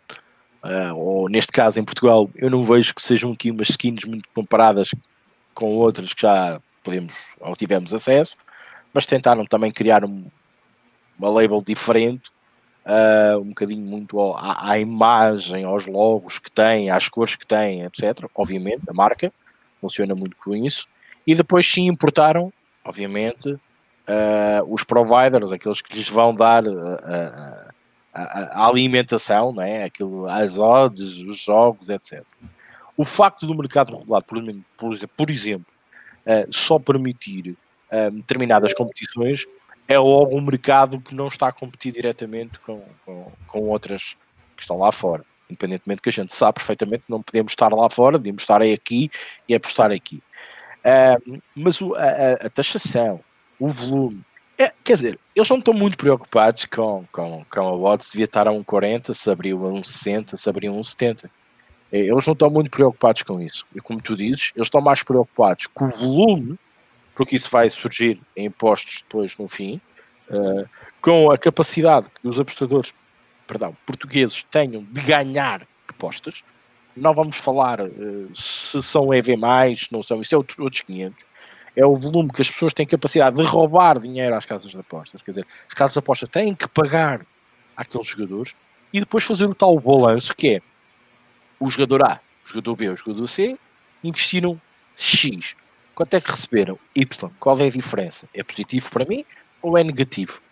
ou 0.95 1.29
neste 1.29 1.53
caso 1.53 1.81
em 1.81 1.85
Portugal, 1.85 2.31
eu 2.37 2.51
não 2.51 2.65
vejo 2.65 2.95
que 2.95 3.03
sejam 3.03 3.33
aqui 3.33 3.51
umas 3.51 3.71
skins 3.71 4.05
muito 4.05 4.29
comparadas 4.33 4.91
com 5.55 5.75
outras 5.75 6.15
que 6.15 6.23
já 6.23 6.61
podemos 6.85 7.15
ou 7.41 7.57
tivemos 7.57 7.93
acesso, 7.93 8.37
mas 8.95 9.07
tentaram 9.07 9.45
também 9.45 9.73
criar 9.73 10.05
um, 10.05 10.27
uma 11.19 11.31
label 11.31 11.63
diferente, 11.63 12.31
uh, 12.87 13.39
um 13.39 13.49
bocadinho 13.49 13.85
muito 13.85 14.21
à, 14.33 14.71
à, 14.71 14.79
imagem, 14.79 15.65
aos 15.65 15.87
logos 15.87 16.39
que 16.39 16.51
tem, 16.51 16.91
às 16.91 17.09
cores 17.09 17.35
que 17.35 17.47
tem, 17.47 17.83
etc. 17.83 18.25
Obviamente, 18.35 18.83
a 18.89 18.95
marca 18.95 19.33
funciona 19.81 20.15
muito 20.15 20.37
com 20.37 20.55
isso. 20.55 20.87
E 21.27 21.35
depois 21.35 21.67
sim 21.67 21.89
importaram, 21.89 22.53
obviamente, 22.85 23.51
uh, 23.51 24.63
os 24.69 24.85
providers, 24.85 25.51
aqueles 25.51 25.83
que 25.83 25.97
lhes 25.97 26.09
vão 26.09 26.33
dar 26.33 26.65
uh, 26.65 27.73
a, 28.15 28.63
a, 28.63 28.67
alimentação, 28.67 29.53
né? 29.53 29.85
Aquilo, 29.85 30.29
as 30.29 30.59
odds, 30.59 31.19
os 31.19 31.43
jogos, 31.43 31.89
etc. 31.89 32.25
O 32.97 33.05
facto 33.05 33.47
do 33.47 33.55
mercado 33.55 33.97
regulado, 33.97 34.25
por, 34.25 34.43
por, 35.17 35.31
exemplo, 35.31 35.67
só 36.51 36.79
permitir 36.79 37.55
determinadas 38.11 38.73
competições 38.73 39.47
é 39.89 39.99
logo 39.99 40.37
um 40.37 40.41
mercado 40.41 41.01
que 41.01 41.15
não 41.15 41.29
está 41.29 41.49
a 41.49 41.53
competir 41.53 41.93
diretamente 41.93 42.59
com, 42.61 42.83
com, 43.05 43.33
com 43.47 43.61
outras 43.69 44.17
que 44.57 44.63
estão 44.63 44.79
lá 44.79 44.91
fora. 44.91 45.25
Independentemente 45.49 46.03
que 46.03 46.09
a 46.09 46.13
gente 46.13 46.35
sabe 46.35 46.55
perfeitamente 46.55 47.05
que 47.05 47.11
não 47.11 47.23
podemos 47.23 47.53
estar 47.53 47.73
lá 47.73 47.89
fora, 47.89 48.19
devemos 48.19 48.43
estar 48.43 48.61
aqui 48.63 49.11
e 49.49 49.55
apostar 49.55 49.93
aqui. 49.93 50.21
Uh, 50.85 51.41
mas 51.55 51.81
o, 51.81 51.95
a, 51.95 52.47
a, 52.47 52.51
taxação, 52.51 53.21
o 53.59 53.69
volume, 53.69 54.25
é, 54.59 54.73
quer 54.83 54.95
dizer, 54.95 55.19
eles 55.35 55.49
não 55.49 55.59
estão 55.59 55.75
muito 55.75 55.97
preocupados 55.97 56.65
com, 56.65 57.05
com, 57.13 57.45
com 57.49 57.61
a 57.61 57.73
odds, 57.73 58.11
devia 58.11 58.25
estar 58.25 58.49
a 58.49 58.53
1,40, 58.53 59.15
se 59.15 59.31
abriu 59.31 59.67
a 59.67 59.71
1,60, 59.71 60.37
se 60.37 60.49
abriu 60.49 60.73
a 60.73 60.77
1,70. 60.77 61.31
É, 61.93 61.99
eles 61.99 62.27
não 62.27 62.33
estão 62.33 62.51
muito 62.51 62.71
preocupados 62.71 63.23
com 63.23 63.41
isso. 63.41 63.65
E 63.75 63.81
como 63.81 64.01
tu 64.01 64.17
dizes, 64.17 64.53
eles 64.57 64.67
estão 64.67 64.81
mais 64.81 65.03
preocupados 65.03 65.67
com 65.69 65.87
o 65.87 65.91
volume 65.91 66.59
porque 67.17 67.35
isso 67.35 67.51
vai 67.51 67.69
surgir 67.71 68.21
em 68.37 68.45
impostos 68.45 69.03
depois 69.03 69.37
no 69.39 69.49
fim, 69.49 69.81
uh, 70.31 70.69
com 71.01 71.33
a 71.33 71.39
capacidade 71.39 72.09
que 72.11 72.29
os 72.29 72.39
apostadores 72.39 72.95
perdão, 73.47 73.77
portugueses 73.87 74.43
tenham 74.45 74.85
de 74.85 75.01
ganhar 75.01 75.67
apostas. 75.89 76.45
Não 76.95 77.15
vamos 77.15 77.37
falar 77.37 77.81
uh, 77.81 78.31
se 78.35 78.83
são 78.83 79.13
EV, 79.13 79.35
não 79.91 80.03
são, 80.03 80.21
isso 80.21 80.35
é 80.35 80.39
outro, 80.39 80.63
outros 80.63 80.83
500. 80.83 81.25
É 81.75 81.85
o 81.85 81.97
volume 81.97 82.31
que 82.31 82.43
as 82.43 82.51
pessoas 82.51 82.73
têm 82.73 82.87
capacidade 82.87 83.37
de 83.37 83.43
roubar 83.43 83.99
dinheiro 83.99 84.35
às 84.35 84.47
casas 84.47 84.71
de 84.71 84.79
apostas. 84.79 85.23
Quer 85.23 85.31
dizer, 85.31 85.47
as 85.69 85.75
casas 85.75 85.95
de 85.95 85.99
apostas 85.99 86.29
têm 86.29 86.55
que 86.55 86.69
pagar 86.69 87.25
àqueles 87.77 88.07
jogadores 88.07 88.55
e 88.93 89.01
depois 89.01 89.25
fazer 89.25 89.47
o 89.47 89.55
tal 89.55 89.79
balanço 89.79 90.35
que 90.35 90.57
é 90.57 90.61
o 91.59 91.69
jogador 91.71 92.05
A, 92.05 92.21
o 92.45 92.49
jogador 92.49 92.77
B, 92.77 92.89
o 92.91 92.97
jogador 92.97 93.27
C 93.27 93.59
investiram 94.03 94.61
X 94.97 95.55
Quanto 95.97 96.13
é 96.13 96.21
que 96.21 96.31
receberam? 96.31 96.79
Y. 96.95 97.31
Qual 97.41 97.59
é 97.59 97.69
a 97.69 97.71
diferença? 97.71 98.29
É 98.35 98.43
positivo 98.43 98.91
para 98.91 99.07
mim 99.07 99.25
ou 99.63 99.79
é 99.79 99.83
negativo? 99.83 100.43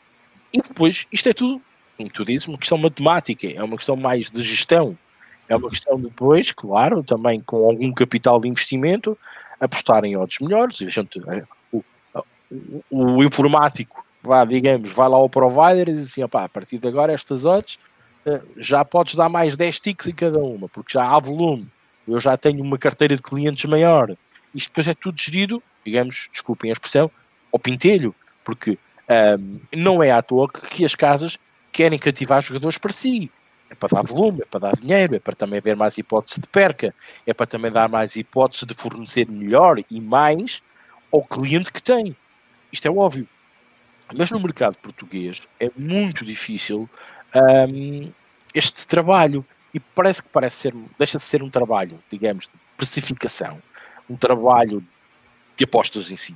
E 0.51 0.63
depois, 0.63 1.07
isto 1.13 1.29
é 1.29 1.35
tudo, 1.35 1.61
como 1.99 2.09
tu 2.09 2.25
dizes, 2.25 2.49
uma 2.49 2.57
questão 2.57 2.79
matemática, 2.79 3.47
é 3.47 3.63
uma 3.63 3.77
questão 3.77 3.95
mais 3.95 4.31
de 4.31 4.43
gestão. 4.43 4.97
É 5.47 5.55
uma 5.55 5.69
questão 5.69 6.01
depois, 6.01 6.51
claro, 6.51 7.03
também 7.03 7.41
com 7.41 7.69
algum 7.69 7.93
capital 7.93 8.41
de 8.41 8.49
investimento, 8.49 9.19
apostar 9.61 10.03
em 10.07 10.17
odds 10.17 10.39
melhores. 10.41 10.81
A 10.81 10.89
gente, 10.89 11.21
é, 11.29 11.45
o, 11.71 11.85
o, 12.91 13.19
o, 13.19 13.23
informático, 13.23 14.03
vá, 14.23 14.47
digamos, 14.47 14.91
vai 14.93 15.11
lá 15.11 15.19
ao 15.19 15.29
provider 15.29 15.91
e 15.91 15.93
diz 15.93 16.07
assim, 16.07 16.23
opá, 16.23 16.45
a 16.45 16.49
partir 16.49 16.79
de 16.79 16.89
agora 16.89 17.13
estas 17.13 17.45
odds 17.45 17.79
eh, 18.25 18.41
já 18.57 18.83
podes 18.83 19.15
dar 19.15 19.29
mais 19.29 19.59
10 19.59 19.79
ticks 19.79 20.07
em 20.07 20.15
cada 20.15 20.39
uma, 20.39 20.71
porque 20.71 20.95
já 20.95 21.05
há 21.05 21.21
volume. 21.21 21.69
Eu 22.09 22.19
já 22.19 22.35
tenho 22.35 22.63
uma 22.63 22.79
carteira 22.79 23.15
de 23.15 23.23
clientes 23.23 23.67
maior 23.67 24.17
isto 24.55 24.69
depois 24.69 24.87
é 24.89 24.95
tudo 24.95 25.21
gerido, 25.21 25.63
digamos, 25.85 26.29
desculpem 26.33 26.71
a 26.71 26.73
expressão, 26.73 27.11
ao 27.53 27.59
pintelho, 27.59 28.15
porque 28.45 28.79
um, 29.39 29.61
não 29.75 30.03
é 30.03 30.11
à 30.11 30.23
toa 30.23 30.49
que, 30.49 30.61
que 30.69 30.85
as 30.85 30.95
casas 30.95 31.39
querem 31.73 31.99
cativar 31.99 32.43
jogadores 32.43 32.79
para 32.79 32.93
si. 32.93 33.31
É 33.71 33.75
para 33.75 33.89
dar 33.97 34.03
volume, 34.03 34.43
é 34.43 34.45
para 34.45 34.61
dar 34.61 34.77
dinheiro, 34.77 35.17
é 35.17 35.19
para 35.19 35.35
também 35.35 35.59
haver 35.59 35.75
mais 35.75 35.99
hipótese 35.99 36.41
de 36.41 36.49
perca, 36.49 36.95
é 37.27 37.35
para 37.35 37.47
também 37.47 37.73
dar 37.73 37.89
mais 37.89 38.15
hipótese 38.15 38.65
de 38.65 38.75
fornecer 38.75 39.29
melhor 39.29 39.83
e 39.91 40.01
mais 40.01 40.63
ao 41.13 41.23
cliente 41.25 41.73
que 41.73 41.83
tem. 41.83 42.17
Isto 42.73 42.87
é 42.87 42.91
óbvio. 42.91 43.27
Mas 44.15 44.31
no 44.31 44.39
mercado 44.39 44.77
português 44.77 45.43
é 45.59 45.71
muito 45.77 46.25
difícil 46.25 46.89
um, 47.35 48.13
este 48.55 48.87
trabalho 48.87 49.45
e 49.73 49.81
parece 49.81 50.23
que 50.23 50.29
parece 50.29 50.57
ser, 50.57 50.75
deixa 50.99 51.17
de 51.17 51.25
ser 51.25 51.43
um 51.43 51.51
trabalho, 51.51 51.99
digamos, 52.11 52.45
de 52.45 52.53
precificação 52.77 53.61
um 54.09 54.17
trabalho 54.17 54.85
de 55.57 55.65
apostas 55.65 56.11
em 56.11 56.17
si, 56.17 56.35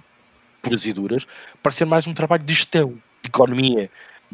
puras 0.63 0.87
e 0.87 0.93
duras, 0.93 1.27
para 1.63 1.73
ser 1.73 1.85
mais 1.85 2.07
um 2.07 2.15
trabalho 2.15 2.43
de 2.45 2.55
gestão, 2.55 2.91
de 3.23 3.29
economia, 3.29 3.91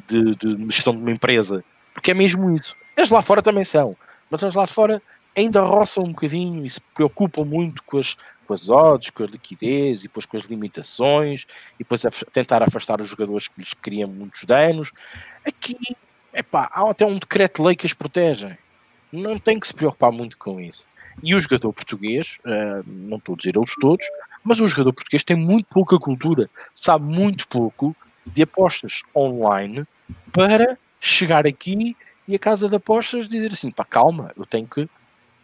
de, 0.07 0.35
de 0.37 0.67
gestão 0.71 0.95
de 0.95 1.01
uma 1.01 1.11
empresa. 1.11 1.65
Porque 1.93 2.11
é 2.11 2.15
mesmo 2.15 2.55
isso. 2.55 2.77
As 2.97 3.11
lá 3.11 3.23
fora 3.23 3.43
também 3.43 3.65
são, 3.65 3.97
mas 4.31 4.43
as 4.45 4.55
lá 4.55 4.67
fora 4.67 5.03
ainda 5.37 5.61
roçam 5.63 6.05
um 6.05 6.13
bocadinho 6.13 6.65
e 6.65 6.71
se 6.71 6.81
preocupam 6.95 7.45
muito 7.45 7.83
com 7.85 7.99
as, 7.99 8.17
com 8.47 8.55
as 8.55 8.69
odds, 8.69 9.11
com 9.11 9.25
a 9.25 9.27
liquidez 9.27 10.01
e 10.01 10.03
depois 10.05 10.27
com 10.27 10.37
as 10.37 10.45
limitações 10.45 11.47
e 11.75 11.79
depois 11.79 12.05
a 12.05 12.11
tentar 12.11 12.63
afastar 12.63 13.01
os 13.01 13.09
jogadores 13.09 13.49
que 13.49 13.59
lhes 13.59 13.75
criam 13.75 14.09
muitos 14.09 14.45
danos. 14.45 14.93
Aqui, 15.47 15.77
epá, 16.33 16.71
há 16.73 16.91
até 16.91 17.05
um 17.05 17.19
decreto-lei 17.19 17.75
que 17.75 17.87
as 17.87 17.95
protege. 17.95 18.57
Não 19.13 19.39
tem 19.39 19.59
que 19.59 19.67
se 19.67 19.75
preocupar 19.75 20.13
muito 20.13 20.37
com 20.39 20.61
isso. 20.61 20.87
E 21.23 21.35
o 21.35 21.41
jogador 21.41 21.73
português, 21.73 22.39
uh, 22.45 22.85
não 22.87 23.19
estou 23.19 23.35
a 23.35 23.39
dizer 23.39 23.57
eles 23.57 23.75
todos, 23.81 24.07
mas 24.43 24.61
o 24.61 24.67
jogador 24.67 24.93
português 24.93 25.25
tem 25.25 25.37
muito 25.37 25.67
pouca 25.67 25.99
cultura, 25.99 26.51
sabe 26.75 27.05
muito 27.05 27.47
pouco 27.49 27.97
de 28.27 28.43
apostas 28.43 29.03
online 29.15 29.87
para 30.33 30.79
chegar 31.01 31.47
aqui 31.47 31.97
e 32.27 32.35
a 32.35 32.39
casa 32.39 32.69
de 32.69 32.77
apostas 32.77 33.29
dizer 33.29 33.53
assim, 33.53 33.71
pá, 33.71 33.85
calma, 33.85 34.33
eu 34.37 34.47
tenho 34.47 34.67
que 34.67 34.89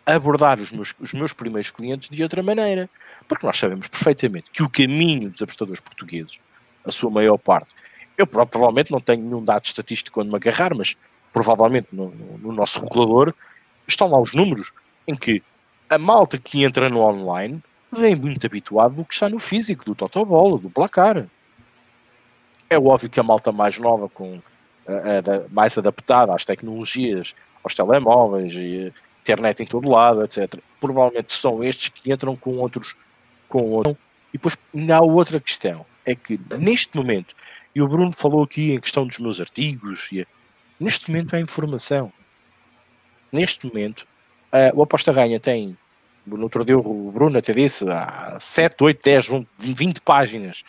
abordar 0.07 0.59
os 0.59 0.73
meus, 0.73 0.95
os 0.99 1.13
meus 1.13 1.33
primeiros 1.33 1.71
clientes 1.71 2.09
de 2.09 2.23
outra 2.23 2.43
maneira. 2.43 2.89
Porque 3.29 3.47
nós 3.47 3.59
sabemos 3.59 3.87
perfeitamente 3.89 4.51
que 4.51 4.63
o 4.63 4.69
caminho 4.69 5.31
dos 5.31 5.43
apostadores 5.43 5.81
portugueses, 5.81 6.39
a 6.85 6.91
sua 6.91 7.11
maior 7.11 7.39
parte, 7.39 7.69
eu 8.17 8.27
provavelmente 8.27 8.91
não 8.91 9.01
tenho 9.01 9.23
nenhum 9.23 9.45
dado 9.45 9.65
estatístico 9.65 10.21
onde 10.21 10.31
me 10.31 10.37
agarrar, 10.37 10.75
mas 10.75 10.97
provavelmente 11.33 11.89
no, 11.93 12.11
no, 12.11 12.39
no 12.39 12.53
nosso 12.53 12.81
regulador 12.81 13.35
estão 13.87 14.09
lá 14.09 14.21
os 14.21 14.33
números 14.33 14.73
em 15.07 15.15
que 15.15 15.43
a 15.91 15.99
malta 15.99 16.39
que 16.39 16.63
entra 16.63 16.89
no 16.89 17.01
online 17.01 17.61
vem 17.91 18.15
muito 18.15 18.47
habituado 18.47 18.95
do 18.95 19.05
que 19.05 19.13
está 19.13 19.29
no 19.29 19.41
físico, 19.41 19.85
do 19.85 19.95
totobola, 19.95 20.57
do 20.57 20.71
placar. 20.71 21.27
É 22.71 22.79
óbvio 22.79 23.11
que 23.11 23.19
a 23.19 23.25
malta 23.25 23.51
mais 23.51 23.77
nova, 23.77 24.09
com 24.09 24.41
mais 25.51 25.77
adaptada 25.77 26.33
às 26.33 26.45
tecnologias, 26.45 27.35
aos 27.63 27.75
telemóveis 27.75 28.55
e 28.55 28.93
internet 29.21 29.63
em 29.63 29.67
todo 29.67 29.91
lado, 29.91 30.23
etc. 30.23 30.61
Provavelmente 30.81 31.33
são 31.33 31.63
estes 31.63 31.89
que 31.89 32.13
entram 32.13 32.37
com 32.37 32.57
outros, 32.59 32.97
com. 33.49 33.83
E 34.33 34.39
depois 34.39 34.57
há 34.93 35.01
outra 35.03 35.41
questão, 35.41 35.85
é 36.07 36.15
que 36.15 36.41
neste 36.57 36.97
momento, 36.97 37.35
e 37.75 37.83
o 37.83 37.89
Bruno 37.89 38.13
falou 38.13 38.45
aqui 38.45 38.73
em 38.73 38.81
questão 38.81 39.05
dos 39.05 39.19
meus 39.19 39.41
artigos, 39.41 40.09
e 40.13 40.25
neste 40.79 41.11
momento 41.11 41.35
há 41.35 41.41
informação. 41.41 42.13
Neste 43.33 43.67
momento, 43.67 44.07
uh, 44.53 44.79
o 44.79 44.83
Aposta 44.83 45.13
Ganha 45.13 45.41
tem, 45.41 45.77
no 46.27 46.43
outro 46.43 46.65
dia 46.65 46.79
o 46.79 47.11
Bruno 47.11 47.39
até 47.39 47.53
disse, 47.53 47.85
há 47.89 48.39
7, 48.41 48.77
8, 48.83 49.03
10, 49.03 49.29
20 49.59 50.01
páginas 50.01 50.65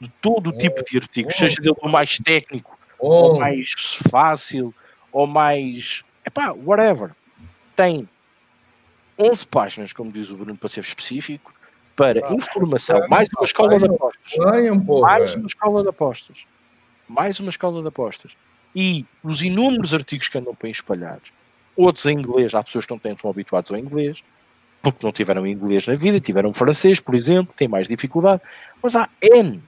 de 0.00 0.08
todo 0.20 0.50
o 0.50 0.52
tipo 0.56 0.82
de 0.84 0.98
artigos, 0.98 1.34
seja 1.34 1.60
dele 1.60 1.74
o 1.82 1.88
mais 1.88 2.18
técnico, 2.18 2.78
ou 2.98 3.38
mais 3.38 3.74
fácil, 4.10 4.74
ou 5.12 5.26
mais. 5.26 6.02
Epá, 6.24 6.52
whatever. 6.52 7.10
Tem 7.76 8.08
11 9.18 9.46
páginas, 9.46 9.92
como 9.92 10.10
diz 10.10 10.30
o 10.30 10.36
Bruno, 10.36 10.56
para 10.56 10.68
ser 10.68 10.80
específico, 10.80 11.52
para 11.94 12.20
ah, 12.26 12.34
informação, 12.34 13.06
mais 13.08 13.28
uma 13.36 13.44
escola 13.44 13.78
de 13.78 13.86
apostas. 13.86 14.36
Mais 14.98 15.34
uma 15.34 15.46
escola 15.46 15.82
de 15.82 15.88
apostas. 15.88 16.46
Mais 17.08 17.40
uma 17.40 17.50
escola 17.50 17.82
de 17.82 17.88
apostas. 17.88 18.36
E 18.74 19.04
os 19.22 19.42
inúmeros 19.42 19.92
artigos 19.92 20.28
que 20.28 20.38
andam 20.38 20.54
para 20.54 20.68
espalhar, 20.68 21.20
outros 21.76 22.06
em 22.06 22.18
inglês, 22.18 22.54
há 22.54 22.62
pessoas 22.62 22.86
que 22.86 22.92
não 22.92 23.12
estão 23.12 23.30
habituados 23.30 23.70
ao 23.70 23.76
inglês, 23.76 24.22
porque 24.82 25.04
não 25.04 25.12
tiveram 25.12 25.46
inglês 25.46 25.86
na 25.86 25.94
vida, 25.94 26.20
tiveram 26.20 26.52
francês, 26.52 27.00
por 27.00 27.14
exemplo, 27.14 27.54
têm 27.56 27.68
mais 27.68 27.86
dificuldade, 27.86 28.42
mas 28.82 28.96
há 28.96 29.08
N. 29.20 29.62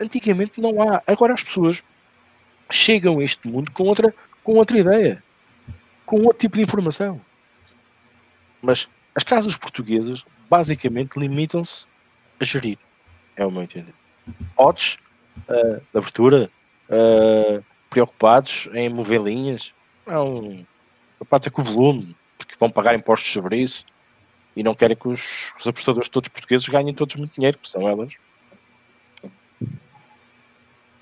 Antigamente 0.00 0.60
não 0.60 0.80
há. 0.82 1.02
Agora 1.06 1.34
as 1.34 1.42
pessoas 1.42 1.82
chegam 2.70 3.18
a 3.18 3.24
este 3.24 3.48
mundo 3.48 3.70
com 3.72 3.84
outra, 3.84 4.14
com 4.42 4.54
outra 4.54 4.78
ideia, 4.78 5.22
com 6.04 6.22
outro 6.22 6.38
tipo 6.38 6.56
de 6.56 6.62
informação. 6.62 7.20
Mas 8.62 8.88
as 9.14 9.22
casas 9.22 9.56
portuguesas 9.56 10.24
basicamente 10.48 11.18
limitam-se 11.18 11.86
a 12.40 12.44
gerir, 12.44 12.78
é 13.36 13.44
o 13.44 13.50
meu 13.50 13.62
entender. 13.62 13.94
Odds 14.56 14.98
uh, 15.48 15.80
de 15.92 15.98
abertura, 15.98 16.50
uh, 16.88 17.64
preocupados 17.88 18.68
em 18.72 18.88
mover 18.88 19.22
linhas, 19.22 19.72
não, 20.06 20.66
preocupados 21.16 21.46
é 21.46 21.50
com 21.50 21.62
o 21.62 21.64
volume, 21.64 22.16
porque 22.38 22.54
vão 22.58 22.70
pagar 22.70 22.94
impostos 22.94 23.32
sobre 23.32 23.56
isso 23.58 23.84
e 24.54 24.62
não 24.62 24.74
querem 24.74 24.96
que 24.96 25.06
os, 25.06 25.52
os 25.58 25.66
apostadores 25.66 26.08
todos 26.08 26.30
portugueses 26.30 26.66
ganhem 26.68 26.94
todos 26.94 27.14
muito 27.16 27.34
dinheiro, 27.34 27.58
que 27.58 27.68
são 27.68 27.86
elas. 27.88 28.12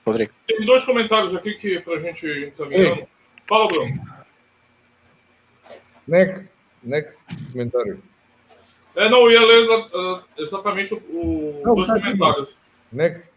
Rodrigo. 0.05 0.33
Tem 0.47 0.67
dois 0.67 0.85
comentários 0.85 1.35
aqui 1.35 1.55
que 1.55 1.79
pra 1.81 1.99
gente 1.99 2.27
encaminhando. 2.27 3.07
Fala, 3.47 3.69
Bruno. 3.69 4.25
Next, 6.07 6.55
next 6.83 7.25
comentário. 7.53 8.03
É, 8.97 9.09
não, 9.09 9.31
eu 9.31 9.33
ia 9.33 9.41
ler 9.41 9.69
uh, 9.69 10.25
exatamente 10.37 10.95
o, 10.95 11.63
não, 11.65 11.75
dois 11.75 11.89
tá 11.89 11.95
comentários. 11.95 12.49
Aqui. 12.49 12.59
Next. 12.93 13.31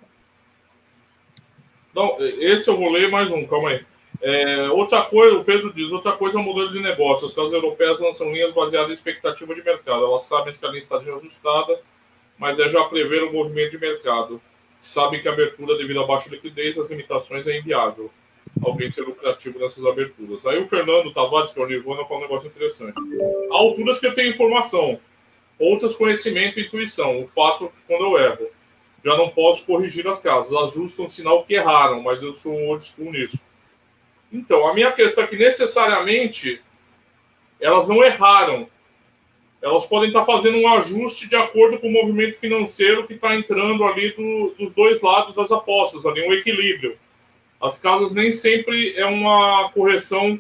Não, 1.95 2.17
esse 2.19 2.69
eu 2.69 2.77
vou 2.77 2.91
ler 2.91 3.09
mais 3.09 3.31
um, 3.31 3.45
calma 3.47 3.69
aí. 3.69 3.85
É, 4.21 4.69
outra 4.69 5.03
coisa, 5.03 5.37
o 5.37 5.43
Pedro 5.43 5.71
diz, 5.71 5.91
outra 5.91 6.11
coisa 6.11 6.37
é 6.37 6.41
o 6.41 6.43
modelo 6.43 6.71
de 6.71 6.79
negócio. 6.79 7.27
As 7.27 7.33
casas 7.33 7.53
europeias 7.53 7.99
lançam 7.99 8.31
linhas 8.31 8.53
baseadas 8.53 8.89
em 8.89 8.93
expectativa 8.93 9.53
de 9.53 9.63
mercado. 9.63 10.05
Elas 10.05 10.23
sabem 10.23 10.53
que 10.53 10.65
a 10.65 10.69
linha 10.69 10.79
está 10.79 10.97
ajustada, 10.97 11.79
mas 12.37 12.59
é 12.59 12.69
já 12.69 12.83
prever 12.85 13.23
o 13.23 13.33
movimento 13.33 13.71
de 13.71 13.79
mercado 13.79 14.41
sabem 14.81 15.21
que 15.21 15.27
a 15.27 15.33
abertura, 15.33 15.77
devido 15.77 16.01
à 16.01 16.07
baixa 16.07 16.29
liquidez, 16.29 16.77
as 16.77 16.89
limitações 16.89 17.47
é 17.47 17.57
inviável 17.57 18.11
alguém 18.65 18.89
ser 18.89 19.01
lucrativo 19.01 19.59
nessas 19.59 19.85
aberturas. 19.85 20.45
Aí 20.45 20.57
o 20.57 20.65
Fernando 20.65 21.13
Tavares, 21.13 21.51
que 21.51 21.59
é 21.59 21.63
o 21.63 21.67
Nirvana, 21.67 22.05
fala 22.05 22.19
um 22.19 22.23
negócio 22.23 22.47
interessante. 22.47 22.95
Há 23.51 23.55
alturas 23.55 23.99
que 23.99 24.07
eu 24.07 24.15
tenho 24.15 24.31
informação, 24.31 24.99
outras 25.59 25.95
conhecimento 25.95 26.59
e 26.59 26.65
intuição. 26.65 27.21
O 27.21 27.27
fato 27.27 27.65
é 27.65 27.67
que 27.67 27.73
quando 27.87 28.05
eu 28.05 28.19
erro, 28.19 28.47
já 29.03 29.15
não 29.15 29.29
posso 29.29 29.65
corrigir 29.65 30.07
as 30.07 30.19
casas. 30.19 30.53
Ajustam 30.53 31.05
um 31.05 31.09
sinal 31.09 31.43
que 31.43 31.53
erraram, 31.53 32.01
mas 32.01 32.21
eu 32.21 32.33
sou 32.33 32.53
old 32.53 32.83
school 32.83 33.11
nisso. 33.11 33.45
Então, 34.31 34.67
a 34.67 34.73
minha 34.73 34.91
questão 34.91 35.23
é 35.23 35.27
que 35.27 35.37
necessariamente 35.37 36.61
elas 37.59 37.87
não 37.87 38.03
erraram, 38.03 38.67
elas 39.61 39.85
podem 39.85 40.09
estar 40.09 40.25
fazendo 40.25 40.57
um 40.57 40.67
ajuste 40.67 41.27
de 41.27 41.35
acordo 41.35 41.79
com 41.79 41.87
o 41.87 41.91
movimento 41.91 42.37
financeiro 42.37 43.07
que 43.07 43.13
está 43.13 43.35
entrando 43.35 43.83
ali 43.83 44.11
do, 44.11 44.53
dos 44.57 44.73
dois 44.73 45.01
lados 45.01 45.35
das 45.35 45.51
apostas, 45.51 46.05
ali 46.05 46.21
um 46.27 46.33
equilíbrio. 46.33 46.97
As 47.59 47.79
casas 47.79 48.13
nem 48.13 48.31
sempre 48.31 48.93
é 48.95 49.05
uma 49.05 49.71
correção 49.73 50.39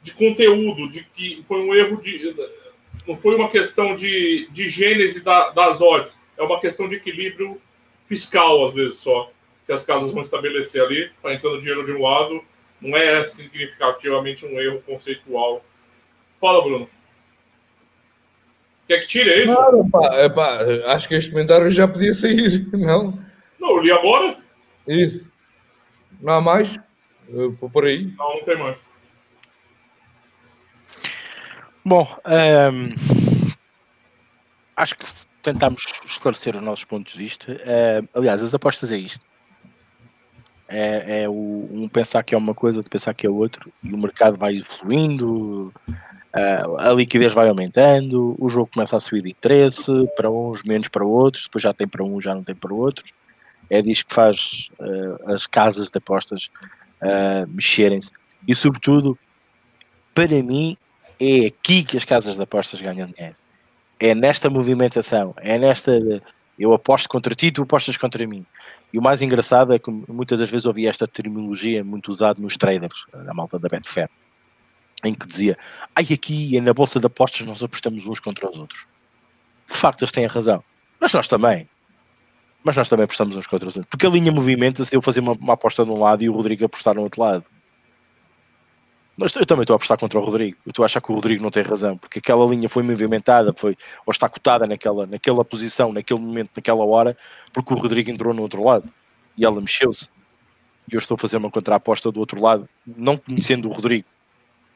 de 0.00 0.12
conteúdo, 0.12 0.88
de 0.88 1.02
que 1.14 1.42
foi 1.48 1.60
um 1.60 1.74
erro 1.74 2.00
de. 2.00 2.36
Não 3.06 3.16
foi 3.16 3.34
uma 3.34 3.48
questão 3.48 3.96
de, 3.96 4.46
de 4.50 4.68
gênese 4.68 5.24
da, 5.24 5.50
das 5.50 5.80
odds, 5.80 6.20
é 6.36 6.42
uma 6.42 6.60
questão 6.60 6.88
de 6.88 6.96
equilíbrio 6.96 7.60
fiscal, 8.06 8.66
às 8.66 8.74
vezes 8.74 8.98
só, 8.98 9.30
que 9.66 9.72
as 9.72 9.84
casas 9.84 10.12
vão 10.12 10.22
estabelecer 10.22 10.82
ali, 10.82 11.04
está 11.04 11.32
entrando 11.32 11.60
dinheiro 11.60 11.84
de 11.84 11.92
um 11.92 12.02
lado, 12.02 12.42
não 12.80 12.96
é 12.96 13.22
significativamente 13.24 14.44
um 14.44 14.60
erro 14.60 14.82
conceitual. 14.82 15.64
Fala, 16.40 16.62
Bruno. 16.62 16.88
Quer 18.86 19.00
que 19.00 19.06
tire 19.06 19.44
isso? 19.44 19.54
Claro, 19.54 19.88
pá, 19.90 20.30
pá, 20.30 20.58
acho 20.88 21.08
que 21.08 21.14
este 21.14 21.30
comentário 21.30 21.70
já 21.70 21.88
podia 21.88 22.12
sair, 22.12 22.68
não? 22.72 23.18
Não, 23.58 23.70
eu 23.70 23.82
li 23.82 23.90
agora. 23.90 24.36
Isso. 24.86 25.32
Não 26.20 26.34
há 26.34 26.40
mais? 26.40 26.76
Uh, 27.28 27.52
por 27.70 27.86
aí? 27.86 28.12
Não, 28.18 28.34
não 28.34 28.44
tem 28.44 28.58
mais. 28.58 28.76
Bom, 31.82 32.18
um, 32.26 32.32
ehm, 32.32 32.94
acho 34.76 34.94
que 34.96 35.04
tentamos 35.42 35.84
esclarecer 36.04 36.56
os 36.56 36.62
nossos 36.62 36.84
pontos 36.84 37.14
de 37.14 37.18
vista. 37.18 37.52
Uh, 37.52 38.08
aliás, 38.18 38.42
as 38.42 38.54
apostas 38.54 38.92
é 38.92 38.96
isto. 38.96 39.24
É, 40.68 41.22
é 41.22 41.28
o, 41.28 41.68
um 41.70 41.88
pensar 41.88 42.22
que 42.22 42.34
é 42.34 42.38
uma 42.38 42.54
coisa, 42.54 42.78
outro 42.78 42.90
pensar 42.90 43.12
que 43.14 43.26
é 43.26 43.30
outro, 43.30 43.72
e 43.82 43.92
o 43.92 43.98
mercado 43.98 44.38
vai 44.38 44.62
fluindo, 44.64 45.72
Uh, 46.34 46.76
a 46.78 46.90
liquidez 46.90 47.32
vai 47.32 47.48
aumentando, 47.48 48.34
o 48.40 48.48
jogo 48.48 48.68
começa 48.74 48.96
a 48.96 48.98
subir 48.98 49.22
de 49.22 49.30
interesse 49.30 49.92
para 50.16 50.28
uns, 50.28 50.64
menos 50.64 50.88
para 50.88 51.04
outros, 51.04 51.44
depois 51.44 51.62
já 51.62 51.72
tem 51.72 51.86
para 51.86 52.02
um, 52.02 52.20
já 52.20 52.34
não 52.34 52.42
tem 52.42 52.56
para 52.56 52.74
outros. 52.74 53.12
É 53.70 53.80
disso 53.80 54.04
que 54.04 54.12
faz 54.12 54.68
uh, 54.80 55.32
as 55.32 55.46
casas 55.46 55.90
de 55.90 55.98
apostas 55.98 56.50
uh, 57.00 57.48
mexerem-se. 57.48 58.10
E, 58.48 58.52
sobretudo, 58.52 59.16
para 60.12 60.42
mim, 60.42 60.76
é 61.20 61.46
aqui 61.46 61.84
que 61.84 61.96
as 61.96 62.04
casas 62.04 62.34
de 62.34 62.42
apostas 62.42 62.80
ganham 62.80 63.08
dinheiro. 63.14 63.36
É 64.00 64.12
nesta 64.12 64.50
movimentação, 64.50 65.34
é 65.38 65.56
nesta. 65.56 65.92
Eu 66.58 66.74
aposto 66.74 67.08
contra 67.08 67.32
ti, 67.32 67.52
tu 67.52 67.62
apostas 67.62 67.96
contra 67.96 68.26
mim. 68.26 68.44
E 68.94 68.98
o 68.98 69.02
mais 69.02 69.20
engraçado 69.20 69.74
é 69.74 69.78
que 69.78 69.90
muitas 69.90 70.38
das 70.38 70.48
vezes 70.48 70.66
ouvi 70.66 70.86
esta 70.86 71.04
terminologia 71.04 71.82
muito 71.82 72.12
usada 72.12 72.40
nos 72.40 72.56
traders, 72.56 73.04
na 73.12 73.34
malta 73.34 73.58
da 73.58 73.68
Betfair 73.68 74.08
em 75.04 75.14
que 75.14 75.26
dizia: 75.26 75.58
Ai, 75.94 76.06
aqui 76.12 76.58
na 76.60 76.72
bolsa 76.72 76.98
de 76.98 77.06
apostas 77.06 77.46
nós 77.46 77.62
apostamos 77.62 78.06
uns 78.06 78.20
contra 78.20 78.48
os 78.48 78.58
outros. 78.58 78.86
De 79.70 79.76
facto, 79.76 80.02
eles 80.02 80.12
têm 80.12 80.26
razão. 80.26 80.62
Mas 81.00 81.12
nós 81.12 81.28
também. 81.28 81.68
Mas 82.62 82.76
nós 82.76 82.88
também 82.88 83.04
apostamos 83.04 83.36
uns 83.36 83.46
contra 83.46 83.68
os 83.68 83.76
outros. 83.76 83.90
Porque 83.90 84.06
a 84.06 84.10
linha 84.10 84.32
movimenta-se 84.32 84.94
eu 84.94 85.02
fazer 85.02 85.20
uma, 85.20 85.32
uma, 85.32 85.52
aposta 85.54 85.84
de 85.84 85.90
um 85.90 85.98
lado 85.98 86.22
e 86.22 86.28
o 86.28 86.32
Rodrigo 86.32 86.64
apostar 86.64 86.94
no 86.94 87.02
outro 87.02 87.20
lado. 87.20 87.44
Mas 89.16 89.34
eu 89.36 89.46
também 89.46 89.62
estou 89.62 89.74
a 89.74 89.76
apostar 89.76 89.98
contra 89.98 90.18
o 90.18 90.22
Rodrigo. 90.22 90.56
Eu 90.66 90.70
estou 90.70 90.82
a 90.82 90.86
achar 90.86 91.00
que 91.00 91.10
o 91.10 91.14
Rodrigo 91.14 91.42
não 91.42 91.50
tem 91.50 91.62
razão, 91.62 91.96
porque 91.96 92.18
aquela 92.18 92.44
linha 92.46 92.68
foi 92.68 92.82
movimentada, 92.82 93.52
foi, 93.52 93.76
ou 94.04 94.10
está 94.10 94.28
cotada 94.28 94.66
naquela, 94.66 95.06
naquela 95.06 95.44
posição, 95.44 95.92
naquele 95.92 96.20
momento, 96.20 96.50
naquela 96.56 96.84
hora, 96.84 97.16
porque 97.52 97.72
o 97.72 97.76
Rodrigo 97.76 98.10
entrou 98.10 98.34
no 98.34 98.42
outro 98.42 98.64
lado 98.64 98.90
e 99.36 99.44
ela 99.44 99.60
mexeu-se. 99.60 100.08
E 100.90 100.94
eu 100.94 100.98
estou 100.98 101.14
a 101.14 101.18
fazer 101.18 101.36
uma 101.36 101.50
contraaposta 101.50 102.10
do 102.10 102.18
outro 102.18 102.40
lado, 102.40 102.68
não 102.84 103.16
conhecendo 103.16 103.68
o 103.68 103.72
Rodrigo, 103.72 104.06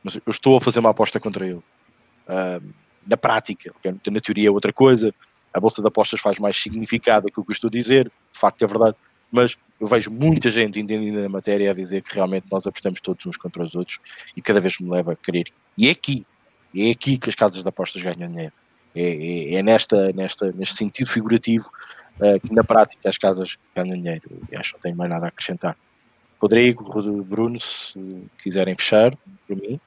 mas 0.02 0.14
eu 0.14 0.30
estou 0.30 0.56
a 0.56 0.60
fazer 0.60 0.78
uma 0.80 0.90
aposta 0.90 1.18
contra 1.18 1.44
ele. 1.44 1.62
Uh, 2.28 2.74
na 3.06 3.16
prática, 3.16 3.74
na 3.84 4.20
teoria 4.20 4.48
é 4.48 4.50
outra 4.50 4.72
coisa, 4.72 5.12
a 5.52 5.58
bolsa 5.58 5.82
de 5.82 5.88
apostas 5.88 6.20
faz 6.20 6.38
mais 6.38 6.56
significado 6.56 7.26
aquilo 7.26 7.44
que 7.44 7.50
eu 7.50 7.54
estou 7.54 7.68
a 7.68 7.70
dizer, 7.70 8.04
de 8.04 8.38
facto 8.38 8.62
é 8.62 8.66
verdade, 8.66 8.96
mas 9.30 9.56
eu 9.80 9.86
vejo 9.86 10.10
muita 10.10 10.50
gente 10.50 10.78
entendida 10.78 11.22
na 11.22 11.28
matéria 11.28 11.70
a 11.70 11.74
dizer 11.74 12.02
que 12.02 12.14
realmente 12.14 12.46
nós 12.50 12.66
apostamos 12.66 13.00
todos 13.00 13.24
uns 13.26 13.36
contra 13.36 13.62
os 13.62 13.74
outros 13.74 14.00
e 14.36 14.42
cada 14.42 14.60
vez 14.60 14.78
me 14.80 14.90
leva 14.90 15.12
a 15.12 15.16
querer. 15.16 15.46
E 15.76 15.88
é 15.88 15.90
aqui, 15.90 16.26
é 16.74 16.90
aqui 16.90 17.18
que 17.18 17.28
as 17.28 17.34
casas 17.34 17.62
de 17.62 17.68
apostas 17.68 18.02
ganham 18.02 18.28
dinheiro. 18.28 18.52
É, 18.94 19.02
é, 19.02 19.54
é 19.54 19.62
nesta, 19.62 20.12
nesta, 20.12 20.50
neste 20.52 20.76
sentido 20.76 21.08
figurativo 21.08 21.70
uh, 22.20 22.40
que 22.40 22.52
na 22.52 22.64
prática 22.64 23.08
as 23.08 23.16
casas 23.16 23.56
ganham 23.76 23.96
dinheiro. 23.96 24.28
E 24.50 24.56
acho 24.56 24.70
que 24.70 24.76
não 24.76 24.82
tenho 24.82 24.96
mais 24.96 25.10
nada 25.10 25.26
a 25.26 25.28
acrescentar. 25.28 25.76
Rodrigo, 26.40 26.84
Bruno, 27.24 27.60
se 27.60 28.22
quiserem 28.42 28.76
fechar, 28.76 29.16
para 29.46 29.56
mim. 29.56 29.80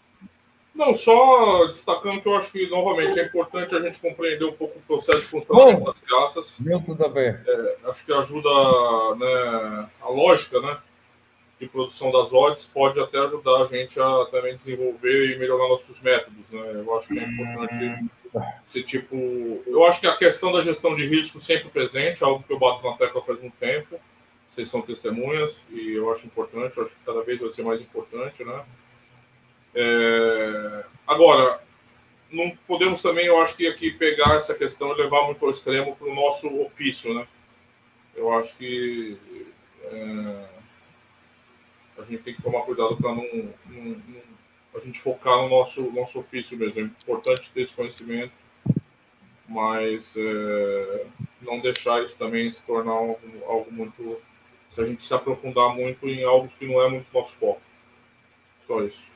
Não, 0.81 0.95
só 0.95 1.67
destacando 1.67 2.21
que 2.21 2.27
eu 2.27 2.35
acho 2.35 2.51
que, 2.51 2.67
novamente, 2.67 3.19
é 3.19 3.25
importante 3.25 3.75
a 3.75 3.79
gente 3.79 3.99
compreender 3.99 4.45
um 4.45 4.53
pouco 4.53 4.79
o 4.79 4.81
processo 4.81 5.19
de 5.19 5.27
funcionamento 5.27 5.83
das 5.83 6.01
casas. 6.01 6.55
Milton 6.59 6.95
da 6.95 7.05
é, 7.21 7.75
Acho 7.85 8.03
que 8.03 8.11
ajuda 8.11 8.49
né, 9.15 9.89
a 10.01 10.09
lógica 10.09 10.59
né, 10.59 10.79
de 11.59 11.67
produção 11.67 12.11
das 12.11 12.33
odds, 12.33 12.65
pode 12.65 12.99
até 12.99 13.19
ajudar 13.19 13.61
a 13.61 13.65
gente 13.67 13.99
a 13.99 14.25
também 14.31 14.55
desenvolver 14.55 15.35
e 15.35 15.37
melhorar 15.37 15.69
nossos 15.69 16.01
métodos. 16.01 16.49
Né? 16.49 16.71
Eu 16.73 16.97
acho 16.97 17.07
que 17.09 17.19
é 17.19 17.23
importante 17.25 18.09
esse 18.65 18.81
tipo. 18.81 19.61
Eu 19.67 19.85
acho 19.85 20.01
que 20.01 20.07
a 20.07 20.17
questão 20.17 20.51
da 20.51 20.63
gestão 20.63 20.95
de 20.95 21.05
risco 21.05 21.39
sempre 21.39 21.69
presente, 21.69 22.23
algo 22.23 22.43
que 22.43 22.51
eu 22.51 22.57
bato 22.57 22.83
na 22.83 22.97
tecla 22.97 23.21
faz 23.21 23.39
muito 23.39 23.55
tempo. 23.59 23.99
Vocês 24.49 24.67
são 24.67 24.81
testemunhas 24.81 25.61
e 25.69 25.93
eu 25.93 26.11
acho 26.11 26.25
importante, 26.25 26.75
eu 26.75 26.85
acho 26.85 26.95
que 26.95 27.05
cada 27.05 27.21
vez 27.21 27.39
vai 27.39 27.49
ser 27.51 27.61
mais 27.61 27.79
importante, 27.79 28.43
né? 28.43 28.65
É... 29.73 30.85
Agora, 31.07 31.61
não 32.31 32.55
podemos 32.67 33.01
também, 33.01 33.25
eu 33.25 33.41
acho 33.41 33.55
que 33.55 33.67
aqui 33.67 33.91
pegar 33.91 34.35
essa 34.35 34.55
questão 34.55 34.91
e 34.91 35.01
levar 35.01 35.25
muito 35.25 35.43
ao 35.43 35.51
extremo 35.51 35.95
para 35.95 36.07
o 36.07 36.15
nosso 36.15 36.47
ofício, 36.61 37.13
né? 37.13 37.27
Eu 38.15 38.33
acho 38.33 38.57
que 38.57 39.17
é... 39.83 40.45
a 41.97 42.03
gente 42.03 42.23
tem 42.23 42.33
que 42.33 42.41
tomar 42.41 42.61
cuidado 42.61 42.97
para 42.97 43.13
não, 43.13 43.25
não, 43.33 43.53
não, 43.65 44.21
a 44.75 44.79
gente 44.79 44.99
focar 44.99 45.37
no 45.37 45.49
nosso, 45.49 45.91
nosso 45.91 46.19
ofício 46.19 46.57
mesmo. 46.57 46.81
É 46.81 46.83
importante 46.83 47.51
ter 47.51 47.61
esse 47.61 47.73
conhecimento, 47.73 48.33
mas 49.47 50.15
é... 50.17 51.05
não 51.41 51.59
deixar 51.59 52.03
isso 52.03 52.17
também 52.17 52.49
se 52.49 52.65
tornar 52.65 52.93
algo, 52.93 53.19
algo 53.45 53.71
muito. 53.71 54.21
Se 54.69 54.81
a 54.81 54.85
gente 54.85 55.03
se 55.03 55.13
aprofundar 55.13 55.75
muito 55.75 56.07
em 56.07 56.23
algo 56.23 56.47
que 56.47 56.65
não 56.65 56.81
é 56.81 56.87
muito 56.87 57.07
nosso 57.13 57.35
foco. 57.35 57.61
Só 58.61 58.81
isso 58.83 59.11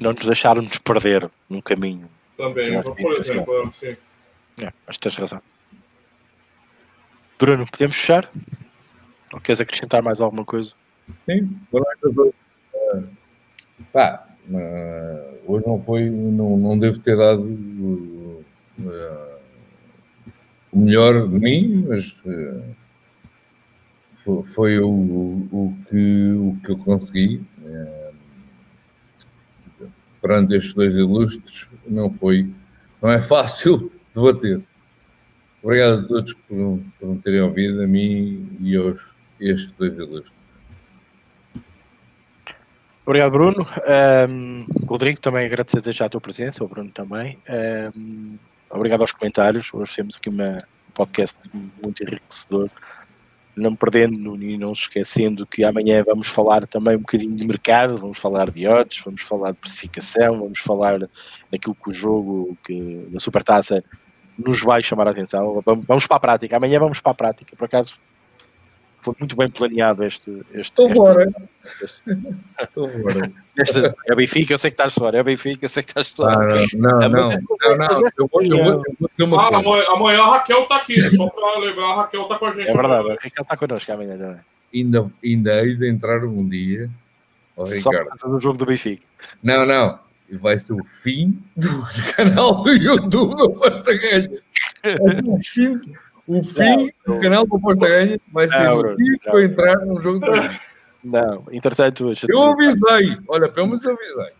não 0.00 0.12
nos 0.12 0.26
deixaram-nos 0.26 0.78
perder 0.78 1.30
no 1.48 1.62
caminho. 1.62 2.08
Também, 2.36 2.82
por 2.82 3.16
exemplo, 3.16 3.72
sim. 3.72 3.96
É, 4.60 4.72
acho 4.86 4.98
que 4.98 5.08
tens 5.08 5.14
razão. 5.14 5.40
Bruno, 7.38 7.66
podemos 7.70 7.96
fechar? 7.96 8.30
Ou 9.32 9.40
queres 9.40 9.60
acrescentar 9.60 10.02
mais 10.02 10.20
alguma 10.20 10.44
coisa? 10.44 10.72
Sim, 11.28 11.58
uh, 11.72 12.34
pá, 13.92 14.26
uh, 14.48 15.40
hoje 15.46 15.66
não 15.66 15.82
foi, 15.82 16.08
não, 16.08 16.56
não 16.56 16.78
devo 16.78 16.98
ter 16.98 17.16
dado 17.16 17.42
uh, 17.42 18.44
o 20.72 20.78
melhor 20.78 21.28
de 21.28 21.38
mim, 21.38 21.84
mas 21.88 22.12
uh, 22.24 22.62
foi, 24.14 24.42
foi 24.44 24.78
o, 24.78 24.88
o, 24.88 25.48
o, 25.52 25.76
que, 25.88 26.32
o 26.32 26.56
que 26.64 26.70
eu 26.70 26.78
consegui. 26.78 27.44
Perante 30.24 30.56
estes 30.56 30.72
dois 30.72 30.94
ilustres, 30.94 31.68
não 31.86 32.10
foi, 32.10 32.48
não 33.02 33.10
é 33.10 33.20
fácil 33.20 33.92
debater. 34.16 34.62
Obrigado 35.62 35.98
a 35.98 36.08
todos 36.08 36.32
por, 36.48 36.80
por 36.98 37.08
me 37.10 37.18
terem 37.18 37.42
ouvido, 37.42 37.82
a 37.82 37.86
mim 37.86 38.56
e 38.58 38.74
aos 38.74 39.04
estes 39.38 39.70
dois 39.72 39.92
ilustres. 39.92 40.32
Obrigado, 43.04 43.32
Bruno. 43.32 43.68
Um, 44.30 44.64
Rodrigo, 44.86 45.20
também 45.20 45.44
agradecer 45.44 45.92
já 45.92 46.06
a 46.06 46.08
tua 46.08 46.22
presença, 46.22 46.64
o 46.64 46.68
Bruno 46.68 46.90
também. 46.90 47.38
Um, 47.94 48.38
obrigado 48.70 49.02
aos 49.02 49.12
comentários. 49.12 49.74
Hoje 49.74 49.94
temos 49.94 50.16
aqui 50.16 50.30
uma, 50.30 50.52
um 50.54 50.92
podcast 50.94 51.38
muito 51.82 52.02
enriquecedor 52.02 52.70
não 53.56 53.76
perdendo 53.76 54.42
e 54.42 54.58
não 54.58 54.72
esquecendo 54.72 55.46
que 55.46 55.64
amanhã 55.64 56.02
vamos 56.04 56.28
falar 56.28 56.66
também 56.66 56.96
um 56.96 57.00
bocadinho 57.00 57.34
de 57.34 57.46
mercado, 57.46 57.96
vamos 57.98 58.18
falar 58.18 58.50
de 58.50 58.66
odds, 58.66 59.02
vamos 59.04 59.22
falar 59.22 59.52
de 59.52 59.58
precificação, 59.58 60.38
vamos 60.38 60.58
falar 60.58 61.08
daquilo 61.50 61.74
que 61.74 61.90
o 61.90 61.94
jogo, 61.94 62.58
que 62.64 63.08
a 63.14 63.20
Supertaça 63.20 63.84
nos 64.36 64.62
vai 64.62 64.82
chamar 64.82 65.06
a 65.06 65.10
atenção. 65.10 65.62
Vamos 65.86 66.06
para 66.06 66.16
a 66.16 66.20
prática, 66.20 66.56
amanhã 66.56 66.80
vamos 66.80 67.00
para 67.00 67.12
a 67.12 67.14
prática, 67.14 67.54
por 67.56 67.66
acaso 67.66 67.96
foi 69.04 69.14
muito 69.20 69.36
bem 69.36 69.50
planeado 69.50 70.02
este. 70.02 70.30
este 70.54 70.60
Estou 70.60 70.88
fora. 70.94 71.30
Esta, 73.56 73.94
é 74.06 74.12
o 74.12 74.16
Benfica, 74.16 74.54
eu 74.54 74.58
sei 74.58 74.70
que 74.70 74.74
estás 74.74 74.94
fora. 74.94 75.18
É 75.18 75.20
o 75.20 75.24
Benfica, 75.24 75.66
eu 75.66 75.68
sei 75.68 75.82
que 75.82 75.90
estás 75.90 76.08
fora. 76.08 76.54
Ah, 76.54 76.66
não, 76.74 76.98
não, 76.98 77.08
não, 77.10 77.28
não, 77.28 77.76
não. 77.76 78.10
Eu 78.16 78.28
vou, 78.32 78.42
eu 78.42 78.64
vou, 78.64 78.82
eu 79.18 79.28
vou 79.28 79.38
ah, 79.38 79.48
amanhã, 79.48 79.84
amanhã 79.90 80.22
a 80.22 80.30
Raquel 80.30 80.62
está 80.62 80.76
aqui, 80.76 81.10
só 81.10 81.28
para 81.28 81.58
lembrar, 81.58 81.84
a 81.84 81.96
Raquel 81.96 82.22
está 82.22 82.38
com 82.38 82.46
a 82.46 82.50
gente. 82.52 82.68
É 82.68 82.72
verdade, 82.72 83.10
a 83.10 83.14
Raquel 83.14 83.42
está 83.42 83.56
connosco 83.58 83.92
amanhã 83.92 84.16
também. 84.16 84.40
Ainda, 84.74 85.12
ainda 85.22 85.64
hei 85.64 85.76
de 85.76 85.88
entrar 85.88 86.24
um 86.24 86.48
dia. 86.48 86.90
Oh, 87.56 87.66
só 87.66 87.90
no 88.26 88.40
jogo 88.40 88.56
do 88.56 88.66
Benfica. 88.66 89.02
Não, 89.42 89.66
não. 89.66 89.98
Vai 90.32 90.58
ser 90.58 90.72
o 90.72 90.82
fim 91.02 91.38
do 91.54 91.68
canal 92.16 92.62
do 92.62 92.70
YouTube 92.70 93.36
do 93.36 93.50
Porta 93.50 93.94
Ganha. 93.94 94.30
É 94.82 94.96
o 94.96 95.38
fim 95.42 95.78
o 96.26 96.42
fim 96.42 96.92
não, 97.06 97.14
do 97.14 97.20
canal 97.20 97.46
do 97.46 97.60
Porta 97.60 97.86
Ganha 97.86 98.20
vai 98.32 98.48
ser 98.48 98.64
não, 98.64 98.78
o 98.78 98.96
fim 98.96 99.18
para 99.18 99.44
entrar 99.44 99.76
num 99.86 100.00
jogo 100.00 100.20
de 100.20 100.60
Não, 101.04 101.44
entretanto. 101.52 102.12
Eu 102.28 102.42
avisei, 102.42 103.18
olha, 103.28 103.48
pelo 103.48 103.68
menos 103.68 103.86
avisei. 103.86 104.32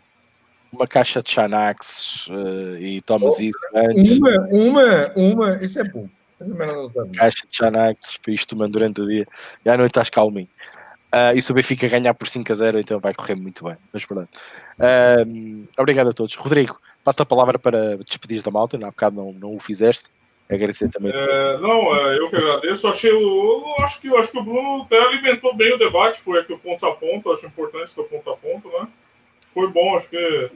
Uma 0.72 0.86
caixa 0.88 1.22
de 1.22 1.30
Xanax 1.30 2.26
uh, 2.28 2.76
e 2.78 3.00
tomas 3.02 3.36
oh, 3.38 3.42
isso 3.42 3.58
antes. 3.74 4.18
Uma, 4.18 4.48
uma, 4.50 5.12
uma, 5.14 5.64
isso 5.64 5.78
é 5.78 5.84
bom. 5.84 6.08
Caixa 7.16 7.46
de 7.48 7.56
Xanax, 7.56 8.18
para 8.18 8.32
isto 8.32 8.48
tomando 8.56 8.72
durante 8.72 9.00
o 9.00 9.06
dia. 9.06 9.26
E 9.64 9.70
à 9.70 9.76
noite 9.76 9.90
estás 9.90 10.10
calminho. 10.10 10.48
Uh, 11.14 11.36
e 11.36 11.40
se 11.40 11.52
o 11.52 11.54
Benfica 11.54 11.86
ganhar 11.86 12.12
por 12.12 12.26
5 12.26 12.50
a 12.50 12.54
0, 12.56 12.80
então 12.80 12.98
vai 12.98 13.14
correr 13.14 13.36
muito 13.36 13.62
bem. 13.62 13.76
Mas 13.92 14.04
pronto. 14.04 14.28
Uh, 14.78 15.64
obrigado 15.78 16.08
a 16.08 16.12
todos. 16.12 16.34
Rodrigo, 16.34 16.80
passo 17.04 17.22
a 17.22 17.26
palavra 17.26 17.56
para 17.56 17.98
despedir 17.98 18.42
da 18.42 18.50
malta. 18.50 18.76
Há 18.78 18.90
bocado 18.90 19.16
não, 19.16 19.32
não 19.32 19.54
o 19.54 19.60
fizeste. 19.60 20.08
Agradecer 20.48 20.90
também. 20.90 21.10
É, 21.14 21.58
não, 21.58 21.96
é, 21.96 22.18
eu 22.18 22.28
que 22.28 22.36
agradeço. 22.36 22.86
Achei 22.86 23.12
o, 23.12 23.74
acho 23.80 24.00
que 24.00 24.14
acho 24.14 24.30
que 24.30 24.38
o 24.38 24.42
Bruno 24.42 24.82
até 24.82 25.00
alimentou 25.00 25.54
bem 25.54 25.72
o 25.72 25.78
debate, 25.78 26.20
foi 26.20 26.38
aqui 26.38 26.52
o 26.52 26.58
ponto 26.58 26.84
a 26.86 26.94
ponto, 26.94 27.32
acho 27.32 27.46
importante 27.46 27.94
que 27.94 28.00
o 28.00 28.04
ponto 28.04 28.30
a 28.30 28.36
ponto, 28.36 28.68
né? 28.68 28.88
Foi 29.46 29.68
bom, 29.68 29.96
acho 29.96 30.08
que 30.10 30.50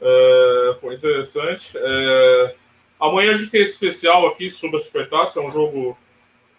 é, 0.00 0.76
foi 0.80 0.94
interessante. 0.94 1.72
É, 1.76 2.54
amanhã 2.98 3.32
a 3.32 3.36
gente 3.36 3.50
tem 3.50 3.60
esse 3.60 3.72
especial 3.72 4.26
aqui 4.26 4.50
sobre 4.50 4.78
a 4.78 4.80
Supertaça, 4.80 5.38
é 5.38 5.42
um 5.42 5.50
jogo 5.50 5.98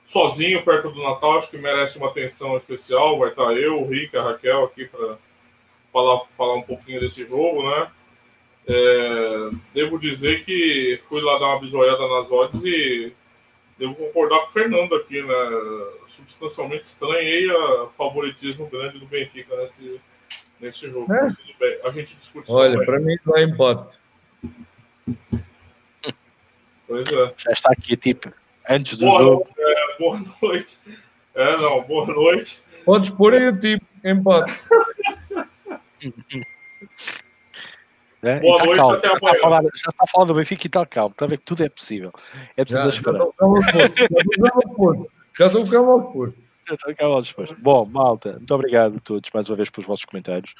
sozinho 0.03 0.63
perto 0.63 0.91
do 0.91 1.01
Natal, 1.01 1.39
acho 1.39 1.49
que 1.49 1.57
merece 1.57 1.97
uma 1.97 2.09
atenção 2.09 2.55
especial. 2.57 3.17
Vai 3.17 3.29
estar 3.29 3.53
eu, 3.53 3.81
o 3.81 3.87
Rick, 3.87 4.15
a 4.15 4.21
Raquel 4.21 4.65
aqui 4.65 4.85
para 4.85 5.17
falar, 5.91 6.25
falar 6.37 6.55
um 6.55 6.61
pouquinho 6.61 6.99
desse 6.99 7.25
jogo, 7.27 7.67
né? 7.67 7.89
É, 8.67 9.49
devo 9.73 9.99
dizer 9.99 10.43
que 10.43 10.99
fui 11.03 11.21
lá 11.21 11.37
dar 11.37 11.47
uma 11.47 11.59
bisoiada 11.59 12.07
nas 12.07 12.31
odds 12.31 12.63
e 12.65 13.13
devo 13.77 13.93
concordar 13.93 14.39
com 14.39 14.45
o 14.45 14.51
Fernando 14.51 14.95
aqui, 14.95 15.21
né? 15.21 15.33
Substancialmente 16.07 16.83
estranhei 16.83 17.47
a 17.51 17.87
favoritismo 17.95 18.67
grande 18.67 18.97
do 18.97 19.05
Benfica 19.05 19.55
nesse, 19.57 20.01
nesse 20.59 20.89
jogo. 20.89 21.13
É? 21.13 21.27
Tudo 21.27 21.53
bem, 21.59 21.79
a 21.83 21.89
gente 21.91 22.15
discute 22.15 22.51
Olha, 22.51 22.83
para 22.83 22.99
mim 22.99 23.15
não 23.23 23.37
é 23.37 23.43
empate. 23.43 23.99
Pois 26.87 27.07
é. 27.07 27.33
Já 27.37 27.51
está 27.51 27.71
aqui, 27.71 27.95
tipo, 27.95 28.31
antes 28.67 28.97
do 28.97 29.05
boa 29.05 29.19
jogo. 29.19 29.47
É, 29.57 29.97
boa 29.99 30.19
noite. 30.41 30.79
É, 31.35 31.57
não, 31.57 31.83
boa 31.83 32.07
noite. 32.07 32.63
Podes 32.83 33.11
pôr 33.11 33.33
aí 33.33 33.47
o 33.49 33.59
tipo, 33.59 33.85
empate. 34.03 34.53
Né? 38.25 38.39
Boa 38.39 38.57
tá 38.57 38.65
noite, 38.65 38.77
calmo. 38.77 38.93
até 38.95 39.07
amanhã. 39.07 39.39
Falar, 39.39 39.61
já 39.61 39.69
está 39.69 39.91
a 40.03 40.07
falar 40.07 40.25
do 40.25 40.33
Benfica 40.33 40.65
e 40.65 40.67
está 40.67 40.83
calmo. 40.83 41.11
Está 41.11 41.25
a 41.25 41.27
ver 41.27 41.37
que 41.37 41.45
tudo 41.45 41.63
é 41.63 41.69
possível. 41.69 42.11
É 42.57 42.65
preciso 42.65 42.89
já, 42.89 42.89
esperar. 42.89 43.19
Já 45.37 45.45
estou 45.45 45.67
calmo 45.67 45.91
ao 45.91 46.11
posto. 46.11 46.41
Já 46.67 46.73
estou 46.73 46.95
calmo 46.95 47.13
ao 47.17 47.23
posto. 47.23 47.55
Bom, 47.59 47.85
malta, 47.85 48.33
muito 48.33 48.55
obrigado 48.55 48.95
a 48.95 48.99
todos 48.99 49.29
mais 49.31 49.47
uma 49.47 49.55
vez 49.55 49.69
pelos 49.69 49.85
vossos 49.85 50.05
comentários. 50.05 50.55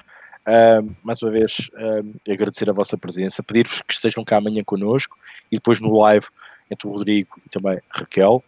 Uh, 0.47 0.95
mais 1.01 1.19
uma 1.23 1.31
vez, 1.31 1.71
uh, 1.73 2.31
agradecer 2.31 2.69
a 2.69 2.73
vossa 2.73 2.95
presença, 2.95 3.41
pedir-vos 3.41 3.81
que 3.81 3.93
estejam 3.93 4.23
cá 4.23 4.37
amanhã 4.37 4.63
connosco 4.63 5.17
e 5.51 5.55
depois 5.55 5.79
no 5.79 5.99
live 6.01 6.27
entre 6.69 6.87
o 6.87 6.91
Rodrigo 6.91 7.41
e 7.47 7.49
também 7.49 7.79
Raquel 7.89 8.43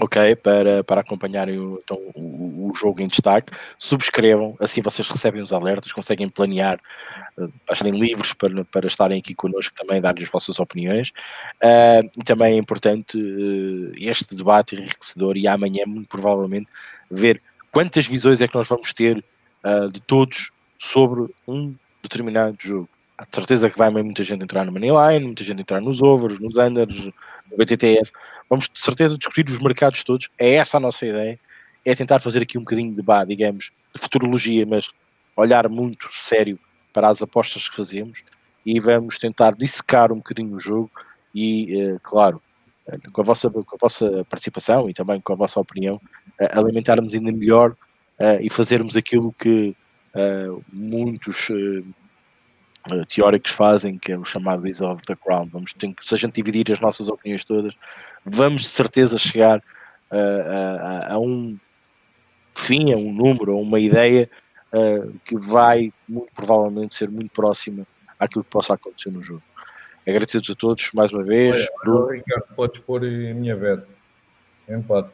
ok? 0.00 0.36
Para, 0.36 0.84
para 0.84 1.00
acompanharem 1.00 1.58
o, 1.58 1.80
então, 1.82 1.98
o, 2.14 2.47
o, 2.70 2.74
jogo 2.74 3.00
em 3.00 3.06
destaque. 3.06 3.52
Subscrevam, 3.78 4.56
assim 4.60 4.82
vocês 4.82 5.08
recebem 5.08 5.42
os 5.42 5.52
alertas, 5.52 5.92
conseguem 5.92 6.28
planear, 6.28 6.80
uh, 7.36 7.52
estarem 7.70 7.98
livres 7.98 8.32
para, 8.32 8.64
para 8.64 8.86
estarem 8.86 9.18
aqui 9.18 9.34
connosco 9.34 9.74
também, 9.74 10.00
dar-lhes 10.00 10.24
as 10.24 10.30
vossas 10.30 10.58
opiniões. 10.58 11.12
Uh, 11.62 12.24
também 12.24 12.54
é 12.54 12.56
importante 12.56 13.18
uh, 13.18 13.92
este 13.96 14.34
debate 14.34 14.76
enriquecedor 14.76 15.36
e 15.36 15.46
amanhã, 15.46 15.84
muito 15.86 16.08
provavelmente, 16.08 16.68
ver 17.10 17.40
quantas 17.72 18.06
visões 18.06 18.40
é 18.40 18.48
que 18.48 18.54
nós 18.54 18.68
vamos 18.68 18.92
ter 18.92 19.24
uh, 19.64 19.90
de 19.90 20.00
todos 20.00 20.50
sobre 20.78 21.32
um 21.46 21.74
determinado 22.02 22.56
jogo. 22.58 22.88
Há 23.16 23.26
certeza 23.32 23.68
que 23.68 23.76
vai 23.76 23.90
muita 23.90 24.22
gente 24.22 24.44
entrar 24.44 24.64
no 24.64 24.70
Moneyline, 24.70 25.26
muita 25.26 25.42
gente 25.42 25.60
entrar 25.60 25.80
nos 25.80 26.00
overs, 26.00 26.38
nos 26.38 26.56
unders, 26.56 27.04
no 27.50 27.56
BTTS. 27.56 28.12
Vamos 28.48 28.68
de 28.72 28.80
certeza 28.80 29.18
discutir 29.18 29.50
os 29.50 29.58
mercados 29.58 30.04
todos. 30.04 30.28
É 30.38 30.54
essa 30.54 30.76
a 30.76 30.80
nossa 30.80 31.04
ideia. 31.04 31.38
É 31.88 31.94
tentar 31.94 32.20
fazer 32.20 32.42
aqui 32.42 32.58
um 32.58 32.60
bocadinho 32.60 32.94
de, 32.94 33.00
bah, 33.00 33.24
digamos, 33.24 33.70
de 33.94 34.00
futurologia, 34.00 34.66
mas 34.66 34.90
olhar 35.34 35.66
muito 35.70 36.06
sério 36.12 36.58
para 36.92 37.08
as 37.08 37.22
apostas 37.22 37.66
que 37.66 37.76
fazemos 37.76 38.22
e 38.66 38.78
vamos 38.78 39.16
tentar 39.16 39.52
dissecar 39.52 40.12
um 40.12 40.16
bocadinho 40.16 40.54
o 40.54 40.60
jogo 40.60 40.90
e, 41.34 41.82
uh, 41.82 42.00
claro, 42.02 42.42
uh, 42.86 43.10
com, 43.10 43.22
a 43.22 43.24
vossa, 43.24 43.48
com 43.48 43.60
a 43.60 43.78
vossa 43.80 44.22
participação 44.28 44.90
e 44.90 44.92
também 44.92 45.18
com 45.18 45.32
a 45.32 45.36
vossa 45.36 45.58
opinião, 45.58 45.96
uh, 45.96 46.58
alimentarmos 46.58 47.14
ainda 47.14 47.32
melhor 47.32 47.74
e 48.40 48.50
fazermos 48.50 48.96
aquilo 48.96 49.32
que 49.32 49.76
muitos 50.72 51.48
teóricos 53.08 53.52
fazem, 53.52 53.96
que 53.96 54.10
é 54.10 54.18
o 54.18 54.24
chamado 54.24 54.68
Is 54.68 54.80
of 54.80 55.00
the 55.06 55.14
Crown. 55.14 55.48
Vamos, 55.52 55.72
tem, 55.72 55.94
se 56.02 56.14
a 56.14 56.18
gente 56.18 56.34
dividir 56.34 56.72
as 56.72 56.80
nossas 56.80 57.08
opiniões 57.08 57.44
todas, 57.44 57.74
vamos 58.24 58.62
de 58.62 58.68
certeza 58.70 59.16
chegar 59.16 59.58
uh, 59.58 61.10
a, 61.10 61.14
a, 61.14 61.18
um 61.20 61.56
fim, 62.58 62.92
a 62.92 62.96
um 62.96 63.12
número, 63.12 63.52
a 63.52 63.56
uma 63.56 63.78
ideia 63.80 64.28
uh, 64.72 65.12
que 65.24 65.36
vai 65.36 65.92
muito 66.08 66.28
provavelmente 66.34 66.94
ser 66.94 67.08
muito 67.10 67.30
próxima 67.30 67.86
àquilo 68.18 68.44
que 68.44 68.50
possa 68.50 68.74
acontecer 68.74 69.10
no 69.10 69.22
jogo. 69.22 69.42
Agradeço 70.06 70.52
a 70.52 70.54
todos 70.54 70.90
mais 70.94 71.12
uma 71.12 71.22
vez. 71.22 71.66
Olha, 71.86 72.16
Ricardo, 72.16 72.46
podes 72.56 72.80
pôr 72.80 73.04
a 73.04 73.34
minha 73.34 73.54
veta. 73.54 73.86
Empate. 74.68 75.10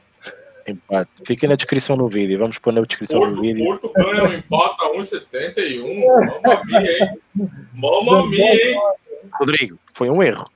Empate. 0.66 1.11
Fica 1.27 1.49
na 1.49 1.57
descrição 1.57 1.97
no 1.97 2.09
vídeo. 2.09 2.39
Vamos 2.39 2.59
pôr 2.59 2.73
na 2.73 2.81
descrição 2.83 3.19
Porto, 3.19 3.35
no 3.35 3.43
vídeo. 3.43 3.65
Porto 3.65 3.93
ganha 3.93 4.25
um 4.25 4.33
empate 4.33 4.77
a 4.81 4.93
1,71. 4.97 6.07
Mamma 6.15 6.65
mia, 6.65 6.81
hein? 6.81 7.21
Mamma 7.75 8.29
mia, 8.29 8.53
hein? 8.53 8.81
Rodrigo, 9.33 9.79
foi 9.93 10.09
um 10.09 10.23
erro. 10.23 10.49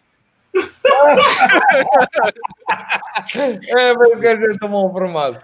É, 3.76 3.94
mas 3.94 4.20
que 4.20 4.26
a 4.26 4.36
gente 4.36 4.58
tomou 4.58 4.88
um 4.88 4.92
formado. 4.92 5.38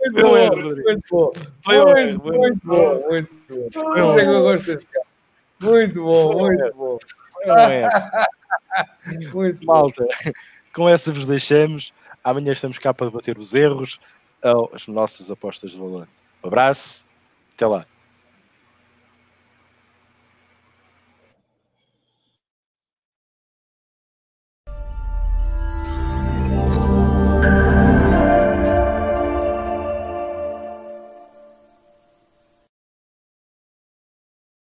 Muito 0.00 0.22
bom, 0.22 0.56
muito 0.56 1.02
bom. 1.10 1.32
Muito, 1.66 2.22
muito 2.24 2.66
bom, 2.66 3.02
muito 3.08 3.30
bom. 3.48 3.94
Não 3.96 4.14
sei 4.14 4.24
que 4.24 4.30
eu 4.30 4.42
gosto 4.42 4.66
desse 4.66 4.86
cara. 4.86 5.06
Muito 5.60 6.00
bom, 6.00 6.38
muito 6.38 6.74
bom. 6.74 6.98
Muito 9.32 9.64
malta. 9.66 10.06
Com 10.74 10.88
essa 10.88 11.12
vos 11.12 11.26
deixamos. 11.26 11.92
Amanhã 12.22 12.52
estamos 12.52 12.78
cá 12.78 12.94
para 12.94 13.06
debater 13.08 13.38
os 13.38 13.54
erros, 13.54 13.98
as 14.74 14.86
nossas 14.86 15.30
apostas 15.30 15.72
de 15.72 15.78
valor. 15.78 16.06
Um 16.42 16.48
abraço, 16.48 17.06
até 17.54 17.66
lá. 17.66 17.86